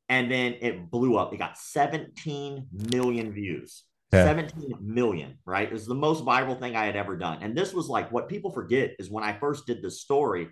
and 0.08 0.30
then 0.30 0.56
it 0.60 0.90
blew 0.90 1.16
up. 1.16 1.32
It 1.32 1.38
got 1.38 1.58
17 1.58 2.66
million 2.90 3.32
views. 3.32 3.84
Yeah. 4.12 4.24
17 4.24 4.76
million, 4.80 5.38
right? 5.46 5.66
It 5.66 5.72
was 5.72 5.86
the 5.86 5.94
most 5.94 6.22
viral 6.22 6.58
thing 6.58 6.76
I 6.76 6.84
had 6.84 6.96
ever 6.96 7.16
done. 7.16 7.38
And 7.40 7.56
this 7.56 7.72
was 7.72 7.88
like 7.88 8.12
what 8.12 8.28
people 8.28 8.50
forget 8.50 8.94
is 8.98 9.10
when 9.10 9.24
I 9.24 9.32
first 9.32 9.66
did 9.66 9.82
this 9.82 10.02
story, 10.02 10.50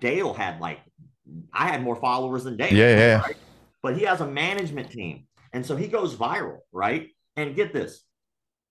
Dale 0.00 0.34
had 0.34 0.60
like, 0.60 0.80
I 1.52 1.68
had 1.68 1.82
more 1.82 1.96
followers 1.96 2.44
than 2.44 2.58
Dale. 2.58 2.74
Yeah, 2.74 2.96
yeah. 2.96 3.20
Right? 3.22 3.36
But 3.82 3.96
he 3.96 4.04
has 4.04 4.20
a 4.20 4.26
management 4.26 4.90
team. 4.90 5.26
And 5.54 5.64
so 5.64 5.76
he 5.76 5.88
goes 5.88 6.14
viral, 6.14 6.58
right? 6.72 7.08
And 7.36 7.56
get 7.56 7.72
this, 7.72 8.04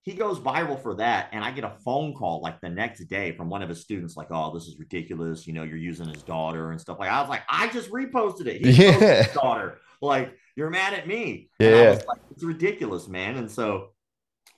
he 0.04 0.14
goes 0.14 0.40
viral 0.40 0.82
for 0.82 0.96
that. 0.96 1.30
And 1.32 1.44
I 1.44 1.52
get 1.52 1.64
a 1.64 1.74
phone 1.84 2.14
call 2.14 2.42
like 2.42 2.62
the 2.62 2.70
next 2.70 3.04
day 3.06 3.32
from 3.32 3.50
one 3.50 3.64
of 3.64 3.70
his 3.70 3.82
students, 3.82 4.16
like, 4.16 4.28
oh, 4.30 4.54
this 4.54 4.68
is 4.68 4.78
ridiculous. 4.78 5.48
You 5.48 5.54
know, 5.54 5.64
you're 5.64 5.78
using 5.78 6.08
his 6.08 6.22
daughter 6.22 6.72
and 6.72 6.80
stuff 6.80 7.00
like 7.00 7.10
I 7.10 7.20
was 7.20 7.30
like, 7.30 7.44
I 7.50 7.68
just 7.70 7.90
reposted 7.90 8.46
it. 8.46 8.64
He 8.64 8.72
yeah. 8.84 9.24
his 9.24 9.34
daughter 9.34 9.80
like 10.02 10.34
you're 10.56 10.70
mad 10.70 10.94
at 10.94 11.08
me. 11.08 11.50
Yeah. 11.60 12.00
Like, 12.08 12.20
it's 12.32 12.44
ridiculous, 12.44 13.08
man. 13.08 13.38
And 13.38 13.50
so 13.50 13.90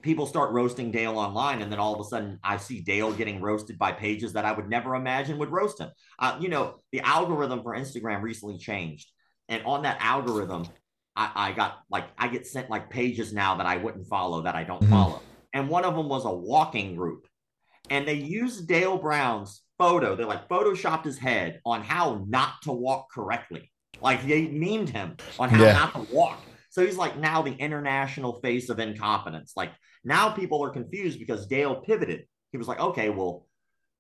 people 0.02 0.26
start 0.26 0.52
roasting 0.52 0.92
Dale 0.92 1.18
online, 1.18 1.62
and 1.62 1.72
then 1.72 1.80
all 1.80 1.94
of 1.94 2.00
a 2.00 2.04
sudden 2.04 2.40
I 2.44 2.58
see 2.58 2.82
Dale 2.82 3.12
getting 3.14 3.42
roasted 3.42 3.78
by 3.78 3.92
pages 3.92 4.34
that 4.34 4.46
I 4.46 4.52
would 4.52 4.70
never 4.70 4.96
imagine 4.96 5.38
would 5.38 5.52
roast 5.52 5.80
him. 5.80 5.90
Uh, 6.20 6.38
you 6.40 6.50
know, 6.50 6.80
the 6.92 7.02
algorithm 7.02 7.64
for 7.64 7.76
Instagram 7.76 8.22
recently 8.22 8.58
changed, 8.58 9.12
and 9.48 9.64
on 9.66 9.84
that 9.84 9.98
algorithm, 10.00 10.66
I, 11.16 11.32
I 11.36 11.52
got 11.52 11.80
like 11.90 12.06
I 12.18 12.28
get 12.28 12.48
sent 12.48 12.70
like 12.70 12.90
pages 12.90 13.34
now 13.34 13.56
that 13.56 13.68
I 13.68 13.78
wouldn't 13.78 14.08
follow 14.08 14.44
that 14.44 14.56
I 14.56 14.64
don't 14.64 14.82
mm-hmm. 14.82 14.92
follow, 14.92 15.22
and 15.54 15.70
one 15.70 15.86
of 15.86 15.96
them 15.96 16.10
was 16.10 16.26
a 16.26 16.32
walking 16.32 16.96
group, 16.96 17.28
and 17.90 18.08
they 18.08 18.16
used 18.16 18.68
Dale 18.68 18.98
Brown's 18.98 19.62
photo. 19.78 20.16
They 20.16 20.24
like 20.24 20.50
photoshopped 20.50 21.06
his 21.06 21.18
head 21.18 21.60
on 21.66 21.84
how 21.84 22.26
not 22.28 22.62
to 22.64 22.72
walk 22.72 23.12
correctly. 23.12 23.72
Like 24.02 24.26
they 24.26 24.48
memed 24.48 24.90
him 24.90 25.18
on 25.40 25.50
how 25.50 25.64
yeah. 25.64 25.74
not 25.74 25.94
to 25.94 26.14
walk. 26.14 26.42
So 26.70 26.86
he's 26.86 26.98
like 26.98 27.18
now 27.18 27.42
the 27.42 27.54
international 27.54 28.40
face 28.42 28.70
of 28.70 28.80
incompetence. 28.80 29.54
Like 29.56 29.72
now 30.04 30.30
people 30.30 30.64
are 30.64 30.70
confused 30.70 31.20
because 31.20 31.48
Dale 31.48 31.76
pivoted. 31.76 32.26
He 32.52 32.58
was 32.58 32.68
like, 32.68 32.80
okay, 32.80 33.10
well, 33.10 33.46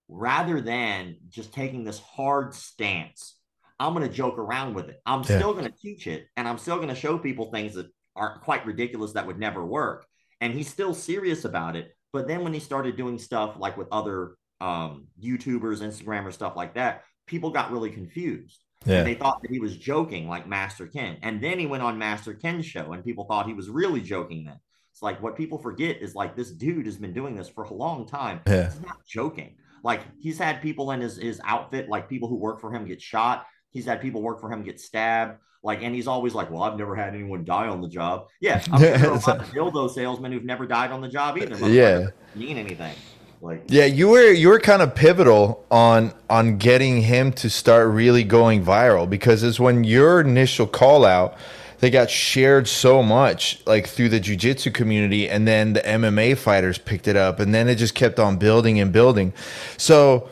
rather 0.08 0.62
than 0.62 1.18
just 1.30 1.54
taking 1.54 1.84
this 1.84 1.99
hard 1.99 2.54
stance, 2.54 3.38
I'm 3.80 3.93
going 3.93 4.08
to 4.08 4.14
joke 4.14 4.38
around 4.38 4.74
with 4.74 4.89
it. 4.89 5.02
I'm 5.06 5.22
yeah. 5.22 5.38
still 5.38 5.54
going 5.54 5.66
to 5.66 5.78
teach 5.78 6.08
it 6.08 6.28
and 6.38 6.47
I'm 6.47 6.58
still 6.58 6.78
going 6.78 6.89
to 6.89 6.95
show 6.95 7.18
people 7.18 7.52
things 7.52 7.76
that 7.76 7.88
are 8.16 8.39
quite 8.39 8.66
ridiculous 8.66 9.14
that 9.14 9.26
would 9.26 9.39
never 9.39 9.66
work. 9.66 10.06
And 10.39 10.54
he's 10.54 10.70
still 10.70 10.93
serious 10.93 11.45
about 11.45 11.76
it. 11.76 11.95
But 12.14 12.28
then 12.28 12.43
when 12.43 12.54
he 12.54 12.60
started 12.60 12.97
doing 12.97 13.18
stuff 13.18 13.56
like 13.58 13.78
with 13.78 13.88
other 13.91 14.36
um, 14.60 15.08
YouTubers, 15.22 15.82
Instagrammers, 15.82 16.34
stuff 16.34 16.56
like 16.56 16.76
that, 16.76 17.04
people 17.26 17.52
got 17.52 17.72
really 17.72 17.89
confused. 17.89 18.60
Yeah. 18.86 18.99
And 18.99 19.07
they 19.07 19.13
thought 19.13 19.41
that 19.41 19.51
he 19.51 19.59
was 19.59 19.77
joking, 19.77 20.27
like 20.27 20.47
Master 20.47 20.88
Ken. 20.88 21.17
And 21.21 21.41
then 21.41 21.59
he 21.59 21.67
went 21.67 21.84
on 21.84 21.97
Master 21.97 22.34
Ken's 22.34 22.65
show, 22.65 22.93
and 22.93 23.03
people 23.03 23.25
thought 23.25 23.45
he 23.45 23.53
was 23.53 23.69
really 23.69 24.01
joking 24.01 24.43
then. 24.45 24.59
It's 24.91 25.01
like 25.01 25.21
what 25.21 25.38
people 25.38 25.57
forget 25.57 25.97
is 26.01 26.15
like 26.15 26.36
this 26.36 26.51
dude 26.51 26.86
has 26.86 26.97
been 26.97 27.13
doing 27.13 27.36
this 27.36 27.49
for 27.49 27.63
a 27.63 27.73
long 27.73 28.05
time. 28.07 28.41
Yeah. 28.47 28.69
He's 28.69 28.82
not 28.82 29.05
joking. 29.05 29.55
Like 29.84 30.01
he's 30.19 30.38
had 30.38 30.61
people 30.61 30.91
in 30.91 31.01
his, 31.01 31.17
his 31.17 31.41
outfit, 31.43 31.89
like 31.89 32.09
people 32.09 32.27
who 32.27 32.36
work 32.36 32.59
for 32.59 32.73
him 32.73 32.86
get 32.86 33.01
shot. 33.01 33.45
He's 33.69 33.86
had 33.86 34.01
people 34.01 34.21
work 34.21 34.41
for 34.41 34.51
him 34.51 34.63
get 34.63 34.79
stabbed. 34.79 35.39
Like, 35.63 35.84
and 35.84 35.93
he's 35.93 36.07
always 36.07 36.34
like, 36.34 36.49
Well, 36.49 36.63
I've 36.63 36.77
never 36.77 36.95
had 36.95 37.13
anyone 37.13 37.45
die 37.45 37.67
on 37.67 37.82
the 37.82 37.88
job. 37.88 38.27
Yeah. 38.41 38.61
I'm 38.71 38.79
sure 38.82 38.97
there 38.97 39.09
are 39.09 39.13
a 39.13 39.19
lot 39.19 39.41
of 39.41 39.47
dildo 39.49 39.89
salesmen 39.89 40.32
who've 40.32 40.43
never 40.43 40.67
died 40.67 40.91
on 40.91 41.01
the 41.01 41.09
job 41.09 41.38
either. 41.38 41.55
Yeah. 41.71 42.07
Mean 42.36 42.57
anything. 42.57 42.95
Like 43.41 43.63
yeah, 43.67 43.85
you 43.85 44.09
were 44.09 44.31
you 44.31 44.49
were 44.49 44.59
kind 44.59 44.83
of 44.83 44.93
pivotal 44.93 45.65
on 45.71 46.13
on 46.29 46.57
getting 46.57 47.01
him 47.01 47.31
to 47.33 47.49
start 47.49 47.89
really 47.89 48.23
going 48.23 48.63
viral 48.63 49.09
because 49.09 49.41
it's 49.41 49.59
when 49.59 49.83
your 49.83 50.21
initial 50.21 50.67
call 50.67 51.05
out 51.05 51.35
they 51.79 51.89
got 51.89 52.11
shared 52.11 52.67
so 52.67 53.01
much 53.01 53.59
like 53.65 53.87
through 53.87 54.09
the 54.09 54.19
jiu-jitsu 54.19 54.69
community 54.69 55.27
and 55.27 55.47
then 55.47 55.73
the 55.73 55.81
MMA 55.81 56.37
fighters 56.37 56.77
picked 56.77 57.07
it 57.07 57.15
up 57.15 57.39
and 57.39 57.53
then 57.53 57.67
it 57.67 57.75
just 57.75 57.95
kept 57.95 58.19
on 58.19 58.37
building 58.37 58.79
and 58.79 58.93
building. 58.93 59.33
So 59.77 60.29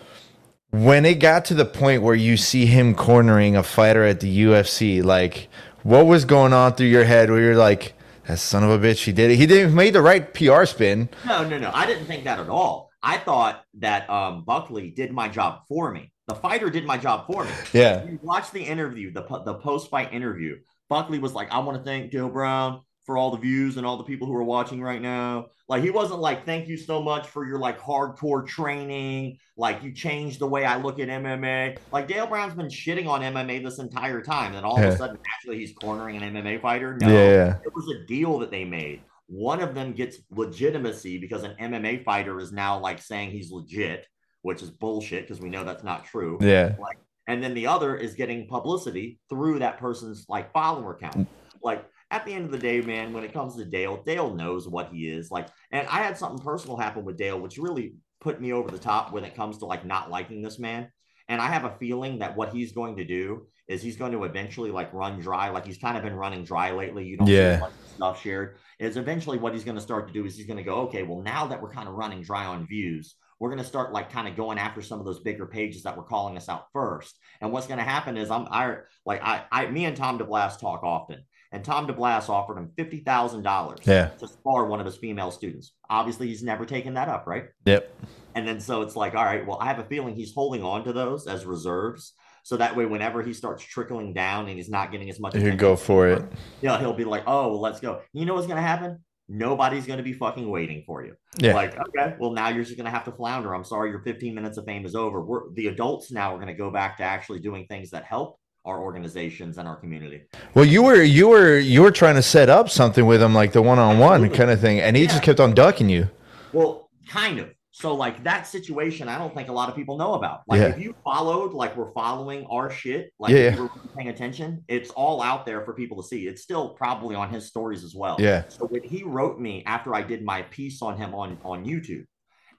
when 0.69 1.03
it 1.05 1.15
got 1.15 1.45
to 1.45 1.55
the 1.55 1.65
point 1.65 2.03
where 2.03 2.13
you 2.13 2.37
see 2.37 2.67
him 2.67 2.93
cornering 2.93 3.55
a 3.55 3.63
fighter 3.63 4.03
at 4.03 4.19
the 4.19 4.43
UFC, 4.43 5.03
like 5.03 5.49
what 5.81 6.05
was 6.05 6.25
going 6.25 6.53
on 6.53 6.73
through 6.73 6.87
your 6.87 7.05
head 7.05 7.31
where 7.31 7.41
you're 7.41 7.55
like, 7.55 7.93
that 8.27 8.37
son 8.37 8.63
of 8.63 8.69
a 8.69 8.77
bitch, 8.77 9.05
he 9.05 9.11
did 9.11 9.31
it. 9.31 9.37
He 9.37 9.47
didn't 9.47 9.73
made 9.73 9.95
the 9.95 10.03
right 10.03 10.31
PR 10.31 10.65
spin. 10.65 11.09
No, 11.25 11.47
no, 11.47 11.57
no. 11.57 11.71
I 11.73 11.87
didn't 11.87 12.05
think 12.05 12.25
that 12.25 12.37
at 12.39 12.47
all. 12.47 12.88
I 13.01 13.17
thought 13.17 13.63
that 13.75 14.09
um, 14.09 14.43
Buckley 14.43 14.91
did 14.91 15.11
my 15.11 15.29
job 15.29 15.61
for 15.67 15.91
me. 15.91 16.11
The 16.27 16.35
fighter 16.35 16.69
did 16.69 16.85
my 16.85 16.97
job 16.97 17.25
for 17.25 17.43
me. 17.43 17.51
Yeah. 17.73 18.05
You 18.05 18.19
watch 18.21 18.51
the 18.51 18.61
interview, 18.61 19.11
the 19.11 19.23
the 19.45 19.55
post 19.55 19.89
fight 19.89 20.13
interview. 20.13 20.57
Buckley 20.89 21.19
was 21.19 21.33
like, 21.33 21.51
"I 21.51 21.59
want 21.59 21.77
to 21.77 21.83
thank 21.83 22.11
Dale 22.11 22.29
Brown 22.29 22.81
for 23.09 23.17
all 23.17 23.31
the 23.31 23.37
views 23.37 23.77
and 23.77 23.87
all 23.87 23.97
the 23.97 24.03
people 24.03 24.27
who 24.27 24.35
are 24.35 24.43
watching 24.43 24.79
right 24.79 25.01
now. 25.01 25.47
Like 25.67 25.81
he 25.81 25.89
wasn't 25.89 26.19
like, 26.19 26.45
thank 26.45 26.67
you 26.67 26.77
so 26.77 27.01
much 27.01 27.25
for 27.25 27.43
your 27.43 27.57
like 27.57 27.79
hardcore 27.79 28.45
training. 28.45 29.39
Like 29.57 29.81
you 29.81 29.91
changed 29.93 30.37
the 30.37 30.45
way 30.45 30.63
I 30.63 30.79
look 30.79 30.99
at 30.99 31.07
MMA. 31.07 31.79
Like 31.91 32.07
Dale 32.07 32.27
Brown's 32.27 32.53
been 32.53 32.67
shitting 32.67 33.07
on 33.07 33.21
MMA 33.21 33.63
this 33.63 33.79
entire 33.79 34.21
time. 34.21 34.53
And 34.53 34.63
all 34.63 34.79
yeah. 34.79 34.89
of 34.89 34.93
a 34.93 34.97
sudden, 34.97 35.17
actually, 35.33 35.57
he's 35.57 35.73
cornering 35.73 36.21
an 36.21 36.35
MMA 36.35 36.61
fighter. 36.61 36.99
No, 37.01 37.07
yeah. 37.07 37.57
it 37.65 37.73
was 37.73 37.87
a 37.89 38.05
deal 38.05 38.37
that 38.37 38.51
they 38.51 38.63
made. 38.63 39.01
One 39.29 39.61
of 39.61 39.75
them 39.75 39.93
gets 39.93 40.17
legitimacy 40.31 41.19
because 41.19 41.43
an 41.43 41.55
MMA 41.59 42.03
fighter 42.03 42.39
is 42.39 42.51
now 42.51 42.79
like 42.79 42.99
saying 42.99 43.31
he's 43.31 43.51
legit, 43.51 44.07
which 44.41 44.63
is 44.63 44.71
bullshit 44.71 45.23
because 45.23 45.39
we 45.39 45.49
know 45.49 45.63
that's 45.63 45.83
not 45.83 46.05
true. 46.05 46.39
Yeah. 46.41 46.75
Like, 46.79 46.97
and 47.27 47.43
then 47.43 47.53
the 47.53 47.67
other 47.67 47.95
is 47.95 48.15
getting 48.15 48.47
publicity 48.47 49.19
through 49.29 49.59
that 49.59 49.77
person's 49.77 50.25
like 50.27 50.51
follower 50.51 50.97
count. 50.99 51.15
Mm. 51.15 51.27
Like 51.61 51.85
at 52.09 52.25
the 52.25 52.33
end 52.33 52.45
of 52.45 52.51
the 52.51 52.57
day, 52.57 52.81
man, 52.81 53.13
when 53.13 53.23
it 53.23 53.33
comes 53.33 53.55
to 53.55 53.65
Dale, 53.65 54.01
Dale 54.03 54.33
knows 54.33 54.67
what 54.67 54.89
he 54.91 55.07
is. 55.07 55.29
Like, 55.29 55.47
and 55.71 55.87
I 55.87 56.01
had 56.01 56.17
something 56.17 56.43
personal 56.43 56.75
happen 56.75 57.05
with 57.05 57.17
Dale, 57.17 57.39
which 57.39 57.59
really 57.59 57.93
put 58.19 58.41
me 58.41 58.51
over 58.51 58.71
the 58.71 58.79
top 58.79 59.13
when 59.13 59.23
it 59.23 59.35
comes 59.35 59.59
to 59.59 59.65
like 59.65 59.85
not 59.85 60.09
liking 60.09 60.41
this 60.41 60.57
man. 60.57 60.91
And 61.27 61.39
I 61.39 61.47
have 61.47 61.65
a 61.65 61.77
feeling 61.77 62.19
that 62.19 62.35
what 62.35 62.51
he's 62.51 62.71
going 62.71 62.97
to 62.97 63.05
do 63.05 63.45
is 63.67 63.83
he's 63.83 63.97
going 63.97 64.11
to 64.13 64.23
eventually 64.23 64.71
like 64.71 64.91
run 64.91 65.19
dry. 65.19 65.49
Like 65.49 65.65
he's 65.65 65.77
kind 65.77 65.95
of 65.95 66.03
been 66.03 66.15
running 66.15 66.43
dry 66.43 66.71
lately. 66.71 67.05
You 67.05 67.17
don't 67.17 67.27
yeah. 67.27 67.59
see 67.59 67.73
stuff 67.95 68.21
shared. 68.21 68.57
Is 68.79 68.95
eventually 68.95 69.37
what 69.37 69.53
he's 69.53 69.65
going 69.65 69.75
to 69.75 69.81
start 69.81 70.07
to 70.07 70.13
do 70.13 70.25
is 70.25 70.37
he's 70.37 70.47
going 70.47 70.57
to 70.57 70.63
go, 70.63 70.75
okay, 70.81 71.03
well, 71.03 71.21
now 71.21 71.45
that 71.47 71.61
we're 71.61 71.71
kind 71.71 71.89
of 71.89 71.95
running 71.95 72.21
dry 72.21 72.45
on 72.45 72.65
views, 72.65 73.15
we're 73.39 73.49
going 73.49 73.61
to 73.61 73.67
start 73.67 73.91
like 73.91 74.09
kind 74.09 74.27
of 74.27 74.37
going 74.37 74.57
after 74.57 74.81
some 74.81 74.99
of 74.99 75.05
those 75.05 75.19
bigger 75.19 75.45
pages 75.45 75.83
that 75.83 75.97
were 75.97 76.03
calling 76.03 76.37
us 76.37 76.47
out 76.47 76.67
first. 76.71 77.17
And 77.41 77.51
what's 77.51 77.67
going 77.67 77.79
to 77.79 77.83
happen 77.83 78.15
is 78.15 78.31
I'm 78.31 78.47
I 78.49 78.77
like 79.05 79.21
I 79.21 79.43
I 79.51 79.67
me 79.67 79.85
and 79.85 79.97
Tom 79.97 80.17
DeBlass 80.17 80.59
talk 80.59 80.83
often 80.83 81.23
and 81.51 81.63
Tom 81.63 81.87
DeBlass 81.87 82.29
offered 82.29 82.57
him 82.57 82.71
fifty 82.77 82.99
thousand 82.99 83.41
dollars 83.41 83.79
yeah. 83.83 84.09
to 84.19 84.27
spar 84.27 84.65
one 84.65 84.79
of 84.79 84.85
his 84.85 84.97
female 84.97 85.31
students. 85.31 85.73
Obviously, 85.89 86.27
he's 86.27 86.43
never 86.43 86.65
taken 86.65 86.93
that 86.93 87.09
up, 87.09 87.25
right? 87.25 87.45
Yep. 87.65 87.91
And 88.35 88.47
then 88.47 88.59
so 88.59 88.81
it's 88.81 88.95
like, 88.95 89.15
all 89.15 89.25
right, 89.25 89.45
well, 89.45 89.57
I 89.59 89.65
have 89.65 89.79
a 89.79 89.83
feeling 89.83 90.15
he's 90.15 90.33
holding 90.33 90.63
on 90.63 90.83
to 90.83 90.93
those 90.93 91.27
as 91.27 91.45
reserves. 91.45 92.13
So 92.43 92.57
that 92.57 92.75
way, 92.75 92.85
whenever 92.85 93.21
he 93.21 93.33
starts 93.33 93.63
trickling 93.63 94.13
down 94.13 94.47
and 94.47 94.57
he's 94.57 94.69
not 94.69 94.91
getting 94.91 95.09
as 95.09 95.19
much, 95.19 95.35
he'll 95.35 95.55
go 95.55 95.75
for 95.75 96.07
it. 96.07 96.23
Yeah, 96.61 96.79
he'll 96.79 96.93
be 96.93 97.05
like, 97.05 97.23
oh, 97.27 97.49
well, 97.49 97.61
let's 97.61 97.79
go. 97.79 98.01
You 98.13 98.25
know 98.25 98.35
what's 98.35 98.47
gonna 98.47 98.61
happen? 98.61 99.03
Nobody's 99.27 99.85
gonna 99.85 100.03
be 100.03 100.13
fucking 100.13 100.49
waiting 100.49 100.83
for 100.85 101.03
you. 101.05 101.15
Yeah. 101.37 101.53
Like, 101.53 101.77
okay, 101.77 102.15
well, 102.19 102.31
now 102.31 102.49
you're 102.49 102.63
just 102.63 102.77
gonna 102.77 102.89
have 102.89 103.05
to 103.05 103.11
flounder. 103.11 103.53
I'm 103.53 103.63
sorry, 103.63 103.89
your 103.91 104.01
15 104.01 104.33
minutes 104.33 104.57
of 104.57 104.65
fame 104.65 104.85
is 104.85 104.95
over. 104.95 105.21
We're 105.21 105.51
the 105.53 105.67
adults 105.67 106.11
now 106.11 106.35
are 106.35 106.39
gonna 106.39 106.55
go 106.55 106.71
back 106.71 106.97
to 106.97 107.03
actually 107.03 107.39
doing 107.39 107.65
things 107.67 107.91
that 107.91 108.03
help 108.03 108.39
our 108.65 108.81
organizations 108.81 109.57
and 109.57 109.67
our 109.67 109.75
community. 109.75 110.23
Well, 110.53 110.65
you 110.65 110.83
were 110.83 111.01
you 111.01 111.27
were 111.29 111.57
you 111.57 111.81
were 111.81 111.91
trying 111.91 112.15
to 112.15 112.21
set 112.21 112.49
up 112.49 112.69
something 112.69 113.05
with 113.05 113.21
him, 113.21 113.33
like 113.33 113.51
the 113.51 113.61
one 113.61 113.79
on 113.79 113.99
one 113.99 114.29
kind 114.29 114.49
of 114.49 114.59
thing, 114.59 114.79
and 114.79 114.95
he 114.95 115.03
yeah. 115.03 115.09
just 115.09 115.23
kept 115.23 115.39
on 115.39 115.53
ducking 115.53 115.89
you. 115.89 116.09
Well, 116.53 116.89
kind 117.07 117.39
of. 117.39 117.49
So, 117.79 117.95
like 117.95 118.25
that 118.25 118.45
situation, 118.45 119.07
I 119.07 119.17
don't 119.17 119.33
think 119.33 119.47
a 119.47 119.53
lot 119.53 119.69
of 119.69 119.75
people 119.75 119.97
know 119.97 120.15
about. 120.15 120.41
Like, 120.47 120.59
yeah. 120.59 120.67
if 120.67 120.79
you 120.79 120.93
followed, 121.01 121.53
like 121.53 121.77
we're 121.77 121.93
following 121.93 122.45
our 122.47 122.69
shit, 122.69 123.13
like 123.19 123.31
yeah, 123.31 123.57
we're 123.57 123.69
paying 123.95 124.09
attention, 124.09 124.65
it's 124.67 124.89
all 124.89 125.21
out 125.21 125.45
there 125.45 125.63
for 125.63 125.73
people 125.73 126.01
to 126.01 126.05
see. 126.05 126.27
It's 126.27 126.41
still 126.41 126.71
probably 126.71 127.15
on 127.15 127.29
his 127.29 127.45
stories 127.45 127.85
as 127.85 127.95
well. 127.95 128.17
Yeah. 128.19 128.43
So 128.49 128.65
when 128.65 128.83
he 128.83 129.03
wrote 129.03 129.39
me 129.39 129.63
after 129.65 129.95
I 129.95 130.01
did 130.01 130.25
my 130.25 130.41
piece 130.41 130.81
on 130.81 130.97
him 130.97 131.15
on 131.15 131.37
on 131.45 131.63
YouTube, 131.63 132.03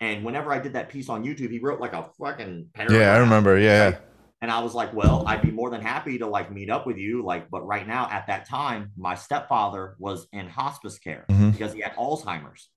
and 0.00 0.24
whenever 0.24 0.54
I 0.54 0.58
did 0.58 0.72
that 0.72 0.88
piece 0.88 1.10
on 1.10 1.22
YouTube, 1.22 1.50
he 1.50 1.58
wrote 1.58 1.80
like 1.80 1.92
a 1.92 2.08
fucking 2.18 2.68
paragraph. 2.72 2.98
Yeah, 2.98 3.12
I 3.12 3.18
remember. 3.18 3.58
Yeah. 3.58 3.98
And 4.40 4.50
I 4.50 4.60
was 4.60 4.74
like, 4.74 4.94
well, 4.94 5.24
I'd 5.26 5.42
be 5.42 5.50
more 5.50 5.68
than 5.68 5.82
happy 5.82 6.16
to 6.16 6.26
like 6.26 6.50
meet 6.50 6.70
up 6.70 6.86
with 6.86 6.96
you. 6.96 7.22
Like, 7.22 7.50
but 7.50 7.66
right 7.66 7.86
now 7.86 8.08
at 8.10 8.26
that 8.28 8.48
time, 8.48 8.90
my 8.96 9.14
stepfather 9.14 9.96
was 9.98 10.28
in 10.32 10.48
hospice 10.48 10.98
care 10.98 11.26
mm-hmm. 11.28 11.50
because 11.50 11.74
he 11.74 11.80
had 11.80 11.94
Alzheimer's. 11.96 12.70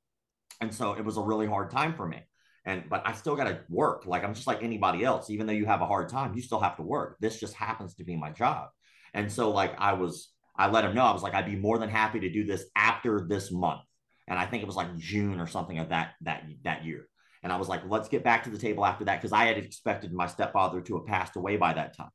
And 0.60 0.74
so 0.76 0.92
it 0.92 1.06
was 1.06 1.16
a 1.16 1.22
really 1.22 1.48
hard 1.48 1.72
time 1.72 1.94
for 1.94 2.06
me. 2.06 2.22
And 2.66 2.84
but 2.90 3.04
I 3.06 3.14
still 3.14 3.36
got 3.36 3.46
to 3.46 3.60
work. 3.70 4.06
Like 4.06 4.24
I'm 4.24 4.34
just 4.34 4.48
like 4.48 4.64
anybody 4.64 5.04
else. 5.04 5.30
Even 5.30 5.48
though 5.48 5.54
you 5.54 5.66
have 5.66 5.82
a 5.82 5.86
hard 5.86 6.10
time, 6.10 6.34
you 6.34 6.42
still 6.42 6.60
have 6.60 6.78
to 6.78 6.82
work. 6.82 7.18
This 7.20 7.40
just 7.40 7.54
happens 7.54 7.96
to 7.96 8.04
be 8.04 8.16
my 8.16 8.32
job. 8.32 8.70
And 9.14 9.32
so 9.32 9.52
like 9.52 9.76
I 9.80 9.94
was, 9.94 10.30
I 10.56 10.70
let 10.70 10.86
him 10.86 10.96
know 10.96 11.04
I 11.04 11.12
was 11.12 11.24
like, 11.24 11.34
I'd 11.34 11.46
be 11.46 11.56
more 11.56 11.78
than 11.78 11.90
happy 11.90 12.22
to 12.22 12.30
do 12.30 12.46
this 12.46 12.66
after 12.76 13.26
this 13.28 13.52
month. 13.52 13.82
And 14.28 14.40
I 14.40 14.46
think 14.46 14.64
it 14.64 14.68
was 14.68 14.78
like 14.78 14.96
June 14.98 15.40
or 15.40 15.48
something 15.48 15.80
of 15.80 15.90
that 15.90 16.12
that 16.22 16.44
that 16.64 16.86
year. 16.86 17.08
And 17.44 17.52
I 17.52 17.58
was 17.58 17.68
like, 17.68 17.82
let's 17.88 18.08
get 18.08 18.24
back 18.24 18.46
to 18.46 18.50
the 18.50 18.58
table 18.58 18.86
after 18.86 19.04
that 19.06 19.18
because 19.22 19.34
I 19.34 19.46
had 19.46 19.58
expected 19.58 20.14
my 20.14 20.28
stepfather 20.28 20.80
to 20.82 20.98
have 20.98 21.06
passed 21.06 21.36
away 21.36 21.58
by 21.58 21.74
that 21.74 21.98
time. 21.98 22.10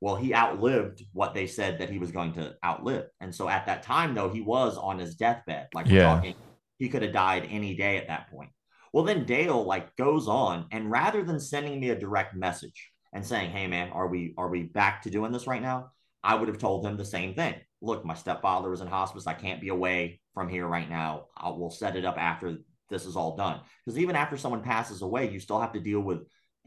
Well, 0.00 0.16
he 0.16 0.34
outlived 0.34 1.04
what 1.12 1.32
they 1.32 1.46
said 1.46 1.78
that 1.78 1.88
he 1.88 1.98
was 1.98 2.10
going 2.10 2.32
to 2.32 2.56
outlive. 2.64 3.06
And 3.20 3.32
so 3.32 3.48
at 3.48 3.66
that 3.66 3.84
time, 3.84 4.16
though, 4.16 4.28
he 4.28 4.40
was 4.40 4.76
on 4.76 4.98
his 4.98 5.14
deathbed. 5.14 5.68
Like, 5.72 5.86
yeah. 5.86 6.14
Talking, 6.14 6.34
he 6.78 6.88
could 6.88 7.02
have 7.02 7.12
died 7.12 7.46
any 7.48 7.76
day 7.76 7.98
at 7.98 8.08
that 8.08 8.28
point. 8.28 8.50
Well, 8.92 9.04
then 9.04 9.24
Dale 9.24 9.64
like 9.64 9.96
goes 9.96 10.28
on, 10.28 10.66
and 10.70 10.90
rather 10.90 11.22
than 11.24 11.40
sending 11.40 11.80
me 11.80 11.90
a 11.90 11.98
direct 11.98 12.34
message 12.34 12.90
and 13.12 13.24
saying, 13.24 13.50
"Hey, 13.50 13.66
man, 13.66 13.90
are 13.90 14.08
we 14.08 14.34
are 14.36 14.48
we 14.48 14.64
back 14.64 15.02
to 15.02 15.10
doing 15.10 15.32
this 15.32 15.46
right 15.46 15.62
now?" 15.62 15.90
I 16.24 16.34
would 16.34 16.48
have 16.48 16.58
told 16.58 16.86
him 16.86 16.96
the 16.96 17.04
same 17.04 17.34
thing. 17.34 17.56
Look, 17.80 18.04
my 18.04 18.14
stepfather 18.14 18.70
was 18.70 18.80
in 18.80 18.86
hospice. 18.86 19.26
I 19.26 19.34
can't 19.34 19.60
be 19.60 19.68
away 19.68 20.20
from 20.34 20.48
here 20.48 20.66
right 20.66 20.88
now. 20.88 21.26
I 21.36 21.48
will 21.48 21.70
set 21.70 21.96
it 21.96 22.04
up 22.04 22.16
after 22.16 22.58
this 22.88 23.06
is 23.06 23.16
all 23.16 23.36
done. 23.36 23.60
Because 23.84 23.98
even 23.98 24.14
after 24.14 24.36
someone 24.36 24.62
passes 24.62 25.02
away, 25.02 25.30
you 25.30 25.40
still 25.40 25.60
have 25.60 25.72
to 25.72 25.80
deal 25.80 26.00
with 26.00 26.20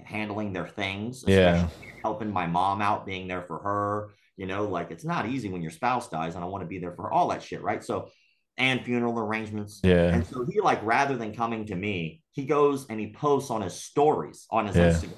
handling 0.04 0.52
their 0.52 0.68
things, 0.68 1.24
yeah. 1.26 1.70
helping 2.04 2.32
my 2.32 2.48
mom 2.48 2.82
out, 2.82 3.06
being 3.06 3.28
there 3.28 3.44
for 3.44 3.60
her. 3.60 4.10
You 4.36 4.46
know, 4.46 4.66
like 4.68 4.92
it's 4.92 5.06
not 5.06 5.28
easy 5.28 5.48
when 5.48 5.62
your 5.62 5.72
spouse 5.72 6.10
dies, 6.10 6.36
and 6.36 6.44
I 6.44 6.48
want 6.48 6.64
to 6.64 6.68
be 6.68 6.80
there 6.80 6.92
for 6.92 7.10
all 7.10 7.30
that 7.30 7.42
shit, 7.42 7.62
right? 7.62 7.82
So, 7.82 8.10
and 8.58 8.84
funeral 8.84 9.20
arrangements. 9.20 9.82
Yeah. 9.84 10.14
And 10.14 10.26
so 10.26 10.46
he 10.50 10.62
like 10.62 10.84
rather 10.84 11.18
than 11.18 11.34
coming 11.34 11.66
to 11.68 11.76
me, 11.76 12.22
he 12.32 12.46
goes 12.46 12.86
and 12.90 13.00
he 13.00 13.12
posts 13.12 13.52
on 13.52 13.62
his 13.62 13.74
stories 13.74 14.46
on 14.50 14.68
his 14.68 14.76
yeah. 14.76 14.90
Instagram. 14.90 15.14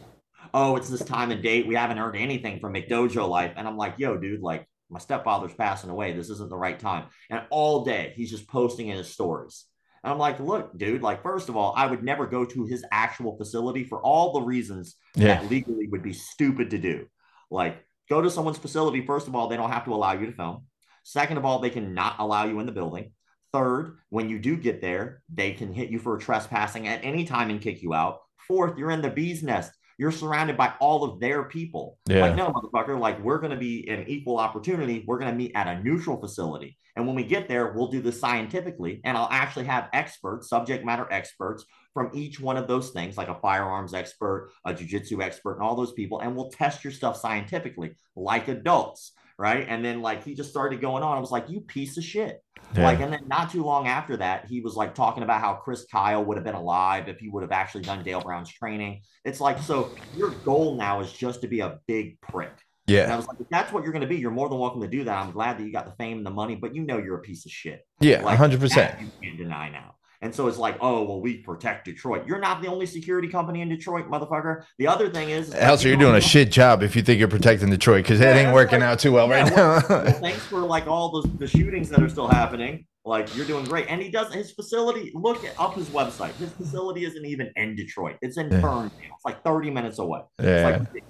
Oh, 0.54 0.76
it's 0.76 0.90
this 0.90 1.04
time 1.04 1.32
and 1.32 1.44
date. 1.44 1.68
We 1.68 1.76
haven't 1.76 1.98
heard 1.98 2.16
anything 2.16 2.60
from 2.60 2.74
McDojo 2.74 3.28
Life. 3.28 3.54
And 3.58 3.68
I'm 3.68 3.78
like, 3.78 3.96
yo, 3.98 4.18
dude, 4.18 4.42
like 4.42 4.68
my 4.90 5.00
stepfather's 5.00 5.54
passing 5.54 5.90
away. 5.90 6.14
This 6.14 6.30
isn't 6.30 6.50
the 6.50 6.58
right 6.58 6.80
time. 6.80 7.06
And 7.30 7.42
all 7.50 7.84
day 7.84 8.14
he's 8.16 8.32
just 8.32 8.48
posting 8.48 8.88
in 8.88 8.98
his 8.98 9.12
stories. 9.12 9.66
And 10.04 10.14
I'm 10.14 10.20
like, 10.20 10.40
look, 10.40 10.78
dude, 10.78 11.02
like, 11.02 11.24
first 11.24 11.50
of 11.50 11.58
all, 11.58 11.74
I 11.76 11.88
would 11.88 12.04
never 12.04 12.28
go 12.28 12.46
to 12.46 12.66
his 12.66 12.86
actual 12.92 13.36
facility 13.36 13.84
for 13.84 14.00
all 14.00 14.32
the 14.32 14.42
reasons 14.42 14.96
yeah. 15.16 15.42
that 15.42 15.50
legally 15.50 15.88
would 15.88 16.04
be 16.04 16.14
stupid 16.14 16.70
to 16.70 16.78
do. 16.78 17.08
Like, 17.50 17.84
go 18.10 18.22
to 18.22 18.30
someone's 18.30 18.60
facility. 18.60 19.06
First 19.06 19.28
of 19.28 19.36
all, 19.36 19.48
they 19.48 19.58
don't 19.58 19.72
have 19.72 19.86
to 19.86 19.94
allow 19.94 20.14
you 20.14 20.28
to 20.28 20.32
film. 20.32 20.66
Second 21.04 21.38
of 21.38 21.46
all, 21.46 21.60
they 21.60 21.72
cannot 21.72 22.18
allow 22.20 22.46
you 22.46 22.60
in 22.60 22.66
the 22.66 22.72
building. 22.72 23.12
Third, 23.58 23.98
when 24.10 24.30
you 24.30 24.38
do 24.38 24.56
get 24.56 24.82
there, 24.82 25.24
they 25.34 25.52
can 25.52 25.74
hit 25.74 25.90
you 25.90 25.98
for 25.98 26.18
trespassing 26.18 26.88
at 26.88 27.04
any 27.04 27.26
time 27.26 27.50
and 27.50 27.60
kick 27.60 27.82
you 27.82 27.94
out. 27.94 28.20
Fourth, 28.48 28.78
you're 28.78 28.92
in 28.92 29.02
the 29.02 29.10
bee's 29.10 29.42
nest. 29.42 29.72
You're 29.98 30.12
surrounded 30.12 30.58
by 30.58 30.74
all 30.80 31.04
of 31.04 31.20
their 31.20 31.46
people. 31.46 31.98
Yeah. 32.08 32.22
Like, 32.22 32.36
no, 32.36 32.50
motherfucker, 32.50 33.00
like 33.00 33.20
we're 33.24 33.40
going 33.40 33.52
to 33.52 33.58
be 33.58 33.90
an 33.90 34.06
equal 34.08 34.38
opportunity. 34.38 35.04
We're 35.08 35.18
going 35.18 35.32
to 35.32 35.36
meet 35.36 35.54
at 35.56 35.68
a 35.68 35.82
neutral 35.84 36.20
facility. 36.22 36.78
And 36.96 37.08
when 37.08 37.16
we 37.16 37.24
get 37.24 37.48
there, 37.48 37.74
we'll 37.74 37.88
do 37.88 38.00
this 38.00 38.20
scientifically. 38.20 39.02
And 39.04 39.18
I'll 39.18 39.30
actually 39.32 39.66
have 39.66 39.90
experts, 39.92 40.50
subject 40.50 40.86
matter 40.86 41.08
experts 41.12 41.66
from 41.96 42.12
each 42.14 42.40
one 42.40 42.58
of 42.58 42.68
those 42.68 42.92
things, 42.92 43.18
like 43.18 43.28
a 43.28 43.40
firearms 43.40 43.96
expert, 43.96 44.52
a 44.66 44.74
jujitsu 44.74 45.24
expert, 45.24 45.54
and 45.54 45.64
all 45.64 45.76
those 45.76 45.94
people. 45.94 46.20
And 46.20 46.36
we'll 46.36 46.52
test 46.52 46.84
your 46.84 46.94
stuff 46.94 47.18
scientifically, 47.18 47.96
like 48.16 48.50
adults. 48.50 49.14
Right. 49.40 49.68
And 49.70 49.86
then, 49.86 50.02
like, 50.02 50.24
he 50.24 50.34
just 50.34 50.50
started 50.50 50.82
going 50.82 51.04
on. 51.04 51.16
I 51.16 51.20
was 51.20 51.30
like, 51.30 51.48
you 51.48 51.62
piece 51.62 51.96
of 51.98 52.04
shit. 52.04 52.42
Yeah. 52.76 52.86
Like, 52.86 53.00
and 53.02 53.14
then 53.14 53.28
not 53.28 53.52
too 53.52 53.64
long 53.64 53.88
after 53.88 54.18
that, 54.18 54.48
he 54.48 54.62
was 54.62 54.76
like 54.76 54.96
talking 54.96 55.22
about 55.22 55.42
how 55.42 55.54
Chris 55.54 55.86
Kyle 55.92 56.26
would 56.26 56.38
have 56.38 56.44
been 56.44 56.56
alive 56.56 57.08
if 57.08 57.20
he 57.20 57.30
would 57.30 57.44
have 57.44 57.52
actually 57.52 57.84
done 57.84 58.04
Dale 58.04 58.20
Brown's 58.20 58.52
training. 58.52 59.02
It's 59.26 59.40
like, 59.40 59.60
so 59.60 59.92
your 60.16 60.32
goal 60.44 60.76
now 60.76 61.02
is 61.02 61.14
just 61.14 61.42
to 61.42 61.48
be 61.48 61.60
a 61.60 61.80
big 61.88 62.20
prick. 62.20 62.52
Yeah. 62.88 63.04
And 63.04 63.14
I 63.14 63.16
was 63.16 63.28
like, 63.28 63.40
if 63.40 63.48
that's 63.50 63.72
what 63.72 63.84
you're 63.84 63.92
going 63.92 64.02
to 64.02 64.08
be, 64.08 64.18
you're 64.18 64.32
more 64.32 64.50
than 64.50 64.58
welcome 64.58 64.82
to 64.82 64.88
do 64.88 65.04
that. 65.04 65.16
I'm 65.16 65.32
glad 65.32 65.60
that 65.60 65.64
you 65.64 65.72
got 65.72 65.86
the 65.86 65.96
fame 66.04 66.18
and 66.18 66.26
the 66.26 66.32
money, 66.32 66.56
but 66.56 66.74
you 66.74 66.84
know 66.84 66.98
you're 66.98 67.18
a 67.18 67.22
piece 67.22 67.46
of 67.46 67.52
shit. 67.52 67.86
Yeah, 68.00 68.24
like, 68.24 68.40
100%. 68.40 69.02
You 69.02 69.12
can't 69.22 69.38
deny 69.38 69.70
now. 69.70 69.96
And 70.22 70.34
so 70.34 70.48
it's 70.48 70.58
like, 70.58 70.78
oh, 70.82 71.04
well, 71.04 71.22
we 71.22 71.38
protect 71.38 71.86
Detroit. 71.86 72.26
You're 72.26 72.40
not 72.40 72.62
the 72.62 72.68
only 72.68 72.88
security 72.88 73.28
company 73.28 73.62
in 73.62 73.70
Detroit, 73.70 74.10
motherfucker. 74.10 74.64
The 74.80 74.88
other 74.88 75.10
thing 75.10 75.30
is, 75.30 75.54
also, 75.54 75.88
you're 75.88 75.98
doing 75.98 76.16
a 76.16 76.22
shit 76.22 76.52
job 76.52 76.82
if 76.82 76.96
you 76.96 77.04
think 77.04 77.20
you're 77.20 77.28
protecting 77.28 77.70
Detroit 77.70 78.04
because 78.04 78.20
yeah, 78.20 78.36
it 78.36 78.46
ain't 78.46 78.54
working 78.54 78.80
like, 78.80 78.90
out 78.90 79.00
too 79.00 79.12
well 79.12 79.28
yeah, 79.28 79.44
right 79.44 79.56
well, 79.56 79.80
now. 79.82 79.88
well, 79.88 80.12
thanks 80.22 80.44
for 80.46 80.62
like 80.62 80.88
all 80.88 81.22
the, 81.22 81.30
the 81.38 81.48
shootings 81.48 81.90
that 81.90 82.02
are 82.02 82.10
still 82.10 82.28
happening. 82.28 82.86
Like 83.06 83.34
you're 83.36 83.46
doing 83.46 83.64
great. 83.64 83.86
And 83.90 84.02
he 84.02 84.10
does 84.10 84.34
his 84.34 84.52
facility. 84.52 85.12
Look 85.14 85.46
up 85.58 85.76
his 85.76 85.88
website. 85.90 86.34
His 86.36 86.52
facility 86.52 87.06
isn't 87.06 87.26
even 87.26 87.52
in 87.56 87.76
Detroit. 87.76 88.18
It's 88.22 88.38
in 88.38 88.52
yeah. 88.52 88.60
Ferndale. 88.60 88.92
It's 89.02 89.26
like 89.26 89.44
30 89.44 89.72
minutes 89.72 90.00
away. 90.00 90.22
Yeah. 90.42 90.46
It's 90.70 90.94
like, 90.94 91.04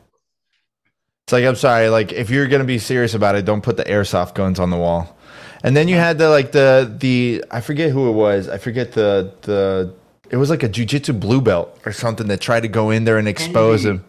it's 1.27 1.33
like 1.33 1.43
I'm 1.45 1.55
sorry. 1.55 1.89
Like 1.89 2.13
if 2.13 2.29
you're 2.29 2.47
gonna 2.47 2.63
be 2.65 2.77
serious 2.77 3.15
about 3.15 3.35
it, 3.35 3.45
don't 3.45 3.61
put 3.61 3.77
the 3.77 3.83
airsoft 3.83 4.35
guns 4.35 4.59
on 4.59 4.69
the 4.69 4.77
wall. 4.77 5.16
And 5.63 5.75
then 5.75 5.87
you 5.87 5.95
had 5.95 6.17
the 6.17 6.29
like 6.29 6.51
the 6.51 6.95
the 6.99 7.43
I 7.51 7.61
forget 7.61 7.91
who 7.91 8.09
it 8.09 8.13
was. 8.13 8.47
I 8.47 8.57
forget 8.57 8.91
the 8.93 9.33
the 9.41 9.93
it 10.29 10.37
was 10.37 10.49
like 10.49 10.63
a 10.63 10.69
jujitsu 10.69 11.19
blue 11.19 11.41
belt 11.41 11.79
or 11.85 11.91
something 11.91 12.27
that 12.27 12.41
tried 12.41 12.61
to 12.61 12.67
go 12.67 12.89
in 12.89 13.05
there 13.05 13.17
and 13.17 13.27
expose 13.27 13.85
him. 13.85 14.03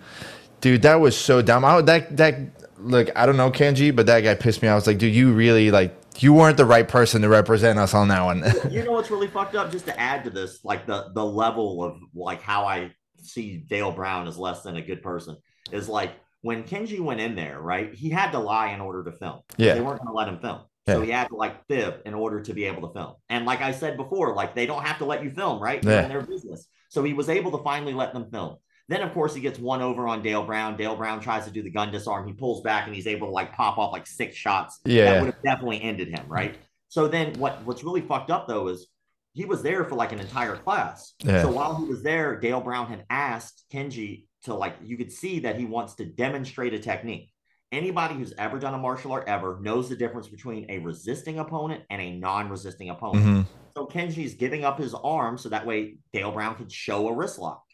Dude, 0.60 0.82
that 0.82 0.96
was 0.96 1.16
so 1.16 1.40
dumb. 1.42 1.64
I, 1.64 1.80
that 1.82 2.16
that 2.16 2.38
look, 2.78 3.08
I 3.16 3.26
don't 3.26 3.36
know 3.36 3.50
Kenji, 3.50 3.94
but 3.94 4.06
that 4.06 4.20
guy 4.20 4.34
pissed 4.34 4.62
me 4.62 4.68
off. 4.68 4.72
I 4.72 4.76
was 4.76 4.86
like, 4.86 4.98
dude, 4.98 5.14
you 5.14 5.32
really 5.32 5.70
like 5.70 5.96
you 6.18 6.32
weren't 6.32 6.56
the 6.56 6.66
right 6.66 6.86
person 6.86 7.22
to 7.22 7.28
represent 7.28 7.78
us 7.78 7.94
on 7.94 8.08
that 8.08 8.24
one. 8.24 8.44
you 8.70 8.82
know 8.84 8.92
what's 8.92 9.10
really 9.10 9.28
fucked 9.28 9.54
up? 9.54 9.70
Just 9.70 9.86
to 9.86 9.98
add 9.98 10.24
to 10.24 10.30
this, 10.30 10.64
like 10.64 10.86
the 10.86 11.10
the 11.14 11.24
level 11.24 11.84
of 11.84 11.98
like 12.14 12.42
how 12.42 12.64
I 12.64 12.92
see 13.22 13.58
Dale 13.58 13.92
Brown 13.92 14.26
as 14.26 14.36
less 14.36 14.62
than 14.62 14.76
a 14.76 14.82
good 14.82 15.02
person 15.02 15.36
is 15.72 15.88
like 15.88 16.12
when 16.42 16.64
Kenji 16.64 17.00
went 17.00 17.20
in 17.20 17.36
there, 17.36 17.60
right? 17.60 17.92
He 17.94 18.10
had 18.10 18.30
to 18.32 18.38
lie 18.38 18.72
in 18.72 18.80
order 18.80 19.04
to 19.04 19.12
film. 19.12 19.40
Yeah, 19.56 19.74
they 19.74 19.80
weren't 19.80 19.98
going 20.00 20.08
to 20.08 20.14
let 20.14 20.28
him 20.28 20.38
film. 20.40 20.62
So 20.94 21.02
he 21.02 21.10
had 21.10 21.28
to 21.28 21.36
like 21.36 21.66
fib 21.66 22.02
in 22.06 22.14
order 22.14 22.40
to 22.40 22.52
be 22.52 22.64
able 22.64 22.88
to 22.88 22.94
film. 22.94 23.14
And 23.28 23.44
like 23.46 23.60
I 23.60 23.72
said 23.72 23.96
before, 23.96 24.34
like 24.34 24.54
they 24.54 24.66
don't 24.66 24.84
have 24.84 24.98
to 24.98 25.04
let 25.04 25.22
you 25.22 25.30
film, 25.30 25.60
right? 25.62 25.82
Yeah. 25.82 26.02
in 26.02 26.08
their 26.08 26.22
business. 26.22 26.66
So 26.88 27.04
he 27.04 27.12
was 27.12 27.28
able 27.28 27.56
to 27.56 27.62
finally 27.62 27.94
let 27.94 28.12
them 28.12 28.30
film. 28.30 28.56
Then 28.88 29.02
of 29.02 29.12
course 29.12 29.34
he 29.34 29.40
gets 29.40 29.58
one 29.58 29.82
over 29.82 30.08
on 30.08 30.22
Dale 30.22 30.44
Brown. 30.44 30.76
Dale 30.76 30.96
Brown 30.96 31.20
tries 31.20 31.44
to 31.44 31.50
do 31.50 31.62
the 31.62 31.70
gun 31.70 31.92
disarm. 31.92 32.26
He 32.26 32.32
pulls 32.32 32.62
back 32.62 32.86
and 32.86 32.94
he's 32.94 33.06
able 33.06 33.28
to 33.28 33.32
like 33.32 33.52
pop 33.54 33.78
off 33.78 33.92
like 33.92 34.06
six 34.06 34.34
shots. 34.34 34.80
Yeah. 34.84 35.04
That 35.04 35.22
would 35.22 35.34
have 35.34 35.42
definitely 35.42 35.82
ended 35.82 36.08
him, 36.08 36.26
right? 36.28 36.56
So 36.88 37.06
then 37.06 37.34
what 37.34 37.64
what's 37.64 37.84
really 37.84 38.00
fucked 38.00 38.30
up 38.30 38.48
though 38.48 38.68
is 38.68 38.86
he 39.34 39.44
was 39.44 39.62
there 39.62 39.84
for 39.84 39.94
like 39.94 40.12
an 40.12 40.20
entire 40.20 40.56
class. 40.56 41.12
Yeah. 41.22 41.42
So 41.42 41.52
while 41.52 41.76
he 41.76 41.84
was 41.84 42.02
there, 42.02 42.40
Dale 42.40 42.60
Brown 42.60 42.88
had 42.88 43.04
asked 43.10 43.64
Kenji 43.72 44.24
to 44.44 44.54
like 44.54 44.76
you 44.82 44.96
could 44.96 45.12
see 45.12 45.40
that 45.40 45.58
he 45.58 45.64
wants 45.64 45.94
to 45.96 46.06
demonstrate 46.06 46.72
a 46.72 46.78
technique 46.78 47.30
anybody 47.72 48.14
who's 48.14 48.32
ever 48.38 48.58
done 48.58 48.74
a 48.74 48.78
martial 48.78 49.12
art 49.12 49.24
ever 49.26 49.58
knows 49.60 49.88
the 49.88 49.96
difference 49.96 50.28
between 50.28 50.70
a 50.70 50.78
resisting 50.78 51.38
opponent 51.38 51.84
and 51.90 52.00
a 52.00 52.16
non-resisting 52.16 52.90
opponent. 52.90 53.24
Mm-hmm. 53.24 53.42
So 53.74 53.86
Kenji's 53.86 54.34
giving 54.34 54.64
up 54.64 54.78
his 54.78 54.94
arm 54.94 55.38
so 55.38 55.48
that 55.50 55.66
way 55.66 55.98
Dale 56.12 56.32
Brown 56.32 56.54
can 56.56 56.68
show 56.68 57.08
a 57.08 57.14
wrist 57.14 57.38
lock. 57.38 57.64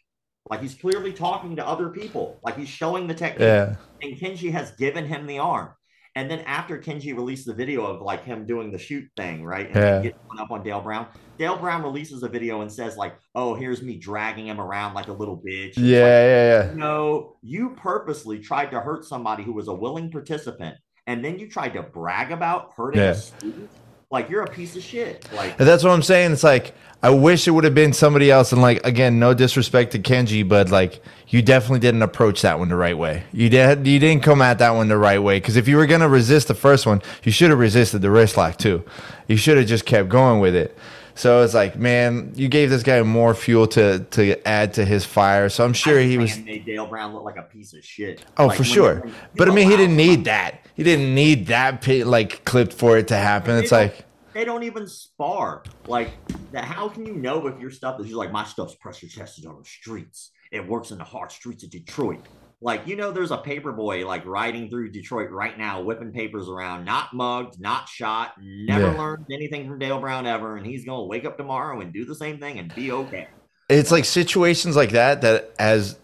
Like 0.49 0.61
he's 0.61 0.75
clearly 0.75 1.11
talking 1.11 1.55
to 1.55 1.67
other 1.67 1.89
people. 1.89 2.39
Like 2.43 2.57
he's 2.57 2.69
showing 2.69 3.07
the 3.07 3.15
technique. 3.15 3.41
Yeah. 3.41 3.75
And 4.01 4.17
Kenji 4.17 4.51
has 4.51 4.71
given 4.71 5.05
him 5.05 5.25
the 5.25 5.39
arm. 5.39 5.69
And 6.17 6.31
then 6.31 6.39
after 6.41 6.77
Kenji 6.79 7.13
released 7.13 7.45
the 7.45 7.53
video 7.53 7.85
of 7.85 8.01
like 8.01 8.23
him 8.23 8.45
doing 8.45 8.71
the 8.71 8.77
shoot 8.77 9.05
thing, 9.17 9.43
right? 9.43 9.67
And 9.67 9.75
yeah. 9.75 10.01
getting 10.01 10.19
up 10.39 10.49
on 10.49 10.63
Dale 10.63 10.79
Brown, 10.79 11.07
Dale 11.37 11.57
Brown 11.57 11.83
releases 11.83 12.23
a 12.23 12.29
video 12.29 12.61
and 12.61 12.71
says, 12.71 12.95
like, 12.95 13.17
oh, 13.35 13.53
here's 13.53 13.81
me 13.81 13.97
dragging 13.97 14.47
him 14.47 14.61
around 14.61 14.93
like 14.93 15.09
a 15.09 15.13
little 15.13 15.37
bitch. 15.37 15.73
yeah, 15.75 15.99
like, 15.99 16.07
yeah, 16.07 16.63
yeah. 16.63 16.73
No, 16.73 17.35
you 17.41 17.71
purposely 17.71 18.39
tried 18.39 18.71
to 18.71 18.79
hurt 18.79 19.03
somebody 19.03 19.43
who 19.43 19.51
was 19.51 19.67
a 19.67 19.73
willing 19.73 20.09
participant, 20.09 20.77
and 21.05 21.23
then 21.23 21.37
you 21.37 21.49
tried 21.49 21.73
to 21.73 21.83
brag 21.83 22.31
about 22.31 22.71
hurting 22.77 23.01
yeah. 23.01 23.09
a 23.09 23.15
student. 23.15 23.69
Like 24.11 24.29
you're 24.29 24.43
a 24.43 24.49
piece 24.49 24.75
of 24.75 24.83
shit. 24.83 25.27
Like 25.33 25.57
that's 25.57 25.83
what 25.83 25.91
I'm 25.91 26.03
saying. 26.03 26.31
It's 26.31 26.43
like 26.43 26.75
I 27.01 27.09
wish 27.09 27.47
it 27.47 27.51
would 27.51 27.63
have 27.63 27.75
been 27.75 27.93
somebody 27.93 28.31
else. 28.31 28.51
And 28.51 28.61
like 28.61 28.85
again, 28.85 29.19
no 29.19 29.33
disrespect 29.33 29.91
to 29.91 29.99
Kenji, 29.99 30.47
but 30.47 30.69
like 30.69 31.03
you 31.27 31.41
definitely 31.41 31.79
didn't 31.79 32.01
approach 32.01 32.41
that 32.41 32.59
one 32.59 32.69
the 32.69 32.75
right 32.75 32.97
way. 32.97 33.23
You 33.31 33.49
did 33.49 33.85
you 33.85 33.99
didn't 33.99 34.23
come 34.23 34.41
at 34.41 34.59
that 34.59 34.71
one 34.71 34.87
the 34.87 34.97
right 34.97 35.19
way. 35.19 35.39
Because 35.39 35.55
if 35.55 35.67
you 35.67 35.77
were 35.77 35.87
gonna 35.87 36.09
resist 36.09 36.47
the 36.47 36.53
first 36.53 36.85
one, 36.85 37.01
you 37.23 37.31
should 37.31 37.49
have 37.49 37.59
resisted 37.59 38.01
the 38.01 38.11
wrist 38.11 38.37
lock 38.37 38.57
too. 38.57 38.83
You 39.27 39.37
should 39.37 39.57
have 39.57 39.67
just 39.67 39.85
kept 39.85 40.09
going 40.09 40.39
with 40.39 40.55
it. 40.55 40.77
So 41.17 41.43
it's 41.43 41.53
like, 41.53 41.77
man, 41.77 42.33
you 42.35 42.49
gave 42.49 42.69
this 42.69 42.83
guy 42.83 43.01
more 43.01 43.33
fuel 43.33 43.67
to 43.67 43.99
to 44.11 44.47
add 44.47 44.73
to 44.73 44.85
his 44.85 45.05
fire. 45.05 45.47
So 45.49 45.63
I'm 45.63 45.73
sure 45.73 45.99
he 45.99 46.17
was 46.17 46.37
made 46.39 46.65
Dale 46.65 46.85
Brown 46.85 47.13
look 47.13 47.23
like 47.23 47.37
a 47.37 47.43
piece 47.43 47.73
of 47.73 47.83
shit. 47.83 48.23
Oh, 48.37 48.47
like 48.47 48.57
for 48.57 48.65
sure. 48.65 49.07
but 49.35 49.49
I 49.49 49.53
mean, 49.53 49.69
he 49.69 49.77
didn't 49.77 49.95
need 49.95 50.25
that. 50.25 50.64
He 50.75 50.83
didn't 50.83 51.15
need 51.15 51.47
that 51.47 51.87
like 52.05 52.45
clipped 52.45 52.73
for 52.73 52.97
it 52.97 53.07
to 53.07 53.17
happen. 53.17 53.57
It's 53.57 53.71
like 53.71 54.05
they 54.33 54.45
don't 54.45 54.63
even 54.63 54.87
spar. 54.87 55.63
Like. 55.87 56.11
How 56.53 56.87
can 56.87 57.05
you 57.05 57.15
know 57.15 57.47
if 57.47 57.59
your 57.59 57.69
stuff 57.69 57.99
is 57.99 58.05
just 58.05 58.15
like 58.15 58.31
my 58.31 58.45
stuff's 58.45 58.75
pressure 58.75 59.07
tested 59.09 59.45
on 59.45 59.57
the 59.57 59.65
streets? 59.65 60.31
It 60.53 60.65
works 60.65 60.91
in 60.91 60.97
the 60.97 61.03
hard 61.03 61.29
streets 61.29 61.65
of 61.65 61.69
Detroit. 61.69 62.25
Like, 62.61 62.87
you 62.87 62.95
know, 62.95 63.11
there's 63.11 63.31
a 63.31 63.37
paper 63.37 63.73
boy 63.73 64.07
like 64.07 64.25
riding 64.25 64.69
through 64.69 64.91
Detroit 64.91 65.31
right 65.31 65.57
now, 65.57 65.81
whipping 65.81 66.13
papers 66.13 66.47
around, 66.47 66.85
not 66.85 67.13
mugged, 67.13 67.59
not 67.59 67.89
shot, 67.89 68.35
never 68.41 68.91
yeah. 68.91 68.97
learned 68.97 69.25
anything 69.29 69.67
from 69.67 69.79
Dale 69.79 69.99
Brown 69.99 70.25
ever. 70.25 70.55
And 70.55 70.65
he's 70.65 70.85
going 70.85 70.99
to 70.99 71.05
wake 71.05 71.25
up 71.25 71.37
tomorrow 71.37 71.81
and 71.81 71.91
do 71.91 72.05
the 72.05 72.15
same 72.15 72.39
thing 72.39 72.57
and 72.57 72.73
be 72.73 72.93
okay. 72.93 73.27
It's 73.67 73.91
like 73.91 74.05
situations 74.05 74.77
like 74.77 74.91
that, 74.91 75.19
that 75.21 75.53
as 75.59 75.99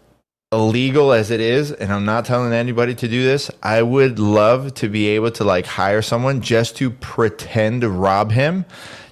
illegal 0.52 1.12
as 1.12 1.30
it 1.30 1.40
is, 1.40 1.72
and 1.72 1.92
I'm 1.92 2.04
not 2.04 2.24
telling 2.24 2.52
anybody 2.52 2.94
to 2.94 3.08
do 3.08 3.24
this, 3.24 3.50
I 3.62 3.82
would 3.82 4.18
love 4.18 4.74
to 4.74 4.88
be 4.88 5.08
able 5.08 5.30
to 5.32 5.44
like 5.44 5.66
hire 5.66 6.02
someone 6.02 6.42
just 6.42 6.76
to 6.76 6.90
pretend 6.90 7.80
to 7.80 7.88
rob 7.88 8.30
him, 8.30 8.66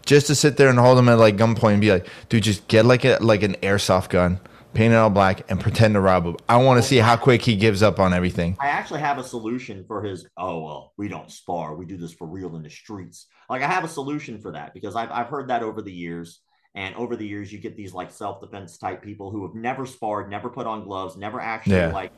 just 0.04 0.26
to 0.28 0.34
sit 0.34 0.56
there 0.56 0.68
and 0.68 0.78
hold 0.78 0.98
him 0.98 1.08
at 1.08 1.18
like 1.18 1.36
gunpoint 1.36 1.72
and 1.72 1.80
be 1.80 1.90
like, 1.90 2.08
dude, 2.28 2.42
just 2.42 2.68
get 2.68 2.84
like 2.84 3.04
a 3.04 3.18
like 3.20 3.42
an 3.42 3.54
airsoft 3.62 4.10
gun 4.10 4.40
paint 4.74 4.92
it 4.92 4.96
all 4.96 5.10
black, 5.10 5.50
and 5.50 5.60
pretend 5.60 5.94
to 5.94 6.00
rob 6.00 6.24
him. 6.24 6.36
I 6.48 6.56
want 6.58 6.82
to 6.82 6.86
see 6.86 6.98
how 6.98 7.16
quick 7.16 7.42
he 7.42 7.56
gives 7.56 7.82
up 7.82 7.98
on 7.98 8.12
everything. 8.12 8.56
I 8.60 8.68
actually 8.68 9.00
have 9.00 9.18
a 9.18 9.24
solution 9.24 9.84
for 9.86 10.02
his. 10.02 10.26
Oh 10.36 10.62
well, 10.62 10.92
we 10.96 11.08
don't 11.08 11.30
spar. 11.30 11.74
We 11.74 11.86
do 11.86 11.96
this 11.96 12.12
for 12.12 12.26
real 12.26 12.54
in 12.56 12.62
the 12.62 12.70
streets. 12.70 13.26
Like 13.48 13.62
I 13.62 13.66
have 13.66 13.84
a 13.84 13.88
solution 13.88 14.40
for 14.40 14.52
that 14.52 14.74
because 14.74 14.96
I've 14.96 15.10
I've 15.10 15.28
heard 15.28 15.48
that 15.48 15.62
over 15.62 15.82
the 15.82 15.92
years. 15.92 16.40
And 16.74 16.94
over 16.94 17.16
the 17.16 17.26
years, 17.26 17.52
you 17.52 17.58
get 17.58 17.76
these 17.76 17.92
like 17.92 18.10
self 18.10 18.40
defense 18.40 18.78
type 18.78 19.02
people 19.02 19.30
who 19.30 19.46
have 19.46 19.54
never 19.54 19.86
sparred, 19.86 20.30
never 20.30 20.48
put 20.48 20.66
on 20.66 20.84
gloves, 20.84 21.16
never 21.16 21.40
actually 21.40 21.76
yeah. 21.76 21.92
like 21.92 22.12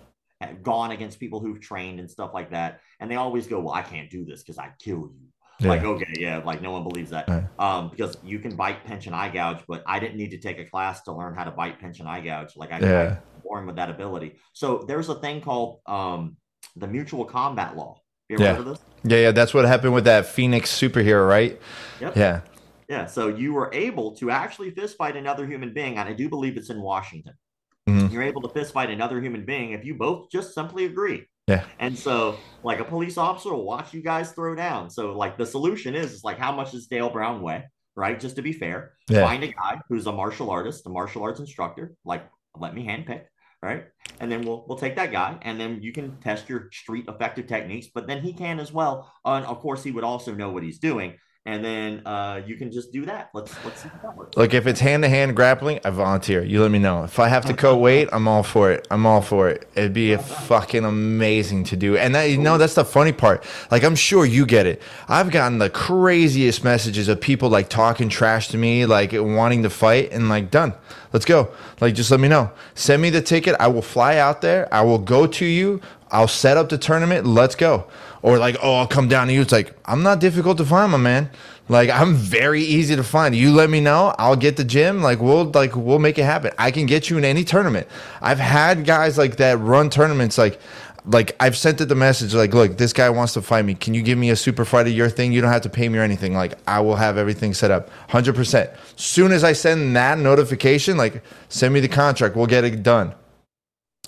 gone 0.62 0.90
against 0.90 1.18
people 1.20 1.40
who've 1.40 1.60
trained 1.60 2.00
and 2.00 2.10
stuff 2.10 2.32
like 2.34 2.50
that. 2.50 2.80
And 3.00 3.10
they 3.10 3.16
always 3.16 3.46
go, 3.46 3.60
"Well, 3.60 3.74
I 3.74 3.82
can't 3.82 4.10
do 4.10 4.24
this 4.24 4.42
because 4.42 4.58
I 4.58 4.70
kill 4.78 4.98
you." 4.98 5.32
Yeah. 5.60 5.68
Like, 5.68 5.84
okay, 5.84 6.12
yeah, 6.18 6.38
like 6.38 6.60
no 6.60 6.72
one 6.72 6.82
believes 6.82 7.10
that. 7.10 7.28
Right. 7.28 7.44
Um, 7.58 7.90
because 7.90 8.16
you 8.24 8.40
can 8.40 8.56
bite, 8.56 8.84
pinch, 8.84 9.06
and 9.06 9.14
eye 9.14 9.28
gouge, 9.28 9.62
but 9.68 9.82
I 9.86 10.00
didn't 10.00 10.16
need 10.16 10.32
to 10.32 10.38
take 10.38 10.58
a 10.58 10.64
class 10.64 11.02
to 11.02 11.12
learn 11.12 11.34
how 11.34 11.44
to 11.44 11.50
bite, 11.50 11.78
pinch, 11.78 12.00
and 12.00 12.08
eye 12.08 12.20
gouge. 12.20 12.56
Like 12.56 12.72
I, 12.72 12.80
yeah. 12.80 13.16
born 13.44 13.66
with 13.66 13.76
that 13.76 13.88
ability. 13.88 14.36
So 14.52 14.84
there's 14.86 15.08
a 15.08 15.14
thing 15.14 15.40
called 15.40 15.80
um 15.86 16.36
the 16.76 16.86
mutual 16.86 17.24
combat 17.24 17.76
law. 17.76 18.00
yeah. 18.28 18.62
Yeah, 19.04 19.16
yeah, 19.18 19.30
that's 19.32 19.52
what 19.52 19.64
happened 19.64 19.94
with 19.94 20.04
that 20.04 20.26
Phoenix 20.26 20.70
superhero, 20.70 21.28
right? 21.28 21.60
Yep. 22.00 22.16
Yeah. 22.16 22.40
Yeah. 22.92 23.06
So 23.06 23.28
you 23.28 23.54
were 23.54 23.70
able 23.72 24.14
to 24.16 24.30
actually 24.30 24.70
fist 24.70 24.98
fight 24.98 25.16
another 25.16 25.46
human 25.46 25.72
being, 25.72 25.96
and 25.96 26.06
I 26.06 26.12
do 26.12 26.28
believe 26.28 26.58
it's 26.58 26.68
in 26.68 26.82
Washington. 26.82 27.32
Mm-hmm. 27.88 28.12
You're 28.12 28.22
able 28.22 28.42
to 28.42 28.50
fist 28.50 28.74
fight 28.74 28.90
another 28.90 29.18
human 29.18 29.46
being 29.46 29.72
if 29.72 29.82
you 29.82 29.94
both 29.94 30.30
just 30.30 30.54
simply 30.54 30.84
agree. 30.84 31.26
Yeah. 31.48 31.64
And 31.78 31.98
so, 31.98 32.36
like, 32.62 32.80
a 32.80 32.84
police 32.84 33.16
officer 33.16 33.54
will 33.54 33.64
watch 33.64 33.94
you 33.94 34.02
guys 34.02 34.32
throw 34.32 34.54
down. 34.54 34.90
So, 34.90 35.16
like, 35.16 35.38
the 35.38 35.46
solution 35.46 35.94
is, 35.94 36.12
is 36.12 36.22
like, 36.22 36.38
how 36.38 36.52
much 36.52 36.72
does 36.72 36.86
Dale 36.86 37.08
Brown 37.08 37.40
weigh? 37.40 37.64
Right. 37.96 38.20
Just 38.20 38.36
to 38.36 38.42
be 38.42 38.52
fair, 38.52 38.92
yeah. 39.08 39.26
find 39.26 39.42
a 39.42 39.48
guy 39.48 39.80
who's 39.88 40.06
a 40.06 40.12
martial 40.12 40.50
artist, 40.50 40.86
a 40.86 40.90
martial 40.90 41.22
arts 41.22 41.40
instructor. 41.40 41.94
Like, 42.04 42.28
let 42.54 42.74
me 42.74 42.86
handpick. 42.86 43.22
Right. 43.62 43.84
And 44.20 44.30
then 44.30 44.42
we'll 44.42 44.66
we'll 44.68 44.76
take 44.76 44.96
that 44.96 45.12
guy, 45.12 45.38
and 45.42 45.58
then 45.58 45.80
you 45.82 45.92
can 45.92 46.18
test 46.20 46.48
your 46.48 46.68
street 46.72 47.06
effective 47.08 47.46
techniques. 47.46 47.88
But 47.94 48.06
then 48.06 48.20
he 48.20 48.34
can 48.34 48.60
as 48.60 48.70
well. 48.70 49.10
And 49.24 49.46
of 49.46 49.60
course, 49.60 49.82
he 49.82 49.92
would 49.92 50.04
also 50.04 50.34
know 50.34 50.50
what 50.50 50.62
he's 50.62 50.78
doing 50.78 51.16
and 51.44 51.64
then 51.64 52.02
uh, 52.06 52.40
you 52.46 52.56
can 52.56 52.70
just 52.70 52.92
do 52.92 53.04
that. 53.04 53.30
Let's 53.34 53.52
let's 53.64 53.82
see. 53.82 53.88
Look, 54.36 54.54
if 54.54 54.68
it's 54.68 54.78
hand 54.78 55.02
to 55.02 55.08
hand 55.08 55.34
grappling, 55.34 55.80
I 55.84 55.90
volunteer. 55.90 56.44
You 56.44 56.62
let 56.62 56.70
me 56.70 56.78
know. 56.78 57.02
If 57.02 57.18
I 57.18 57.26
have 57.26 57.44
to 57.46 57.54
co 57.54 57.76
weight, 57.76 58.08
I'm 58.12 58.28
all 58.28 58.44
for 58.44 58.70
it. 58.70 58.86
I'm 58.92 59.06
all 59.06 59.20
for 59.22 59.48
it. 59.48 59.68
It'd 59.74 59.92
be 59.92 60.12
a 60.12 60.18
fucking 60.18 60.84
amazing 60.84 61.64
to 61.64 61.76
do. 61.76 61.96
And 61.96 62.14
that 62.14 62.24
you 62.30 62.38
know 62.38 62.58
that's 62.58 62.76
the 62.76 62.84
funny 62.84 63.10
part. 63.10 63.44
Like 63.72 63.82
I'm 63.82 63.96
sure 63.96 64.24
you 64.24 64.46
get 64.46 64.66
it. 64.66 64.80
I've 65.08 65.32
gotten 65.32 65.58
the 65.58 65.70
craziest 65.70 66.62
messages 66.62 67.08
of 67.08 67.20
people 67.20 67.48
like 67.48 67.68
talking 67.68 68.08
trash 68.08 68.46
to 68.48 68.56
me, 68.56 68.86
like 68.86 69.10
wanting 69.12 69.64
to 69.64 69.70
fight, 69.70 70.12
and 70.12 70.28
like 70.28 70.48
done. 70.52 70.74
Let's 71.12 71.24
go. 71.24 71.50
Like 71.80 71.94
just 71.94 72.12
let 72.12 72.20
me 72.20 72.28
know. 72.28 72.52
Send 72.74 73.02
me 73.02 73.10
the 73.10 73.20
ticket. 73.20 73.56
I 73.58 73.66
will 73.66 73.82
fly 73.82 74.16
out 74.16 74.42
there. 74.42 74.72
I 74.72 74.82
will 74.82 74.98
go 74.98 75.26
to 75.26 75.44
you. 75.44 75.80
I'll 76.12 76.28
set 76.28 76.56
up 76.56 76.68
the 76.68 76.78
tournament. 76.78 77.26
Let's 77.26 77.56
go 77.56 77.88
or 78.22 78.38
like, 78.38 78.56
oh, 78.62 78.74
I'll 78.76 78.86
come 78.86 79.08
down 79.08 79.26
to 79.26 79.32
you. 79.32 79.42
It's 79.42 79.52
like, 79.52 79.76
I'm 79.84 80.02
not 80.02 80.20
difficult 80.20 80.58
to 80.58 80.64
find, 80.64 80.92
my 80.92 80.98
man. 80.98 81.30
Like 81.68 81.90
I'm 81.90 82.14
very 82.14 82.62
easy 82.62 82.96
to 82.96 83.04
find. 83.04 83.34
You 83.34 83.52
let 83.52 83.70
me 83.70 83.80
know, 83.80 84.14
I'll 84.18 84.36
get 84.36 84.56
the 84.56 84.64
gym. 84.64 85.00
Like 85.00 85.20
we'll 85.20 85.44
like 85.52 85.76
we'll 85.76 86.00
make 86.00 86.18
it 86.18 86.24
happen. 86.24 86.52
I 86.58 86.70
can 86.70 86.86
get 86.86 87.08
you 87.08 87.18
in 87.18 87.24
any 87.24 87.44
tournament. 87.44 87.86
I've 88.20 88.40
had 88.40 88.84
guys 88.84 89.16
like 89.16 89.36
that 89.36 89.58
run 89.58 89.88
tournaments. 89.88 90.36
Like 90.36 90.60
like 91.06 91.34
I've 91.40 91.56
sent 91.56 91.80
it 91.80 91.86
the 91.86 91.94
message 91.94 92.34
like, 92.34 92.52
look, 92.52 92.78
this 92.78 92.92
guy 92.92 93.08
wants 93.10 93.32
to 93.34 93.42
fight 93.42 93.64
me. 93.64 93.74
Can 93.74 93.94
you 93.94 94.02
give 94.02 94.18
me 94.18 94.30
a 94.30 94.36
super 94.36 94.64
fight 94.64 94.86
of 94.86 94.92
your 94.92 95.08
thing? 95.08 95.32
You 95.32 95.40
don't 95.40 95.52
have 95.52 95.62
to 95.62 95.70
pay 95.70 95.88
me 95.88 95.98
or 95.98 96.02
anything. 96.02 96.34
Like 96.34 96.58
I 96.66 96.80
will 96.80 96.96
have 96.96 97.16
everything 97.16 97.54
set 97.54 97.70
up, 97.70 97.90
hundred 98.08 98.34
percent. 98.34 98.70
Soon 98.96 99.32
as 99.32 99.44
I 99.44 99.52
send 99.52 99.94
that 99.96 100.18
notification, 100.18 100.96
like 100.96 101.22
send 101.48 101.72
me 101.72 101.80
the 101.80 101.88
contract, 101.88 102.36
we'll 102.36 102.46
get 102.46 102.64
it 102.64 102.82
done. 102.82 103.14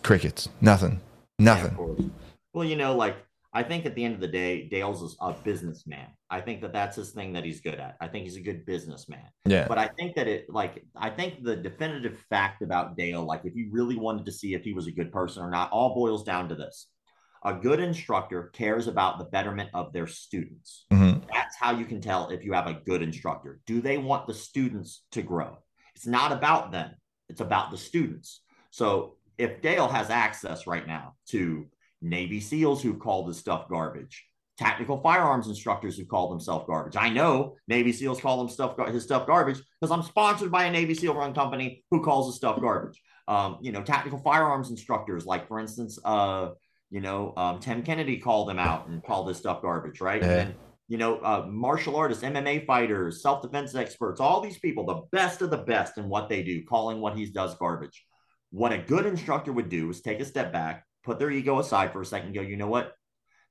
Crickets, 0.03 0.49
nothing, 0.61 1.01
nothing. 1.39 1.77
Yeah, 1.79 2.07
well, 2.53 2.65
you 2.65 2.77
know, 2.77 2.95
like 2.95 3.17
I 3.57 3.63
think 3.63 3.87
at 3.87 3.95
the 3.95 4.05
end 4.05 4.15
of 4.15 4.21
the 4.21 4.27
day, 4.27 4.69
Dale's 4.69 5.17
a 5.21 5.33
businessman. 5.33 6.09
I 6.29 6.41
think 6.41 6.61
that 6.63 6.73
that's 6.73 6.97
his 6.97 7.13
thing 7.13 7.33
that 7.35 7.45
he's 7.45 7.61
good 7.61 7.79
at. 7.79 7.97
I 8.01 8.09
think 8.09 8.25
he's 8.25 8.37
a 8.37 8.41
good 8.41 8.67
businessman. 8.67 9.29
Yeah. 9.47 9.69
But 9.69 9.79
I 9.79 9.87
think 9.97 10.17
that 10.17 10.27
it, 10.27 10.47
like, 10.51 10.85
I 10.97 11.09
think 11.09 11.45
the 11.45 11.55
definitive 11.55 12.19
fact 12.29 12.63
about 12.63 12.97
Dale, 12.97 13.25
like, 13.25 13.43
if 13.45 13.55
you 13.55 13.69
really 13.71 13.97
wanted 13.97 14.27
to 14.27 14.33
see 14.33 14.55
if 14.55 14.65
he 14.65 14.73
was 14.73 14.89
a 14.89 14.93
good 14.93 15.13
person 15.13 15.45
or 15.45 15.51
not, 15.51 15.71
all 15.71 15.95
boils 15.95 16.25
down 16.25 16.49
to 16.49 16.57
this: 16.57 16.89
a 17.45 17.55
good 17.55 17.79
instructor 17.79 18.51
cares 18.53 18.89
about 18.89 19.19
the 19.19 19.25
betterment 19.27 19.71
of 19.73 19.93
their 19.93 20.09
students. 20.09 20.87
Mm-hmm. 20.93 21.21
That's 21.33 21.57
how 21.57 21.71
you 21.71 21.85
can 21.85 22.01
tell 22.01 22.31
if 22.31 22.45
you 22.45 22.55
have 22.55 22.67
a 22.67 22.81
good 22.85 23.03
instructor. 23.03 23.61
Do 23.67 23.81
they 23.81 23.99
want 23.99 24.27
the 24.27 24.35
students 24.35 25.05
to 25.13 25.23
grow? 25.23 25.59
It's 25.95 26.09
not 26.09 26.33
about 26.33 26.73
them. 26.73 26.91
It's 27.29 27.41
about 27.41 27.71
the 27.71 27.79
students. 27.79 28.43
So 28.71 29.17
if 29.39 29.63
Dale 29.63 29.89
has 29.89 30.11
access 30.11 30.67
right 30.67 30.87
now 30.87 31.15
to 31.29 31.67
Navy 32.05 32.39
SEALs 32.39 32.83
who 32.83 32.95
call 32.95 33.25
this 33.25 33.39
stuff 33.39 33.69
garbage, 33.69 34.27
tactical 34.59 35.01
firearms 35.01 35.49
instructors 35.49 35.97
who 35.97 36.05
call 36.05 36.29
themselves 36.29 36.67
garbage. 36.67 36.97
I 36.97 37.09
know 37.09 37.57
Navy 37.67 37.93
SEALs 37.93 38.21
call 38.21 38.39
them 38.39 38.49
stuff 38.49 38.77
his 38.89 39.03
stuff 39.03 39.27
garbage 39.27 39.61
because 39.81 39.91
I'm 39.91 40.03
sponsored 40.03 40.53
by 40.53 40.65
a 40.65 40.71
Navy 40.71 40.95
SEAL 40.95 41.15
run 41.15 41.35
company 41.35 41.83
who 41.91 42.03
calls 42.03 42.29
the 42.29 42.37
stuff 42.37 42.61
garbage. 42.61 43.01
Um, 43.27 43.59
you 43.63 43.73
know, 43.73 43.83
tactical 43.83 44.19
firearms 44.19 44.69
instructors, 44.69 45.25
like 45.25 45.49
for 45.49 45.59
instance, 45.59 45.99
uh, 46.05 46.51
you 46.91 47.01
know, 47.01 47.33
um, 47.39 47.59
Tim 47.59 47.83
Kennedy 47.83 48.19
called 48.19 48.49
them 48.49 48.59
out 48.59 48.87
and 48.87 49.03
called 49.03 49.27
this 49.29 49.39
stuff 49.39 49.63
garbage, 49.63 50.03
right? 50.03 50.21
Yeah. 50.21 50.41
And 50.41 50.55
you 50.89 50.99
know, 50.99 51.17
uh, 51.21 51.47
martial 51.49 51.97
artists, 51.97 52.23
MMA 52.23 52.67
fighters, 52.67 53.23
self 53.23 53.41
defense 53.41 53.75
experts, 53.75 54.21
all 54.21 54.43
these 54.43 54.59
people, 54.59 54.85
the 54.85 55.03
best 55.11 55.41
of 55.41 55.51
the 55.51 55.59
best 55.59 55.97
in 55.97 56.09
what 56.11 56.29
they 56.29 56.43
do, 56.43 56.63
calling 56.65 57.01
what 57.01 57.17
he 57.17 57.25
does 57.27 57.57
garbage. 57.57 58.05
What 58.51 58.73
a 58.73 58.79
good 58.79 59.07
instructor 59.07 59.53
would 59.53 59.71
do 59.71 59.89
is 59.89 60.03
take 60.03 60.21
a 60.21 60.25
step 60.25 60.53
back, 60.53 60.85
put 61.05 61.19
their 61.19 61.31
ego 61.31 61.59
aside 61.59 61.93
for 61.93 62.01
a 62.01 62.07
second, 62.07 62.35
go, 62.35 62.41
you 62.41 62.57
know 62.57 62.67
what? 62.67 62.93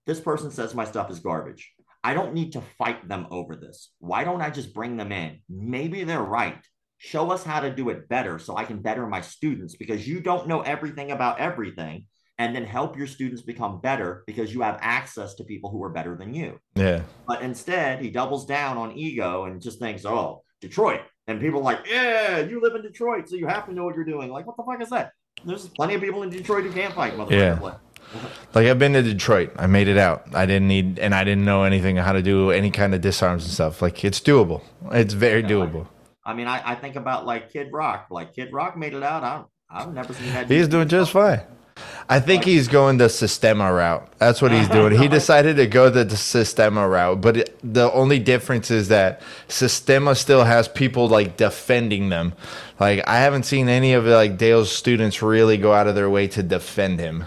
This 0.06 0.20
person 0.20 0.52
says 0.52 0.76
my 0.76 0.86
stuff 0.86 1.10
is 1.10 1.20
garbage. 1.20 1.72
I 2.04 2.14
don't 2.14 2.34
need 2.34 2.54
to 2.54 2.62
fight 2.78 3.08
them 3.08 3.28
over 3.32 3.56
this. 3.56 3.92
Why 4.00 4.24
don't 4.26 4.42
I 4.42 4.50
just 4.50 4.74
bring 4.74 4.98
them 4.98 5.12
in? 5.12 5.40
Maybe 5.48 6.04
they're 6.04 6.22
right. 6.22 6.62
Show 6.98 7.32
us 7.32 7.44
how 7.44 7.62
to 7.62 7.74
do 7.74 7.90
it 7.90 8.10
better 8.10 8.40
so 8.40 8.58
I 8.58 8.66
can 8.66 8.82
better 8.82 9.08
my 9.08 9.22
students 9.22 9.76
because 9.76 10.08
you 10.08 10.20
don't 10.20 10.48
know 10.48 10.62
everything 10.62 11.12
about 11.12 11.40
everything. 11.40 12.08
And 12.40 12.56
then 12.56 12.66
help 12.66 12.98
your 12.98 13.06
students 13.08 13.44
become 13.44 13.80
better 13.80 14.24
because 14.26 14.54
you 14.54 14.62
have 14.62 14.80
access 14.82 15.36
to 15.36 15.44
people 15.44 15.70
who 15.70 15.84
are 15.84 15.92
better 15.92 16.18
than 16.18 16.34
you. 16.34 16.60
Yeah. 16.76 17.04
But 17.28 17.44
instead, 17.44 18.02
he 18.02 18.10
doubles 18.10 18.48
down 18.48 18.78
on 18.78 18.98
ego 18.98 19.46
and 19.46 19.62
just 19.62 19.80
thinks, 19.80 20.04
oh, 20.04 20.44
Detroit. 20.60 21.02
And 21.28 21.40
people 21.40 21.60
are 21.60 21.64
like, 21.64 21.86
yeah, 21.88 22.40
you 22.40 22.60
live 22.60 22.74
in 22.74 22.82
Detroit, 22.82 23.30
so 23.30 23.36
you 23.36 23.48
have 23.48 23.68
to 23.68 23.74
know 23.74 23.86
what 23.86 23.96
you're 23.96 24.04
doing. 24.04 24.30
Like, 24.30 24.48
what 24.48 24.58
the 24.58 24.64
fuck 24.64 24.82
is 24.82 24.90
that? 24.90 25.12
There's 25.46 25.68
plenty 25.68 25.96
of 25.96 26.02
people 26.02 26.24
in 26.24 26.30
Detroit 26.30 26.64
who 26.66 26.72
can't 26.72 26.94
fight, 26.94 27.14
motherfucker. 27.18 27.32
Yeah. 27.32 27.60
Like 28.54 28.68
I've 28.68 28.78
been 28.80 28.94
to 28.94 29.02
Detroit. 29.02 29.52
I 29.58 29.66
made 29.68 29.88
it 29.88 29.98
out. 29.98 30.28
I 30.36 30.46
didn't 30.46 30.68
need 30.68 31.00
and 31.00 31.16
I 31.16 31.24
didn't 31.24 31.46
know 31.46 31.64
anything 31.64 31.96
how 31.98 32.12
to 32.14 32.22
do 32.22 32.52
any 32.52 32.70
kind 32.70 32.94
of 32.94 33.02
disarms 33.02 33.44
and 33.44 33.52
stuff. 33.52 33.82
Like 33.82 34.04
it's 34.06 34.20
doable. 34.20 34.62
It's 34.92 35.14
very 35.14 35.42
Yeah, 35.42 35.48
doable. 35.50 35.74
like- 35.80 35.88
I 36.26 36.34
mean, 36.34 36.48
I, 36.48 36.62
I 36.72 36.76
think 36.76 36.96
about 36.96 37.26
like 37.26 37.52
Kid 37.52 37.70
Rock. 37.74 38.08
Like 38.12 38.34
Kid 38.34 38.54
Rock 38.54 38.78
made 38.78 38.94
it 38.94 39.04
out. 39.04 39.24
I 39.24 39.44
I've 39.82 39.94
never 39.94 40.14
seen 40.14 40.28
that. 40.34 40.48
He's 40.50 40.68
doing 40.68 40.88
just 40.88 41.12
fine. 41.12 41.42
I 42.10 42.20
think 42.20 42.44
he's 42.44 42.68
going 42.68 42.98
the 42.98 43.10
Systema 43.10 43.72
route. 43.72 44.08
That's 44.18 44.42
what 44.42 44.52
he's 44.52 44.68
doing. 44.68 44.98
He 44.98 45.08
decided 45.20 45.56
to 45.56 45.68
go 45.68 45.90
the 45.90 46.10
Systema 46.16 46.88
route, 46.88 47.22
but 47.22 47.38
it, 47.38 47.60
the 47.64 47.92
only 47.94 48.20
difference 48.20 48.70
is 48.70 48.90
that 48.90 49.22
Systema 49.48 50.16
still 50.16 50.44
has 50.44 50.68
people 50.68 51.08
like 51.08 51.38
defending 51.38 52.10
them. 52.10 52.34
Like 52.80 53.08
I 53.08 53.20
haven't 53.20 53.44
seen 53.44 53.70
any 53.70 53.94
of 53.94 54.06
like 54.06 54.38
Dale's 54.38 54.72
students 54.72 55.22
really 55.22 55.58
go 55.58 55.74
out 55.74 55.88
of 55.88 55.96
their 55.96 56.10
way 56.10 56.28
to 56.30 56.44
defend 56.44 57.00
him. 57.00 57.26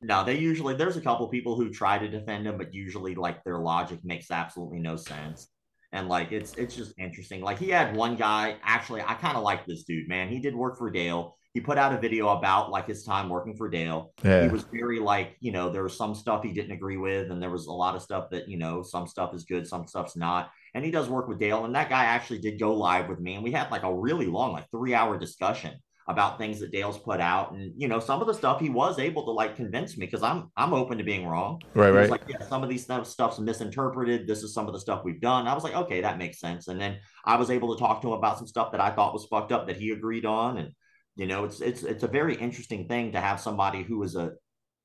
No, 0.00 0.24
they 0.24 0.38
usually 0.38 0.74
there's 0.74 0.96
a 0.96 1.00
couple 1.00 1.26
people 1.28 1.56
who 1.56 1.70
try 1.70 1.98
to 1.98 2.08
defend 2.08 2.46
him, 2.46 2.58
but 2.58 2.72
usually 2.72 3.14
like 3.14 3.42
their 3.44 3.58
logic 3.58 4.00
makes 4.04 4.30
absolutely 4.30 4.78
no 4.78 4.96
sense. 4.96 5.48
And 5.92 6.08
like 6.08 6.32
it's 6.32 6.54
it's 6.54 6.76
just 6.76 6.92
interesting. 6.98 7.40
Like 7.40 7.58
he 7.58 7.70
had 7.70 7.96
one 7.96 8.16
guy, 8.16 8.56
actually, 8.62 9.00
I 9.00 9.14
kind 9.14 9.36
of 9.36 9.42
like 9.42 9.66
this 9.66 9.84
dude, 9.84 10.08
man. 10.08 10.28
He 10.28 10.38
did 10.38 10.54
work 10.54 10.78
for 10.78 10.90
Dale. 10.90 11.37
He 11.54 11.60
put 11.60 11.78
out 11.78 11.92
a 11.92 11.98
video 11.98 12.28
about 12.28 12.70
like 12.70 12.86
his 12.86 13.04
time 13.04 13.28
working 13.28 13.56
for 13.56 13.68
Dale. 13.68 14.12
Yeah. 14.22 14.42
He 14.42 14.48
was 14.48 14.64
very 14.64 15.00
like, 15.00 15.36
you 15.40 15.50
know, 15.50 15.70
there 15.70 15.82
was 15.82 15.96
some 15.96 16.14
stuff 16.14 16.42
he 16.42 16.52
didn't 16.52 16.72
agree 16.72 16.98
with, 16.98 17.30
and 17.30 17.42
there 17.42 17.50
was 17.50 17.66
a 17.66 17.72
lot 17.72 17.96
of 17.96 18.02
stuff 18.02 18.30
that, 18.30 18.48
you 18.48 18.58
know, 18.58 18.82
some 18.82 19.06
stuff 19.06 19.34
is 19.34 19.44
good, 19.44 19.66
some 19.66 19.86
stuff's 19.86 20.16
not. 20.16 20.50
And 20.74 20.84
he 20.84 20.90
does 20.90 21.08
work 21.08 21.26
with 21.26 21.38
Dale. 21.38 21.64
And 21.64 21.74
that 21.74 21.88
guy 21.88 22.04
actually 22.04 22.40
did 22.40 22.60
go 22.60 22.74
live 22.74 23.08
with 23.08 23.18
me. 23.18 23.34
And 23.34 23.42
we 23.42 23.52
had 23.52 23.70
like 23.70 23.82
a 23.82 23.94
really 23.94 24.26
long, 24.26 24.52
like 24.52 24.70
three 24.70 24.94
hour 24.94 25.18
discussion 25.18 25.74
about 26.08 26.38
things 26.38 26.58
that 26.60 26.72
Dale's 26.72 26.98
put 26.98 27.20
out. 27.20 27.52
And, 27.52 27.72
you 27.76 27.86
know, 27.86 28.00
some 28.00 28.20
of 28.20 28.26
the 28.26 28.34
stuff 28.34 28.60
he 28.60 28.70
was 28.70 28.98
able 28.98 29.24
to 29.26 29.30
like 29.30 29.56
convince 29.56 29.96
me 29.96 30.06
because 30.06 30.22
I'm 30.22 30.50
I'm 30.56 30.72
open 30.72 30.96
to 30.98 31.04
being 31.04 31.26
wrong. 31.26 31.60
Right, 31.74 31.90
right. 31.90 32.08
like, 32.08 32.22
yeah, 32.28 32.42
some 32.48 32.62
of 32.62 32.70
these 32.70 32.82
stuff 32.82 33.06
stuff's 33.06 33.38
misinterpreted. 33.38 34.26
This 34.26 34.42
is 34.42 34.54
some 34.54 34.66
of 34.66 34.72
the 34.72 34.80
stuff 34.80 35.04
we've 35.04 35.20
done. 35.20 35.46
I 35.46 35.54
was 35.54 35.64
like, 35.64 35.74
okay, 35.74 36.00
that 36.00 36.18
makes 36.18 36.40
sense. 36.40 36.68
And 36.68 36.80
then 36.80 36.98
I 37.24 37.36
was 37.36 37.50
able 37.50 37.74
to 37.74 37.78
talk 37.78 38.00
to 38.02 38.08
him 38.08 38.14
about 38.14 38.38
some 38.38 38.46
stuff 38.46 38.72
that 38.72 38.80
I 38.80 38.90
thought 38.90 39.12
was 39.12 39.26
fucked 39.26 39.52
up 39.52 39.66
that 39.66 39.76
he 39.76 39.90
agreed 39.90 40.24
on. 40.24 40.56
And 40.56 40.72
you 41.18 41.26
know, 41.26 41.44
it's 41.44 41.60
it's 41.60 41.82
it's 41.82 42.04
a 42.04 42.08
very 42.08 42.36
interesting 42.36 42.86
thing 42.86 43.12
to 43.12 43.20
have 43.20 43.40
somebody 43.40 43.82
who 43.82 44.02
is 44.04 44.14
a 44.14 44.34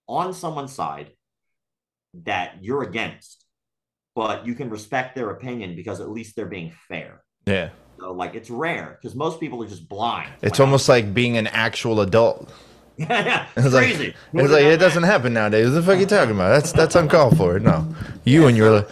on 0.08 0.34
someone's 0.34 0.74
side 0.74 1.12
that 2.26 2.58
you're 2.62 2.82
against, 2.82 3.46
but 4.16 4.46
you 4.48 4.56
can 4.56 4.72
respect 4.72 5.16
their 5.16 5.30
opinion 5.30 5.76
because 5.76 6.02
at 6.02 6.10
least 6.10 6.36
they're 6.36 6.48
being 6.48 6.74
fair. 6.90 7.24
Yeah. 7.46 7.70
So 8.00 8.12
like 8.14 8.34
it's 8.34 8.50
rare 8.50 8.98
because 9.00 9.16
most 9.16 9.40
people 9.40 9.64
are 9.64 9.68
just 9.68 9.88
blind. 9.88 10.32
It's 10.42 10.58
Like, 10.58 10.66
almost 10.66 10.90
like 10.90 11.14
being 11.14 11.38
an 11.38 11.46
actual 11.48 12.02
adult. 12.02 12.52
yeah, 12.98 13.26
yeah, 13.26 13.48
It's 13.56 13.74
like, 13.74 13.86
crazy. 13.86 14.16
it's 14.34 14.52
like 14.52 14.64
it 14.64 14.78
doesn't 14.78 15.04
happen 15.04 15.34
nowadays. 15.34 15.68
What 15.68 15.76
the 15.76 15.82
fuck 15.84 15.98
are 15.98 16.00
you 16.00 16.08
talking 16.08 16.34
about? 16.36 16.50
That's 16.50 16.72
that's 16.72 16.96
uncalled 16.96 17.38
for. 17.38 17.60
No, 17.60 17.96
you 18.24 18.48
and 18.48 18.58
your 18.58 18.88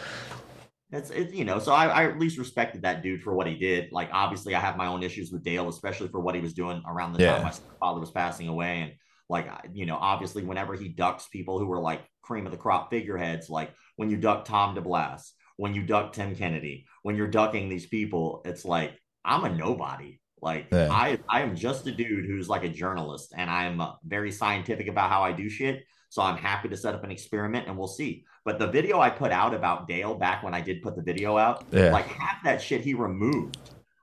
It's 0.91 1.09
it, 1.09 1.33
you 1.33 1.45
know, 1.45 1.57
so 1.59 1.71
I, 1.71 1.85
I 1.87 2.05
at 2.09 2.19
least 2.19 2.37
respected 2.37 2.81
that 2.81 3.01
dude 3.01 3.21
for 3.21 3.33
what 3.33 3.47
he 3.47 3.55
did. 3.55 3.91
Like, 3.91 4.09
obviously, 4.11 4.55
I 4.55 4.59
have 4.59 4.75
my 4.75 4.87
own 4.87 5.03
issues 5.03 5.31
with 5.31 5.43
Dale, 5.43 5.69
especially 5.69 6.09
for 6.09 6.19
what 6.19 6.35
he 6.35 6.41
was 6.41 6.53
doing 6.53 6.83
around 6.85 7.13
the 7.13 7.23
Yeah. 7.23 7.35
time 7.35 7.43
my 7.43 7.53
father 7.79 8.01
was 8.01 8.11
passing 8.11 8.49
away. 8.49 8.81
And 8.81 8.91
like, 9.29 9.47
I- 9.47 9.67
you 9.71 9.85
know, 9.85 9.95
obviously, 9.95 10.43
whenever 10.43 10.75
he 10.75 10.89
ducks 10.89 11.27
people 11.29 11.59
who 11.59 11.67
were 11.67 11.79
like 11.79 12.01
cream 12.21 12.45
of 12.45 12.51
the 12.51 12.57
crop 12.57 12.89
figureheads, 12.89 13.49
like 13.49 13.71
when 13.95 14.09
you 14.09 14.17
duck 14.17 14.43
Tom 14.43 14.75
DeBlass, 14.75 15.31
when 15.55 15.73
you 15.73 15.83
duck 15.83 16.11
Tim 16.11 16.35
Kennedy, 16.35 16.85
when 17.03 17.15
you're 17.15 17.27
ducking 17.27 17.69
these 17.69 17.85
people, 17.85 18.41
it's 18.43 18.65
like 18.65 18.91
I'm 19.23 19.45
a 19.45 19.49
nobody. 19.49 20.19
Like 20.41 20.67
Yeah. 20.73 20.89
I, 20.91 21.19
I 21.29 21.41
am 21.41 21.55
just 21.55 21.87
a 21.87 21.91
dude 21.91 22.25
who's 22.25 22.49
like 22.49 22.65
a 22.65 22.69
journalist, 22.69 23.33
and 23.37 23.49
I 23.49 23.65
am 23.65 23.79
uh, 23.79 23.93
very 24.03 24.31
scientific 24.31 24.87
about 24.87 25.09
how 25.09 25.21
I 25.23 25.31
do 25.31 25.47
shit. 25.49 25.83
So 26.09 26.21
I'm 26.21 26.35
happy 26.35 26.67
to 26.67 26.75
set 26.75 26.95
up 26.95 27.05
an 27.05 27.11
experiment, 27.11 27.67
and 27.69 27.77
we'll 27.77 27.87
see. 27.87 28.25
But 28.43 28.57
the 28.57 28.67
video 28.67 28.99
I 28.99 29.09
put 29.09 29.31
out 29.31 29.53
about 29.53 29.87
Dale 29.87 30.15
back 30.15 30.41
when 30.43 30.53
I 30.53 30.61
did 30.61 30.81
put 30.81 30.95
the 30.95 31.01
video 31.01 31.37
out, 31.37 31.63
Yeah. 31.71 31.91
like 31.91 32.07
half 32.07 32.43
that 32.43 32.61
shit 32.61 32.81
he 32.81 32.93
removed. 32.95 33.57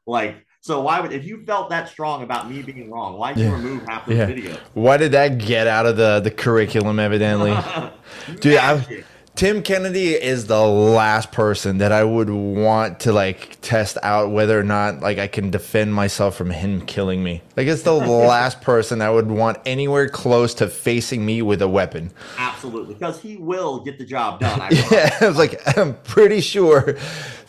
Like, 0.06 0.36
so 0.60 0.80
why 0.80 1.00
would 1.00 1.12
if 1.12 1.24
you 1.24 1.44
felt 1.44 1.70
that 1.70 1.88
strong 1.88 2.22
about 2.22 2.48
me 2.50 2.62
being 2.62 2.90
wrong, 2.90 3.18
why'd 3.18 3.36
you 3.38 3.50
remove 3.50 3.82
half 3.86 4.06
those 4.06 4.16
Yeah. 4.18 4.26
videos? 4.26 4.58
Why 4.74 4.96
did 4.96 5.12
that 5.12 5.38
get 5.38 5.66
out 5.66 5.86
of 5.86 5.96
the 5.96 6.20
the 6.20 6.30
curriculum? 6.30 6.98
Evidently, 7.00 7.56
Dude, 8.40 8.56
I-. 8.56 9.04
Tim 9.38 9.62
Kennedy 9.62 10.14
is 10.14 10.48
the 10.48 10.66
last 10.66 11.30
person 11.30 11.78
that 11.78 11.92
I 11.92 12.02
would 12.02 12.28
want 12.28 12.98
to 13.00 13.12
like 13.12 13.60
test 13.60 13.96
out 14.02 14.32
whether 14.32 14.58
or 14.58 14.64
not 14.64 14.98
like 14.98 15.18
I 15.18 15.28
can 15.28 15.52
defend 15.52 15.94
myself 15.94 16.34
from 16.34 16.50
him 16.50 16.80
killing 16.80 17.22
me. 17.22 17.42
Like 17.56 17.68
it's 17.68 17.82
the 17.82 17.92
last 17.94 18.60
person 18.62 19.00
I 19.00 19.10
would 19.10 19.30
want 19.30 19.58
anywhere 19.64 20.08
close 20.08 20.54
to 20.54 20.66
facing 20.66 21.24
me 21.24 21.40
with 21.42 21.62
a 21.62 21.68
weapon. 21.68 22.10
Absolutely, 22.36 22.94
because 22.94 23.20
he 23.20 23.36
will 23.36 23.78
get 23.78 23.96
the 23.96 24.04
job 24.04 24.40
done. 24.40 24.60
I 24.60 24.70
Yeah, 24.90 25.16
I 25.20 25.28
was 25.28 25.38
like, 25.38 25.60
I'm 25.78 25.94
pretty 26.02 26.40
sure 26.40 26.96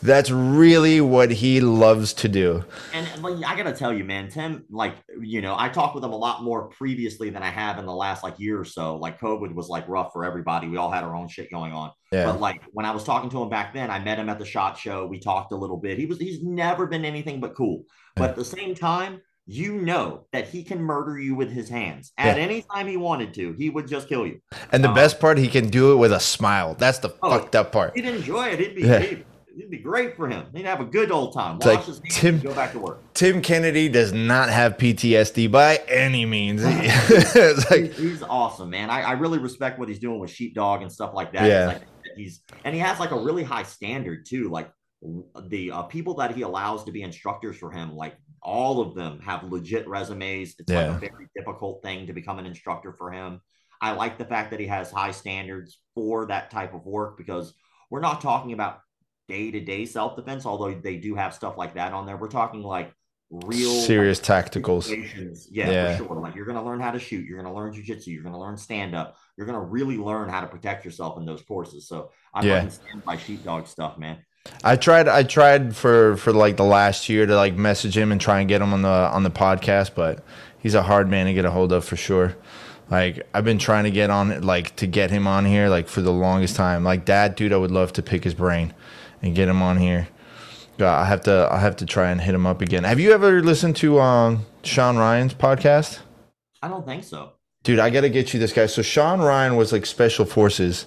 that's 0.03 0.29
really 0.29 1.01
what 1.01 1.31
he 1.31 1.59
loves 1.59 2.13
to 2.13 2.29
do. 2.29 2.63
And, 2.93 3.07
and, 3.07 3.23
like 3.23 3.43
I 3.43 3.55
gotta 3.55 3.73
tell 3.73 3.91
you, 3.91 4.03
man, 4.03 4.29
Tim, 4.29 4.63
like 4.69 4.93
you 5.19 5.41
know, 5.41 5.55
I 5.57 5.69
talked 5.69 5.95
with 5.95 6.03
him 6.03 6.13
a 6.13 6.17
lot 6.17 6.43
more 6.43 6.67
previously 6.67 7.31
than 7.31 7.41
I 7.41 7.49
have 7.49 7.79
in 7.79 7.87
the 7.87 7.95
last 7.95 8.23
like 8.23 8.39
year 8.39 8.59
or 8.59 8.65
so. 8.65 8.95
Like 8.95 9.19
COVID 9.19 9.55
was 9.55 9.69
like 9.69 9.87
rough 9.87 10.13
for 10.13 10.23
everybody. 10.23 10.67
We 10.67 10.77
all 10.77 10.91
had 10.91 11.03
our 11.03 11.15
own 11.15 11.27
shit 11.27 11.49
going 11.49 11.73
on. 11.73 11.78
Yeah. 12.11 12.25
But 12.25 12.39
like 12.39 12.61
when 12.71 12.85
I 12.85 12.91
was 12.91 13.03
talking 13.03 13.29
to 13.31 13.41
him 13.43 13.49
back 13.49 13.73
then, 13.73 13.89
I 13.91 13.99
met 13.99 14.17
him 14.17 14.29
at 14.29 14.39
the 14.39 14.45
shot 14.45 14.77
show. 14.77 15.05
We 15.05 15.19
talked 15.19 15.51
a 15.51 15.55
little 15.55 15.77
bit. 15.77 15.97
He 15.97 16.05
was 16.05 16.17
he's 16.19 16.41
never 16.43 16.87
been 16.87 17.05
anything 17.05 17.39
but 17.39 17.55
cool. 17.55 17.83
But 18.15 18.31
at 18.31 18.35
the 18.35 18.45
same 18.45 18.73
time, 18.75 19.21
you 19.51 19.71
know 19.81 20.27
that 20.33 20.47
he 20.47 20.63
can 20.63 20.79
murder 20.81 21.17
you 21.19 21.33
with 21.35 21.51
his 21.51 21.69
hands. 21.69 22.11
At 22.17 22.37
Yeah. 22.37 22.43
any 22.43 22.61
time 22.73 22.87
he 22.87 22.97
wanted 22.97 23.33
to, 23.35 23.53
he 23.57 23.69
would 23.69 23.87
just 23.87 24.07
kill 24.09 24.25
you. 24.27 24.39
And 24.71 24.83
the 24.83 24.89
Uh, 24.91 24.93
best 24.93 25.19
part, 25.19 25.37
he 25.37 25.47
can 25.47 25.69
do 25.69 25.91
it 25.93 25.95
with 25.95 26.11
a 26.11 26.19
smile. 26.19 26.75
That's 26.77 26.99
the 26.99 27.09
Oh, 27.23 27.29
fucked 27.31 27.55
up 27.55 27.71
part. 27.71 27.93
He'd 27.95 28.05
enjoy 28.05 28.47
it. 28.49 28.59
He'd 28.59 28.75
be 28.75 28.81
Yeah. 28.83 29.15
It'd 29.59 29.69
be 29.69 29.77
great 29.77 30.15
for 30.15 30.27
him. 30.27 30.45
He'd 30.53 30.65
have 30.65 30.79
a 30.79 30.85
good 30.85 31.11
old 31.11 31.33
time. 31.33 31.59
Wash 31.59 31.65
like 31.65 31.83
his 31.83 31.99
hands 31.99 32.15
Tim, 32.15 32.39
go 32.39 32.53
back 32.53 32.71
to 32.71 32.79
work. 32.79 33.01
Tim 33.13 33.41
Kennedy 33.41 33.89
does 33.89 34.13
not 34.13 34.49
have 34.49 34.77
PTSD 34.77 35.51
by 35.51 35.77
any 35.87 36.25
means. 36.25 36.63
like, 37.69 37.93
he's, 37.93 38.23
awesome, 38.23 38.69
man. 38.69 38.89
I, 38.89 39.01
I, 39.01 39.11
really 39.13 39.37
respect 39.37 39.77
what 39.77 39.89
he's 39.89 39.99
doing 39.99 40.19
with 40.19 40.31
Sheepdog 40.31 40.81
and 40.81 40.91
stuff 40.91 41.13
like 41.13 41.33
that. 41.33 41.45
Yeah. 41.45 41.67
Like, 41.67 41.81
he's 42.15 42.41
and 42.63 42.73
he 42.73 42.79
has 42.79 42.99
like 42.99 43.11
a 43.11 43.19
really 43.19 43.43
high 43.43 43.63
standard 43.63 44.25
too. 44.25 44.49
Like 44.49 44.71
the 45.47 45.71
uh, 45.71 45.83
people 45.83 46.15
that 46.15 46.35
he 46.35 46.43
allows 46.43 46.85
to 46.85 46.91
be 46.91 47.01
instructors 47.01 47.57
for 47.57 47.69
him, 47.71 47.95
like 47.95 48.15
all 48.41 48.81
of 48.81 48.95
them 48.95 49.19
have 49.19 49.43
legit 49.43 49.87
resumes. 49.87 50.55
It's 50.57 50.71
yeah. 50.71 50.87
like 50.87 50.95
a 50.95 50.99
very 50.99 51.27
difficult 51.35 51.81
thing 51.83 52.07
to 52.07 52.13
become 52.13 52.39
an 52.39 52.45
instructor 52.45 52.93
for 52.93 53.11
him. 53.11 53.41
I 53.81 53.91
like 53.91 54.17
the 54.17 54.25
fact 54.25 54.51
that 54.51 54.59
he 54.59 54.67
has 54.67 54.91
high 54.91 55.11
standards 55.11 55.79
for 55.95 56.25
that 56.27 56.49
type 56.49 56.73
of 56.73 56.85
work 56.85 57.17
because 57.17 57.53
we're 57.89 58.01
not 58.01 58.21
talking 58.21 58.53
about 58.53 58.81
day 59.29 59.51
to 59.51 59.61
day 59.61 59.85
self 59.85 60.17
defense, 60.17 60.45
although 60.45 60.73
they 60.73 60.97
do 60.97 61.15
have 61.15 61.33
stuff 61.33 61.57
like 61.57 61.75
that 61.75 61.93
on 61.93 62.05
there. 62.05 62.17
We're 62.17 62.27
talking 62.27 62.63
like 62.63 62.93
real 63.31 63.71
serious 63.81 64.27
like, 64.27 64.51
tacticals. 64.51 64.89
Yeah, 65.49 65.69
yeah, 65.69 65.97
for 65.97 66.05
sure. 66.05 66.19
Like 66.19 66.35
you're 66.35 66.45
going 66.45 66.57
to 66.57 66.63
learn 66.63 66.81
how 66.81 66.91
to 66.91 66.99
shoot, 66.99 67.25
you're 67.25 67.41
going 67.41 67.53
to 67.53 67.57
learn 67.57 67.73
jujitsu, 67.73 68.07
you're 68.07 68.23
going 68.23 68.33
to 68.33 68.39
learn 68.39 68.57
stand 68.57 68.95
up, 68.95 69.15
you're 69.37 69.47
going 69.47 69.59
to 69.59 69.65
really 69.65 69.97
learn 69.97 70.27
how 70.27 70.41
to 70.41 70.47
protect 70.47 70.83
yourself 70.83 71.17
in 71.17 71.25
those 71.25 71.41
courses. 71.43 71.87
So 71.87 72.11
I'm 72.33 72.45
yeah. 72.45 72.67
stand 72.67 73.05
by 73.05 73.17
sheepdog 73.17 73.67
stuff, 73.67 73.97
man. 73.97 74.17
I 74.63 74.75
tried 74.75 75.07
I 75.07 75.23
tried 75.23 75.75
for 75.75 76.17
for 76.17 76.33
like 76.33 76.57
the 76.57 76.63
last 76.63 77.07
year 77.07 77.25
to 77.25 77.35
like 77.35 77.55
message 77.55 77.95
him 77.95 78.11
and 78.11 78.19
try 78.19 78.39
and 78.39 78.49
get 78.49 78.61
him 78.61 78.73
on 78.73 78.81
the 78.81 78.89
on 78.89 79.23
the 79.23 79.31
podcast, 79.31 79.93
but 79.95 80.23
he's 80.59 80.73
a 80.73 80.81
hard 80.81 81.09
man 81.09 81.27
to 81.27 81.33
get 81.33 81.45
a 81.45 81.51
hold 81.51 81.71
of 81.71 81.85
for 81.85 81.95
sure. 81.95 82.35
Like 82.89 83.27
I've 83.33 83.43
been 83.43 83.59
trying 83.59 83.83
to 83.83 83.91
get 83.91 84.09
on 84.09 84.41
like 84.41 84.75
to 84.77 84.87
get 84.87 85.11
him 85.11 85.27
on 85.27 85.45
here 85.45 85.69
like 85.69 85.87
for 85.87 86.01
the 86.01 86.11
longest 86.11 86.55
time. 86.55 86.83
Like 86.83 87.05
that 87.05 87.37
dude, 87.37 87.53
I 87.53 87.57
would 87.57 87.69
love 87.69 87.93
to 87.93 88.01
pick 88.01 88.23
his 88.23 88.33
brain 88.33 88.73
and 89.21 89.35
get 89.35 89.47
him 89.47 89.61
on 89.61 89.77
here. 89.77 90.07
I 90.79 91.05
have 91.05 91.21
to 91.23 91.49
I 91.51 91.59
have 91.59 91.75
to 91.77 91.85
try 91.85 92.09
and 92.09 92.21
hit 92.21 92.33
him 92.33 92.45
up 92.45 92.61
again. 92.61 92.83
Have 92.83 92.99
you 92.99 93.11
ever 93.11 93.41
listened 93.41 93.75
to 93.77 93.99
um, 93.99 94.45
Sean 94.63 94.97
Ryan's 94.97 95.33
podcast? 95.33 95.99
I 96.61 96.67
don't 96.67 96.85
think 96.85 97.03
so. 97.03 97.33
Dude, 97.63 97.79
I 97.79 97.89
got 97.89 98.01
to 98.01 98.09
get 98.09 98.33
you 98.33 98.39
this 98.39 98.53
guy. 98.53 98.65
So 98.67 98.81
Sean 98.81 99.19
Ryan 99.19 99.57
was 99.57 99.73
like 99.73 99.85
special 99.85 100.25
forces. 100.25 100.85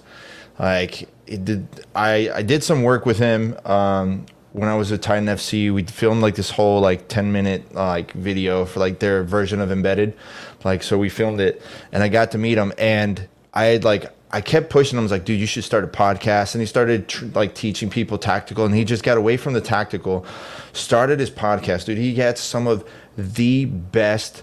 Like 0.57 1.03
it 1.27 1.45
did 1.45 1.67
I 1.95 2.29
I 2.33 2.41
did 2.41 2.63
some 2.63 2.83
work 2.83 3.05
with 3.05 3.19
him 3.19 3.57
um, 3.65 4.25
when 4.51 4.69
I 4.69 4.75
was 4.75 4.91
at 4.91 5.01
Titan 5.01 5.25
FC. 5.25 5.71
We 5.73 5.83
filmed 5.83 6.21
like 6.21 6.35
this 6.35 6.49
whole 6.49 6.79
like 6.81 7.07
10 7.07 7.31
minute 7.31 7.73
like 7.73 8.11
video 8.13 8.65
for 8.65 8.79
like 8.79 8.99
their 8.99 9.23
version 9.23 9.61
of 9.61 9.71
Embedded. 9.71 10.15
Like, 10.63 10.81
so 10.83 10.97
we 10.97 11.09
filmed 11.09 11.41
it 11.41 11.61
and 11.91 12.01
I 12.01 12.07
got 12.07 12.31
to 12.31 12.37
meet 12.37 12.57
him 12.57 12.73
and 12.77 13.27
I 13.53 13.65
had 13.65 13.83
like, 13.83 14.11
I 14.33 14.41
kept 14.41 14.71
pushing 14.71 14.97
him. 14.97 15.03
I 15.03 15.03
was 15.03 15.11
like, 15.11 15.25
dude, 15.25 15.39
you 15.39 15.45
should 15.45 15.63
start 15.63 15.83
a 15.83 15.87
podcast. 15.87 16.55
And 16.55 16.61
he 16.61 16.65
started 16.65 17.07
tr- 17.07 17.25
like 17.35 17.53
teaching 17.53 17.91
people 17.91 18.17
tactical 18.17 18.65
and 18.65 18.73
he 18.73 18.83
just 18.83 19.03
got 19.03 19.15
away 19.15 19.37
from 19.37 19.53
the 19.53 19.61
tactical, 19.61 20.25
started 20.73 21.19
his 21.19 21.29
podcast. 21.29 21.85
Dude, 21.85 21.99
he 21.99 22.15
gets 22.15 22.41
some 22.41 22.65
of 22.65 22.83
the 23.15 23.65
best 23.65 24.41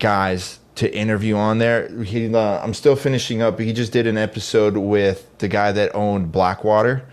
guys 0.00 0.58
to 0.74 0.92
interview 0.92 1.36
on 1.36 1.58
there. 1.58 1.88
He, 2.02 2.34
uh, 2.34 2.60
I'm 2.60 2.74
still 2.74 2.96
finishing 2.96 3.40
up. 3.40 3.56
But 3.56 3.66
he 3.66 3.72
just 3.72 3.92
did 3.92 4.08
an 4.08 4.18
episode 4.18 4.76
with 4.76 5.38
the 5.38 5.46
guy 5.46 5.70
that 5.72 5.94
owned 5.94 6.32
Blackwater. 6.32 7.04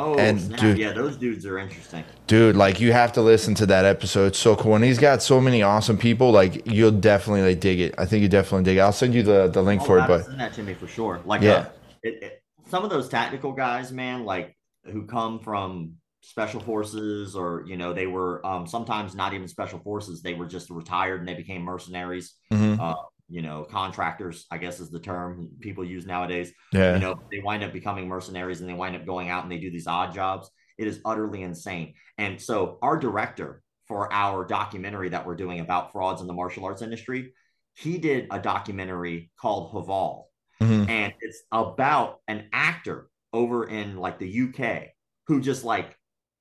Oh, 0.00 0.14
and 0.14 0.40
snap. 0.40 0.60
dude, 0.60 0.78
yeah, 0.78 0.92
those 0.92 1.16
dudes 1.16 1.44
are 1.44 1.58
interesting. 1.58 2.04
Dude, 2.28 2.54
like 2.54 2.78
you 2.78 2.92
have 2.92 3.12
to 3.14 3.20
listen 3.20 3.56
to 3.56 3.66
that 3.66 3.84
episode. 3.84 4.26
It's 4.26 4.38
so 4.38 4.54
cool, 4.54 4.76
and 4.76 4.84
he's 4.84 4.98
got 4.98 5.24
so 5.24 5.40
many 5.40 5.60
awesome 5.62 5.98
people. 5.98 6.30
Like 6.30 6.64
you'll 6.68 6.92
definitely 6.92 7.42
like 7.42 7.58
dig 7.58 7.80
it. 7.80 7.96
I 7.98 8.06
think 8.06 8.22
you 8.22 8.28
definitely 8.28 8.62
dig 8.62 8.76
it. 8.76 8.80
I'll 8.80 8.92
send 8.92 9.12
you 9.12 9.24
the 9.24 9.48
the 9.48 9.60
link 9.60 9.82
oh, 9.82 9.86
for 9.86 9.98
it. 9.98 10.06
But 10.06 10.26
send 10.26 10.38
that 10.38 10.52
to 10.52 10.62
me 10.62 10.74
for 10.74 10.86
sure. 10.86 11.20
Like 11.24 11.42
yeah, 11.42 11.50
uh, 11.50 11.68
it, 12.04 12.22
it, 12.22 12.42
some 12.68 12.84
of 12.84 12.90
those 12.90 13.08
tactical 13.08 13.50
guys, 13.50 13.90
man, 13.90 14.24
like 14.24 14.56
who 14.84 15.04
come 15.04 15.40
from 15.40 15.94
special 16.20 16.60
forces 16.60 17.34
or 17.34 17.64
you 17.66 17.76
know 17.76 17.92
they 17.92 18.06
were 18.06 18.44
um, 18.46 18.68
sometimes 18.68 19.16
not 19.16 19.34
even 19.34 19.48
special 19.48 19.80
forces 19.80 20.20
they 20.20 20.34
were 20.34 20.46
just 20.46 20.68
retired 20.68 21.20
and 21.20 21.28
they 21.28 21.34
became 21.34 21.62
mercenaries 21.62 22.34
mm-hmm. 22.52 22.80
uh, 22.80 22.94
you 23.28 23.42
know, 23.42 23.64
contractors, 23.64 24.46
I 24.50 24.58
guess 24.58 24.80
is 24.80 24.90
the 24.90 25.00
term 25.00 25.50
people 25.60 25.84
use 25.84 26.06
nowadays. 26.06 26.52
Yeah. 26.72 26.94
You 26.94 27.00
know, 27.00 27.20
they 27.30 27.40
wind 27.40 27.62
up 27.62 27.72
becoming 27.72 28.08
mercenaries 28.08 28.60
and 28.60 28.68
they 28.68 28.74
wind 28.74 28.96
up 28.96 29.04
going 29.04 29.28
out 29.28 29.42
and 29.42 29.52
they 29.52 29.58
do 29.58 29.70
these 29.70 29.86
odd 29.86 30.14
jobs. 30.14 30.50
It 30.78 30.86
is 30.86 31.00
utterly 31.04 31.42
insane. 31.42 31.94
And 32.16 32.40
so 32.40 32.78
our 32.82 32.96
director 32.96 33.62
for 33.86 34.12
our 34.12 34.44
documentary 34.44 35.10
that 35.10 35.26
we're 35.26 35.36
doing 35.36 35.60
about 35.60 35.92
frauds 35.92 36.20
in 36.20 36.26
the 36.26 36.32
martial 36.32 36.64
arts 36.64 36.82
industry, 36.82 37.32
he 37.74 37.98
did 37.98 38.26
a 38.30 38.38
documentary 38.38 39.30
called 39.40 39.72
Haval. 39.72 40.24
Mm-hmm. 40.62 40.90
And 40.90 41.12
it's 41.20 41.42
about 41.52 42.20
an 42.28 42.48
actor 42.52 43.08
over 43.32 43.64
in 43.68 43.96
like 43.96 44.18
the 44.18 44.42
UK 44.42 44.88
who 45.26 45.40
just 45.40 45.64
like 45.64 45.96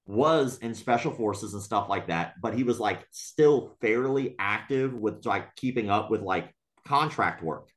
was 0.06 0.58
in 0.60 0.74
special 0.74 1.12
forces 1.12 1.54
and 1.54 1.62
stuff 1.62 1.90
like 1.90 2.08
that, 2.08 2.36
but 2.42 2.54
he 2.54 2.64
was 2.64 2.80
like 2.80 3.06
still 3.12 3.76
fairly 3.82 4.36
active 4.40 4.94
with 4.94 5.26
like 5.26 5.54
keeping 5.56 5.90
up 5.90 6.10
with 6.10 6.22
like 6.22 6.50
contract 6.88 7.44
work. 7.44 7.70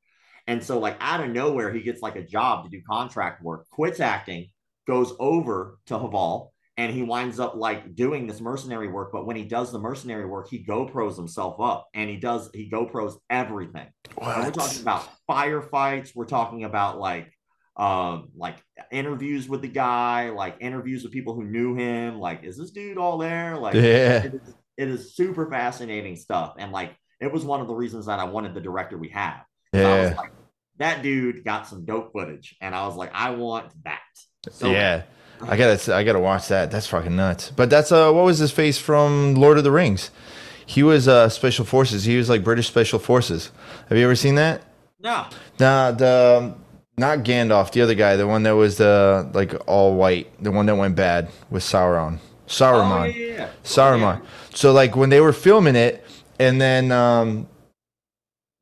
And 0.47 0.63
so, 0.63 0.79
like, 0.79 0.97
out 1.01 1.23
of 1.23 1.31
nowhere, 1.31 1.73
he 1.73 1.83
gets 1.83 2.03
like 2.03 2.17
a 2.17 2.27
job 2.27 2.65
to 2.65 2.71
do 2.71 2.83
contract 2.89 3.43
work, 3.43 3.69
quits 3.71 4.01
acting, 4.01 4.51
goes 4.87 5.13
over 5.19 5.79
to 5.87 5.95
Haval, 5.95 6.49
and 6.81 6.93
he 6.93 7.03
winds 7.03 7.39
up 7.39 7.57
like 7.57 7.95
doing 7.95 8.27
this 8.27 8.41
mercenary 8.41 8.89
work. 8.89 9.13
But 9.13 9.27
when 9.27 9.37
he 9.37 9.45
does 9.45 9.71
the 9.71 9.79
mercenary 9.79 10.25
work, 10.25 10.49
he 10.49 10.65
GoPros 10.65 11.15
himself 11.15 11.61
up 11.61 11.89
and 11.93 12.09
he 12.09 12.17
does, 12.17 12.49
he 12.55 12.71
GoPros 12.71 13.17
everything. 13.29 13.87
we're 14.17 14.51
talking 14.51 14.81
about 14.81 15.07
firefights. 15.29 16.17
We're 16.17 16.25
talking 16.25 16.65
about 16.65 16.99
like, 16.99 17.31
um, 17.77 18.31
like 18.35 18.57
interviews 18.91 19.47
with 19.47 19.61
the 19.61 19.69
guy, 19.69 20.31
like 20.31 20.57
interviews 20.61 21.03
with 21.03 21.13
people 21.13 21.35
who 21.35 21.45
knew 21.45 21.75
him. 21.75 22.19
Like, 22.19 22.45
is 22.45 22.57
this 22.57 22.71
dude 22.71 22.97
all 22.97 23.19
there? 23.19 23.59
Like, 23.59 23.75
yeah. 23.75 24.25
it 24.25 24.35
is, 24.35 24.55
it 24.79 24.89
is 24.89 25.15
super 25.15 25.51
fascinating 25.51 26.17
stuff. 26.17 26.55
And 26.59 26.73
like, 26.73 26.97
it 27.21 27.33
was 27.33 27.45
one 27.45 27.61
of 27.61 27.69
the 27.69 27.75
reasons 27.75 28.07
that 28.07 28.19
I 28.19 28.25
wanted 28.25 28.55
the 28.55 28.61
director 28.61 28.97
we 28.97 29.11
have. 29.11 29.45
Yeah. 29.73 30.15
Like, 30.17 30.33
that 30.79 31.03
dude 31.03 31.45
got 31.45 31.67
some 31.67 31.85
dope 31.85 32.13
footage, 32.13 32.57
and 32.61 32.75
I 32.75 32.87
was 32.87 32.97
like, 32.97 33.11
I 33.13 33.31
want 33.31 33.73
that. 33.85 34.01
So 34.51 34.71
yeah. 34.71 35.03
I 35.43 35.57
gotta, 35.57 35.95
I 35.95 36.05
gotta 36.05 36.21
watch 36.21 36.49
that. 36.49 36.71
That's 36.71 36.87
fucking 36.87 37.17
nuts. 37.17 37.51
But 37.51 37.71
that's 37.71 37.93
uh, 37.93 38.11
what 38.13 38.25
was 38.25 38.39
his 38.39 38.51
face 38.51 38.79
from 38.79 39.35
Lord 39.35 39.59
of 39.59 39.65
the 39.65 39.71
Rings? 39.71 40.11
He 40.65 40.83
was 40.83 41.09
uh, 41.09 41.29
special 41.29 41.65
forces. 41.65 42.05
He 42.05 42.17
was 42.17 42.29
like 42.29 42.45
British 42.45 42.69
special 42.69 42.99
forces. 42.99 43.51
Have 43.89 43.99
you 43.99 44.05
ever 44.05 44.15
seen 44.15 44.37
that? 44.37 44.63
No. 45.01 45.27
Nah, 45.59 45.93
the 45.93 46.39
um, 46.43 46.65
not 46.97 47.21
Gandalf, 47.21 47.73
the 47.73 47.81
other 47.81 47.95
guy, 47.95 48.17
the 48.17 48.27
one 48.27 48.43
that 48.45 48.53
was 48.53 48.77
the 48.77 49.29
like 49.35 49.55
all 49.67 49.97
white, 49.97 50.31
the 50.43 50.53
one 50.53 50.67
that 50.67 50.77
went 50.77 50.95
bad 50.95 51.31
with 51.51 51.63
Sauron. 51.63 52.19
Saruman. 52.47 53.01
Oh, 53.01 53.05
yeah, 53.05 53.27
yeah. 53.27 53.49
Yeah. 54.21 54.29
So 54.55 54.73
like 54.73 54.97
when 54.97 55.09
they 55.09 55.21
were 55.21 55.33
filming 55.33 55.77
it, 55.77 56.05
and 56.41 56.61
then 56.61 56.91
um, 56.91 57.47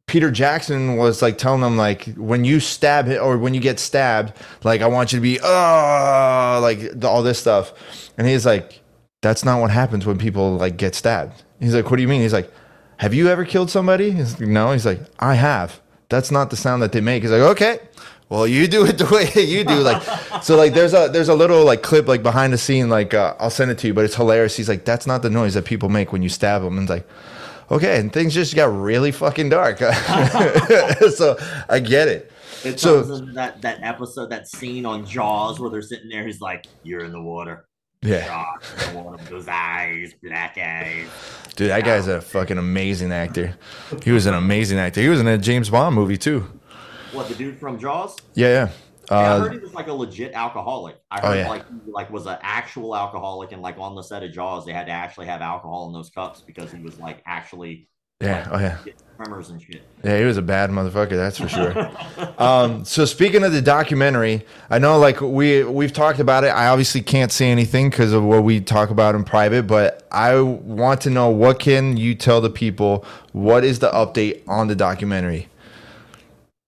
Peter 0.06 0.30
Jackson 0.30 0.96
was 0.96 1.22
like 1.22 1.38
telling 1.38 1.60
them 1.60 1.76
like 1.76 2.04
when 2.16 2.44
you 2.44 2.58
stab 2.58 3.08
it 3.08 3.18
or 3.18 3.38
when 3.38 3.54
you 3.54 3.60
get 3.60 3.78
stabbed, 3.78 4.32
like 4.64 4.82
I 4.82 4.88
want 4.88 5.12
you 5.12 5.18
to 5.18 5.22
be 5.22 5.38
oh 5.42 6.58
like 6.60 7.04
all 7.04 7.22
this 7.22 7.38
stuff, 7.38 7.72
and 8.18 8.26
he's 8.26 8.44
like, 8.44 8.82
that's 9.22 9.44
not 9.44 9.60
what 9.60 9.70
happens 9.70 10.04
when 10.04 10.18
people 10.18 10.56
like 10.56 10.76
get 10.76 10.94
stabbed. 10.94 11.44
He's 11.60 11.74
like, 11.74 11.90
what 11.90 11.96
do 11.96 12.02
you 12.02 12.08
mean? 12.08 12.20
He's 12.20 12.32
like, 12.32 12.52
have 12.98 13.14
you 13.14 13.28
ever 13.28 13.44
killed 13.44 13.70
somebody? 13.70 14.10
He's 14.10 14.40
like, 14.40 14.48
no. 14.48 14.72
He's 14.72 14.86
like, 14.86 15.00
I 15.20 15.34
have. 15.34 15.80
That's 16.08 16.30
not 16.30 16.50
the 16.50 16.56
sound 16.56 16.82
that 16.82 16.90
they 16.90 17.00
make. 17.00 17.22
He's 17.22 17.30
like, 17.30 17.40
okay. 17.40 17.78
Well, 18.28 18.46
you 18.46 18.66
do 18.66 18.84
it 18.86 18.98
the 18.98 19.06
way 19.06 19.30
you 19.44 19.62
do. 19.62 19.76
Like, 19.76 20.02
so 20.42 20.56
like 20.56 20.74
there's 20.74 20.94
a 20.94 21.08
there's 21.12 21.28
a 21.28 21.34
little 21.34 21.64
like 21.64 21.82
clip 21.82 22.08
like 22.08 22.24
behind 22.24 22.52
the 22.52 22.58
scene. 22.58 22.88
Like 22.88 23.14
uh, 23.14 23.34
I'll 23.38 23.50
send 23.50 23.70
it 23.70 23.78
to 23.78 23.86
you, 23.86 23.94
but 23.94 24.04
it's 24.04 24.16
hilarious. 24.16 24.56
He's 24.56 24.68
like, 24.68 24.84
that's 24.84 25.06
not 25.06 25.22
the 25.22 25.30
noise 25.30 25.54
that 25.54 25.64
people 25.64 25.88
make 25.88 26.12
when 26.12 26.22
you 26.22 26.28
stab 26.28 26.62
them. 26.62 26.76
And 26.76 26.82
it's 26.82 26.90
like, 26.90 27.08
okay, 27.70 27.98
and 27.98 28.12
things 28.12 28.34
just 28.34 28.54
got 28.54 28.66
really 28.66 29.12
fucking 29.12 29.48
dark. 29.48 29.78
so 29.78 31.36
I 31.68 31.80
get 31.80 32.08
it. 32.08 32.32
It 32.64 32.80
so 32.80 33.02
that 33.02 33.62
that 33.62 33.82
episode, 33.82 34.30
that 34.30 34.48
scene 34.48 34.84
on 34.84 35.06
Jaws 35.06 35.60
where 35.60 35.70
they're 35.70 35.82
sitting 35.82 36.08
there. 36.08 36.26
He's 36.26 36.40
like, 36.40 36.66
"You're 36.82 37.04
in 37.04 37.12
the 37.12 37.22
water." 37.22 37.68
Yeah. 38.02 38.52
The 38.60 38.96
water, 38.96 39.22
those 39.24 39.48
eyes, 39.48 40.14
black 40.22 40.56
eyes. 40.56 41.08
Dude, 41.56 41.70
that 41.70 41.84
guy's 41.84 42.06
a 42.06 42.20
fucking 42.20 42.56
amazing 42.56 43.10
actor. 43.10 43.56
He 44.04 44.12
was 44.12 44.26
an 44.26 44.34
amazing 44.34 44.78
actor. 44.78 45.00
He 45.00 45.08
was 45.08 45.20
in 45.20 45.26
a 45.26 45.36
James 45.36 45.70
Bond 45.70 45.96
movie 45.96 46.16
too. 46.16 46.46
What 47.12 47.28
the 47.28 47.34
dude 47.34 47.58
from 47.58 47.78
Jaws? 47.78 48.16
Yeah, 48.34 48.48
yeah. 48.48 48.68
Uh, 49.10 49.14
yeah, 49.14 49.34
I 49.34 49.38
heard 49.38 49.52
he 49.52 49.58
was 49.58 49.74
like 49.74 49.88
a 49.88 49.92
legit 49.92 50.32
alcoholic. 50.34 50.96
I 51.10 51.20
oh, 51.20 51.28
heard 51.28 51.36
oh, 51.36 51.40
yeah. 51.40 51.48
like 51.48 51.66
he 51.84 51.90
like 51.90 52.10
was 52.10 52.26
an 52.26 52.38
actual 52.42 52.94
alcoholic, 52.94 53.52
and 53.52 53.62
like 53.62 53.78
on 53.78 53.94
the 53.94 54.02
set 54.02 54.22
of 54.22 54.32
Jaws, 54.32 54.66
they 54.66 54.72
had 54.72 54.86
to 54.86 54.92
actually 54.92 55.26
have 55.26 55.40
alcohol 55.40 55.86
in 55.86 55.92
those 55.92 56.10
cups 56.10 56.42
because 56.42 56.70
he 56.70 56.80
was 56.80 56.98
like 56.98 57.22
actually 57.26 57.88
yeah, 58.20 58.38
like, 58.38 58.48
oh 58.50 58.58
yeah, 58.58 58.92
tremors 59.16 59.50
and 59.50 59.62
shit. 59.62 59.82
Yeah, 60.02 60.18
he 60.18 60.24
was 60.24 60.36
a 60.38 60.42
bad 60.42 60.70
motherfucker, 60.70 61.10
that's 61.10 61.38
for 61.38 61.48
sure. 61.48 61.92
um, 62.38 62.84
so 62.84 63.04
speaking 63.04 63.44
of 63.44 63.52
the 63.52 63.62
documentary, 63.62 64.44
I 64.70 64.80
know 64.80 64.98
like 64.98 65.20
we 65.20 65.62
we've 65.62 65.92
talked 65.92 66.18
about 66.18 66.42
it. 66.42 66.48
I 66.48 66.66
obviously 66.66 67.00
can't 67.00 67.30
say 67.30 67.48
anything 67.48 67.90
because 67.90 68.12
of 68.12 68.24
what 68.24 68.42
we 68.42 68.60
talk 68.60 68.90
about 68.90 69.14
in 69.14 69.22
private, 69.22 69.68
but 69.68 70.08
I 70.10 70.40
want 70.40 71.00
to 71.02 71.10
know 71.10 71.28
what 71.28 71.60
can 71.60 71.96
you 71.96 72.16
tell 72.16 72.40
the 72.40 72.50
people? 72.50 73.04
What 73.32 73.62
is 73.62 73.78
the 73.78 73.90
update 73.90 74.42
on 74.48 74.66
the 74.66 74.74
documentary? 74.74 75.48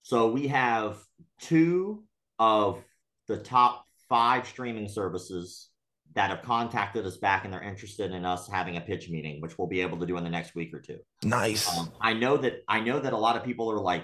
So 0.03 0.31
we 0.31 0.47
have 0.49 0.99
two 1.41 2.05
of 2.41 2.83
the 3.29 3.37
top 3.37 3.87
five 4.09 4.49
streaming 4.49 4.89
services 4.89 5.69
that 6.15 6.31
have 6.31 6.43
contacted 6.43 7.07
us 7.07 7.19
back 7.19 7.45
and 7.45 7.55
they're 7.55 7.63
interested 7.63 8.11
in 8.11 8.25
us 8.25 8.49
having 8.49 8.77
a 8.77 8.81
pitch 8.81 9.09
meeting, 9.09 9.41
which 9.41 9.57
we'll 9.57 9.69
be 9.69 9.81
able 9.81 9.99
to 9.99 10.07
do 10.07 10.17
in 10.17 10.25
the 10.25 10.31
next 10.31 10.57
week 10.57 10.75
or 10.75 10.81
two. 10.81 10.99
Nice. 11.23 11.79
Um, 11.79 11.93
I 12.01 12.15
know 12.15 12.37
that 12.39 12.65
I 12.67 12.81
know 12.81 12.99
that 12.99 13.13
a 13.13 13.17
lot 13.17 13.37
of 13.37 13.45
people 13.45 13.71
are 13.71 13.79
like 13.79 14.03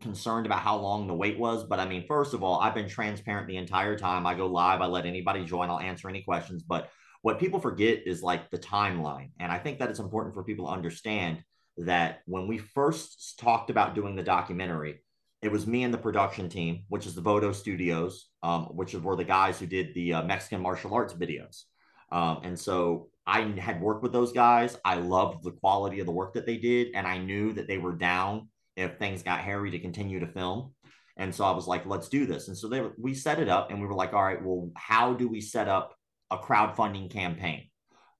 concerned 0.00 0.46
about 0.46 0.60
how 0.60 0.76
long 0.76 1.08
the 1.08 1.14
wait 1.14 1.36
was, 1.36 1.64
but 1.64 1.80
I 1.80 1.88
mean, 1.88 2.06
first 2.06 2.34
of 2.34 2.44
all, 2.44 2.60
I've 2.60 2.74
been 2.74 2.88
transparent 2.88 3.48
the 3.48 3.56
entire 3.56 3.98
time. 3.98 4.26
I 4.26 4.34
go 4.34 4.46
live, 4.46 4.80
I 4.80 4.86
let 4.86 5.06
anybody 5.06 5.44
join, 5.44 5.68
I'll 5.68 5.80
answer 5.80 6.08
any 6.08 6.22
questions. 6.22 6.62
But 6.62 6.90
what 7.22 7.40
people 7.40 7.58
forget 7.58 8.06
is 8.06 8.22
like 8.22 8.50
the 8.50 8.58
timeline. 8.58 9.30
And 9.40 9.50
I 9.50 9.58
think 9.58 9.80
that 9.80 9.90
it's 9.90 9.98
important 9.98 10.34
for 10.34 10.44
people 10.44 10.66
to 10.66 10.72
understand 10.72 11.42
that 11.78 12.20
when 12.26 12.46
we 12.46 12.58
first 12.58 13.38
talked 13.40 13.70
about 13.70 13.94
doing 13.94 14.14
the 14.14 14.22
documentary, 14.22 15.00
it 15.42 15.50
was 15.50 15.66
me 15.66 15.84
and 15.84 15.94
the 15.94 15.98
production 15.98 16.48
team, 16.48 16.84
which 16.88 17.06
is 17.06 17.14
the 17.14 17.22
Vodo 17.22 17.54
Studios, 17.54 18.28
um, 18.42 18.64
which 18.66 18.94
were 18.94 19.16
the 19.16 19.24
guys 19.24 19.58
who 19.58 19.66
did 19.66 19.94
the 19.94 20.14
uh, 20.14 20.22
Mexican 20.22 20.60
martial 20.60 20.94
arts 20.94 21.14
videos. 21.14 21.62
Um, 22.12 22.40
and 22.44 22.58
so 22.58 23.08
I 23.26 23.42
had 23.58 23.80
worked 23.80 24.02
with 24.02 24.12
those 24.12 24.32
guys. 24.32 24.76
I 24.84 24.96
loved 24.96 25.44
the 25.44 25.52
quality 25.52 26.00
of 26.00 26.06
the 26.06 26.12
work 26.12 26.34
that 26.34 26.46
they 26.46 26.58
did, 26.58 26.88
and 26.94 27.06
I 27.06 27.18
knew 27.18 27.52
that 27.54 27.68
they 27.68 27.78
were 27.78 27.94
down 27.94 28.48
if 28.76 28.98
things 28.98 29.22
got 29.22 29.40
hairy 29.40 29.70
to 29.70 29.78
continue 29.78 30.20
to 30.20 30.26
film. 30.26 30.74
And 31.16 31.34
so 31.34 31.44
I 31.44 31.50
was 31.52 31.66
like, 31.66 31.86
let's 31.86 32.08
do 32.08 32.26
this. 32.26 32.48
And 32.48 32.56
so 32.56 32.68
they 32.68 32.82
we 32.98 33.14
set 33.14 33.38
it 33.38 33.48
up, 33.48 33.70
and 33.70 33.80
we 33.80 33.86
were 33.86 33.94
like, 33.94 34.12
all 34.12 34.24
right, 34.24 34.42
well, 34.44 34.70
how 34.76 35.14
do 35.14 35.28
we 35.28 35.40
set 35.40 35.68
up 35.68 35.94
a 36.30 36.38
crowdfunding 36.38 37.10
campaign? 37.10 37.68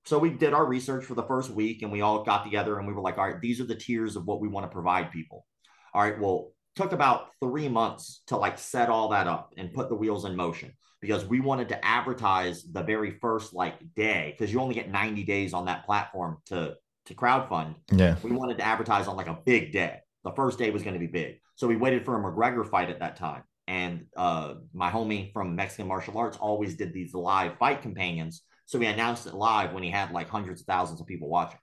So 0.07 0.19
we 0.19 0.31
did 0.31 0.55
our 0.55 0.65
research 0.65 1.05
for 1.05 1.15
the 1.15 1.23
first 1.25 1.51
week, 1.51 1.83
and 1.83 1.93
we 1.93 2.01
all 2.01 2.25
got 2.25 2.45
together, 2.45 2.79
and 2.79 2.87
we 2.87 2.95
were 2.95 3.03
like, 3.03 3.19
all 3.19 3.27
right, 3.27 3.41
these 3.41 3.61
are 3.61 3.67
the 3.67 3.75
tiers 3.75 4.17
of 4.17 4.25
what 4.25 4.41
we 4.41 4.49
want 4.49 4.65
to 4.65 4.73
provide 4.73 5.13
people. 5.13 5.47
All 5.93 6.03
right, 6.03 6.19
well, 6.19 6.53
took 6.81 6.93
about 6.93 7.29
three 7.43 7.69
months 7.69 8.23
to 8.29 8.37
like 8.37 8.59
set 8.59 8.89
all 8.89 9.11
that 9.11 9.27
up 9.27 9.53
and 9.57 9.73
put 9.73 9.89
the 9.89 9.95
wheels 9.95 10.25
in 10.25 10.35
motion 10.35 10.73
because 11.01 11.25
we 11.27 11.41
wanted 11.41 11.69
to 11.69 11.85
advertise 11.85 12.65
the 12.65 12.83
very 12.83 13.19
first 13.21 13.53
like 13.53 13.75
day 13.95 14.35
because 14.37 14.53
you 14.53 14.61
only 14.61 14.75
get 14.75 14.91
90 14.91 15.25
days 15.25 15.53
on 15.53 15.67
that 15.67 15.85
platform 15.85 16.39
to 16.47 16.75
to 17.07 17.15
crowdfund. 17.15 17.75
Yeah. 17.93 18.17
We 18.23 18.33
wanted 18.33 18.59
to 18.59 18.65
advertise 18.65 19.09
on 19.09 19.17
like 19.17 19.27
a 19.27 19.39
big 19.45 19.73
day. 19.73 19.99
The 20.25 20.33
first 20.33 20.59
day 20.59 20.71
was 20.71 20.83
going 20.83 20.95
to 20.95 21.01
be 21.01 21.07
big. 21.07 21.41
So 21.57 21.67
we 21.67 21.77
waited 21.77 22.05
for 22.05 22.17
a 22.17 22.23
McGregor 22.23 22.69
fight 22.69 22.91
at 22.91 23.01
that 23.01 23.17
time. 23.17 23.43
And 23.67 24.07
uh, 24.17 24.55
my 24.75 24.91
homie 24.91 25.33
from 25.33 25.57
Mexican 25.57 25.89
martial 25.89 26.19
arts 26.19 26.37
always 26.37 26.77
did 26.77 26.93
these 26.93 27.15
live 27.15 27.57
fight 27.59 27.83
companions. 27.83 28.43
So 28.67 28.79
we 28.79 28.87
announced 28.87 29.27
it 29.27 29.35
live 29.35 29.73
when 29.73 29.83
he 29.83 29.91
had 29.91 30.13
like 30.13 30.29
hundreds 30.29 30.61
of 30.61 30.67
thousands 30.67 31.01
of 31.01 31.07
people 31.07 31.29
watching. 31.29 31.59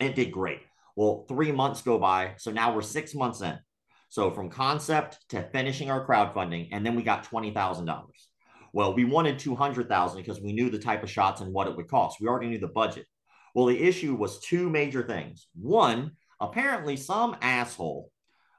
It 0.00 0.14
did 0.14 0.32
great. 0.32 0.60
Well, 0.96 1.26
three 1.28 1.52
months 1.52 1.82
go 1.82 1.98
by. 1.98 2.34
So 2.38 2.50
now 2.50 2.74
we're 2.74 2.82
six 2.82 3.14
months 3.14 3.40
in. 3.40 3.56
So 4.16 4.30
from 4.30 4.48
concept 4.48 5.18
to 5.28 5.42
finishing 5.52 5.90
our 5.90 6.06
crowdfunding, 6.06 6.70
and 6.72 6.86
then 6.86 6.96
we 6.96 7.02
got 7.02 7.24
twenty 7.24 7.50
thousand 7.50 7.84
dollars. 7.84 8.30
Well, 8.72 8.94
we 8.94 9.04
wanted 9.04 9.38
two 9.38 9.54
hundred 9.54 9.90
thousand 9.90 10.22
because 10.22 10.40
we 10.40 10.54
knew 10.54 10.70
the 10.70 10.78
type 10.78 11.02
of 11.02 11.10
shots 11.10 11.42
and 11.42 11.52
what 11.52 11.66
it 11.66 11.76
would 11.76 11.86
cost. 11.86 12.16
We 12.18 12.26
already 12.26 12.48
knew 12.48 12.58
the 12.58 12.66
budget. 12.66 13.04
Well, 13.54 13.66
the 13.66 13.78
issue 13.78 14.14
was 14.14 14.40
two 14.40 14.70
major 14.70 15.02
things. 15.02 15.48
One, 15.54 16.12
apparently, 16.40 16.96
some 16.96 17.36
asshole, 17.42 18.10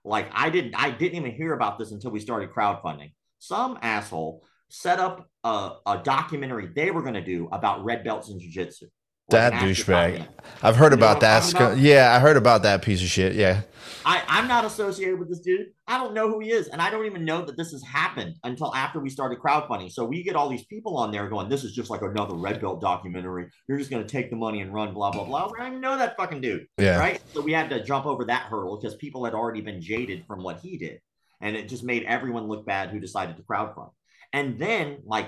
like 0.06 0.30
I 0.32 0.52
didn't, 0.52 0.76
I 0.76 0.92
didn't 0.92 1.18
even 1.18 1.32
hear 1.32 1.54
about 1.54 1.80
this 1.80 1.92
until 1.92 2.12
we 2.12 2.20
started 2.20 2.52
crowdfunding. 2.52 3.14
Some 3.40 3.80
asshole 3.82 4.44
set 4.70 5.00
up 5.00 5.28
a, 5.44 5.72
a 5.88 6.02
documentary 6.04 6.68
they 6.68 6.92
were 6.92 7.02
going 7.02 7.16
to 7.16 7.26
do 7.26 7.50
about 7.52 7.84
red 7.84 8.04
belts 8.04 8.30
in 8.30 8.40
jiu-jitsu 8.40 8.86
that 9.30 9.54
douchebag. 9.54 10.28
I've 10.64 10.76
heard 10.76 10.92
you 10.92 10.98
about 10.98 11.20
that. 11.22 11.52
About? 11.52 11.78
Yeah, 11.78 12.14
I 12.14 12.20
heard 12.20 12.38
about 12.38 12.64
that 12.64 12.82
piece 12.82 13.02
of 13.02 13.08
shit. 13.08 13.36
Yeah. 13.36 13.62
I, 14.06 14.24
I'm 14.30 14.48
not 14.48 14.64
associated 14.64 15.20
with 15.20 15.28
this 15.28 15.42
dude. 15.42 15.68
I 15.86 15.98
don't 15.98 16.14
know 16.14 16.30
who 16.30 16.40
he 16.40 16.52
is. 16.52 16.70
And 16.70 16.82
I 16.82 16.90
don't 16.90 17.06
even 17.06 17.26
know 17.26 17.44
that 17.44 17.58
this 17.58 17.72
has 17.72 17.84
happened 17.84 18.36
until 18.46 18.74
after 18.74 19.02
we 19.02 19.10
started 19.10 19.40
crowdfunding. 19.40 19.92
So 19.92 20.06
we 20.06 20.24
get 20.24 20.38
all 20.38 20.48
these 20.48 20.66
people 20.66 20.96
on 20.98 21.12
there 21.12 21.28
going, 21.28 21.50
this 21.50 21.66
is 21.66 21.74
just 21.74 21.90
like 21.90 22.02
another 22.02 22.36
Red 22.36 22.62
Belt 22.62 22.80
documentary. 22.80 23.50
You're 23.68 23.78
just 23.78 23.90
going 23.92 24.02
to 24.02 24.10
take 24.10 24.30
the 24.30 24.38
money 24.38 24.62
and 24.62 24.74
run, 24.74 24.94
blah, 24.94 25.12
blah, 25.12 25.26
blah. 25.26 25.52
I 25.58 25.64
don't 25.64 25.68
even 25.68 25.82
know 25.82 25.98
that 25.98 26.16
fucking 26.16 26.40
dude. 26.40 26.68
Yeah. 26.78 26.98
Right. 26.98 27.22
So 27.34 27.42
we 27.42 27.52
had 27.52 27.70
to 27.72 27.84
jump 27.84 28.06
over 28.06 28.24
that 28.26 28.44
hurdle 28.44 28.80
because 28.80 28.96
people 28.96 29.26
had 29.26 29.34
already 29.34 29.60
been 29.60 29.82
jaded 29.82 30.26
from 30.26 30.42
what 30.42 30.62
he 30.62 30.78
did. 30.78 31.02
And 31.42 31.58
it 31.58 31.68
just 31.68 31.84
made 31.84 32.04
everyone 32.04 32.48
look 32.48 32.66
bad 32.66 32.90
who 32.90 33.02
decided 33.02 33.36
to 33.36 33.44
crowdfund. 33.44 33.92
And 34.32 34.58
then, 34.58 35.00
like, 35.06 35.28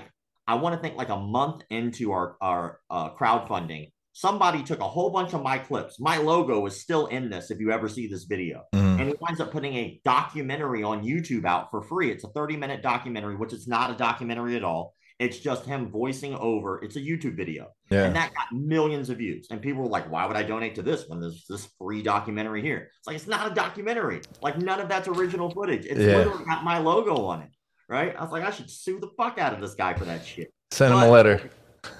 I 0.50 0.54
want 0.54 0.74
to 0.74 0.82
think 0.82 0.96
like 0.96 1.10
a 1.10 1.16
month 1.16 1.62
into 1.70 2.10
our 2.10 2.36
our 2.40 2.80
uh, 2.90 3.10
crowdfunding, 3.10 3.92
somebody 4.12 4.64
took 4.64 4.80
a 4.80 4.88
whole 4.88 5.10
bunch 5.10 5.32
of 5.32 5.44
my 5.44 5.58
clips. 5.58 6.00
My 6.00 6.16
logo 6.16 6.66
is 6.66 6.80
still 6.80 7.06
in 7.06 7.30
this. 7.30 7.52
If 7.52 7.60
you 7.60 7.70
ever 7.70 7.88
see 7.88 8.08
this 8.08 8.24
video, 8.24 8.64
mm. 8.74 8.98
and 8.98 9.08
he 9.08 9.14
winds 9.20 9.40
up 9.40 9.52
putting 9.52 9.74
a 9.76 10.00
documentary 10.04 10.82
on 10.82 11.04
YouTube 11.04 11.44
out 11.44 11.70
for 11.70 11.82
free. 11.82 12.10
It's 12.10 12.24
a 12.24 12.30
thirty 12.30 12.56
minute 12.56 12.82
documentary, 12.82 13.36
which 13.36 13.52
is 13.52 13.68
not 13.68 13.92
a 13.92 13.94
documentary 13.94 14.56
at 14.56 14.64
all. 14.64 14.96
It's 15.20 15.38
just 15.38 15.66
him 15.66 15.88
voicing 15.88 16.34
over. 16.34 16.82
It's 16.82 16.96
a 16.96 17.00
YouTube 17.00 17.36
video, 17.36 17.68
yeah. 17.88 18.06
and 18.06 18.16
that 18.16 18.34
got 18.34 18.46
millions 18.52 19.08
of 19.08 19.18
views. 19.18 19.46
And 19.52 19.62
people 19.62 19.82
were 19.82 19.88
like, 19.88 20.10
"Why 20.10 20.26
would 20.26 20.36
I 20.36 20.42
donate 20.42 20.74
to 20.76 20.82
this 20.82 21.04
when 21.06 21.20
there's 21.20 21.44
this 21.48 21.68
free 21.78 22.02
documentary 22.02 22.62
here?" 22.62 22.90
It's 22.98 23.06
like 23.06 23.14
it's 23.14 23.28
not 23.28 23.52
a 23.52 23.54
documentary. 23.54 24.22
Like 24.42 24.58
none 24.58 24.80
of 24.80 24.88
that's 24.88 25.06
original 25.06 25.48
footage. 25.50 25.86
It's 25.86 26.00
yeah. 26.00 26.16
literally 26.16 26.44
got 26.44 26.64
my 26.64 26.78
logo 26.78 27.26
on 27.26 27.42
it 27.42 27.50
right? 27.90 28.14
I 28.16 28.22
was 28.22 28.32
like, 28.32 28.44
I 28.44 28.50
should 28.50 28.70
sue 28.70 29.00
the 29.00 29.10
fuck 29.18 29.38
out 29.38 29.52
of 29.52 29.60
this 29.60 29.74
guy 29.74 29.94
for 29.94 30.04
that 30.06 30.24
shit. 30.24 30.52
Send 30.70 30.94
him 30.94 31.00
but, 31.00 31.08
a 31.08 31.10
letter. 31.10 31.50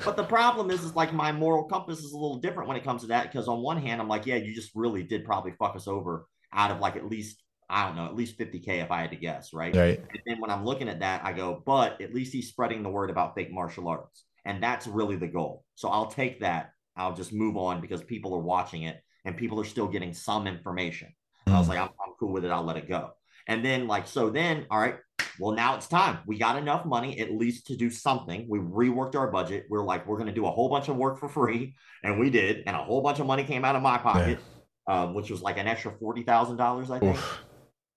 But 0.04 0.16
the 0.16 0.24
problem 0.24 0.70
is, 0.70 0.84
is 0.84 0.94
like 0.94 1.12
my 1.12 1.32
moral 1.32 1.64
compass 1.64 1.98
is 1.98 2.12
a 2.12 2.16
little 2.16 2.36
different 2.36 2.68
when 2.68 2.76
it 2.76 2.84
comes 2.84 3.02
to 3.02 3.08
that. 3.08 3.30
Because 3.30 3.48
on 3.48 3.60
one 3.60 3.82
hand, 3.82 4.00
I'm 4.00 4.08
like, 4.08 4.24
yeah, 4.24 4.36
you 4.36 4.54
just 4.54 4.70
really 4.74 5.02
did 5.02 5.24
probably 5.24 5.52
fuck 5.58 5.74
us 5.74 5.88
over 5.88 6.26
out 6.52 6.70
of 6.70 6.80
like 6.80 6.96
at 6.96 7.06
least 7.06 7.42
I 7.70 7.86
don't 7.86 7.94
know, 7.94 8.06
at 8.06 8.16
least 8.16 8.36
50K 8.36 8.82
if 8.82 8.90
I 8.90 9.00
had 9.00 9.10
to 9.10 9.16
guess, 9.16 9.52
right? 9.52 9.74
Right. 9.74 9.98
And 9.98 10.20
then 10.26 10.40
when 10.40 10.50
I'm 10.50 10.64
looking 10.64 10.88
at 10.88 11.00
that, 11.00 11.24
I 11.24 11.32
go, 11.32 11.62
but 11.64 12.00
at 12.00 12.12
least 12.12 12.32
he's 12.32 12.48
spreading 12.48 12.82
the 12.82 12.88
word 12.88 13.10
about 13.10 13.36
fake 13.36 13.52
martial 13.52 13.86
arts. 13.86 14.24
And 14.44 14.60
that's 14.60 14.88
really 14.88 15.14
the 15.14 15.28
goal. 15.28 15.64
So 15.76 15.88
I'll 15.88 16.10
take 16.10 16.40
that. 16.40 16.72
I'll 16.96 17.14
just 17.14 17.32
move 17.32 17.56
on 17.56 17.80
because 17.80 18.02
people 18.02 18.34
are 18.34 18.40
watching 18.40 18.82
it 18.82 19.00
and 19.24 19.36
people 19.36 19.60
are 19.60 19.64
still 19.64 19.86
getting 19.86 20.12
some 20.12 20.48
information. 20.48 21.14
Mm. 21.46 21.52
I 21.54 21.58
was 21.58 21.66
mm. 21.66 21.70
like, 21.70 21.78
I'm, 21.78 21.90
I'm 22.04 22.14
cool 22.18 22.32
with 22.32 22.44
it. 22.44 22.50
I'll 22.50 22.64
let 22.64 22.76
it 22.76 22.88
go. 22.88 23.12
And 23.46 23.64
then, 23.64 23.86
like, 23.86 24.06
so 24.06 24.30
then, 24.30 24.66
all 24.70 24.78
right, 24.78 24.96
well, 25.40 25.54
now 25.54 25.74
it's 25.74 25.88
time. 25.88 26.18
We 26.26 26.38
got 26.38 26.56
enough 26.56 26.84
money 26.84 27.18
at 27.18 27.32
least 27.32 27.66
to 27.68 27.76
do 27.76 27.90
something. 27.90 28.46
We 28.46 28.58
reworked 28.58 29.16
our 29.16 29.30
budget. 29.30 29.64
We're 29.70 29.82
like, 29.82 30.06
we're 30.06 30.16
going 30.16 30.28
to 30.28 30.34
do 30.34 30.46
a 30.46 30.50
whole 30.50 30.68
bunch 30.68 30.88
of 30.88 30.96
work 30.96 31.18
for 31.18 31.28
free. 31.28 31.74
And 32.04 32.20
we 32.20 32.28
did. 32.28 32.64
And 32.66 32.76
a 32.76 32.82
whole 32.82 33.00
bunch 33.00 33.20
of 33.20 33.26
money 33.26 33.44
came 33.44 33.64
out 33.64 33.74
of 33.74 33.82
my 33.82 33.96
pocket, 33.96 34.38
yeah. 34.86 35.02
um, 35.02 35.14
which 35.14 35.30
was 35.30 35.40
like 35.40 35.56
an 35.56 35.66
extra 35.66 35.92
$40,000, 35.92 36.90
I 36.90 36.98
think. 36.98 37.16
Oof. 37.16 37.38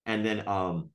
And 0.05 0.25
then 0.25 0.47
um, 0.47 0.89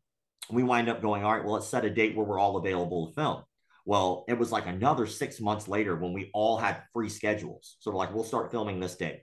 we 0.51 0.63
wind 0.63 0.89
up 0.89 1.03
going, 1.03 1.23
all 1.23 1.35
right, 1.35 1.45
well, 1.45 1.55
let's 1.55 1.69
set 1.69 1.85
a 1.85 1.91
date 1.91 2.17
where 2.17 2.25
we're 2.25 2.39
all 2.39 2.57
available 2.57 3.09
to 3.09 3.15
film. 3.15 3.43
Well, 3.85 4.25
it 4.27 4.39
was 4.39 4.51
like 4.51 4.67
another 4.67 5.07
six 5.07 5.41
months 5.41 5.69
later 5.69 5.97
when 5.97 6.15
we 6.15 6.31
all 6.33 6.57
had 6.57 6.83
free 6.95 7.11
schedules. 7.11 7.77
So 7.81 7.91
we're 7.91 7.99
like, 7.99 8.15
we'll 8.15 8.25
start 8.25 8.51
filming 8.51 8.81
this 8.81 8.97
day. 8.97 9.23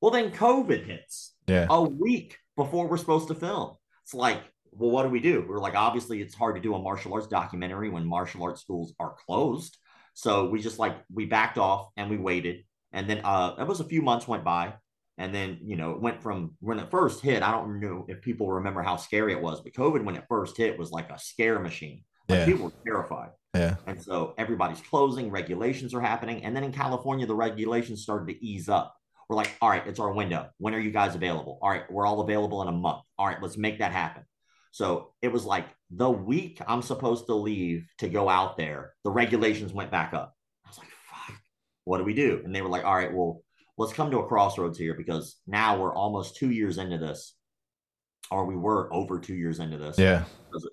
Well, 0.00 0.10
then 0.10 0.32
COVID 0.32 0.86
hits 0.86 1.34
yeah. 1.46 1.66
a 1.70 1.82
week 1.82 2.36
before 2.56 2.88
we're 2.88 2.96
supposed 2.96 3.28
to 3.28 3.34
film. 3.34 3.76
It's 4.04 4.14
like, 4.14 4.42
well, 4.78 4.90
what 4.90 5.02
do 5.02 5.08
we 5.08 5.20
do? 5.20 5.44
We're 5.48 5.58
like, 5.58 5.74
obviously, 5.74 6.20
it's 6.20 6.34
hard 6.34 6.54
to 6.54 6.60
do 6.60 6.74
a 6.74 6.78
martial 6.78 7.12
arts 7.14 7.26
documentary 7.26 7.90
when 7.90 8.06
martial 8.06 8.42
arts 8.44 8.60
schools 8.60 8.94
are 8.98 9.16
closed. 9.26 9.76
So 10.14 10.48
we 10.48 10.60
just 10.60 10.78
like 10.78 10.96
we 11.12 11.26
backed 11.26 11.58
off 11.58 11.90
and 11.96 12.10
we 12.10 12.16
waited, 12.16 12.64
and 12.92 13.08
then 13.08 13.20
uh, 13.24 13.54
it 13.58 13.66
was 13.66 13.80
a 13.80 13.84
few 13.84 14.02
months 14.02 14.26
went 14.26 14.44
by, 14.44 14.74
and 15.16 15.34
then 15.34 15.58
you 15.62 15.76
know 15.76 15.92
it 15.92 16.00
went 16.00 16.22
from 16.22 16.56
when 16.60 16.78
it 16.78 16.90
first 16.90 17.20
hit. 17.20 17.42
I 17.42 17.52
don't 17.52 17.80
know 17.80 18.04
if 18.08 18.20
people 18.22 18.50
remember 18.50 18.82
how 18.82 18.96
scary 18.96 19.32
it 19.32 19.40
was, 19.40 19.60
but 19.60 19.74
COVID 19.74 20.04
when 20.04 20.16
it 20.16 20.24
first 20.28 20.56
hit 20.56 20.78
was 20.78 20.90
like 20.90 21.10
a 21.10 21.18
scare 21.18 21.60
machine. 21.60 22.02
Like 22.28 22.40
yeah. 22.40 22.46
people 22.46 22.64
were 22.66 22.72
terrified. 22.84 23.30
Yeah. 23.54 23.76
And 23.86 24.02
so 24.02 24.34
everybody's 24.38 24.80
closing, 24.80 25.30
regulations 25.30 25.94
are 25.94 26.00
happening, 26.00 26.44
and 26.44 26.54
then 26.54 26.64
in 26.64 26.72
California 26.72 27.26
the 27.26 27.34
regulations 27.34 28.02
started 28.02 28.28
to 28.28 28.44
ease 28.44 28.68
up. 28.68 28.94
We're 29.28 29.36
like, 29.36 29.56
all 29.60 29.68
right, 29.68 29.86
it's 29.86 30.00
our 30.00 30.12
window. 30.12 30.48
When 30.58 30.74
are 30.74 30.80
you 30.80 30.90
guys 30.90 31.14
available? 31.14 31.58
All 31.60 31.68
right, 31.68 31.90
we're 31.90 32.06
all 32.06 32.22
available 32.22 32.62
in 32.62 32.68
a 32.68 32.72
month. 32.72 33.02
All 33.18 33.26
right, 33.26 33.40
let's 33.42 33.58
make 33.58 33.78
that 33.78 33.92
happen. 33.92 34.24
So 34.70 35.12
it 35.22 35.32
was 35.32 35.44
like 35.44 35.66
the 35.90 36.10
week 36.10 36.60
I'm 36.66 36.82
supposed 36.82 37.26
to 37.26 37.34
leave 37.34 37.86
to 37.98 38.08
go 38.08 38.28
out 38.28 38.56
there, 38.56 38.94
the 39.04 39.10
regulations 39.10 39.72
went 39.72 39.90
back 39.90 40.14
up. 40.14 40.34
I 40.64 40.68
was 40.68 40.78
like, 40.78 40.88
fuck, 40.88 41.36
what 41.84 41.98
do 41.98 42.04
we 42.04 42.14
do? 42.14 42.42
And 42.44 42.54
they 42.54 42.62
were 42.62 42.68
like, 42.68 42.84
all 42.84 42.94
right, 42.94 43.12
well, 43.12 43.42
let's 43.78 43.92
come 43.92 44.10
to 44.10 44.18
a 44.18 44.26
crossroads 44.26 44.78
here 44.78 44.94
because 44.94 45.36
now 45.46 45.78
we're 45.80 45.94
almost 45.94 46.36
two 46.36 46.50
years 46.50 46.78
into 46.78 46.98
this, 46.98 47.34
or 48.30 48.44
we 48.44 48.56
were 48.56 48.92
over 48.92 49.18
two 49.18 49.34
years 49.34 49.58
into 49.58 49.78
this. 49.78 49.98
Yeah. 49.98 50.24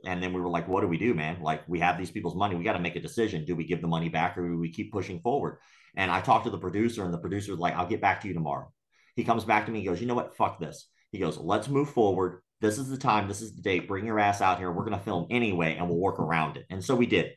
And 0.05 0.21
then 0.21 0.33
we 0.33 0.41
were 0.41 0.49
like, 0.49 0.67
what 0.67 0.81
do 0.81 0.87
we 0.87 0.97
do, 0.97 1.13
man? 1.13 1.41
Like, 1.41 1.61
we 1.67 1.79
have 1.79 1.97
these 1.97 2.11
people's 2.11 2.35
money. 2.35 2.55
We 2.55 2.63
got 2.63 2.73
to 2.73 2.79
make 2.79 2.95
a 2.95 3.01
decision. 3.01 3.45
Do 3.45 3.55
we 3.55 3.65
give 3.65 3.81
the 3.81 3.87
money 3.87 4.09
back 4.09 4.37
or 4.37 4.47
do 4.47 4.57
we 4.57 4.71
keep 4.71 4.91
pushing 4.91 5.19
forward? 5.19 5.59
And 5.95 6.11
I 6.11 6.19
talked 6.19 6.45
to 6.45 6.49
the 6.49 6.57
producer, 6.57 7.05
and 7.05 7.13
the 7.13 7.19
producer 7.19 7.51
was 7.51 7.59
like, 7.59 7.75
I'll 7.75 7.87
get 7.87 8.01
back 8.01 8.21
to 8.21 8.27
you 8.27 8.33
tomorrow. 8.33 8.71
He 9.15 9.23
comes 9.23 9.45
back 9.45 9.65
to 9.65 9.71
me, 9.71 9.79
he 9.79 9.85
goes, 9.85 10.01
you 10.01 10.07
know 10.07 10.15
what? 10.15 10.35
Fuck 10.35 10.59
this. 10.59 10.89
He 11.11 11.19
goes, 11.19 11.37
let's 11.37 11.69
move 11.69 11.89
forward 11.89 12.41
this 12.61 12.77
is 12.77 12.89
the 12.89 12.97
time, 12.97 13.27
this 13.27 13.41
is 13.41 13.55
the 13.55 13.61
date, 13.61 13.87
bring 13.87 14.05
your 14.05 14.19
ass 14.19 14.41
out 14.41 14.59
here. 14.59 14.71
We're 14.71 14.85
going 14.85 14.97
to 14.97 15.03
film 15.03 15.27
anyway, 15.29 15.75
and 15.75 15.87
we'll 15.87 15.99
work 15.99 16.19
around 16.19 16.57
it. 16.57 16.65
And 16.69 16.83
so 16.83 16.95
we 16.95 17.05
did. 17.05 17.31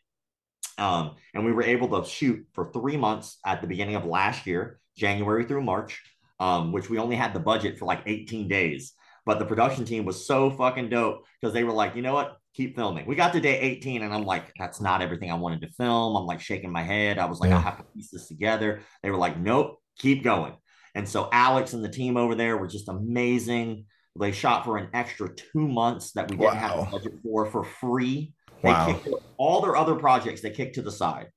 Um, 0.78 1.16
and 1.34 1.44
we 1.44 1.52
were 1.52 1.64
able 1.64 2.00
to 2.00 2.08
shoot 2.08 2.46
for 2.52 2.70
three 2.72 2.96
months 2.96 3.38
at 3.44 3.60
the 3.60 3.66
beginning 3.66 3.96
of 3.96 4.04
last 4.04 4.46
year, 4.46 4.78
January 4.96 5.44
through 5.44 5.62
March, 5.62 6.00
um, 6.38 6.72
which 6.72 6.88
we 6.88 6.98
only 6.98 7.16
had 7.16 7.34
the 7.34 7.40
budget 7.40 7.78
for 7.78 7.84
like 7.84 8.02
18 8.06 8.48
days. 8.48 8.92
But 9.26 9.38
the 9.38 9.44
production 9.44 9.84
team 9.84 10.04
was 10.04 10.26
so 10.26 10.50
fucking 10.50 10.88
dope 10.88 11.24
because 11.40 11.52
they 11.52 11.64
were 11.64 11.72
like, 11.72 11.96
you 11.96 12.02
know 12.02 12.14
what? 12.14 12.38
keep 12.58 12.74
filming. 12.74 13.06
We 13.06 13.14
got 13.14 13.32
to 13.34 13.40
day 13.40 13.56
18 13.60 14.02
and 14.02 14.12
I'm 14.12 14.24
like, 14.24 14.52
that's 14.58 14.80
not 14.80 15.00
everything 15.00 15.30
I 15.30 15.34
wanted 15.34 15.60
to 15.60 15.68
film. 15.68 16.16
I'm 16.16 16.26
like 16.26 16.40
shaking 16.40 16.72
my 16.72 16.82
head. 16.82 17.16
I 17.16 17.26
was 17.26 17.38
like, 17.38 17.50
yeah. 17.50 17.58
I 17.58 17.60
have 17.60 17.78
to 17.78 17.84
piece 17.84 18.10
this 18.10 18.26
together. 18.26 18.80
They 19.00 19.12
were 19.12 19.16
like, 19.16 19.38
nope, 19.38 19.80
keep 19.96 20.24
going. 20.24 20.54
And 20.96 21.08
so 21.08 21.28
Alex 21.32 21.72
and 21.72 21.84
the 21.84 21.88
team 21.88 22.16
over 22.16 22.34
there 22.34 22.56
were 22.56 22.66
just 22.66 22.88
amazing. 22.88 23.84
They 24.18 24.32
shot 24.32 24.64
for 24.64 24.76
an 24.76 24.88
extra 24.92 25.34
two 25.34 25.68
months 25.68 26.12
that 26.12 26.30
we 26.30 26.36
didn't 26.36 26.54
wow. 26.54 26.60
have 26.60 26.88
a 26.88 26.90
budget 26.90 27.14
for 27.22 27.46
for 27.46 27.64
free. 27.64 28.34
They 28.62 28.70
wow. 28.70 28.86
kicked 28.86 29.08
all 29.36 29.60
their 29.60 29.76
other 29.76 29.94
projects, 29.94 30.40
they 30.40 30.50
kicked 30.50 30.74
to 30.76 30.82
the 30.82 30.92
side. 30.92 31.28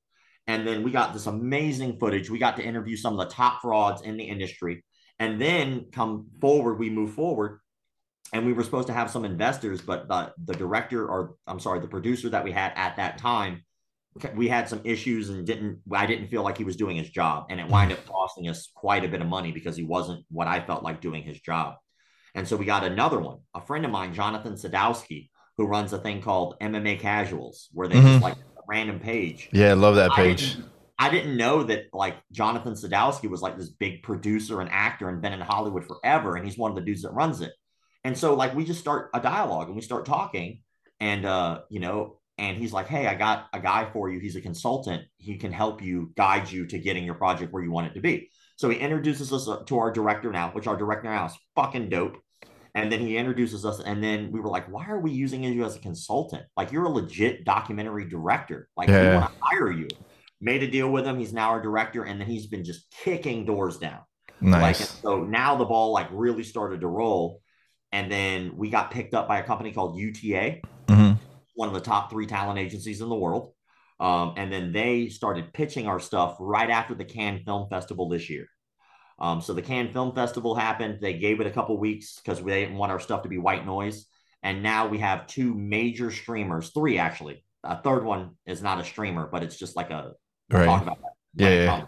And 0.48 0.68
then 0.68 0.84
we 0.84 0.92
got 0.92 1.14
this 1.14 1.28
amazing 1.28 2.00
footage. 2.00 2.30
We 2.30 2.40
got 2.40 2.58
to 2.58 2.64
interview 2.64 2.98
some 2.98 3.18
of 3.18 3.20
the 3.20 3.34
top 3.34 3.62
frauds 3.62 4.02
in 4.02 4.18
the 4.18 4.24
industry. 4.24 4.84
And 5.20 5.40
then 5.40 5.86
come 5.92 6.28
forward, 6.42 6.80
we 6.80 6.90
move 6.90 7.14
forward 7.14 7.60
and 8.34 8.46
we 8.46 8.54
were 8.54 8.64
supposed 8.64 8.88
to 8.88 8.94
have 8.94 9.12
some 9.12 9.26
investors, 9.26 9.82
but 9.82 10.08
the, 10.08 10.34
the 10.46 10.54
director 10.54 11.06
or 11.06 11.36
I'm 11.48 11.60
sorry, 11.60 11.80
the 11.80 11.88
producer 11.88 12.30
that 12.30 12.44
we 12.44 12.52
had 12.52 12.72
at 12.76 12.96
that 12.96 13.18
time, 13.18 13.64
we 14.36 14.48
had 14.48 14.70
some 14.70 14.82
issues 14.84 15.30
and 15.30 15.46
didn't 15.46 15.80
I 15.92 16.06
didn't 16.06 16.28
feel 16.28 16.44
like 16.44 16.58
he 16.58 16.64
was 16.64 16.76
doing 16.76 16.98
his 16.98 17.10
job, 17.10 17.46
and 17.50 17.60
it 17.60 17.66
hmm. 17.66 17.72
wound 17.72 17.92
up 17.92 18.06
costing 18.06 18.50
us 18.50 18.70
quite 18.74 19.06
a 19.06 19.08
bit 19.08 19.22
of 19.22 19.28
money 19.28 19.52
because 19.52 19.76
he 19.78 19.84
wasn't 19.84 20.26
what 20.30 20.48
I 20.48 20.60
felt 20.66 20.84
like 20.84 21.02
doing 21.02 21.24
his 21.24 21.40
job. 21.40 21.76
And 22.36 22.48
so 22.48 22.56
we 22.56 22.66
got 22.66 22.84
another 22.84 23.20
one, 23.20 23.40
a 23.54 23.62
friend 23.62 23.86
of 23.86 23.92
mine, 23.92 24.14
Jonathan 24.14 24.54
Sadowski, 24.54 25.30
who 25.58 25.68
runs 25.68 25.94
a 25.94 26.00
thing 26.00 26.22
called 26.22 26.56
MMA 26.62 27.00
Casuals, 27.00 27.70
where 27.74 27.88
they 27.88 27.96
mm-hmm. 27.96 28.08
just 28.08 28.24
like 28.24 28.36
a 28.36 28.62
random 28.68 29.00
page. 29.00 29.50
Yeah, 29.52 29.72
I 29.72 29.74
love 29.74 29.96
that 29.96 30.12
page. 30.12 30.44
I 30.44 30.56
didn't, 30.56 30.72
I 31.00 31.10
didn't 31.10 31.38
know 31.38 31.64
that 31.64 31.86
like 31.94 32.16
Jonathan 32.32 32.74
Sadowski 32.74 33.30
was 33.30 33.42
like 33.42 33.58
this 33.58 33.70
big 33.70 34.04
producer 34.04 34.62
and 34.62 34.70
actor 34.72 35.10
and 35.10 35.22
been 35.22 35.34
in 35.34 35.42
Hollywood 35.42 35.86
forever, 35.86 36.36
and 36.36 36.46
he's 36.46 36.58
one 36.58 36.72
of 36.72 36.76
the 36.76 36.84
dudes 36.84 37.02
that 37.02 37.12
runs 37.12 37.42
it. 37.42 37.52
And 38.04 38.18
so 38.18 38.34
like 38.34 38.56
we 38.56 38.66
just 38.66 38.80
start 38.80 39.10
a 39.14 39.20
dialogue 39.20 39.68
and 39.68 39.76
we 39.76 39.82
start 39.82 40.06
talking 40.06 40.62
and 41.00 41.26
uh 41.26 41.62
you 41.70 41.80
know 41.80 42.18
and 42.38 42.58
he's 42.58 42.74
like, 42.74 42.88
"Hey, 42.88 43.06
I 43.06 43.14
got 43.14 43.48
a 43.54 43.60
guy 43.60 43.88
for 43.94 44.10
you. 44.10 44.20
He's 44.20 44.36
a 44.36 44.42
consultant. 44.42 45.04
He 45.18 45.38
can 45.38 45.52
help 45.52 45.84
you 45.84 46.12
guide 46.18 46.50
you 46.50 46.66
to 46.68 46.80
getting 46.80 47.04
your 47.04 47.14
project 47.14 47.54
where 47.54 47.64
you 47.64 47.72
want 47.72 47.88
it 47.88 47.94
to 47.94 48.02
be." 48.02 48.32
So 48.62 48.70
he 48.70 48.78
introduces 48.78 49.34
us 49.34 49.50
to 49.66 49.78
our 49.80 49.92
director 49.92 50.32
now, 50.32 50.52
which 50.52 50.68
our 50.68 50.78
director 50.78 51.10
now 51.10 51.26
is 51.26 51.34
fucking 51.56 51.90
dope. 51.90 52.18
And 52.76 52.92
then 52.92 53.00
he 53.00 53.18
introduces 53.18 53.66
us, 53.66 53.80
and 53.80 54.04
then 54.04 54.32
we 54.32 54.40
were 54.40 54.50
like, 54.50 54.72
"Why 54.72 54.86
are 54.86 55.00
we 55.00 55.10
using 55.10 55.44
you 55.44 55.66
as 55.66 55.76
a 55.76 55.80
consultant? 55.80 56.44
Like 56.56 56.72
you're 56.72 56.86
a 56.86 56.90
legit 56.90 57.44
documentary 57.44 58.08
director. 58.08 58.70
Like 58.78 58.88
yeah. 58.88 59.02
we 59.02 59.16
want 59.18 59.34
to 59.34 59.40
hire 59.42 59.72
you." 59.72 59.88
Made 60.40 60.62
a 60.62 60.70
deal 60.70 60.92
with 60.92 61.08
him. 61.08 61.18
He's 61.18 61.34
now 61.34 61.50
our 61.50 61.60
director, 61.60 62.04
and 62.04 62.22
then 62.22 62.28
he's 62.28 62.46
been 62.46 62.64
just 62.64 62.86
kicking 63.04 63.46
doors 63.46 63.78
down. 63.78 64.02
Nice. 64.42 64.62
Like, 64.62 64.76
so 64.76 65.24
now 65.24 65.56
the 65.56 65.66
ball 65.66 65.92
like 65.92 66.08
really 66.12 66.44
started 66.44 66.82
to 66.82 66.88
roll 66.88 67.42
and 67.92 68.12
then 68.12 68.56
we 68.56 68.70
got 68.70 68.92
picked 68.92 69.14
up 69.14 69.28
by 69.28 69.40
a 69.40 69.44
company 69.44 69.72
called 69.72 69.98
UTA, 69.98 70.62
mm-hmm. 70.88 71.14
one 71.56 71.68
of 71.68 71.74
the 71.74 71.82
top 71.82 72.10
three 72.10 72.26
talent 72.26 72.58
agencies 72.58 73.02
in 73.02 73.10
the 73.10 73.16
world. 73.16 73.54
Um, 74.02 74.34
and 74.36 74.52
then 74.52 74.72
they 74.72 75.10
started 75.10 75.54
pitching 75.54 75.86
our 75.86 76.00
stuff 76.00 76.36
right 76.40 76.72
after 76.72 76.96
the 76.96 77.06
Cannes 77.06 77.44
Film 77.46 77.70
Festival 77.70 78.10
this 78.10 78.32
year. 78.32 78.48
Um, 79.20 79.42
so 79.42 79.54
the 79.54 79.62
Cannes 79.62 79.94
Film 79.94 80.16
Festival 80.16 80.56
happened. 80.56 80.98
They 81.00 81.14
gave 81.14 81.40
it 81.40 81.46
a 81.46 81.52
couple 81.52 81.78
weeks 81.78 82.16
because 82.16 82.44
they 82.44 82.62
didn't 82.62 82.78
want 82.78 82.92
our 82.92 83.00
stuff 83.00 83.22
to 83.22 83.30
be 83.30 83.38
white 83.38 83.64
noise. 83.64 84.08
And 84.42 84.64
now 84.64 84.88
we 84.88 84.98
have 84.98 85.28
two 85.28 85.54
major 85.54 86.10
streamers, 86.10 86.72
three 86.74 86.98
actually. 86.98 87.46
A 87.64 87.80
third 87.80 88.04
one 88.04 88.32
is 88.48 88.64
not 88.64 88.80
a 88.80 88.84
streamer, 88.84 89.30
but 89.32 89.44
it's 89.44 89.56
just 89.56 89.76
like 89.76 89.92
a 89.92 90.14
right. 90.50 90.66
talk 90.66 90.82
about 90.82 90.98
that. 91.02 91.14
Yeah, 91.36 91.64
yeah. 91.64 91.86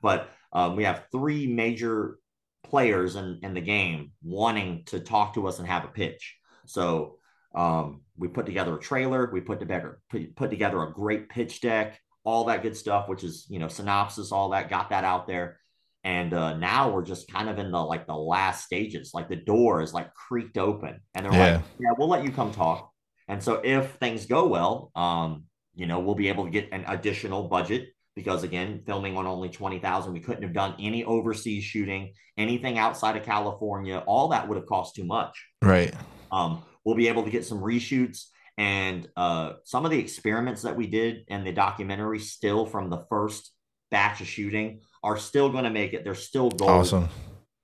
But 0.00 0.30
um, 0.52 0.76
we 0.76 0.84
have 0.84 1.06
three 1.10 1.48
major 1.48 2.18
players 2.62 3.16
in, 3.16 3.40
in 3.42 3.54
the 3.54 3.60
game 3.60 4.12
wanting 4.22 4.84
to 4.86 5.00
talk 5.00 5.34
to 5.34 5.48
us 5.48 5.58
and 5.58 5.66
have 5.66 5.84
a 5.84 5.88
pitch. 5.88 6.36
So 6.66 7.16
um, 7.56 8.02
we 8.18 8.28
put 8.28 8.46
together 8.46 8.76
a 8.76 8.80
trailer, 8.80 9.30
we 9.32 9.40
put 9.40 9.60
together 9.60 10.00
put, 10.10 10.34
put 10.36 10.50
together 10.50 10.82
a 10.82 10.92
great 10.92 11.28
pitch 11.28 11.60
deck, 11.60 12.00
all 12.24 12.44
that 12.44 12.62
good 12.62 12.76
stuff, 12.76 13.08
which 13.08 13.24
is 13.24 13.46
you 13.48 13.58
know 13.58 13.68
synopsis, 13.68 14.32
all 14.32 14.50
that, 14.50 14.68
got 14.68 14.90
that 14.90 15.04
out 15.04 15.26
there. 15.26 15.58
And 16.04 16.32
uh, 16.34 16.56
now 16.56 16.90
we're 16.90 17.04
just 17.04 17.30
kind 17.30 17.48
of 17.48 17.58
in 17.58 17.72
the 17.72 17.82
like 17.82 18.06
the 18.06 18.14
last 18.14 18.64
stages. 18.64 19.10
Like 19.12 19.28
the 19.28 19.36
door 19.36 19.82
is 19.82 19.92
like 19.92 20.14
creaked 20.14 20.56
open, 20.56 21.00
and 21.14 21.26
they're 21.26 21.32
yeah. 21.32 21.56
like, 21.56 21.64
"Yeah, 21.80 21.90
we'll 21.98 22.08
let 22.08 22.24
you 22.24 22.30
come 22.30 22.52
talk." 22.52 22.90
And 23.28 23.42
so 23.42 23.60
if 23.64 23.92
things 23.94 24.26
go 24.26 24.46
well, 24.46 24.92
um, 24.94 25.44
you 25.74 25.86
know, 25.86 25.98
we'll 26.00 26.14
be 26.14 26.28
able 26.28 26.44
to 26.44 26.50
get 26.50 26.68
an 26.72 26.84
additional 26.86 27.48
budget 27.48 27.88
because 28.14 28.44
again, 28.44 28.82
filming 28.86 29.16
on 29.16 29.26
only 29.26 29.48
20,000, 29.48 30.12
we 30.12 30.20
couldn't 30.20 30.42
have 30.42 30.54
done 30.54 30.74
any 30.80 31.04
overseas 31.04 31.62
shooting, 31.62 32.12
anything 32.38 32.78
outside 32.78 33.16
of 33.16 33.24
California. 33.24 34.02
All 34.06 34.28
that 34.28 34.48
would 34.48 34.56
have 34.56 34.66
cost 34.66 34.94
too 34.94 35.04
much. 35.04 35.46
Right. 35.62 35.94
Um, 36.32 36.62
we'll 36.86 36.94
be 36.94 37.08
able 37.08 37.24
to 37.24 37.30
get 37.30 37.44
some 37.44 37.60
reshoots 37.60 38.26
and 38.56 39.08
uh, 39.16 39.54
some 39.64 39.84
of 39.84 39.90
the 39.90 39.98
experiments 39.98 40.62
that 40.62 40.76
we 40.76 40.86
did 40.86 41.24
and 41.28 41.44
the 41.44 41.52
documentary 41.52 42.20
still 42.20 42.64
from 42.64 42.88
the 42.88 43.04
first 43.10 43.52
batch 43.90 44.20
of 44.20 44.28
shooting 44.28 44.80
are 45.02 45.18
still 45.18 45.50
going 45.50 45.64
to 45.64 45.70
make 45.70 45.92
it. 45.92 46.04
They're 46.04 46.14
still 46.14 46.48
gold. 46.48 46.70
Awesome. 46.70 47.08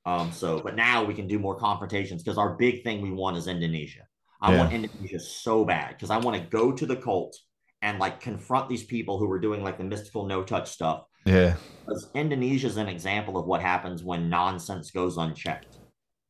Um, 0.04 0.32
so, 0.32 0.60
but 0.60 0.74
now 0.74 1.04
we 1.04 1.14
can 1.14 1.28
do 1.28 1.38
more 1.38 1.54
confrontations 1.54 2.22
because 2.22 2.36
our 2.36 2.56
big 2.56 2.82
thing 2.82 3.00
we 3.00 3.12
want 3.12 3.36
is 3.36 3.46
Indonesia. 3.46 4.02
I 4.42 4.52
yeah. 4.52 4.58
want 4.58 4.72
Indonesia 4.72 5.20
so 5.20 5.64
bad 5.64 5.90
because 5.90 6.10
I 6.10 6.18
want 6.18 6.36
to 6.36 6.42
go 6.42 6.72
to 6.72 6.84
the 6.84 6.96
cult 6.96 7.36
and 7.80 8.00
like 8.00 8.20
confront 8.20 8.68
these 8.68 8.82
people 8.82 9.18
who 9.18 9.28
were 9.28 9.38
doing 9.38 9.62
like 9.62 9.78
the 9.78 9.84
mystical 9.84 10.26
no 10.26 10.42
touch 10.42 10.68
stuff. 10.68 11.04
Yeah. 11.24 11.54
Because 11.86 12.10
Indonesia 12.16 12.66
is 12.66 12.76
an 12.76 12.88
example 12.88 13.38
of 13.38 13.46
what 13.46 13.62
happens 13.62 14.02
when 14.02 14.28
nonsense 14.28 14.90
goes 14.90 15.16
unchecked. 15.16 15.78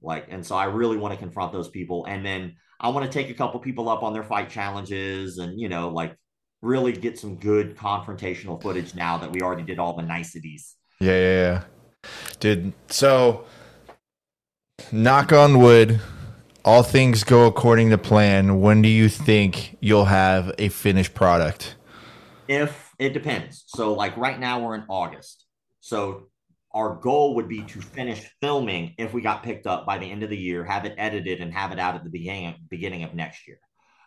Like, 0.02 0.26
and 0.28 0.44
so 0.44 0.56
I 0.56 0.64
really 0.64 0.98
want 0.98 1.14
to 1.14 1.18
confront 1.18 1.52
those 1.52 1.68
people. 1.68 2.04
And 2.06 2.24
then 2.24 2.56
I 2.82 2.88
want 2.88 3.10
to 3.10 3.12
take 3.12 3.30
a 3.30 3.34
couple 3.34 3.60
people 3.60 3.88
up 3.88 4.02
on 4.02 4.12
their 4.12 4.24
fight 4.24 4.50
challenges 4.50 5.38
and, 5.38 5.58
you 5.58 5.68
know, 5.68 5.88
like 5.88 6.16
really 6.60 6.92
get 6.92 7.18
some 7.18 7.36
good 7.36 7.76
confrontational 7.76 8.60
footage 8.60 8.94
now 8.94 9.18
that 9.18 9.30
we 9.30 9.40
already 9.40 9.62
did 9.62 9.78
all 9.78 9.96
the 9.96 10.02
niceties. 10.02 10.74
Yeah, 11.00 11.12
yeah, 11.12 11.40
yeah. 11.42 11.64
Dude, 12.40 12.72
so 12.88 13.44
knock 14.90 15.32
on 15.32 15.60
wood, 15.60 16.00
all 16.64 16.82
things 16.82 17.22
go 17.22 17.46
according 17.46 17.90
to 17.90 17.98
plan, 17.98 18.60
when 18.60 18.82
do 18.82 18.88
you 18.88 19.08
think 19.08 19.76
you'll 19.80 20.06
have 20.06 20.52
a 20.58 20.68
finished 20.68 21.14
product? 21.14 21.76
If 22.48 22.94
it 22.98 23.12
depends. 23.12 23.64
So, 23.68 23.94
like 23.94 24.16
right 24.16 24.38
now, 24.38 24.60
we're 24.60 24.74
in 24.74 24.84
August. 24.88 25.46
So, 25.80 26.28
our 26.74 26.96
goal 26.96 27.34
would 27.34 27.48
be 27.48 27.62
to 27.62 27.80
finish 27.80 28.28
filming 28.40 28.94
if 28.98 29.12
we 29.12 29.20
got 29.20 29.42
picked 29.42 29.66
up 29.66 29.86
by 29.86 29.98
the 29.98 30.10
end 30.10 30.22
of 30.22 30.30
the 30.30 30.38
year, 30.38 30.64
have 30.64 30.84
it 30.84 30.94
edited, 30.96 31.40
and 31.40 31.52
have 31.52 31.72
it 31.72 31.78
out 31.78 31.94
at 31.94 32.04
the 32.04 32.10
beginning 32.10 32.54
beginning 32.68 33.04
of 33.04 33.14
next 33.14 33.46
year. 33.46 33.58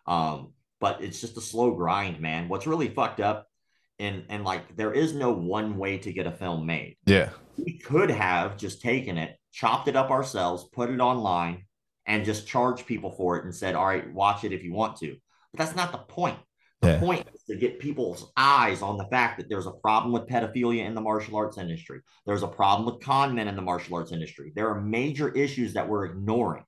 Um, 0.08 0.54
but 0.80 1.02
it's 1.02 1.22
just 1.22 1.38
a 1.38 1.42
slow 1.42 1.72
grind, 1.72 2.20
man. 2.20 2.50
What's 2.50 2.68
really 2.68 2.90
fucked 2.90 3.20
up, 3.20 3.48
and 4.00 4.26
and 4.30 4.44
like 4.44 4.76
there 4.76 4.94
is 4.94 5.14
no 5.14 5.32
one 5.32 5.78
way 5.78 5.98
to 6.00 6.14
get 6.14 6.28
a 6.28 6.32
film 6.32 6.66
made. 6.66 6.98
Yeah, 7.06 7.30
we 7.58 7.78
could 7.78 8.10
have 8.10 8.58
just 8.58 8.82
taken 8.82 9.18
it, 9.18 9.38
chopped 9.52 9.88
it 9.88 9.96
up 9.96 10.10
ourselves, 10.10 10.68
put 10.74 10.90
it 10.90 11.00
online, 11.00 11.66
and 12.06 12.26
just 12.26 12.48
charge 12.48 12.86
people 12.86 13.12
for 13.12 13.38
it 13.38 13.46
and 13.46 13.56
said, 13.56 13.76
all 13.76 13.86
right, 13.86 14.12
watch 14.14 14.44
it 14.44 14.54
if 14.54 14.64
you 14.64 14.74
want 14.74 14.98
to. 14.98 15.16
But 15.54 15.60
that's 15.60 15.76
not 15.76 15.92
the 15.92 15.98
point. 16.00 16.38
Yeah. 16.86 17.00
point 17.00 17.28
is 17.34 17.44
to 17.44 17.56
get 17.56 17.80
people's 17.80 18.32
eyes 18.38 18.82
on 18.82 18.98
the 18.98 19.06
fact 19.06 19.38
that 19.38 19.50
there's 19.50 19.66
a 19.66 19.72
problem 19.72 20.14
with 20.14 20.28
pedophilia 20.28 20.86
in 20.86 20.96
the 20.96 21.02
martial 21.02 21.36
arts 21.36 21.58
industry. 21.58 22.02
There's 22.26 22.44
a 22.44 22.48
problem 22.48 22.86
with 22.86 23.04
con 23.04 23.36
men 23.36 23.48
in 23.48 23.56
the 23.56 23.62
martial 23.62 23.96
arts 23.96 24.12
industry. 24.12 24.52
There 24.56 24.70
are 24.70 24.82
major 24.82 25.30
issues 25.30 25.74
that 25.74 25.88
we're 25.88 26.06
ignoring. 26.06 26.64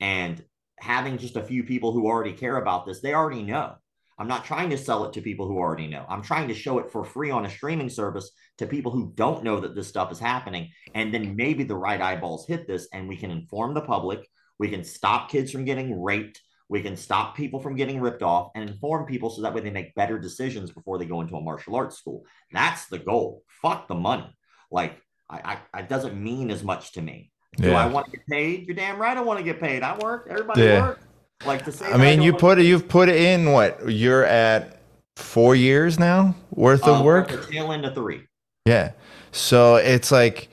And 0.00 0.42
having 0.78 1.18
just 1.18 1.36
a 1.36 1.42
few 1.42 1.64
people 1.64 1.92
who 1.92 2.06
already 2.06 2.32
care 2.32 2.56
about 2.56 2.86
this, 2.86 3.00
they 3.00 3.14
already 3.14 3.42
know. 3.42 3.74
I'm 4.18 4.28
not 4.28 4.44
trying 4.44 4.70
to 4.70 4.78
sell 4.78 5.04
it 5.04 5.14
to 5.14 5.22
people 5.22 5.48
who 5.48 5.58
already 5.58 5.86
know. 5.86 6.04
I'm 6.08 6.22
trying 6.22 6.48
to 6.48 6.54
show 6.54 6.78
it 6.78 6.90
for 6.90 7.04
free 7.04 7.30
on 7.30 7.46
a 7.46 7.50
streaming 7.50 7.88
service 7.88 8.30
to 8.58 8.66
people 8.66 8.92
who 8.92 9.12
don't 9.14 9.42
know 9.42 9.58
that 9.60 9.74
this 9.74 9.88
stuff 9.88 10.12
is 10.12 10.18
happening. 10.18 10.70
And 10.94 11.12
then 11.12 11.34
maybe 11.34 11.64
the 11.64 11.76
right 11.76 12.00
eyeballs 12.00 12.46
hit 12.46 12.66
this 12.66 12.88
and 12.92 13.08
we 13.08 13.16
can 13.16 13.30
inform 13.30 13.74
the 13.74 13.80
public 13.80 14.28
we 14.62 14.68
can 14.68 14.84
stop 14.84 15.28
kids 15.28 15.50
from 15.50 15.64
getting 15.64 16.00
raped. 16.00 16.40
We 16.68 16.82
can 16.82 16.96
stop 16.96 17.36
people 17.36 17.60
from 17.60 17.76
getting 17.76 18.00
ripped 18.00 18.22
off 18.22 18.50
and 18.54 18.68
inform 18.68 19.06
people 19.06 19.30
so 19.30 19.42
that 19.42 19.52
way 19.54 19.60
they 19.60 19.70
make 19.70 19.94
better 19.94 20.18
decisions 20.18 20.70
before 20.70 20.98
they 20.98 21.04
go 21.04 21.20
into 21.20 21.36
a 21.36 21.40
martial 21.40 21.76
arts 21.76 21.98
school. 21.98 22.24
That's 22.52 22.86
the 22.86 22.98
goal. 22.98 23.42
Fuck 23.60 23.88
the 23.88 23.94
money. 23.94 24.34
Like, 24.70 25.00
I, 25.28 25.58
I 25.72 25.80
it 25.80 25.88
doesn't 25.88 26.20
mean 26.20 26.50
as 26.50 26.62
much 26.62 26.92
to 26.92 27.02
me. 27.02 27.30
Do 27.56 27.68
yeah. 27.68 27.84
I 27.84 27.86
want 27.86 28.06
to 28.06 28.12
get 28.12 28.26
paid? 28.26 28.66
You're 28.66 28.76
damn 28.76 28.98
right. 28.98 29.16
I 29.16 29.20
want 29.20 29.38
to 29.38 29.44
get 29.44 29.60
paid. 29.60 29.82
I 29.82 29.98
work. 29.98 30.26
Everybody 30.30 30.62
yeah. 30.62 30.80
work. 30.80 31.00
Like 31.44 31.64
to 31.66 31.72
say. 31.72 31.86
I 31.86 31.96
mean, 31.96 32.20
I 32.20 32.24
you 32.24 32.32
put 32.32 32.58
it. 32.58 32.64
You've 32.64 32.88
put 32.88 33.08
it 33.08 33.16
in 33.16 33.52
what? 33.52 33.90
You're 33.90 34.24
at 34.24 34.80
four 35.16 35.54
years 35.54 35.98
now 35.98 36.34
worth 36.50 36.82
of 36.84 36.98
um, 36.98 37.04
work. 37.04 37.28
The 37.28 37.44
tail 37.44 37.72
end 37.72 37.84
of 37.84 37.94
three. 37.94 38.26
Yeah. 38.64 38.92
So 39.32 39.76
it's 39.76 40.10
like, 40.12 40.48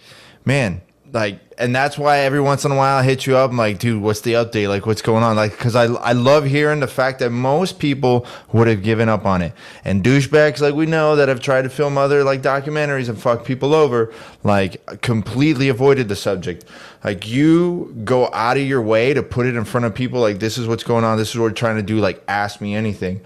man, 0.46 0.82
like 1.12 1.40
and 1.60 1.76
that's 1.76 1.98
why 1.98 2.20
every 2.20 2.40
once 2.40 2.64
in 2.64 2.72
a 2.72 2.76
while 2.76 2.98
I 2.98 3.04
hit 3.04 3.28
you 3.28 3.36
up. 3.36 3.52
I'm 3.52 3.58
like 3.58 3.80
dude 3.80 4.02
what's 4.02 4.22
the 4.22 4.34
update? 4.34 4.70
Like 4.70 4.86
what's 4.86 5.02
going 5.02 5.24
on? 5.24 5.36
Like 5.36 5.52
because 5.52 5.76
I, 5.76 5.86
I 5.86 6.14
love 6.14 6.46
hearing 6.46 6.80
the 6.80 6.88
fact 6.88 7.20
that 7.20 7.30
most 7.30 7.78
people 7.78 8.26
would 8.54 8.68
have 8.68 8.82
given 8.82 9.10
up 9.10 9.26
on 9.26 9.42
it. 9.42 9.54
And 9.84 10.04
douchebags 10.04 10.62
like 10.62 10.74
we 10.74 10.86
know 10.86 11.16
that 11.18 11.28
have 11.28 11.42
tried 11.42 11.64
to 11.64 11.70
film 11.70 11.98
other 11.98 12.24
like 12.24 12.42
documentaries 12.42 13.10
and 13.10 13.22
fuck 13.22 13.46
people 13.46 13.76
over 13.76 14.14
like 14.44 15.02
completely 15.02 15.70
avoided 15.70 16.08
the 16.08 16.16
subject. 16.16 16.66
Like 17.04 17.28
you 17.28 17.94
go 18.04 18.32
out 18.34 18.58
of 18.58 18.64
your 18.64 18.82
way 18.82 19.14
to 19.14 19.22
put 19.22 19.46
it 19.46 19.56
in 19.56 19.66
front 19.66 19.86
of 19.86 19.94
people 19.94 20.22
like 20.22 20.40
this 20.40 20.58
is 20.58 20.68
what's 20.68 20.84
going 20.84 21.04
on. 21.04 21.18
This 21.18 21.30
is 21.30 21.36
what 21.38 21.44
we're 21.44 21.52
trying 21.52 21.76
to 21.76 21.84
do. 21.84 22.00
Like 22.00 22.24
ask 22.28 22.62
me 22.62 22.74
anything 22.74 23.22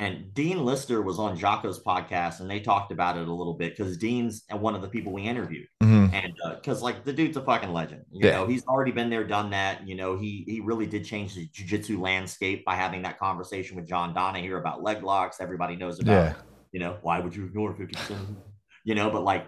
and 0.00 0.32
Dean 0.32 0.64
Lister 0.64 1.02
was 1.02 1.18
on 1.18 1.36
Jocko's 1.36 1.82
podcast, 1.82 2.40
and 2.40 2.50
they 2.50 2.58
talked 2.58 2.90
about 2.90 3.18
it 3.18 3.28
a 3.28 3.32
little 3.32 3.52
bit 3.52 3.76
because 3.76 3.98
Dean's 3.98 4.44
one 4.50 4.74
of 4.74 4.80
the 4.80 4.88
people 4.88 5.12
we 5.12 5.24
interviewed, 5.24 5.68
mm-hmm. 5.82 6.14
and 6.14 6.32
because 6.54 6.80
uh, 6.80 6.84
like 6.84 7.04
the 7.04 7.12
dude's 7.12 7.36
a 7.36 7.42
fucking 7.42 7.70
legend. 7.70 8.06
You 8.10 8.26
yeah. 8.26 8.36
know, 8.36 8.46
he's 8.46 8.64
already 8.64 8.92
been 8.92 9.10
there, 9.10 9.24
done 9.24 9.50
that. 9.50 9.86
You 9.86 9.96
know, 9.96 10.16
he 10.16 10.42
he 10.48 10.60
really 10.60 10.86
did 10.86 11.04
change 11.04 11.34
the 11.34 11.46
jujitsu 11.48 12.00
landscape 12.00 12.64
by 12.64 12.76
having 12.76 13.02
that 13.02 13.18
conversation 13.18 13.76
with 13.76 13.86
John 13.86 14.14
Danaher 14.14 14.58
about 14.58 14.82
leg 14.82 15.02
locks. 15.02 15.36
Everybody 15.38 15.76
knows 15.76 16.00
about. 16.00 16.12
Yeah. 16.12 16.34
You 16.72 16.80
know, 16.80 16.96
why 17.02 17.20
would 17.20 17.36
you 17.36 17.44
ignore 17.44 17.74
fifty 17.74 17.94
percent? 17.94 18.20
You 18.82 18.94
know, 18.94 19.10
but 19.10 19.24
like 19.24 19.46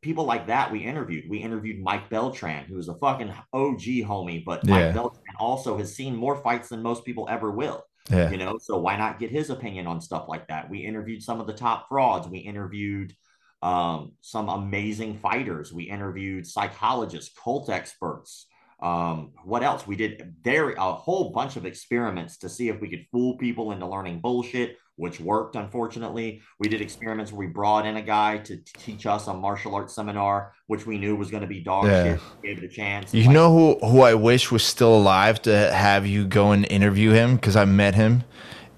people 0.00 0.24
like 0.24 0.48
that 0.48 0.72
we 0.72 0.80
interviewed. 0.80 1.30
We 1.30 1.38
interviewed 1.38 1.80
Mike 1.80 2.10
Beltran, 2.10 2.64
who 2.64 2.76
is 2.78 2.88
a 2.88 2.96
fucking 2.96 3.32
OG 3.52 3.80
homie, 3.80 4.44
but 4.44 4.66
yeah. 4.66 4.86
Mike 4.86 4.94
Beltran 4.94 5.36
also 5.38 5.78
has 5.78 5.94
seen 5.94 6.16
more 6.16 6.42
fights 6.42 6.70
than 6.70 6.82
most 6.82 7.04
people 7.04 7.28
ever 7.30 7.52
will. 7.52 7.84
Yeah. 8.10 8.30
You 8.30 8.36
know, 8.36 8.58
so 8.58 8.78
why 8.78 8.96
not 8.96 9.18
get 9.18 9.30
his 9.30 9.50
opinion 9.50 9.86
on 9.86 10.00
stuff 10.00 10.26
like 10.28 10.48
that? 10.48 10.68
We 10.68 10.80
interviewed 10.80 11.22
some 11.22 11.40
of 11.40 11.46
the 11.46 11.52
top 11.52 11.88
frauds. 11.88 12.28
We 12.28 12.38
interviewed 12.38 13.14
um, 13.62 14.12
some 14.20 14.48
amazing 14.48 15.18
fighters. 15.18 15.72
We 15.72 15.84
interviewed 15.84 16.46
psychologists, 16.46 17.32
cult 17.42 17.70
experts. 17.70 18.46
Um, 18.80 19.30
what 19.44 19.62
else? 19.62 19.86
We 19.86 19.94
did 19.94 20.34
very 20.42 20.74
a 20.76 20.92
whole 20.92 21.30
bunch 21.30 21.54
of 21.56 21.64
experiments 21.64 22.38
to 22.38 22.48
see 22.48 22.68
if 22.68 22.80
we 22.80 22.88
could 22.88 23.06
fool 23.12 23.38
people 23.38 23.70
into 23.70 23.86
learning 23.86 24.20
bullshit, 24.20 24.76
which 24.96 25.20
worked. 25.20 25.56
Unfortunately, 25.56 26.42
we 26.58 26.68
did 26.68 26.80
experiments 26.80 27.32
where 27.32 27.46
we 27.46 27.52
brought 27.52 27.86
in 27.86 27.96
a 27.96 28.02
guy 28.02 28.38
to, 28.38 28.56
to 28.56 28.72
teach 28.74 29.06
us 29.06 29.26
a 29.26 29.34
martial 29.34 29.74
arts 29.74 29.94
seminar, 29.94 30.52
which 30.66 30.86
we 30.86 30.98
knew 30.98 31.16
was 31.16 31.30
going 31.30 31.42
to 31.42 31.46
be 31.46 31.60
dog 31.60 31.86
yeah. 31.86 32.04
shit. 32.04 32.20
Gave 32.42 32.58
it 32.58 32.64
a 32.64 32.68
chance. 32.68 33.12
You 33.14 33.24
like, 33.24 33.32
know 33.32 33.52
who 33.52 33.86
who 33.86 34.02
I 34.02 34.14
wish 34.14 34.50
was 34.50 34.64
still 34.64 34.94
alive 34.94 35.40
to 35.42 35.72
have 35.72 36.06
you 36.06 36.26
go 36.26 36.52
and 36.52 36.66
interview 36.70 37.10
him 37.10 37.36
because 37.36 37.56
I 37.56 37.64
met 37.64 37.94
him 37.94 38.24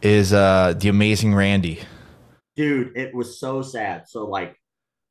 is 0.02 0.32
uh 0.32 0.74
the 0.76 0.88
amazing 0.88 1.34
Randi. 1.34 1.80
Dude, 2.56 2.96
it 2.96 3.14
was 3.14 3.40
so 3.40 3.62
sad. 3.62 4.08
So 4.08 4.26
like 4.26 4.56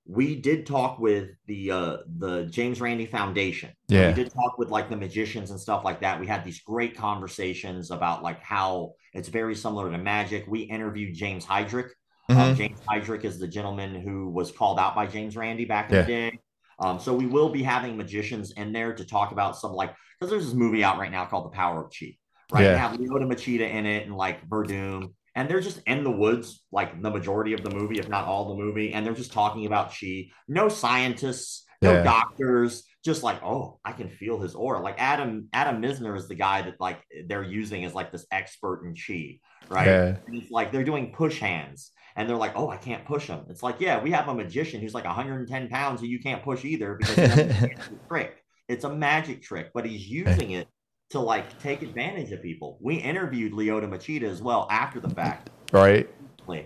we 0.06 0.36
did 0.36 0.66
talk 0.66 1.00
with 1.00 1.30
the 1.48 1.72
uh 1.72 1.98
the 2.18 2.46
James 2.46 2.82
Randi 2.82 3.06
Foundation. 3.06 3.72
Yeah. 3.88 4.10
We 4.10 4.14
did 4.16 4.34
talk 4.34 4.58
with 4.58 4.70
like 4.70 4.90
the 4.90 4.98
magicians 4.98 5.52
and 5.52 5.60
stuff 5.60 5.86
like 5.86 6.02
that. 6.02 6.20
We 6.20 6.28
had 6.28 6.44
these 6.44 6.60
great 6.62 6.98
conversations 6.98 7.90
about 7.92 8.22
like 8.22 8.42
how 8.42 8.94
it's 9.14 9.30
very 9.30 9.56
similar 9.56 9.90
to 9.92 9.98
magic. 9.98 10.46
We 10.48 10.62
interviewed 10.62 11.16
James 11.16 11.46
Hydrick. 11.46 11.90
Um, 12.30 12.38
mm-hmm. 12.38 12.40
Um, 12.40 12.56
James 12.56 12.80
Hydrick 12.82 13.24
is 13.24 13.40
the 13.40 13.48
gentleman 13.48 13.96
who 13.96 14.30
was 14.30 14.52
called 14.52 14.80
out 14.80 14.96
by 14.96 15.08
James 15.08 15.36
Randi 15.38 15.66
back 15.66 15.90
in 15.90 15.96
yeah. 15.96 16.02
the 16.02 16.08
day. 16.08 16.40
Um, 16.80 17.00
so 17.00 17.14
we 17.14 17.26
will 17.26 17.50
be 17.50 17.64
having 17.64 17.96
magicians 17.96 18.52
in 18.52 18.74
there 18.74 18.94
to 18.94 19.06
talk 19.06 19.32
about 19.32 19.58
some 19.58 19.72
like 19.72 19.94
because 20.20 20.30
there's 20.30 20.46
this 20.46 20.54
movie 20.54 20.84
out 20.84 20.98
right 20.98 21.12
now 21.12 21.26
called 21.26 21.46
The 21.46 21.56
Power 21.56 21.86
of 21.86 21.94
Chi. 21.98 22.18
Right, 22.52 22.66
yeah. 22.66 22.78
have 22.78 23.00
Lyoto 23.00 23.26
Machida 23.26 23.70
in 23.72 23.86
it 23.86 24.06
and 24.06 24.16
like 24.16 24.48
Werdum 24.50 25.14
and 25.36 25.50
they're 25.50 25.62
just 25.62 25.82
in 25.88 26.04
the 26.04 26.12
woods 26.12 26.64
like 26.72 27.02
the 27.02 27.10
majority 27.10 27.54
of 27.54 27.64
the 27.64 27.70
movie 27.70 28.00
if 28.00 28.08
not 28.08 28.26
all 28.26 28.50
the 28.50 28.64
movie 28.64 28.94
and 28.94 29.06
they're 29.06 29.14
just 29.14 29.34
talking 29.34 29.66
about 29.66 29.94
chi. 30.00 30.28
No 30.48 30.70
scientists 30.70 31.66
no 31.82 31.94
yeah. 31.94 32.04
doctors 32.04 32.84
just 33.04 33.24
like 33.24 33.44
oh 33.44 33.80
i 33.84 33.92
can 33.92 34.10
feel 34.10 34.40
his 34.40 34.56
aura. 34.56 34.80
Like 34.82 34.96
adam 34.98 35.50
adam 35.54 35.82
Mizner 35.82 36.18
is 36.18 36.28
the 36.28 36.36
guy 36.36 36.62
that 36.64 36.80
like 36.80 37.02
they're 37.28 37.44
using 37.44 37.86
as 37.86 37.94
like 37.94 38.12
this 38.12 38.26
expert 38.32 38.86
in 38.86 38.96
chi 38.96 39.40
right? 39.70 39.88
Yeah. 39.88 40.16
it's 40.28 40.52
like 40.52 40.72
they're 40.72 40.84
doing 40.84 41.12
push 41.12 41.40
hands 41.40 41.92
and 42.16 42.30
they're 42.30 42.38
like 42.38 42.54
oh 42.56 42.70
i 42.70 42.78
can't 42.78 43.06
push 43.06 43.28
him. 43.28 43.46
It's 43.50 43.64
like 43.64 43.80
yeah 43.80 44.02
we 44.02 44.12
have 44.12 44.28
a 44.28 44.34
magician 44.34 44.82
who's 44.82 44.94
like 44.94 45.06
110 45.06 45.70
pounds 45.70 46.02
who 46.02 46.08
you 46.08 46.20
can't 46.20 46.44
push 46.44 46.64
either 46.64 46.96
because 46.96 47.18
it's 47.18 47.62
a 47.88 48.08
trick. 48.08 48.44
It's 48.70 48.86
a 48.86 48.90
magic 48.94 49.42
trick 49.42 49.72
but 49.74 49.86
he's 49.86 50.08
using 50.08 50.52
it 50.52 50.68
to 51.14 51.20
like 51.20 51.58
take 51.60 51.82
advantage 51.82 52.32
of 52.32 52.42
people. 52.42 52.78
We 52.82 52.96
interviewed 52.96 53.54
Lyoto 53.54 53.88
Machida 53.88 54.24
as 54.24 54.42
well 54.42 54.68
after 54.70 55.00
the 55.00 55.10
fact. 55.10 55.50
Right. 55.72 56.10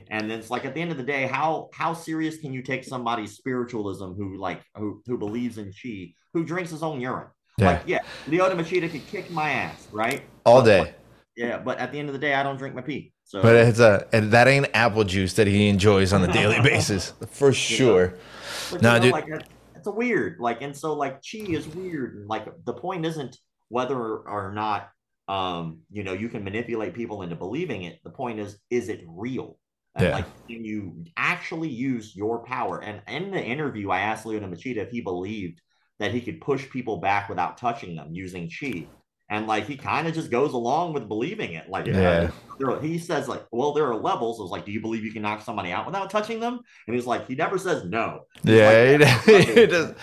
And 0.09 0.31
it's 0.31 0.49
like 0.49 0.65
at 0.65 0.73
the 0.73 0.81
end 0.81 0.91
of 0.91 0.97
the 0.97 1.03
day, 1.03 1.27
how 1.27 1.69
how 1.71 1.93
serious 1.93 2.37
can 2.37 2.51
you 2.51 2.61
take 2.61 2.83
somebody's 2.83 3.33
spiritualism 3.33 4.13
who 4.13 4.37
like 4.37 4.61
who 4.75 5.03
who 5.05 5.17
believes 5.17 5.57
in 5.57 5.71
chi, 5.71 6.13
who 6.33 6.43
drinks 6.43 6.71
his 6.71 6.81
own 6.81 6.99
urine? 6.99 7.27
Yeah. 7.57 7.67
Like, 7.67 7.81
yeah, 7.85 7.99
Lyoto 8.27 8.53
Machida 8.53 8.89
could 8.89 9.05
kick 9.07 9.29
my 9.31 9.49
ass, 9.49 9.87
right? 9.91 10.23
All 10.45 10.63
day. 10.63 10.79
But, 10.79 10.95
yeah, 11.35 11.57
but 11.57 11.77
at 11.79 11.91
the 11.91 11.99
end 11.99 12.09
of 12.09 12.13
the 12.13 12.19
day, 12.19 12.33
I 12.33 12.43
don't 12.43 12.57
drink 12.57 12.73
my 12.73 12.81
pee. 12.81 13.13
So, 13.23 13.41
but 13.41 13.55
it's 13.55 13.79
a 13.79 14.07
and 14.13 14.31
that 14.31 14.47
ain't 14.47 14.67
apple 14.73 15.03
juice 15.03 15.33
that 15.33 15.47
he 15.47 15.67
enjoys 15.67 16.13
on 16.13 16.23
a 16.23 16.31
daily 16.31 16.61
basis, 16.63 17.13
for 17.29 17.53
sure. 17.53 18.15
No, 18.71 18.79
nah, 18.79 18.99
dude. 18.99 19.11
Like, 19.11 19.27
it's 19.75 19.87
a 19.87 19.91
weird, 19.91 20.39
like, 20.39 20.61
and 20.61 20.75
so 20.75 20.93
like 20.93 21.21
chi 21.21 21.39
is 21.39 21.67
weird, 21.67 22.15
and 22.15 22.27
like 22.27 22.47
the 22.65 22.73
point 22.73 23.05
isn't 23.05 23.37
whether 23.69 23.97
or 23.97 24.51
not 24.53 24.89
um, 25.27 25.81
you 25.91 26.03
know 26.03 26.13
you 26.13 26.29
can 26.29 26.43
manipulate 26.43 26.93
people 26.93 27.21
into 27.21 27.35
believing 27.35 27.83
it. 27.83 27.99
The 28.03 28.09
point 28.09 28.39
is, 28.39 28.57
is 28.69 28.89
it 28.89 29.03
real? 29.07 29.57
Yeah. 29.99 30.11
like, 30.11 30.25
can 30.47 30.63
you 30.63 31.03
actually 31.17 31.69
use 31.69 32.15
your 32.15 32.43
power? 32.45 32.79
And 32.83 33.01
in 33.07 33.31
the 33.31 33.43
interview, 33.43 33.89
I 33.89 34.01
asked 34.01 34.25
Lyoto 34.25 34.47
Machida 34.47 34.77
if 34.77 34.91
he 34.91 35.01
believed 35.01 35.59
that 35.97 36.11
he 36.11 36.21
could 36.21 36.39
push 36.39 36.69
people 36.69 36.97
back 36.97 37.29
without 37.29 37.57
touching 37.57 37.95
them 37.95 38.09
using 38.11 38.47
chi 38.49 38.91
and 39.29 39.47
like 39.47 39.67
he 39.67 39.75
kind 39.75 40.07
of 40.07 40.13
just 40.13 40.31
goes 40.31 40.53
along 40.53 40.93
with 40.93 41.07
believing 41.07 41.53
it. 41.53 41.69
Like, 41.69 41.85
yeah, 41.87 42.31
uh, 42.65 42.79
he 42.79 42.97
says 42.97 43.27
like, 43.27 43.45
well, 43.51 43.73
there 43.73 43.85
are 43.87 43.95
levels. 43.95 44.39
I 44.39 44.43
was 44.43 44.51
like, 44.51 44.65
do 44.65 44.71
you 44.71 44.79
believe 44.79 45.03
you 45.03 45.11
can 45.11 45.21
knock 45.21 45.41
somebody 45.41 45.71
out 45.71 45.85
without 45.85 46.09
touching 46.09 46.39
them? 46.39 46.61
And 46.87 46.95
he's 46.95 47.05
like, 47.05 47.27
he 47.27 47.35
never 47.35 47.57
says 47.57 47.83
no. 47.83 48.25
He's 48.43 48.53
yeah, 48.53 48.97
like, 48.99 49.23
he, 49.25 49.43
he, 49.53 49.65
does, 49.65 49.95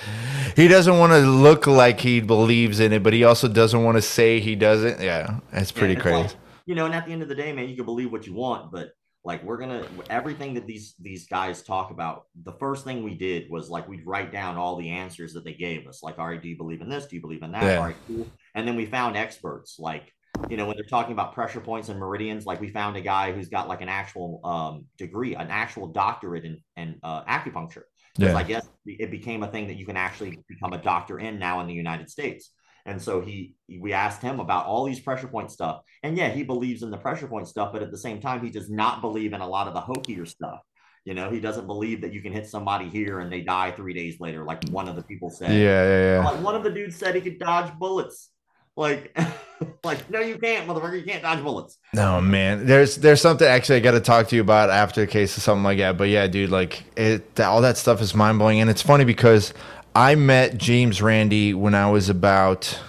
he 0.57 0.69
doesn't 0.69 0.99
want 0.99 1.13
to 1.13 1.21
look 1.21 1.67
like 1.67 2.01
he 2.01 2.21
believes 2.21 2.81
in 2.81 2.93
it, 2.93 3.03
but 3.03 3.13
he 3.13 3.25
also 3.25 3.49
doesn't 3.49 3.83
want 3.83 3.97
to 3.97 4.03
say 4.03 4.41
he 4.41 4.55
doesn't. 4.55 5.01
Yeah, 5.01 5.41
it's 5.53 5.73
pretty 5.73 5.95
yeah, 5.95 6.01
crazy. 6.01 6.23
Like, 6.23 6.37
you 6.67 6.75
know, 6.75 6.87
and 6.87 6.95
at 6.95 7.07
the 7.07 7.13
end 7.13 7.23
of 7.23 7.29
the 7.29 7.35
day, 7.35 7.53
man, 7.53 7.69
you 7.69 7.77
can 7.77 7.85
believe 7.85 8.13
what 8.13 8.27
you 8.27 8.35
want, 8.35 8.73
but 8.73 8.95
like 9.25 9.43
we're 9.43 9.57
gonna 9.57 9.87
everything 10.11 10.55
that 10.55 10.67
these 10.67 10.95
these 11.01 11.27
guys 11.27 11.63
talk 11.63 11.91
about 11.91 12.27
the 12.45 12.53
first 12.53 12.85
thing 12.85 13.03
we 13.03 13.15
did 13.15 13.51
was 13.51 13.71
like 13.71 13.89
we'd 13.89 14.07
write 14.07 14.31
down 14.31 14.57
all 14.57 14.77
the 14.77 14.91
answers 14.91 15.33
that 15.33 15.45
they 15.45 15.55
gave 15.55 15.87
us. 15.87 16.03
Like 16.03 16.19
all 16.19 16.27
right 16.27 16.41
do 16.41 16.49
you 16.49 16.57
believe 16.57 16.83
in 16.83 16.89
this? 16.89 17.07
Do 17.07 17.17
you 17.17 17.23
believe 17.23 17.43
in 17.43 17.53
that? 17.53 17.63
Yeah. 17.63 17.79
all 17.79 17.85
right 17.85 17.97
cool. 18.07 18.27
And 18.55 18.69
then 18.69 18.77
we 18.77 18.87
found 18.87 19.17
experts. 19.17 19.79
Like 19.79 20.13
you 20.51 20.57
know 20.57 20.67
when 20.67 20.77
they're 20.77 20.85
talking 20.85 21.13
about 21.13 21.33
pressure 21.33 21.61
points 21.61 21.89
and 21.89 21.99
meridians 21.99 22.45
like 22.45 22.61
we 22.61 22.69
found 22.69 22.97
a 22.97 23.01
guy 23.01 23.33
who's 23.33 23.49
got 23.49 23.69
like 23.69 23.81
an 23.81 23.89
actual 23.89 24.41
um, 24.45 24.85
degree 24.99 25.35
an 25.35 25.49
actual 25.49 25.87
doctorate 25.87 26.45
in, 26.45 26.61
in 26.77 26.99
uh, 27.03 27.25
acupuncture. 27.25 27.85
Because 28.17 28.33
yeah. 28.33 28.37
i 28.37 28.43
guess 28.43 28.69
it 28.87 29.11
became 29.11 29.43
a 29.43 29.49
thing 29.49 29.67
that 29.69 29.75
you 29.75 29.87
can 29.87 29.97
actually 29.97 30.39
become 30.49 30.73
a 30.73 30.79
doctor 30.79 31.19
in 31.19 31.39
now 31.39 31.61
in 31.61 31.67
the 31.67 31.75
united 31.75 32.11
states 32.11 32.51
and 32.86 33.01
so 33.01 33.20
he, 33.20 33.55
we 33.81 33.93
asked 33.93 34.20
him 34.20 34.40
about 34.40 34.66
all 34.66 34.85
these 34.85 35.01
pressure 35.01 35.28
point 35.28 35.51
stuff. 35.51 35.82
And 36.02 36.16
yeah, 36.16 36.28
he 36.28 36.43
believes 36.43 36.82
in 36.82 36.90
the 36.90 36.98
pressure 36.98 37.27
point 37.27 37.48
stuff, 37.48 37.73
but 37.73 37.82
at 37.82 37.90
the 37.90 37.98
same 37.98 38.20
time, 38.20 38.44
he 38.44 38.51
does 38.51 38.69
not 38.69 39.01
believe 39.01 39.32
in 39.32 39.40
a 39.40 39.48
lot 39.48 39.69
of 39.69 39.74
the 39.74 39.81
hokier 39.81 40.27
stuff. 40.27 40.61
You 41.05 41.15
know, 41.15 41.31
he 41.31 41.40
doesn't 41.40 41.66
believe 41.66 42.01
that 42.02 42.12
you 42.12 42.23
can 42.23 42.32
hit 42.32 42.47
somebody 42.47 42.89
here 42.89 43.20
and 43.20 43.31
they 43.31 43.43
die 43.43 43.73
three 43.73 43.93
days 43.93 44.20
later, 44.20 44.44
like 44.44 44.65
one 44.70 44.89
of 44.89 44.97
the 44.97 45.02
people 45.02 45.28
said. 45.31 45.51
Yeah, 45.51 45.85
yeah, 45.85 46.15
yeah. 46.16 46.24
Like 46.24 46.43
one 46.43 46.55
of 46.55 46.62
the 46.62 46.70
dudes 46.70 46.97
said 46.97 47.15
he 47.15 47.20
could 47.20 47.39
dodge 47.39 47.73
bullets. 47.78 48.31
Like, 48.77 49.16
like 49.85 50.11
no, 50.11 50.20
you 50.20 50.39
can't, 50.39 50.66
motherfucker. 50.66 50.98
You 50.98 51.05
can't 51.05 51.23
dodge 51.23 51.43
bullets. 51.43 51.78
No, 51.93 52.20
man. 52.20 52.66
There's 52.66 52.97
there's 52.97 53.20
something 53.20 53.47
actually 53.47 53.77
I 53.77 53.81
got 53.81 53.93
to 53.93 54.01
talk 54.01 54.28
to 54.28 54.36
you 54.36 54.40
about 54.40 54.70
after 54.70 55.02
a 55.02 55.06
case 55.06 55.36
or 55.36 55.40
something 55.40 55.62
like 55.62 55.78
that. 55.78 55.98
But 55.98 56.09
yeah, 56.09 56.27
dude, 56.27 56.51
like 56.51 56.85
it, 56.97 57.39
all 57.39 57.61
that 57.61 57.77
stuff 57.77 58.01
is 58.01 58.15
mind 58.15 58.39
blowing, 58.39 58.61
and 58.61 58.70
it's 58.70 58.82
funny 58.82 59.05
because 59.05 59.52
I 59.95 60.16
met 60.16 60.59
James 60.59 61.01
Randi 61.01 61.55
when 61.55 61.75
I 61.75 61.91
was 61.91 62.09
about, 62.09 62.81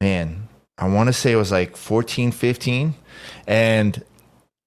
man, 0.00 0.48
I 0.78 0.88
want 0.88 1.08
to 1.08 1.12
say 1.12 1.32
it 1.32 1.36
was 1.36 1.52
like 1.52 1.76
14, 1.76 2.32
15. 2.32 2.94
And 3.46 4.02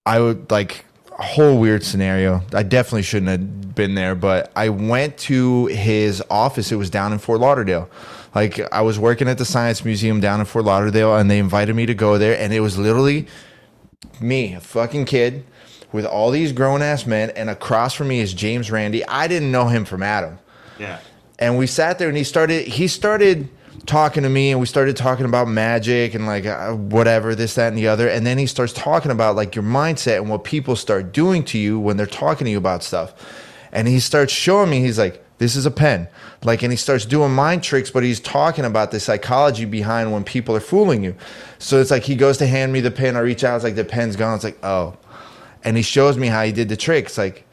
I 0.06 0.20
would 0.20 0.52
like 0.52 0.86
a 1.18 1.24
whole 1.24 1.60
weird 1.60 1.84
scenario. 1.84 2.42
I 2.54 2.62
definitely 2.62 3.02
shouldn't 3.02 3.32
have 3.32 3.74
been 3.74 3.96
there, 3.96 4.14
but 4.14 4.52
I 4.56 4.70
went 4.70 5.18
to 5.20 5.66
his 5.68 6.22
office. 6.30 6.72
It 6.72 6.76
was 6.76 6.92
down 6.92 7.14
in 7.14 7.20
Fort 7.20 7.40
Lauderdale. 7.40 7.90
Like 8.36 8.60
I 8.72 8.82
was 8.82 9.00
working 9.00 9.28
at 9.28 9.40
the 9.40 9.46
Science 9.46 9.84
Museum 9.84 10.20
down 10.20 10.40
in 10.40 10.46
Fort 10.46 10.66
Lauderdale, 10.66 11.16
and 11.16 11.32
they 11.32 11.40
invited 11.40 11.76
me 11.76 11.88
to 11.88 11.96
go 11.96 12.20
there. 12.20 12.38
And 12.38 12.54
it 12.54 12.60
was 12.60 12.78
literally 12.78 13.28
me, 14.22 14.54
a 14.54 14.60
fucking 14.60 15.06
kid, 15.06 15.46
with 15.92 16.06
all 16.06 16.30
these 16.30 16.52
grown 16.52 16.84
ass 16.84 17.08
men. 17.08 17.32
And 17.32 17.50
across 17.50 17.96
from 17.96 18.10
me 18.10 18.20
is 18.20 18.36
James 18.36 18.70
Randi. 18.70 19.04
I 19.08 19.28
didn't 19.28 19.52
know 19.52 19.68
him 19.68 19.86
from 19.86 20.04
Adam. 20.04 20.38
Yeah 20.78 21.00
and 21.40 21.58
we 21.58 21.68
sat 21.68 22.00
there 22.00 22.08
and 22.08 22.18
he 22.18 22.24
started 22.24 22.68
he 22.68 22.88
started 22.88 23.50
talking 23.86 24.24
to 24.24 24.30
me 24.30 24.52
and 24.52 24.60
we 24.60 24.66
started 24.66 24.96
talking 24.96 25.26
about 25.26 25.48
magic 25.48 26.14
and 26.14 26.26
like 26.26 26.46
uh, 26.46 26.72
whatever 26.74 27.36
this 27.36 27.56
that 27.56 27.68
and 27.68 27.78
the 27.78 27.88
other 27.88 28.08
and 28.08 28.26
then 28.26 28.38
he 28.38 28.46
starts 28.46 28.72
talking 28.72 29.12
about 29.12 29.36
like 29.36 29.56
your 29.56 29.64
mindset 29.64 30.18
and 30.18 30.30
what 30.30 30.44
people 30.44 30.76
start 30.76 31.12
doing 31.12 31.44
to 31.44 31.58
you 31.58 31.80
when 31.80 31.98
they're 31.98 32.06
talking 32.06 32.46
to 32.46 32.52
you 32.52 32.58
about 32.58 32.84
stuff 32.84 33.14
and 33.72 33.88
he 33.88 34.00
starts 34.00 34.32
showing 34.32 34.70
me 34.70 34.80
he's 34.80 34.98
like 34.98 35.24
this 35.44 35.58
is 35.58 35.66
a 35.66 35.72
pen. 35.72 36.08
Like, 36.44 36.64
and 36.64 36.72
he 36.72 36.78
starts 36.78 37.06
doing 37.06 37.34
mind 37.34 37.64
tricks, 37.64 37.92
but 37.92 38.02
he's 38.02 38.22
talking 38.22 38.64
about 38.64 38.92
the 38.92 39.00
psychology 39.02 39.66
behind 39.66 40.14
when 40.14 40.24
people 40.24 40.56
are 40.56 40.62
fooling 40.62 41.04
you. 41.04 41.16
So 41.60 41.82
it's 41.82 41.92
like 41.92 42.04
he 42.04 42.16
goes 42.16 42.38
to 42.38 42.48
hand 42.48 42.72
me 42.72 42.80
the 42.80 42.92
pen. 42.92 43.18
I 43.18 43.20
reach 43.20 43.44
out, 43.44 43.56
it's 43.56 43.64
like 43.66 43.76
the 43.76 43.84
pen's 43.84 44.16
gone. 44.16 44.36
It's 44.36 44.46
like, 44.46 44.64
oh. 44.64 44.96
And 45.64 45.76
he 45.76 45.84
shows 45.84 46.18
me 46.18 46.28
how 46.28 46.44
he 46.44 46.54
did 46.54 46.70
the 46.70 46.78
tricks. 46.78 47.18
Like, 47.18 47.46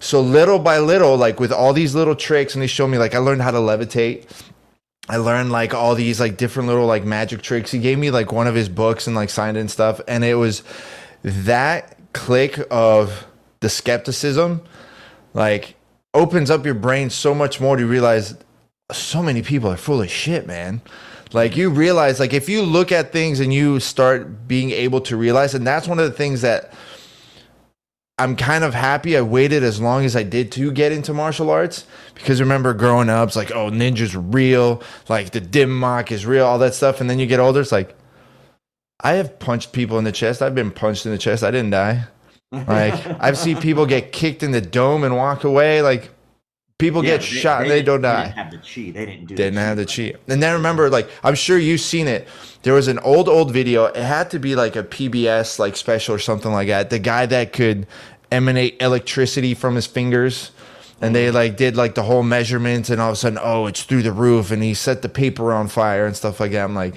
so 0.00 0.20
little 0.20 0.58
by 0.58 0.78
little, 0.78 1.16
like 1.16 1.40
with 1.40 1.52
all 1.52 1.72
these 1.72 1.94
little 1.94 2.14
tricks, 2.14 2.54
and 2.54 2.62
he 2.62 2.68
showed 2.68 2.88
me 2.88 2.98
like 2.98 3.14
I 3.14 3.18
learned 3.18 3.42
how 3.42 3.50
to 3.50 3.58
levitate. 3.58 4.26
I 5.08 5.16
learned 5.16 5.50
like 5.50 5.72
all 5.74 5.94
these 5.94 6.20
like 6.20 6.36
different 6.36 6.68
little 6.68 6.86
like 6.86 7.04
magic 7.04 7.42
tricks. 7.42 7.70
He 7.70 7.78
gave 7.78 7.98
me 7.98 8.10
like 8.10 8.30
one 8.30 8.46
of 8.46 8.54
his 8.54 8.68
books 8.68 9.06
and 9.06 9.16
like 9.16 9.30
signed 9.30 9.56
it 9.56 9.60
and 9.60 9.70
stuff. 9.70 10.00
And 10.06 10.22
it 10.22 10.34
was 10.34 10.62
that 11.22 11.96
click 12.12 12.60
of 12.70 13.26
the 13.60 13.68
skepticism, 13.68 14.62
like 15.34 15.76
opens 16.14 16.50
up 16.50 16.64
your 16.64 16.74
brain 16.74 17.10
so 17.10 17.34
much 17.34 17.60
more 17.60 17.76
to 17.76 17.86
realize 17.86 18.34
so 18.92 19.22
many 19.22 19.42
people 19.42 19.70
are 19.70 19.76
full 19.76 20.02
of 20.02 20.10
shit, 20.10 20.46
man. 20.46 20.82
Like 21.32 21.56
you 21.56 21.70
realize, 21.70 22.20
like 22.20 22.32
if 22.32 22.48
you 22.48 22.62
look 22.62 22.92
at 22.92 23.12
things 23.12 23.40
and 23.40 23.52
you 23.52 23.80
start 23.80 24.48
being 24.48 24.70
able 24.70 25.00
to 25.02 25.16
realize, 25.16 25.54
and 25.54 25.66
that's 25.66 25.86
one 25.86 25.98
of 25.98 26.10
the 26.10 26.16
things 26.16 26.40
that 26.42 26.72
I'm 28.18 28.34
kind 28.36 28.64
of 28.64 28.74
happy 28.74 29.16
I 29.16 29.22
waited 29.22 29.62
as 29.62 29.80
long 29.80 30.04
as 30.04 30.16
I 30.16 30.24
did 30.24 30.50
to 30.52 30.72
get 30.72 30.92
into 30.92 31.14
martial 31.14 31.50
arts 31.50 31.86
because 32.14 32.40
remember 32.40 32.74
growing 32.74 33.08
up, 33.08 33.28
it's 33.28 33.36
like, 33.36 33.52
oh, 33.52 33.70
ninja's 33.70 34.16
real, 34.16 34.82
like 35.08 35.30
the 35.30 35.40
dim 35.40 35.78
mak 35.78 36.10
is 36.10 36.26
real, 36.26 36.44
all 36.44 36.58
that 36.58 36.74
stuff. 36.74 37.00
And 37.00 37.08
then 37.08 37.18
you 37.18 37.26
get 37.26 37.40
older, 37.40 37.60
it's 37.60 37.72
like, 37.72 37.96
I 39.00 39.12
have 39.12 39.38
punched 39.38 39.72
people 39.72 39.98
in 39.98 40.04
the 40.04 40.12
chest. 40.12 40.42
I've 40.42 40.54
been 40.54 40.72
punched 40.72 41.06
in 41.06 41.12
the 41.12 41.18
chest. 41.18 41.44
I 41.44 41.50
didn't 41.52 41.70
die. 41.70 42.04
Like 42.50 43.06
I've 43.20 43.38
seen 43.38 43.58
people 43.58 43.86
get 43.86 44.12
kicked 44.12 44.42
in 44.42 44.50
the 44.50 44.60
dome 44.60 45.04
and 45.04 45.16
walk 45.16 45.44
away. 45.44 45.82
Like 45.82 46.10
people 46.78 47.04
yeah, 47.04 47.12
get 47.12 47.20
they, 47.20 47.26
shot 47.26 47.58
they, 47.58 47.64
and 47.64 47.70
they 47.72 47.82
don't 47.82 48.02
die. 48.02 48.16
They 48.16 48.28
didn't 48.28 48.36
have 48.36 48.50
the 48.50 48.58
chi. 48.58 48.90
They 48.92 49.06
didn't 49.06 49.26
do. 49.26 49.34
Didn't 49.34 49.54
the 49.54 49.60
have 49.60 49.76
the 49.76 49.86
chi. 49.86 50.14
And 50.28 50.42
then 50.42 50.54
remember, 50.54 50.88
like 50.88 51.10
I'm 51.22 51.34
sure 51.34 51.58
you've 51.58 51.80
seen 51.80 52.08
it. 52.08 52.28
There 52.62 52.74
was 52.74 52.88
an 52.88 52.98
old 53.00 53.28
old 53.28 53.52
video. 53.52 53.86
It 53.86 53.96
had 53.96 54.30
to 54.30 54.38
be 54.38 54.56
like 54.56 54.76
a 54.76 54.82
PBS 54.82 55.58
like 55.58 55.76
special 55.76 56.14
or 56.14 56.18
something 56.18 56.52
like 56.52 56.68
that. 56.68 56.90
The 56.90 56.98
guy 56.98 57.26
that 57.26 57.52
could 57.52 57.86
emanate 58.30 58.80
electricity 58.80 59.54
from 59.54 59.74
his 59.74 59.86
fingers. 59.86 60.52
And 61.00 61.14
they 61.14 61.30
like 61.30 61.56
did 61.56 61.76
like 61.76 61.94
the 61.94 62.02
whole 62.02 62.24
measurements, 62.24 62.90
and 62.90 63.00
all 63.00 63.10
of 63.10 63.12
a 63.12 63.16
sudden, 63.16 63.38
oh, 63.40 63.66
it's 63.66 63.84
through 63.84 64.02
the 64.02 64.10
roof, 64.10 64.50
and 64.50 64.60
he 64.64 64.74
set 64.74 65.00
the 65.00 65.08
paper 65.08 65.52
on 65.52 65.68
fire 65.68 66.06
and 66.06 66.16
stuff 66.16 66.40
like 66.40 66.50
that. 66.50 66.64
I'm 66.64 66.74
like, 66.74 66.96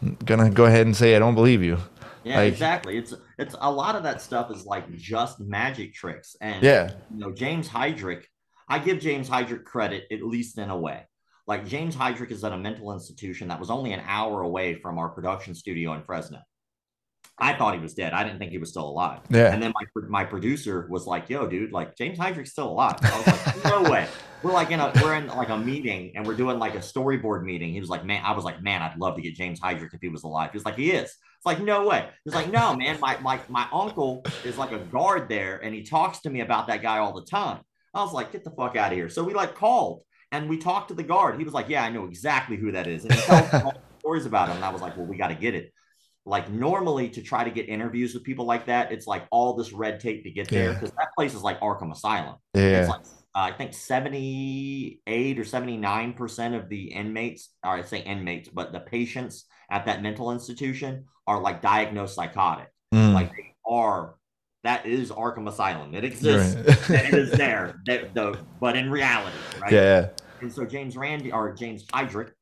I'm 0.00 0.16
gonna 0.24 0.48
go 0.48 0.64
ahead 0.64 0.86
and 0.86 0.96
say 0.96 1.16
I 1.16 1.18
don't 1.18 1.34
believe 1.34 1.60
you. 1.60 1.78
Yeah, 2.22 2.36
like, 2.36 2.52
exactly. 2.52 2.96
It's 2.96 3.14
it's 3.36 3.56
a 3.60 3.70
lot 3.70 3.96
of 3.96 4.02
that 4.04 4.22
stuff 4.22 4.50
is 4.52 4.64
like 4.64 4.94
just 4.96 5.40
magic 5.40 5.92
tricks, 5.92 6.36
and 6.40 6.62
yeah, 6.62 6.92
you 7.12 7.18
know 7.18 7.32
James 7.32 7.68
Hydrick. 7.68 8.24
I 8.68 8.78
give 8.78 9.00
James 9.00 9.28
Hydrick 9.28 9.64
credit 9.64 10.04
at 10.10 10.22
least 10.22 10.58
in 10.58 10.70
a 10.70 10.76
way. 10.76 11.06
Like 11.46 11.66
James 11.66 11.96
Hydrick 11.96 12.30
is 12.30 12.44
at 12.44 12.52
a 12.52 12.58
mental 12.58 12.92
institution 12.92 13.48
that 13.48 13.58
was 13.58 13.70
only 13.70 13.92
an 13.92 14.02
hour 14.06 14.42
away 14.42 14.74
from 14.74 14.98
our 14.98 15.08
production 15.08 15.54
studio 15.54 15.94
in 15.94 16.02
Fresno. 16.02 16.40
I 17.40 17.54
thought 17.54 17.74
he 17.74 17.80
was 17.80 17.94
dead. 17.94 18.12
I 18.12 18.24
didn't 18.24 18.38
think 18.38 18.50
he 18.50 18.58
was 18.58 18.70
still 18.70 18.88
alive. 18.88 19.20
Yeah. 19.30 19.52
And 19.52 19.62
then 19.62 19.72
my 19.72 20.02
my 20.08 20.24
producer 20.24 20.88
was 20.90 21.06
like, 21.06 21.30
"Yo, 21.30 21.46
dude, 21.46 21.72
like 21.72 21.96
James 21.96 22.18
Hydrick's 22.18 22.50
still 22.50 22.68
alive." 22.68 22.96
I 23.02 23.16
was 23.16 23.26
like, 23.26 23.64
"No 23.64 23.82
way." 23.90 24.08
We're 24.42 24.52
like 24.52 24.70
in 24.72 24.80
a 24.80 24.92
we're 25.00 25.14
in 25.14 25.28
like 25.28 25.48
a 25.48 25.56
meeting 25.56 26.12
and 26.16 26.26
we're 26.26 26.34
doing 26.34 26.58
like 26.58 26.74
a 26.74 26.78
storyboard 26.78 27.44
meeting. 27.44 27.72
He 27.72 27.80
was 27.80 27.88
like, 27.88 28.04
"Man," 28.04 28.22
I 28.24 28.32
was 28.32 28.44
like, 28.44 28.60
"Man, 28.60 28.82
I'd 28.82 28.98
love 28.98 29.14
to 29.16 29.22
get 29.22 29.34
James 29.34 29.60
Hydrick 29.60 29.94
if 29.94 30.00
he 30.00 30.08
was 30.08 30.24
alive." 30.24 30.50
He 30.50 30.56
was 30.56 30.64
like, 30.64 30.76
"He 30.76 30.90
is." 30.90 31.04
It's 31.04 31.46
like, 31.46 31.60
"No 31.60 31.86
way." 31.86 32.08
He's 32.24 32.34
like, 32.34 32.50
"No, 32.50 32.74
man. 32.74 32.98
My 32.98 33.18
my 33.20 33.40
my 33.48 33.68
uncle 33.72 34.24
is 34.44 34.58
like 34.58 34.72
a 34.72 34.78
guard 34.78 35.28
there, 35.28 35.58
and 35.58 35.72
he 35.72 35.84
talks 35.84 36.20
to 36.22 36.30
me 36.30 36.40
about 36.40 36.66
that 36.66 36.82
guy 36.82 36.98
all 36.98 37.14
the 37.14 37.24
time." 37.24 37.60
I 37.94 38.02
was 38.02 38.12
like, 38.12 38.32
"Get 38.32 38.44
the 38.44 38.50
fuck 38.50 38.76
out 38.76 38.92
of 38.92 38.96
here!" 38.96 39.08
So 39.08 39.24
we 39.24 39.34
like 39.34 39.54
called 39.54 40.02
and 40.30 40.48
we 40.48 40.58
talked 40.58 40.88
to 40.88 40.94
the 40.94 41.02
guard. 41.02 41.38
He 41.38 41.44
was 41.44 41.54
like, 41.54 41.68
"Yeah, 41.68 41.84
I 41.84 41.90
know 41.90 42.04
exactly 42.04 42.56
who 42.56 42.72
that 42.72 42.86
is," 42.86 43.04
and 43.04 43.14
he 43.14 43.20
told 43.22 43.78
stories 43.98 44.26
about 44.26 44.48
him. 44.48 44.56
And 44.56 44.64
I 44.64 44.70
was 44.70 44.82
like, 44.82 44.96
"Well, 44.96 45.06
we 45.06 45.16
got 45.16 45.28
to 45.28 45.34
get 45.34 45.54
it." 45.54 45.72
like 46.28 46.50
normally 46.50 47.08
to 47.08 47.22
try 47.22 47.42
to 47.42 47.50
get 47.50 47.68
interviews 47.68 48.12
with 48.12 48.22
people 48.22 48.44
like 48.44 48.66
that, 48.66 48.92
it's 48.92 49.06
like 49.06 49.26
all 49.30 49.54
this 49.54 49.72
red 49.72 49.98
tape 49.98 50.22
to 50.24 50.30
get 50.30 50.46
there 50.48 50.74
because 50.74 50.90
yeah. 50.90 50.96
that 50.98 51.08
place 51.16 51.32
is 51.34 51.42
like 51.42 51.58
Arkham 51.60 51.90
Asylum. 51.90 52.36
Yeah. 52.54 52.80
It's 52.80 52.88
like 52.88 53.00
uh, 53.34 53.40
I 53.40 53.52
think 53.52 53.72
78 53.72 55.38
or 55.38 55.44
79% 55.44 56.58
of 56.58 56.68
the 56.68 56.92
inmates, 56.92 57.50
or 57.64 57.72
I 57.72 57.82
say 57.82 58.00
inmates, 58.00 58.48
but 58.48 58.72
the 58.72 58.80
patients 58.80 59.46
at 59.70 59.86
that 59.86 60.02
mental 60.02 60.30
institution 60.30 61.06
are 61.26 61.40
like 61.40 61.62
diagnosed 61.62 62.14
psychotic. 62.14 62.68
Mm. 62.94 63.14
Like 63.14 63.30
they 63.30 63.54
are, 63.66 64.16
that 64.68 64.84
is 64.84 65.10
Arkham 65.10 65.48
Asylum. 65.48 65.94
It 65.94 66.04
exists. 66.04 66.56
Right. 66.90 67.04
it 67.06 67.14
is 67.14 67.30
there. 67.32 67.80
The, 67.86 68.08
the, 68.12 68.38
but 68.60 68.76
in 68.76 68.90
reality, 68.90 69.36
right? 69.60 69.72
Yeah. 69.72 70.08
And 70.40 70.52
so 70.52 70.66
James 70.66 70.94
Randi 70.94 71.32
or 71.32 71.54
James 71.54 71.86
Hydrick, 71.86 72.32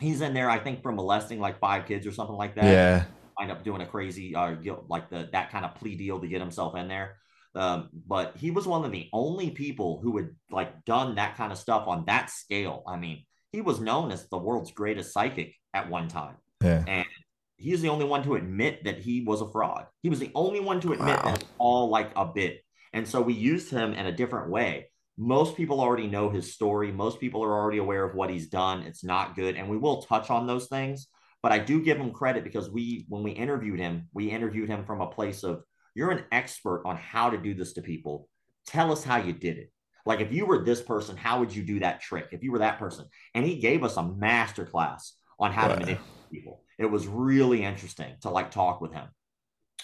he's 0.00 0.22
in 0.22 0.32
there, 0.32 0.48
I 0.48 0.58
think, 0.58 0.82
for 0.82 0.92
molesting 0.92 1.40
like 1.40 1.58
five 1.58 1.84
kids 1.86 2.06
or 2.06 2.12
something 2.12 2.36
like 2.36 2.54
that. 2.54 2.64
Yeah 2.64 3.04
wind 3.38 3.52
up 3.52 3.62
doing 3.62 3.80
a 3.80 3.86
crazy 3.86 4.34
uh 4.34 4.56
like 4.88 5.08
the 5.10 5.28
that 5.32 5.50
kind 5.50 5.64
of 5.64 5.74
plea 5.76 5.94
deal 5.94 6.18
to 6.18 6.26
get 6.26 6.40
himself 6.40 6.74
in 6.74 6.88
there. 6.88 7.16
Um, 7.54 7.88
but 8.06 8.36
he 8.36 8.50
was 8.50 8.66
one 8.66 8.84
of 8.84 8.92
the 8.92 9.08
only 9.12 9.50
people 9.50 10.00
who 10.02 10.16
had 10.16 10.30
like 10.50 10.84
done 10.84 11.16
that 11.16 11.36
kind 11.36 11.50
of 11.50 11.58
stuff 11.58 11.88
on 11.88 12.04
that 12.06 12.30
scale. 12.30 12.82
I 12.86 12.96
mean, 12.96 13.24
he 13.52 13.60
was 13.60 13.80
known 13.80 14.12
as 14.12 14.28
the 14.28 14.38
world's 14.38 14.70
greatest 14.70 15.12
psychic 15.12 15.54
at 15.72 15.88
one 15.88 16.08
time. 16.08 16.36
Yeah. 16.62 16.84
And 16.86 17.06
he's 17.58 17.82
the 17.82 17.88
only 17.88 18.04
one 18.04 18.22
to 18.22 18.36
admit 18.36 18.84
that 18.84 18.98
he 18.98 19.22
was 19.22 19.42
a 19.42 19.50
fraud. 19.50 19.86
He 20.02 20.08
was 20.08 20.20
the 20.20 20.30
only 20.34 20.60
one 20.60 20.80
to 20.80 20.92
admit 20.92 21.16
wow. 21.16 21.22
that 21.24 21.42
it's 21.42 21.50
all 21.58 21.90
like 21.90 22.10
a 22.16 22.24
bit. 22.24 22.62
And 22.92 23.06
so 23.06 23.20
we 23.20 23.34
used 23.34 23.70
him 23.70 23.92
in 23.92 24.06
a 24.06 24.16
different 24.16 24.48
way. 24.48 24.90
Most 25.18 25.56
people 25.56 25.80
already 25.80 26.06
know 26.06 26.30
his 26.30 26.54
story. 26.54 26.92
Most 26.92 27.20
people 27.20 27.42
are 27.44 27.52
already 27.52 27.78
aware 27.78 28.04
of 28.04 28.14
what 28.14 28.30
he's 28.30 28.48
done. 28.48 28.82
It's 28.82 29.04
not 29.04 29.34
good. 29.34 29.56
And 29.56 29.68
we 29.68 29.76
will 29.76 30.02
touch 30.02 30.30
on 30.30 30.46
those 30.46 30.68
things. 30.68 31.08
But 31.42 31.52
I 31.52 31.58
do 31.58 31.82
give 31.82 31.98
him 31.98 32.12
credit 32.12 32.44
because 32.44 32.70
we, 32.70 33.04
when 33.08 33.22
we 33.22 33.32
interviewed 33.32 33.80
him, 33.80 34.08
we 34.12 34.30
interviewed 34.30 34.68
him 34.68 34.84
from 34.84 35.00
a 35.00 35.06
place 35.06 35.42
of 35.42 35.62
you're 35.94 36.10
an 36.10 36.24
expert 36.30 36.82
on 36.84 36.96
how 36.96 37.30
to 37.30 37.38
do 37.38 37.54
this 37.54 37.72
to 37.74 37.82
people. 37.82 38.28
Tell 38.66 38.92
us 38.92 39.02
how 39.02 39.18
you 39.18 39.32
did 39.32 39.58
it. 39.58 39.72
Like 40.06 40.20
if 40.20 40.32
you 40.32 40.46
were 40.46 40.64
this 40.64 40.80
person, 40.80 41.16
how 41.16 41.40
would 41.40 41.54
you 41.54 41.62
do 41.62 41.80
that 41.80 42.00
trick? 42.00 42.28
If 42.32 42.42
you 42.42 42.52
were 42.52 42.60
that 42.60 42.78
person, 42.78 43.06
and 43.34 43.44
he 43.44 43.58
gave 43.58 43.84
us 43.84 43.96
a 43.96 44.02
master 44.02 44.64
class 44.64 45.14
on 45.38 45.52
how 45.52 45.68
to 45.68 45.74
manipulate 45.74 46.30
people. 46.30 46.62
It 46.78 46.86
was 46.86 47.06
really 47.06 47.64
interesting 47.64 48.14
to 48.22 48.30
like 48.30 48.50
talk 48.50 48.80
with 48.80 48.92
him. 48.92 49.06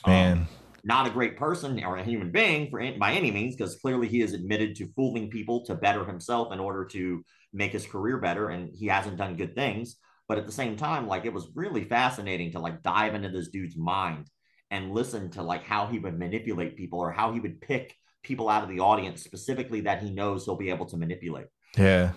Man. 0.07 0.39
Um, 0.39 0.49
not 0.87 1.07
a 1.07 1.11
great 1.11 1.37
person 1.39 1.83
or 1.83 1.97
a 1.97 2.05
human 2.05 2.31
being 2.31 2.71
for 2.71 2.81
by 2.99 3.13
any 3.13 3.31
means, 3.31 3.57
because 3.57 3.77
clearly 3.77 4.07
he 4.07 4.21
has 4.21 4.35
admitted 4.35 4.77
to 4.77 4.93
fooling 4.95 5.31
people 5.31 5.65
to 5.65 5.75
better 5.75 6.05
himself 6.05 6.53
in 6.53 6.61
order 6.61 6.85
to 6.85 7.25
make 7.55 7.73
his 7.73 7.87
career 7.87 8.19
better, 8.19 8.51
and 8.51 8.71
he 8.75 8.87
hasn't 8.87 9.17
done 9.17 9.37
good 9.37 9.55
things. 9.55 9.97
But 10.29 10.39
at 10.39 10.47
the 10.47 10.53
same 10.53 10.77
time, 10.77 11.07
like 11.07 11.25
it 11.25 11.33
was 11.33 11.49
really 11.55 11.85
fascinating 11.85 12.53
to 12.53 12.59
like 12.59 12.83
dive 12.83 13.15
into 13.15 13.31
this 13.31 13.49
dude's 13.49 13.77
mind 13.77 14.29
and 14.71 14.93
listen 14.93 15.31
to 15.31 15.43
like 15.43 15.65
how 15.65 15.87
he 15.87 15.99
would 15.99 16.19
manipulate 16.19 16.77
people 16.77 16.99
or 16.99 17.11
how 17.11 17.33
he 17.33 17.41
would 17.41 17.61
pick 17.61 17.95
people 18.23 18.49
out 18.49 18.63
of 18.63 18.69
the 18.69 18.81
audience 18.81 19.23
specifically 19.23 19.83
that 19.83 20.03
he 20.03 20.11
knows 20.11 20.45
he'll 20.45 20.57
be 20.57 20.71
able 20.71 20.87
to 20.87 20.97
manipulate. 20.97 21.47
Yeah. 21.77 22.13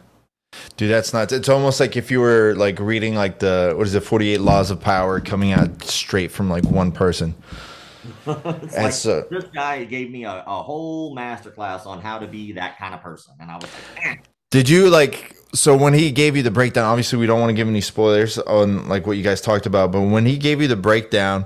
Dude, 0.75 0.91
that's 0.91 1.13
nuts. 1.13 1.33
It's 1.33 1.49
almost 1.49 1.79
like 1.79 1.97
if 1.97 2.11
you 2.11 2.19
were 2.19 2.53
like 2.55 2.79
reading 2.79 3.15
like 3.15 3.39
the 3.39 3.73
what 3.75 3.87
is 3.87 3.95
it, 3.95 4.01
48 4.01 4.41
laws 4.41 4.71
of 4.71 4.79
power 4.79 5.19
coming 5.19 5.51
out 5.51 5.83
straight 5.83 6.31
from 6.31 6.49
like 6.49 6.63
one 6.65 6.91
person. 6.91 7.35
and 8.25 8.73
like, 8.73 8.93
so, 8.93 9.25
this 9.29 9.45
guy 9.45 9.83
gave 9.83 10.11
me 10.11 10.23
a, 10.25 10.43
a 10.45 10.63
whole 10.63 11.15
masterclass 11.15 11.85
on 11.85 12.01
how 12.01 12.19
to 12.19 12.27
be 12.27 12.53
that 12.53 12.77
kind 12.77 12.93
of 12.93 13.01
person. 13.01 13.33
And 13.39 13.51
I 13.51 13.55
was 13.55 13.63
like, 13.63 14.05
Man. 14.05 14.19
Did 14.49 14.69
you 14.69 14.89
like 14.89 15.35
so 15.53 15.75
when 15.75 15.93
he 15.93 16.11
gave 16.11 16.35
you 16.35 16.43
the 16.43 16.51
breakdown, 16.51 16.85
obviously 16.85 17.19
we 17.19 17.25
don't 17.25 17.39
want 17.39 17.49
to 17.49 17.53
give 17.53 17.67
any 17.67 17.81
spoilers 17.81 18.37
on 18.37 18.87
like 18.87 19.07
what 19.07 19.17
you 19.17 19.23
guys 19.23 19.41
talked 19.41 19.65
about, 19.65 19.91
but 19.91 20.01
when 20.01 20.25
he 20.25 20.37
gave 20.37 20.61
you 20.61 20.67
the 20.67 20.75
breakdown 20.75 21.45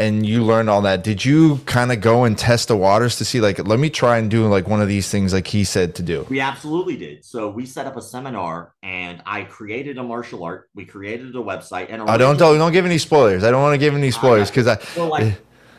and 0.00 0.26
you 0.26 0.42
learned 0.44 0.70
all 0.70 0.82
that, 0.82 1.04
did 1.04 1.24
you 1.24 1.58
kind 1.66 1.92
of 1.92 2.00
go 2.00 2.24
and 2.24 2.36
test 2.36 2.68
the 2.68 2.76
waters 2.76 3.16
to 3.16 3.24
see 3.24 3.40
like 3.40 3.58
let 3.66 3.78
me 3.78 3.90
try 3.90 4.18
and 4.18 4.30
do 4.30 4.46
like 4.46 4.66
one 4.66 4.80
of 4.80 4.88
these 4.88 5.10
things 5.10 5.32
like 5.32 5.46
he 5.46 5.62
said 5.64 5.94
to 5.96 6.02
do? 6.02 6.26
We 6.28 6.40
absolutely 6.40 6.96
did. 6.96 7.24
So 7.24 7.50
we 7.50 7.66
set 7.66 7.86
up 7.86 7.96
a 7.96 8.02
seminar 8.02 8.74
and 8.82 9.22
I 9.26 9.42
created 9.42 9.98
a 9.98 10.02
martial 10.02 10.42
art. 10.42 10.70
We 10.74 10.86
created 10.86 11.36
a 11.36 11.38
website 11.38 11.86
and 11.90 12.02
I 12.02 12.16
don't 12.16 12.38
don't 12.38 12.58
don't 12.58 12.72
give 12.72 12.86
any 12.86 12.98
spoilers. 12.98 13.44
I 13.44 13.50
don't 13.50 13.62
want 13.62 13.74
to 13.74 13.78
give 13.78 13.94
any 13.94 14.10
spoilers 14.10 14.50
because 14.50 14.66
I, 14.66 14.78
I 15.00 15.06
like 15.06 15.24
eh. 15.24 15.34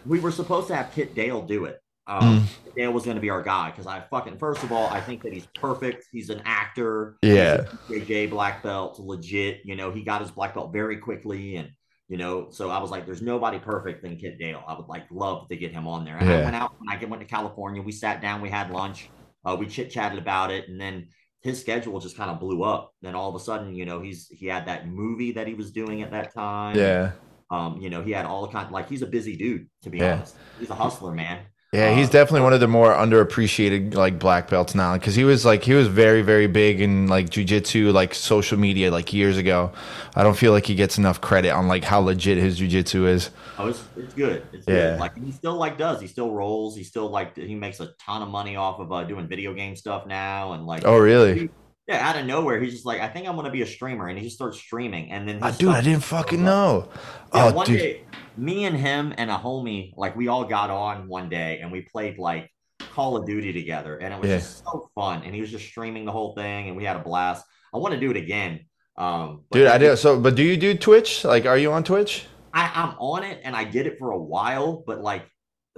we 0.05 0.19
were 0.19 0.31
supposed 0.31 0.67
to 0.67 0.75
have 0.75 0.91
Kit 0.93 1.15
Dale 1.15 1.41
do 1.41 1.65
it. 1.65 1.81
Um, 2.07 2.41
mm. 2.41 2.75
Dale 2.75 2.91
was 2.91 3.05
going 3.05 3.15
to 3.15 3.21
be 3.21 3.29
our 3.29 3.41
guy 3.41 3.71
because 3.71 3.87
I 3.87 4.01
fucking 4.01 4.37
first 4.37 4.63
of 4.63 4.71
all 4.71 4.87
I 4.87 5.01
think 5.01 5.23
that 5.23 5.33
he's 5.33 5.47
perfect. 5.47 6.05
He's 6.11 6.29
an 6.29 6.41
actor. 6.45 7.17
Yeah, 7.21 7.65
JJ 7.89 8.29
black 8.29 8.63
belt, 8.63 8.99
legit. 8.99 9.61
You 9.65 9.75
know, 9.75 9.91
he 9.91 10.03
got 10.03 10.21
his 10.21 10.31
black 10.31 10.53
belt 10.53 10.71
very 10.71 10.97
quickly, 10.97 11.55
and 11.55 11.71
you 12.11 12.17
know, 12.17 12.47
so 12.49 12.69
I 12.69 12.77
was 12.81 12.91
like, 12.91 13.05
"There's 13.05 13.21
nobody 13.21 13.57
perfect 13.57 14.03
than 14.03 14.17
Kit 14.17 14.37
Dale." 14.37 14.61
I 14.67 14.73
would 14.73 14.89
like 14.89 15.05
love 15.11 15.47
to 15.47 15.55
get 15.55 15.71
him 15.71 15.87
on 15.87 16.03
there. 16.03 16.17
And 16.17 16.29
yeah. 16.29 16.39
I 16.39 16.43
went 16.43 16.55
out 16.57 16.75
when 16.77 16.89
I 16.89 17.05
went 17.05 17.21
to 17.21 17.25
California. 17.25 17.81
We 17.81 17.93
sat 17.93 18.21
down, 18.21 18.41
we 18.41 18.49
had 18.49 18.69
lunch, 18.69 19.09
uh, 19.45 19.55
we 19.57 19.65
chit 19.65 19.89
chatted 19.89 20.19
about 20.19 20.51
it, 20.51 20.67
and 20.67 20.79
then 20.79 21.07
his 21.39 21.61
schedule 21.61 21.97
just 22.01 22.17
kind 22.17 22.29
of 22.29 22.37
blew 22.37 22.63
up. 22.63 22.93
Then 23.01 23.15
all 23.15 23.29
of 23.29 23.35
a 23.35 23.39
sudden, 23.39 23.73
you 23.73 23.85
know, 23.85 24.01
he's 24.01 24.27
he 24.27 24.45
had 24.47 24.65
that 24.65 24.89
movie 24.89 25.31
that 25.31 25.47
he 25.47 25.53
was 25.53 25.71
doing 25.71 26.01
at 26.01 26.11
that 26.11 26.33
time. 26.33 26.75
Yeah. 26.75 27.13
Um, 27.49 27.77
you 27.79 27.89
know, 27.89 28.03
he 28.03 28.11
had 28.11 28.25
all 28.25 28.41
the 28.41 28.51
kind 28.51 28.69
like 28.73 28.89
he's 28.89 29.03
a 29.03 29.07
busy 29.07 29.37
dude, 29.37 29.69
to 29.83 29.89
be 29.89 29.99
yeah. 29.99 30.15
honest. 30.15 30.35
He's 30.59 30.69
a 30.69 30.75
hustler, 30.75 31.13
man. 31.13 31.45
Yeah, 31.73 31.95
he's 31.95 32.09
uh, 32.09 32.11
definitely 32.11 32.41
one 32.41 32.51
of 32.51 32.59
the 32.59 32.67
more 32.67 32.93
underappreciated 32.93 33.95
like 33.95 34.19
black 34.19 34.49
belts 34.49 34.75
now 34.75 34.95
because 34.95 35.15
he 35.15 35.23
was 35.23 35.45
like 35.45 35.63
he 35.63 35.73
was 35.73 35.87
very 35.87 36.21
very 36.21 36.47
big 36.47 36.81
in 36.81 37.07
like 37.07 37.29
jujitsu 37.29 37.93
like 37.93 38.13
social 38.13 38.59
media 38.59 38.91
like 38.91 39.13
years 39.13 39.37
ago. 39.37 39.71
I 40.13 40.23
don't 40.23 40.35
feel 40.35 40.51
like 40.51 40.65
he 40.65 40.75
gets 40.75 40.97
enough 40.97 41.21
credit 41.21 41.51
on 41.51 41.69
like 41.69 41.85
how 41.85 42.01
legit 42.01 42.37
his 42.37 42.59
jujitsu 42.59 43.07
is. 43.07 43.29
Oh, 43.57 43.69
it's, 43.69 43.81
it's 43.95 44.13
good. 44.13 44.45
It's 44.51 44.67
yeah. 44.67 44.73
good. 44.73 44.99
Like 44.99 45.17
he 45.17 45.31
still 45.31 45.55
like 45.55 45.77
does. 45.77 46.01
He 46.01 46.07
still 46.07 46.31
rolls. 46.31 46.75
He 46.75 46.83
still 46.83 47.09
like 47.09 47.37
he 47.37 47.55
makes 47.55 47.79
a 47.79 47.93
ton 47.99 48.21
of 48.21 48.27
money 48.27 48.57
off 48.57 48.81
of 48.81 48.91
uh, 48.91 49.05
doing 49.05 49.29
video 49.29 49.53
game 49.53 49.77
stuff 49.77 50.05
now 50.05 50.51
and 50.51 50.65
like. 50.65 50.83
Oh 50.83 50.97
really? 50.97 51.49
Yeah, 51.87 52.07
out 52.07 52.15
of 52.15 52.25
nowhere, 52.25 52.59
he's 52.59 52.73
just 52.73 52.85
like, 52.85 53.01
I 53.01 53.07
think 53.07 53.27
I'm 53.27 53.35
gonna 53.35 53.51
be 53.51 53.63
a 53.63 53.67
streamer, 53.67 54.07
and 54.07 54.17
he 54.17 54.25
just 54.25 54.35
starts 54.35 54.57
streaming, 54.59 55.11
and 55.11 55.27
then 55.27 55.41
uh, 55.41 55.51
dude, 55.51 55.69
I 55.69 55.81
didn't 55.81 56.03
fucking 56.03 56.43
know. 56.43 56.89
Yeah, 57.33 57.47
oh, 57.47 57.53
one 57.53 57.65
dude. 57.65 57.79
day, 57.79 58.03
me 58.37 58.65
and 58.65 58.77
him 58.77 59.13
and 59.17 59.31
a 59.31 59.35
homie, 59.35 59.93
like 59.97 60.15
we 60.15 60.27
all 60.27 60.45
got 60.45 60.69
on 60.69 61.07
one 61.07 61.27
day, 61.27 61.59
and 61.59 61.71
we 61.71 61.81
played 61.81 62.17
like 62.17 62.51
Call 62.93 63.17
of 63.17 63.25
Duty 63.25 63.51
together, 63.51 63.97
and 63.97 64.13
it 64.13 64.19
was 64.19 64.29
yeah. 64.29 64.37
just 64.37 64.63
so 64.63 64.89
fun. 64.95 65.23
And 65.23 65.33
he 65.33 65.41
was 65.41 65.49
just 65.49 65.65
streaming 65.65 66.05
the 66.05 66.11
whole 66.11 66.35
thing, 66.35 66.67
and 66.67 66.77
we 66.77 66.83
had 66.83 66.97
a 66.97 66.99
blast. 66.99 67.45
I 67.73 67.77
want 67.77 67.93
to 67.93 67.99
do 67.99 68.11
it 68.11 68.17
again, 68.17 68.65
um, 68.97 69.43
dude. 69.51 69.67
I 69.67 69.77
do. 69.77 69.95
So, 69.95 70.19
but 70.19 70.35
do 70.35 70.43
you 70.43 70.57
do 70.57 70.77
Twitch? 70.77 71.23
Like, 71.23 71.45
are 71.45 71.57
you 71.57 71.71
on 71.71 71.83
Twitch? 71.83 72.27
I, 72.53 72.71
I'm 72.73 72.95
on 72.99 73.23
it, 73.23 73.41
and 73.43 73.55
I 73.55 73.63
did 73.63 73.87
it 73.87 73.97
for 73.97 74.11
a 74.11 74.19
while, 74.19 74.83
but 74.85 75.01
like 75.01 75.25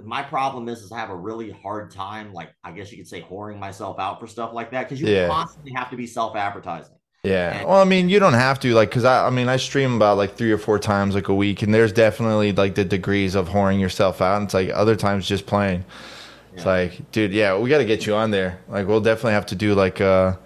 my 0.02 0.22
problem 0.22 0.68
is 0.68 0.82
is 0.82 0.92
I 0.92 0.98
have 0.98 1.10
a 1.10 1.16
really 1.16 1.50
hard 1.50 1.90
time, 1.90 2.32
like 2.32 2.50
I 2.62 2.72
guess 2.72 2.90
you 2.90 2.98
could 2.98 3.08
say, 3.08 3.22
whoring 3.22 3.58
myself 3.58 3.98
out 3.98 4.20
for 4.20 4.26
stuff 4.26 4.52
like 4.52 4.70
that 4.72 4.84
because 4.84 5.00
you 5.00 5.08
yeah. 5.08 5.28
constantly 5.28 5.72
have 5.72 5.90
to 5.90 5.96
be 5.96 6.06
self 6.06 6.36
advertising. 6.36 6.94
Yeah. 7.22 7.58
And, 7.58 7.68
well, 7.68 7.80
I 7.80 7.84
mean, 7.84 8.08
you 8.08 8.18
don't 8.18 8.34
have 8.34 8.60
to 8.60 8.74
like 8.74 8.90
because 8.90 9.04
I, 9.04 9.26
I 9.26 9.30
mean, 9.30 9.48
I 9.48 9.56
stream 9.56 9.94
about 9.94 10.16
like 10.16 10.36
three 10.36 10.52
or 10.52 10.58
four 10.58 10.78
times 10.78 11.14
like 11.14 11.28
a 11.28 11.34
week, 11.34 11.62
and 11.62 11.72
there's 11.72 11.92
definitely 11.92 12.52
like 12.52 12.74
the 12.74 12.84
degrees 12.84 13.34
of 13.34 13.48
whoring 13.48 13.80
yourself 13.80 14.20
out. 14.20 14.36
And 14.36 14.44
it's 14.44 14.54
like 14.54 14.70
other 14.74 14.96
times 14.96 15.26
just 15.26 15.46
playing. 15.46 15.80
Yeah. 15.80 16.56
It's 16.56 16.66
like, 16.66 17.12
dude, 17.12 17.32
yeah, 17.32 17.56
we 17.56 17.70
got 17.70 17.78
to 17.78 17.84
get 17.84 18.06
you 18.06 18.14
on 18.14 18.30
there. 18.30 18.60
Like, 18.68 18.86
we'll 18.86 19.00
definitely 19.00 19.32
have 19.32 19.46
to 19.46 19.56
do 19.56 19.74
like 19.74 20.00
uh 20.00 20.36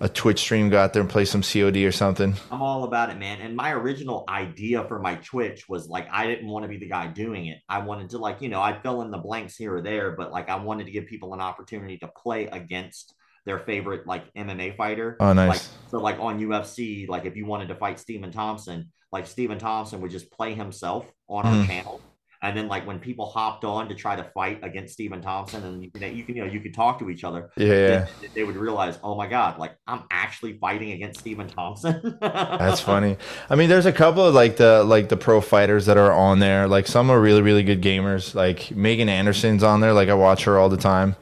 a 0.00 0.08
Twitch 0.08 0.40
stream, 0.40 0.70
go 0.70 0.78
out 0.78 0.92
there 0.92 1.02
and 1.02 1.10
play 1.10 1.24
some 1.24 1.42
COD 1.42 1.78
or 1.78 1.92
something. 1.92 2.34
I'm 2.50 2.62
all 2.62 2.84
about 2.84 3.10
it, 3.10 3.18
man. 3.18 3.40
And 3.40 3.56
my 3.56 3.72
original 3.72 4.24
idea 4.28 4.84
for 4.84 4.98
my 4.98 5.16
Twitch 5.16 5.68
was 5.68 5.88
like 5.88 6.08
I 6.10 6.26
didn't 6.26 6.48
want 6.48 6.64
to 6.64 6.68
be 6.68 6.78
the 6.78 6.88
guy 6.88 7.08
doing 7.08 7.46
it. 7.46 7.58
I 7.68 7.78
wanted 7.80 8.10
to 8.10 8.18
like, 8.18 8.40
you 8.40 8.48
know, 8.48 8.60
I 8.60 8.80
fill 8.80 9.02
in 9.02 9.10
the 9.10 9.18
blanks 9.18 9.56
here 9.56 9.76
or 9.76 9.82
there, 9.82 10.12
but 10.12 10.30
like 10.30 10.48
I 10.48 10.56
wanted 10.56 10.86
to 10.86 10.92
give 10.92 11.06
people 11.06 11.34
an 11.34 11.40
opportunity 11.40 11.98
to 11.98 12.08
play 12.08 12.46
against 12.46 13.14
their 13.44 13.58
favorite 13.58 14.06
like 14.06 14.32
MMA 14.34 14.76
fighter. 14.76 15.16
Oh, 15.20 15.32
nice. 15.32 15.48
Like, 15.48 15.90
so 15.90 15.98
like 15.98 16.18
on 16.20 16.38
UFC, 16.38 17.08
like 17.08 17.24
if 17.24 17.36
you 17.36 17.46
wanted 17.46 17.68
to 17.68 17.74
fight 17.74 17.98
Stephen 17.98 18.30
Thompson, 18.30 18.92
like 19.10 19.26
Stephen 19.26 19.58
Thompson 19.58 20.00
would 20.00 20.10
just 20.10 20.30
play 20.30 20.54
himself 20.54 21.10
on 21.28 21.44
mm. 21.44 21.60
our 21.60 21.66
channel 21.66 22.00
and 22.40 22.56
then 22.56 22.68
like 22.68 22.86
when 22.86 23.00
people 23.00 23.26
hopped 23.26 23.64
on 23.64 23.88
to 23.88 23.94
try 23.94 24.14
to 24.14 24.22
fight 24.32 24.60
against 24.62 24.94
Stephen 24.94 25.20
Thompson, 25.20 25.64
and 25.64 25.82
you 25.82 25.90
can 25.90 26.16
you 26.16 26.22
can 26.22 26.36
you 26.36 26.44
know 26.44 26.50
you 26.50 26.60
could 26.60 26.74
talk 26.74 26.98
to 27.00 27.10
each 27.10 27.24
other. 27.24 27.50
Yeah, 27.56 28.06
they, 28.20 28.28
they 28.34 28.44
would 28.44 28.56
realize, 28.56 28.98
oh 29.02 29.16
my 29.16 29.26
god, 29.26 29.58
like 29.58 29.74
I'm 29.86 30.04
actually 30.10 30.56
fighting 30.58 30.92
against 30.92 31.20
Stephen 31.20 31.48
Thompson. 31.48 32.16
That's 32.20 32.80
funny. 32.80 33.16
I 33.50 33.56
mean, 33.56 33.68
there's 33.68 33.86
a 33.86 33.92
couple 33.92 34.24
of 34.24 34.34
like 34.34 34.56
the 34.56 34.84
like 34.84 35.08
the 35.08 35.16
pro 35.16 35.40
fighters 35.40 35.86
that 35.86 35.96
are 35.96 36.12
on 36.12 36.38
there. 36.38 36.68
Like 36.68 36.86
some 36.86 37.10
are 37.10 37.20
really 37.20 37.42
really 37.42 37.64
good 37.64 37.82
gamers. 37.82 38.34
Like 38.34 38.70
Megan 38.70 39.08
Anderson's 39.08 39.62
on 39.64 39.80
there. 39.80 39.92
Like 39.92 40.08
I 40.08 40.14
watch 40.14 40.44
her 40.44 40.58
all 40.58 40.68
the 40.68 40.76
time. 40.76 41.16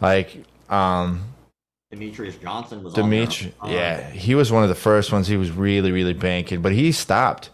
Like 0.00 0.44
um 0.68 1.22
Demetrious 1.94 2.40
Johnson 2.42 2.82
was 2.82 2.94
Demetri- 2.94 3.54
yeah, 3.66 4.10
he 4.10 4.34
was 4.34 4.50
one 4.50 4.64
of 4.64 4.68
the 4.68 4.74
first 4.74 5.12
ones. 5.12 5.28
He 5.28 5.36
was 5.36 5.52
really, 5.52 5.92
really 5.92 6.12
banking, 6.12 6.60
but 6.60 6.72
he 6.72 6.90
stopped 6.90 7.50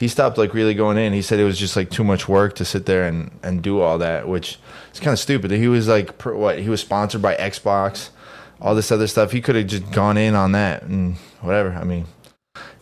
he 0.00 0.08
stopped 0.08 0.38
like 0.38 0.54
really 0.54 0.72
going 0.72 0.96
in. 0.96 1.12
He 1.12 1.20
said 1.20 1.38
it 1.38 1.44
was 1.44 1.58
just 1.58 1.76
like 1.76 1.90
too 1.90 2.02
much 2.02 2.26
work 2.26 2.54
to 2.54 2.64
sit 2.64 2.86
there 2.86 3.04
and, 3.04 3.30
and 3.42 3.62
do 3.62 3.82
all 3.82 3.98
that, 3.98 4.26
which 4.26 4.58
is 4.94 4.98
kind 4.98 5.12
of 5.12 5.18
stupid. 5.18 5.50
He 5.50 5.68
was 5.68 5.88
like, 5.88 6.24
what? 6.24 6.58
He 6.58 6.70
was 6.70 6.80
sponsored 6.80 7.20
by 7.20 7.34
Xbox, 7.34 8.08
all 8.62 8.74
this 8.74 8.90
other 8.90 9.06
stuff. 9.06 9.30
He 9.30 9.42
could 9.42 9.56
have 9.56 9.66
just 9.66 9.92
gone 9.92 10.16
in 10.16 10.34
on 10.34 10.52
that 10.52 10.84
and 10.84 11.16
whatever. 11.42 11.72
I 11.72 11.84
mean, 11.84 12.06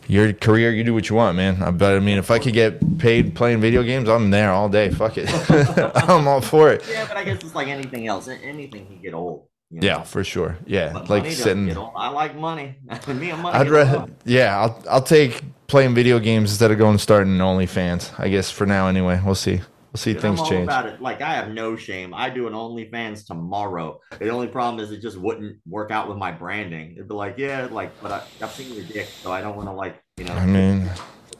your 0.07 0.31
career, 0.31 0.71
you 0.71 0.85
do 0.85 0.93
what 0.93 1.09
you 1.09 1.17
want, 1.17 1.35
man. 1.35 1.61
I 1.61 1.71
but 1.71 1.97
I 1.97 1.99
mean, 1.99 2.17
if 2.17 2.31
I 2.31 2.39
could 2.39 2.53
get 2.53 2.97
paid 2.99 3.35
playing 3.35 3.59
video 3.59 3.83
games, 3.83 4.07
I'm 4.07 4.31
there 4.31 4.53
all 4.53 4.69
day. 4.69 4.89
Fuck 4.89 5.17
it, 5.17 5.29
I'm 6.09 6.25
all 6.25 6.39
for 6.39 6.71
it. 6.71 6.87
Yeah, 6.89 7.05
but 7.05 7.17
I 7.17 7.25
guess 7.25 7.43
it's 7.43 7.53
like 7.53 7.67
anything 7.67 8.07
else. 8.07 8.29
Anything 8.29 8.85
can 8.85 9.01
get 9.01 9.13
old. 9.13 9.48
You 9.71 9.81
know? 9.81 9.87
Yeah, 9.87 10.03
for 10.03 10.23
sure. 10.23 10.57
Yeah, 10.65 10.93
but 10.93 11.09
like 11.09 11.29
sitting. 11.31 11.75
I 11.77 12.09
like 12.09 12.35
money. 12.35 12.75
Me 13.07 13.29
and 13.29 13.41
money. 13.41 13.57
I'd 13.57 13.69
rather. 13.69 14.09
Yeah, 14.25 14.59
I'll 14.59 14.83
I'll 14.89 15.01
take 15.01 15.43
playing 15.67 15.93
video 15.93 16.19
games 16.19 16.49
instead 16.49 16.71
of 16.71 16.77
going 16.77 16.97
starting 16.97 17.37
OnlyFans. 17.37 18.11
I 18.19 18.29
guess 18.29 18.49
for 18.49 18.65
now, 18.65 18.87
anyway. 18.87 19.21
We'll 19.23 19.35
see. 19.35 19.61
We'll 19.91 19.97
see 19.97 20.13
Dude, 20.13 20.21
things 20.21 20.47
change. 20.47 20.63
About 20.63 20.87
it. 20.87 21.01
Like 21.01 21.21
I 21.21 21.33
have 21.33 21.49
no 21.49 21.75
shame. 21.75 22.13
I 22.13 22.29
do 22.29 22.47
an 22.47 22.53
OnlyFans 22.53 23.25
tomorrow. 23.25 23.99
The 24.19 24.29
only 24.29 24.47
problem 24.47 24.83
is 24.83 24.91
it 24.91 25.01
just 25.01 25.17
wouldn't 25.17 25.57
work 25.67 25.89
out 25.89 26.07
with 26.07 26.17
my 26.17 26.31
branding. 26.31 26.93
It'd 26.93 27.07
be 27.07 27.15
like, 27.15 27.37
yeah, 27.37 27.67
like, 27.71 27.99
but 28.01 28.11
I, 28.11 28.23
I've 28.41 28.51
seen 28.51 28.73
your 28.73 28.83
dick, 28.83 29.07
so 29.07 29.31
I 29.31 29.41
don't 29.41 29.55
want 29.55 29.67
to 29.67 29.73
like, 29.73 30.01
you 30.17 30.25
know. 30.25 30.33
I 30.33 30.45
mean, 30.45 30.89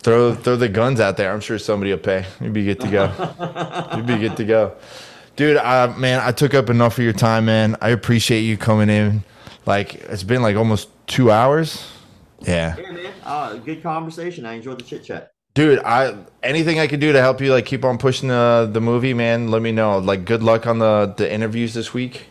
throw 0.02 0.34
throw 0.34 0.56
the 0.56 0.70
guns 0.70 1.00
out 1.00 1.18
there. 1.18 1.32
I'm 1.32 1.42
sure 1.42 1.60
somebody 1.60 1.92
will 1.92 2.00
pay. 2.00 2.26
You'd 2.42 2.54
be 2.54 2.66
good 2.66 2.80
to 2.80 2.88
go. 2.88 3.94
You'd 3.96 4.08
be 4.08 4.18
good 4.18 4.38
to 4.38 4.46
go, 4.46 4.76
dude. 5.40 5.56
Uh, 5.57 5.94
man, 5.98 6.20
I 6.22 6.34
took 6.34 6.53
up 6.53 6.70
enough 6.70 6.98
of 6.98 7.03
your 7.03 7.14
time, 7.14 7.45
man. 7.45 7.78
I 7.82 7.90
appreciate 7.90 8.41
you 8.41 8.57
coming 8.57 8.90
in. 8.90 9.24
Like 9.66 9.95
it's 9.95 10.24
been 10.24 10.41
like 10.41 10.57
almost 10.57 10.90
two 11.07 11.32
hours. 11.32 11.90
Yeah. 12.41 12.76
Yeah, 12.78 12.91
man. 12.91 13.14
Uh, 13.24 13.56
good 13.56 13.82
conversation. 13.82 14.45
I 14.45 14.53
enjoyed 14.53 14.80
the 14.80 14.84
chit 14.84 15.06
chat. 15.06 15.32
Dude, 15.53 15.80
I 15.80 16.16
anything 16.44 16.80
I 16.80 16.88
can 16.88 16.99
do 16.99 17.14
to 17.14 17.22
help 17.22 17.41
you 17.41 17.52
like 17.53 17.66
keep 17.66 17.86
on 17.86 17.98
pushing 17.98 18.28
the 18.28 18.70
the 18.72 18.82
movie, 18.82 19.14
man. 19.14 19.49
Let 19.49 19.61
me 19.61 19.72
know. 19.72 19.98
Like, 19.98 20.26
good 20.26 20.44
luck 20.44 20.68
on 20.68 20.80
the 20.80 21.14
the 21.18 21.32
interviews 21.32 21.74
this 21.74 21.94
week. 21.94 22.28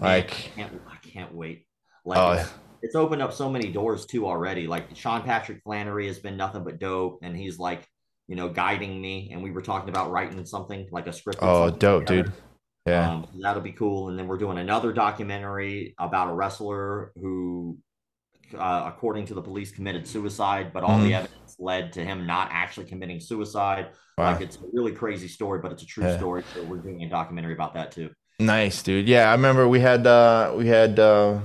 Like, 0.00 0.52
man, 0.56 0.66
I 0.66 0.68
can't, 0.68 0.82
I 0.88 1.08
can't 1.08 1.34
wait. 1.34 1.66
Like, 2.04 2.18
uh, 2.18 2.36
it's, 2.40 2.52
it's 2.82 2.94
opened 2.94 3.22
up 3.22 3.32
so 3.32 3.50
many 3.50 3.70
doors 3.70 4.06
too 4.06 4.26
already. 4.26 4.66
Like 4.66 4.96
Sean 4.96 5.22
Patrick 5.22 5.62
Flanery 5.64 6.06
has 6.06 6.18
been 6.18 6.36
nothing 6.36 6.64
but 6.64 6.78
dope, 6.78 7.18
and 7.22 7.36
he's 7.36 7.58
like, 7.58 7.86
you 8.30 8.36
know, 8.36 8.48
guiding 8.48 9.02
me. 9.02 9.30
And 9.32 9.42
we 9.42 9.50
were 9.50 9.60
talking 9.60 9.88
about 9.88 10.12
writing 10.12 10.46
something 10.46 10.88
like 10.92 11.08
a 11.08 11.12
script. 11.12 11.40
Oh, 11.42 11.68
dope, 11.68 12.06
together. 12.06 12.22
dude. 12.22 12.32
Yeah, 12.86 13.10
um, 13.10 13.26
that'll 13.42 13.60
be 13.60 13.72
cool. 13.72 14.08
And 14.08 14.18
then 14.18 14.26
we're 14.28 14.38
doing 14.38 14.56
another 14.56 14.92
documentary 14.92 15.94
about 15.98 16.30
a 16.30 16.32
wrestler 16.32 17.12
who 17.16 17.76
uh, 18.56 18.84
according 18.86 19.26
to 19.26 19.34
the 19.34 19.42
police, 19.42 19.70
committed 19.70 20.06
suicide, 20.06 20.72
but 20.72 20.82
all 20.82 20.96
mm-hmm. 20.96 21.08
the 21.08 21.14
evidence 21.14 21.56
led 21.58 21.92
to 21.92 22.04
him 22.04 22.26
not 22.26 22.48
actually 22.50 22.86
committing 22.86 23.20
suicide. 23.20 23.90
Wow. 24.16 24.32
Like 24.32 24.40
it's 24.40 24.56
a 24.56 24.60
really 24.72 24.92
crazy 24.92 25.28
story, 25.28 25.60
but 25.60 25.72
it's 25.72 25.82
a 25.82 25.86
true 25.86 26.04
yeah. 26.04 26.16
story. 26.16 26.42
So 26.54 26.62
we're 26.64 26.78
doing 26.78 27.02
a 27.02 27.08
documentary 27.08 27.54
about 27.54 27.74
that 27.74 27.92
too. 27.92 28.10
Nice, 28.38 28.82
dude. 28.82 29.08
Yeah, 29.08 29.28
I 29.28 29.32
remember 29.32 29.68
we 29.68 29.80
had 29.80 30.06
uh, 30.06 30.54
we 30.56 30.66
had 30.66 30.98
uh, 30.98 31.40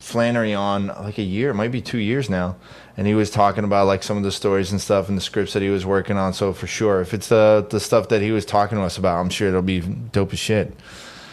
Flanery 0.00 0.54
on 0.54 0.88
like 0.88 1.18
a 1.18 1.22
year, 1.22 1.52
might 1.52 1.72
be 1.72 1.82
two 1.82 1.98
years 1.98 2.30
now, 2.30 2.56
and 2.96 3.06
he 3.06 3.14
was 3.14 3.30
talking 3.30 3.64
about 3.64 3.86
like 3.86 4.02
some 4.02 4.16
of 4.16 4.22
the 4.22 4.32
stories 4.32 4.70
and 4.70 4.80
stuff 4.80 5.08
and 5.08 5.16
the 5.16 5.22
scripts 5.22 5.52
that 5.52 5.62
he 5.62 5.70
was 5.70 5.84
working 5.84 6.16
on. 6.16 6.32
So 6.32 6.52
for 6.52 6.66
sure, 6.66 7.00
if 7.00 7.12
it's 7.12 7.28
the 7.28 7.66
the 7.68 7.80
stuff 7.80 8.08
that 8.08 8.22
he 8.22 8.30
was 8.30 8.46
talking 8.46 8.78
to 8.78 8.84
us 8.84 8.96
about, 8.96 9.18
I'm 9.18 9.28
sure 9.28 9.48
it'll 9.48 9.62
be 9.62 9.80
dope 9.80 10.32
as 10.32 10.38
shit. 10.38 10.72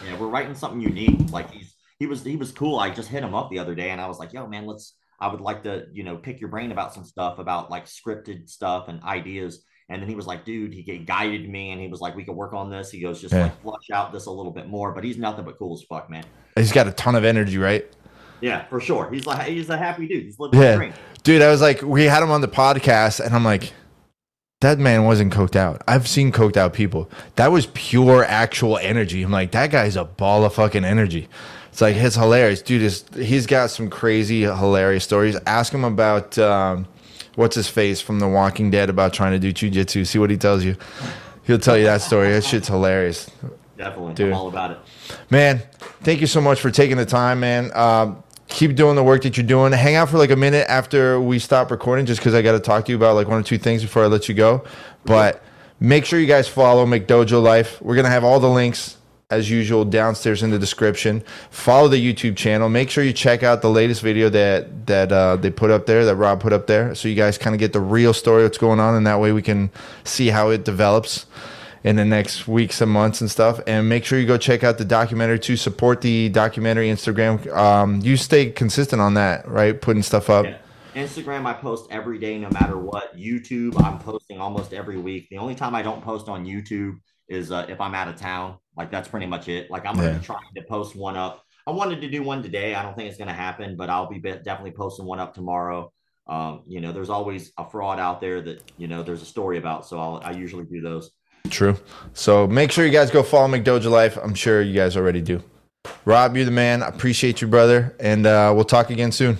Yeah, 0.06 0.18
we're 0.20 0.28
writing 0.28 0.56
something 0.56 0.82
unique. 0.82 1.32
Like 1.32 1.52
he's 1.52 1.76
he 2.00 2.08
was 2.08 2.24
he 2.24 2.36
was 2.36 2.52
cool. 2.52 2.80
I 2.80 2.90
just 2.90 3.10
hit 3.10 3.24
him 3.24 3.36
up 3.36 3.52
the 3.52 3.60
other 3.60 3.76
day, 3.76 3.92
and 3.92 4.02
I 4.02 4.08
was 4.08 4.18
like, 4.18 4.34
"Yo, 4.34 4.48
man, 4.48 4.66
let's 4.66 4.96
I 5.20 5.28
would 5.28 5.42
like 5.42 5.64
to, 5.64 5.86
you 5.94 6.04
know, 6.04 6.18
pick 6.18 6.40
your 6.40 6.50
brain 6.50 6.72
about 6.72 6.94
some 6.94 7.06
stuff 7.06 7.40
about 7.40 7.72
like 7.72 7.86
scripted 7.86 8.50
stuff 8.50 8.88
and 8.88 9.02
ideas. 9.04 9.64
And 9.88 10.02
then 10.02 10.10
he 10.10 10.16
was 10.16 10.26
like, 10.26 10.46
dude, 10.46 10.74
he 10.74 10.98
guided 10.98 11.48
me 11.48 11.72
and 11.72 11.80
he 11.80 11.88
was 11.88 12.02
like, 12.02 12.16
we 12.16 12.24
could 12.24 12.36
work 12.36 12.54
on 12.54 12.72
this. 12.72 12.90
He 12.90 13.00
goes, 13.00 13.22
just 13.22 13.34
yeah. 13.34 13.44
like 13.44 13.62
flush 13.62 13.90
out 13.94 14.12
this 14.12 14.26
a 14.26 14.32
little 14.32 14.52
bit 14.52 14.68
more. 14.68 14.92
But 14.92 15.04
he's 15.04 15.18
nothing 15.18 15.46
but 15.46 15.58
cool 15.58 15.76
as 15.76 15.84
fuck, 15.84 16.10
man. 16.10 16.26
He's 16.56 16.72
got 16.72 16.88
a 16.88 16.92
ton 16.92 17.16
of 17.16 17.24
energy, 17.24 17.58
right? 17.58 17.86
Yeah, 18.46 18.66
for 18.66 18.80
sure. 18.80 19.10
He's 19.10 19.26
like, 19.26 19.48
he's 19.48 19.72
a 19.72 19.78
happy 19.78 20.08
dude. 20.08 20.26
He's 20.26 20.38
living 20.38 20.60
yeah. 20.60 20.94
Dude, 21.24 21.42
I 21.42 21.50
was 21.50 21.62
like, 21.62 21.82
we 21.82 22.04
had 22.04 22.22
him 22.22 22.30
on 22.30 22.42
the 22.42 22.48
podcast 22.48 23.20
and 23.20 23.34
I'm 23.34 23.44
like, 23.44 23.74
that 24.62 24.78
man 24.78 25.04
wasn't 25.04 25.34
coked 25.34 25.56
out. 25.56 25.82
I've 25.88 26.08
seen 26.08 26.32
coked 26.32 26.56
out 26.56 26.72
people. 26.72 27.10
That 27.38 27.52
was 27.52 27.66
pure 27.74 28.24
actual 28.24 28.78
energy. 28.78 29.24
I'm 29.24 29.32
like, 29.32 29.52
that 29.54 29.72
guy's 29.72 29.96
a 29.96 30.04
ball 30.04 30.46
of 30.46 30.54
fucking 30.54 30.86
energy. 30.86 31.28
It's 31.72 31.82
like 31.82 31.96
it's 31.96 32.16
hilarious, 32.16 32.62
dude. 32.62 32.84
Is 32.84 33.04
he's 33.16 33.48
got 33.48 33.72
some 33.72 33.90
crazy 33.90 34.42
hilarious 34.42 35.04
stories. 35.04 35.36
Ask 35.48 35.74
him 35.74 35.84
about 35.84 36.38
um, 36.38 36.88
what's 37.34 37.56
his 37.56 37.68
face 37.68 38.00
from 38.00 38.20
The 38.20 38.28
Walking 38.28 38.70
Dead 38.70 38.92
about 38.92 39.12
trying 39.12 39.40
to 39.40 39.40
do 39.40 39.52
jujitsu. 39.52 40.06
See 40.06 40.20
what 40.20 40.30
he 40.30 40.38
tells 40.38 40.64
you. 40.64 40.78
He'll 41.46 41.58
tell 41.58 41.78
you 41.80 41.86
that 41.86 42.04
story. 42.04 42.32
That 42.32 42.44
shit's 42.44 42.68
hilarious. 42.68 43.28
Definitely, 43.76 44.14
dude. 44.14 44.28
I'm 44.28 44.36
all 44.36 44.48
about 44.48 44.72
it. 44.72 44.78
Man, 45.32 45.64
thank 46.02 46.22
you 46.22 46.28
so 46.28 46.42
much 46.42 46.62
for 46.62 46.70
taking 46.70 46.98
the 46.98 47.06
time, 47.06 47.40
man. 47.40 47.76
Um, 47.76 48.24
keep 48.56 48.74
doing 48.74 48.96
the 48.96 49.04
work 49.04 49.22
that 49.24 49.36
you're 49.36 49.46
doing. 49.46 49.74
Hang 49.74 49.96
out 49.96 50.10
for 50.10 50.18
like 50.18 50.32
a 50.32 50.36
minute 50.36 50.66
after 50.70 51.20
we 51.20 51.40
stop 51.40 51.72
recording, 51.72 52.06
just 52.06 52.22
because 52.22 52.34
I 52.34 52.42
got 52.42 52.54
to 52.54 52.60
talk 52.62 52.86
to 52.86 52.92
you 52.92 52.96
about 52.96 53.16
like 53.16 53.28
one 53.28 53.38
or 53.38 53.44
two 53.44 53.58
things 53.58 53.82
before 53.82 54.06
I 54.06 54.08
let 54.08 54.30
you 54.30 54.34
go. 54.34 54.64
But 55.04 55.44
make 55.82 56.06
sure 56.06 56.20
you 56.20 56.26
guys 56.26 56.48
follow 56.48 56.86
McDojo 56.86 57.44
Life. 57.44 57.82
We're 57.82 57.98
gonna 57.98 58.10
have 58.10 58.24
all 58.24 58.40
the 58.40 58.50
links 58.50 58.98
as 59.30 59.50
usual 59.50 59.84
downstairs 59.84 60.42
in 60.42 60.52
the 60.52 60.60
description. 60.60 61.22
Follow 61.50 61.90
the 61.90 61.98
YouTube 61.98 62.38
channel. 62.38 62.70
Make 62.70 62.90
sure 62.90 63.04
you 63.04 63.12
check 63.12 63.44
out 63.44 63.62
the 63.62 63.70
latest 63.70 64.02
video 64.02 64.30
that 64.30 64.88
that 64.88 65.12
uh, 65.12 65.36
they 65.36 65.52
put 65.52 65.70
up 65.70 65.86
there, 65.86 66.06
that 66.06 66.16
Rob 66.16 66.40
put 66.40 66.54
up 66.54 66.66
there, 66.66 66.96
so 66.96 67.10
you 67.10 67.16
guys 67.16 67.38
kind 67.38 67.54
of 67.54 67.60
get 67.60 67.74
the 67.74 67.82
real 67.82 68.14
story 68.14 68.44
what's 68.44 68.58
going 68.58 68.80
on, 68.80 68.96
and 68.96 69.06
that 69.06 69.20
way 69.20 69.34
we 69.34 69.42
can 69.42 69.70
see 70.06 70.30
how 70.30 70.50
it 70.50 70.64
develops. 70.64 71.26
In 71.86 71.96
the 71.98 72.04
next 72.04 72.48
weeks 72.48 72.82
and 72.82 72.92
months 72.92 73.22
and 73.22 73.30
stuff. 73.30 73.60
And 73.68 73.88
make 73.88 74.06
sure 74.06 74.20
you 74.20 74.26
go 74.26 74.40
check 74.40 74.64
out 74.64 74.80
the 74.80 74.86
documentary 74.86 75.38
to 75.42 75.56
support 75.56 76.02
the 76.02 76.30
documentary 76.30 76.88
Instagram. 76.88 77.48
Um, 77.56 78.02
you 78.02 78.18
stay 78.18 78.50
consistent 78.50 79.00
on 79.00 79.14
that, 79.14 79.48
right? 79.48 79.80
Putting 79.80 80.02
stuff 80.02 80.28
up. 80.32 80.46
Yeah. 80.46 80.58
Instagram, 80.96 81.46
I 81.46 81.54
post 81.54 81.88
every 81.92 82.18
day, 82.18 82.40
no 82.40 82.50
matter 82.50 82.80
what. 82.80 83.16
YouTube, 83.16 83.80
I'm 83.84 84.00
posting 84.00 84.40
almost 84.40 84.74
every 84.74 84.98
week. 84.98 85.28
The 85.30 85.38
only 85.38 85.54
time 85.54 85.76
I 85.76 85.84
don't 85.84 86.04
post 86.04 86.28
on 86.28 86.44
YouTube 86.44 86.96
is 87.30 87.52
uh, 87.52 87.68
if 87.70 87.80
I'm 87.80 87.94
out 87.94 88.08
of 88.08 88.16
town. 88.16 88.58
Like 88.76 88.90
that's 88.90 89.08
pretty 89.08 89.28
much 89.28 89.48
it. 89.48 89.70
Like 89.70 89.86
I'm 89.86 89.96
gonna 89.96 90.14
yeah. 90.14 90.18
be 90.18 90.26
trying 90.26 90.40
to 90.56 90.64
post 90.64 90.96
one 90.96 91.16
up. 91.16 91.44
I 91.68 91.72
wanted 91.72 92.02
to 92.02 92.10
do 92.10 92.24
one 92.24 92.42
today. 92.42 92.74
I 92.74 92.82
don't 92.82 92.96
think 92.96 93.10
it's 93.10 93.18
gonna 93.20 93.32
happen, 93.34 93.76
but 93.76 93.92
I'll 93.92 94.10
be 94.10 94.20
definitely 94.20 94.72
posting 94.72 95.06
one 95.06 95.20
up 95.20 95.36
tomorrow. 95.36 95.92
Um, 96.28 96.64
you 96.66 96.82
know, 96.82 96.92
there's 96.92 97.12
always 97.12 97.52
a 97.60 97.70
fraud 97.70 98.00
out 98.00 98.22
there 98.22 98.42
that 98.42 98.64
you 98.78 98.88
know 98.88 99.04
there's 99.04 99.22
a 99.22 99.26
story 99.26 99.60
about, 99.60 99.86
so 99.86 100.00
I'll, 100.00 100.22
I 100.24 100.32
usually 100.32 100.66
do 100.66 100.82
those. 100.82 101.12
True. 101.50 101.78
So 102.14 102.48
make 102.48 102.72
sure 102.72 102.86
you 102.86 102.92
guys 102.92 103.12
go 103.12 103.24
follow 103.24 103.48
McDojo 103.48 103.90
Life. 103.90 104.18
I'm 104.22 104.34
sure 104.34 104.62
you 104.62 104.74
guys 104.74 104.96
already 104.98 105.22
do. 105.22 105.44
Rob, 106.06 106.36
you're 106.36 106.46
the 106.46 106.52
man. 106.52 106.84
I 106.84 106.88
appreciate 106.88 107.42
you, 107.42 107.48
brother, 107.48 107.96
and 108.00 108.26
uh, 108.26 108.52
we'll 108.56 108.66
talk 108.66 108.90
again 108.90 109.12
soon. 109.12 109.38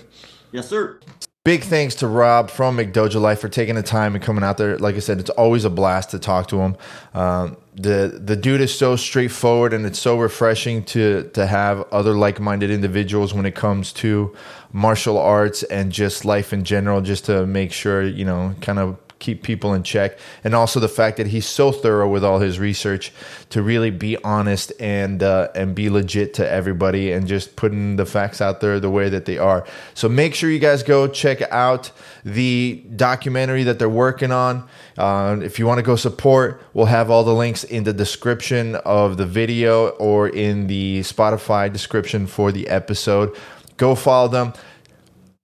Yes, 0.52 0.70
sir. 0.70 1.00
Big 1.44 1.64
thanks 1.64 1.94
to 1.96 2.08
Rob 2.08 2.50
from 2.50 2.78
McDojo 2.78 3.22
Life 3.22 3.40
for 3.40 3.50
taking 3.50 3.76
the 3.76 3.84
time 3.84 4.16
and 4.16 4.24
coming 4.24 4.44
out 4.44 4.58
there. 4.58 4.80
Like 4.80 4.96
I 4.96 5.00
said, 5.00 5.20
it's 5.20 5.30
always 5.30 5.64
a 5.64 5.70
blast 5.70 6.10
to 6.10 6.20
talk 6.20 6.48
to 6.48 6.60
him. 6.60 6.76
Um, 7.14 7.58
the 7.76 8.20
the 8.20 8.36
dude 8.36 8.62
is 8.62 8.76
so 8.76 8.96
straightforward, 8.96 9.72
and 9.72 9.86
it's 9.86 10.00
so 10.00 10.18
refreshing 10.18 10.84
to 10.86 11.30
to 11.34 11.46
have 11.46 11.86
other 11.92 12.14
like 12.16 12.40
minded 12.40 12.72
individuals 12.72 13.32
when 13.32 13.46
it 13.46 13.54
comes 13.54 13.94
to 13.94 14.36
martial 14.74 15.20
arts 15.20 15.62
and 15.62 15.92
just 15.92 16.26
life 16.26 16.52
in 16.52 16.64
general. 16.64 17.00
Just 17.02 17.26
to 17.26 17.46
make 17.46 17.72
sure 17.72 18.02
you 18.02 18.26
know, 18.26 18.56
kind 18.62 18.80
of 18.80 18.98
keep 19.20 19.44
people 19.44 19.74
in 19.74 19.84
check. 19.84 20.18
And 20.44 20.54
also 20.54 20.80
the 20.80 20.88
fact 20.88 21.18
that 21.18 21.28
he's 21.28 21.48
so 21.48 21.72
thorough 21.72 22.10
with 22.10 22.24
all 22.24 22.40
his 22.40 22.60
research 22.60 23.12
to 23.50 23.62
really 23.62 23.92
be 23.92 24.18
honest 24.24 24.74
and 24.80 25.24
uh, 25.24 25.50
and 25.56 25.76
be 25.76 25.90
legit 25.90 26.34
to 26.36 26.50
everybody 26.50 27.12
and 27.12 27.28
just 27.28 27.56
putting 27.56 27.96
the 27.96 28.06
facts 28.06 28.42
out 28.42 28.62
there 28.62 28.80
the 28.80 28.90
way 28.90 29.10
that 29.10 29.26
they 29.26 29.38
are. 29.38 29.66
So 29.94 30.10
make 30.10 30.36
sure 30.36 30.50
you 30.50 30.60
guys 30.60 30.84
go 30.84 31.08
check 31.08 31.42
out 31.52 31.92
the 32.24 32.84
documentary 32.96 33.64
that 33.64 33.80
they're 33.80 33.90
working 33.90 34.32
on. 34.32 34.68
Uh, 34.98 35.38
if 35.42 35.60
you 35.60 35.66
want 35.66 35.78
to 35.78 35.84
go 35.84 35.96
support 35.96 36.62
we'll 36.74 36.86
have 36.86 37.10
all 37.10 37.24
the 37.24 37.34
links 37.34 37.64
in 37.64 37.84
the 37.84 37.94
description 37.94 38.76
of 38.76 39.18
the 39.18 39.26
video 39.26 39.90
or 39.90 40.28
in 40.28 40.68
the 40.68 41.00
spotify 41.02 41.72
description 41.72 42.28
for 42.28 42.52
the 42.52 42.68
episode. 42.68 43.36
Go 43.78 43.96
follow 43.96 44.28
them 44.30 44.54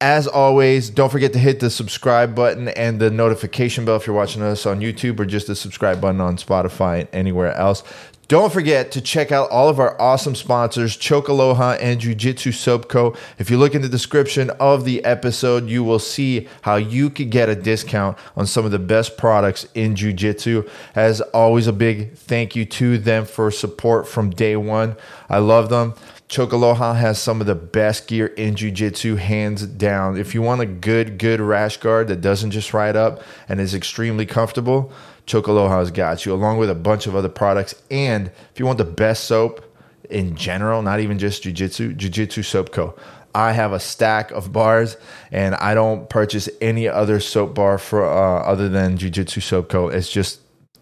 as 0.02 0.28
always, 0.28 0.90
don't 0.90 1.12
forget 1.12 1.32
to 1.34 1.40
hit 1.40 1.60
the 1.60 1.70
subscribe 1.70 2.36
button 2.36 2.68
and 2.70 3.00
the 3.00 3.12
notification 3.12 3.86
bell 3.86 3.96
if 3.96 4.08
you're 4.08 4.16
watching 4.16 4.42
us 4.42 4.66
on 4.66 4.80
YouTube 4.82 5.20
or 5.20 5.26
just 5.26 5.48
the 5.48 5.56
subscribe 5.56 6.02
button 6.02 6.20
on 6.20 6.38
Spotify 6.38 7.02
and 7.02 7.10
anywhere 7.14 7.54
else. 7.54 7.84
Don't 8.28 8.54
forget 8.54 8.92
to 8.94 9.02
check 9.02 9.34
out 9.34 9.50
all 9.50 9.68
of 9.68 9.78
our 9.78 10.00
awesome 10.02 10.36
sponsors, 10.36 10.96
Choke 10.96 11.28
Aloha 11.28 11.74
and 11.82 12.00
Jiu 12.00 12.16
Jitsu 12.16 12.54
Soap 12.54 12.88
Co. 12.88 13.14
If 13.38 13.52
you 13.52 13.58
look 13.58 13.76
in 13.76 13.82
the 13.82 13.90
description 13.90 14.50
of 14.52 14.86
the 14.86 15.04
episode, 15.04 15.68
you 15.68 15.84
will 15.84 16.00
see 16.00 16.48
how 16.62 16.78
you 16.78 17.10
could 17.10 17.30
get 17.30 17.50
a 17.50 17.56
discount 17.56 18.18
on 18.38 18.48
some 18.48 18.64
of 18.64 18.72
the 18.72 18.80
best 18.80 19.18
products 19.18 19.68
in 19.76 19.98
Jiu 19.98 20.14
Jitsu. 20.14 20.64
As 20.96 21.20
always, 21.20 21.68
a 21.68 21.74
big 21.74 22.16
thank 22.16 22.56
you 22.56 22.64
to 22.64 22.98
them 22.98 23.26
for 23.26 23.52
support 23.52 24.08
from 24.08 24.30
day 24.30 24.56
one. 24.56 24.96
I 25.30 25.40
love 25.40 25.68
them. 25.68 25.94
Choke 26.32 26.54
Aloha 26.54 26.94
has 26.94 27.22
some 27.22 27.42
of 27.42 27.48
the 27.48 27.56
best 27.56 28.08
gear 28.08 28.28
in 28.28 28.56
jiu-jitsu, 28.56 29.18
hands 29.18 29.68
down. 29.68 30.18
If 30.18 30.34
you 30.34 30.42
want 30.42 30.62
a 30.62 30.66
good, 30.66 31.18
good 31.18 31.42
rash 31.42 31.76
guard 31.76 32.08
that 32.08 32.22
doesn't 32.22 32.52
just 32.52 32.74
ride 32.74 32.96
up 32.96 33.22
and 33.50 33.60
is 33.60 33.76
extremely 33.76 34.26
comfortable, 34.26 34.94
Choke 35.26 35.48
Aloha's 35.48 35.92
got 35.92 36.26
you, 36.26 36.34
along 36.34 36.58
with 36.58 36.70
a 36.70 36.74
bunch 36.74 37.06
of 37.06 37.18
other 37.18 37.28
products. 37.28 37.76
And 37.92 38.28
if 38.54 38.60
you 38.62 38.66
want 38.66 38.78
the 38.78 38.86
best 38.86 39.26
soap 39.26 39.76
in 40.10 40.38
general, 40.38 40.82
not 40.82 41.02
even 41.02 41.20
just 41.20 41.44
jiu-jitsu, 41.44 41.96
Jiu-Jitsu 41.96 42.44
Soap 42.44 42.72
Co. 42.72 42.96
I 43.36 43.52
have 43.52 43.74
a 43.74 43.80
stack 43.82 44.32
of 44.32 44.54
bars, 44.54 44.96
and 45.34 45.56
I 45.56 45.74
don't 45.74 46.10
purchase 46.10 46.48
any 46.62 46.88
other 46.88 47.20
soap 47.20 47.56
bar 47.56 47.78
for 47.78 48.06
uh, 48.06 48.44
other 48.44 48.70
than 48.70 48.96
Jiu-Jitsu 48.96 49.42
Soap 49.42 49.68
Co. 49.68 49.90
It's 49.90 50.10
just 50.10 50.40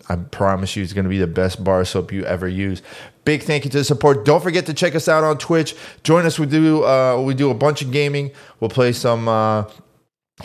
I 0.10 0.16
promise 0.16 0.76
you, 0.76 0.82
it's 0.82 0.94
going 0.94 1.04
to 1.06 1.10
be 1.10 1.20
the 1.20 1.28
best 1.28 1.64
bar 1.64 1.86
soap 1.86 2.12
you 2.12 2.26
ever 2.26 2.48
use. 2.48 2.82
Big 3.30 3.44
thank 3.44 3.64
you 3.64 3.70
to 3.70 3.78
the 3.78 3.84
support. 3.84 4.26
Don't 4.26 4.42
forget 4.42 4.66
to 4.66 4.74
check 4.74 4.96
us 4.96 5.08
out 5.08 5.24
on 5.24 5.38
Twitch. 5.38 5.76
Join 6.02 6.26
us. 6.26 6.40
We 6.40 6.48
do 6.48 6.84
uh, 6.84 7.22
we 7.22 7.36
do 7.36 7.52
a 7.52 7.54
bunch 7.54 7.84
of 7.84 7.92
gaming. 7.92 8.32
We'll 8.60 8.72
play 8.72 8.92
some 8.92 9.28
uh, 9.28 9.66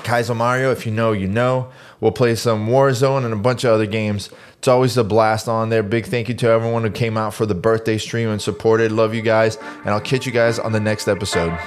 Kaizo 0.00 0.36
Mario. 0.36 0.70
If 0.70 0.84
you 0.84 0.92
know, 0.92 1.12
you 1.12 1.26
know. 1.26 1.70
We'll 2.02 2.12
play 2.12 2.34
some 2.34 2.68
Warzone 2.68 3.24
and 3.24 3.32
a 3.32 3.38
bunch 3.38 3.64
of 3.64 3.72
other 3.72 3.86
games. 3.86 4.28
It's 4.58 4.68
always 4.68 4.98
a 4.98 5.02
blast 5.02 5.48
on 5.48 5.70
there. 5.70 5.82
Big 5.82 6.04
thank 6.04 6.28
you 6.28 6.34
to 6.34 6.48
everyone 6.48 6.82
who 6.82 6.90
came 6.90 7.16
out 7.16 7.32
for 7.32 7.46
the 7.46 7.54
birthday 7.54 7.96
stream 7.96 8.28
and 8.28 8.42
supported. 8.42 8.92
Love 8.92 9.14
you 9.14 9.22
guys, 9.22 9.56
and 9.56 9.88
I'll 9.88 9.98
catch 9.98 10.26
you 10.26 10.32
guys 10.32 10.58
on 10.58 10.72
the 10.72 10.80
next 10.80 11.08
episode. 11.08 11.58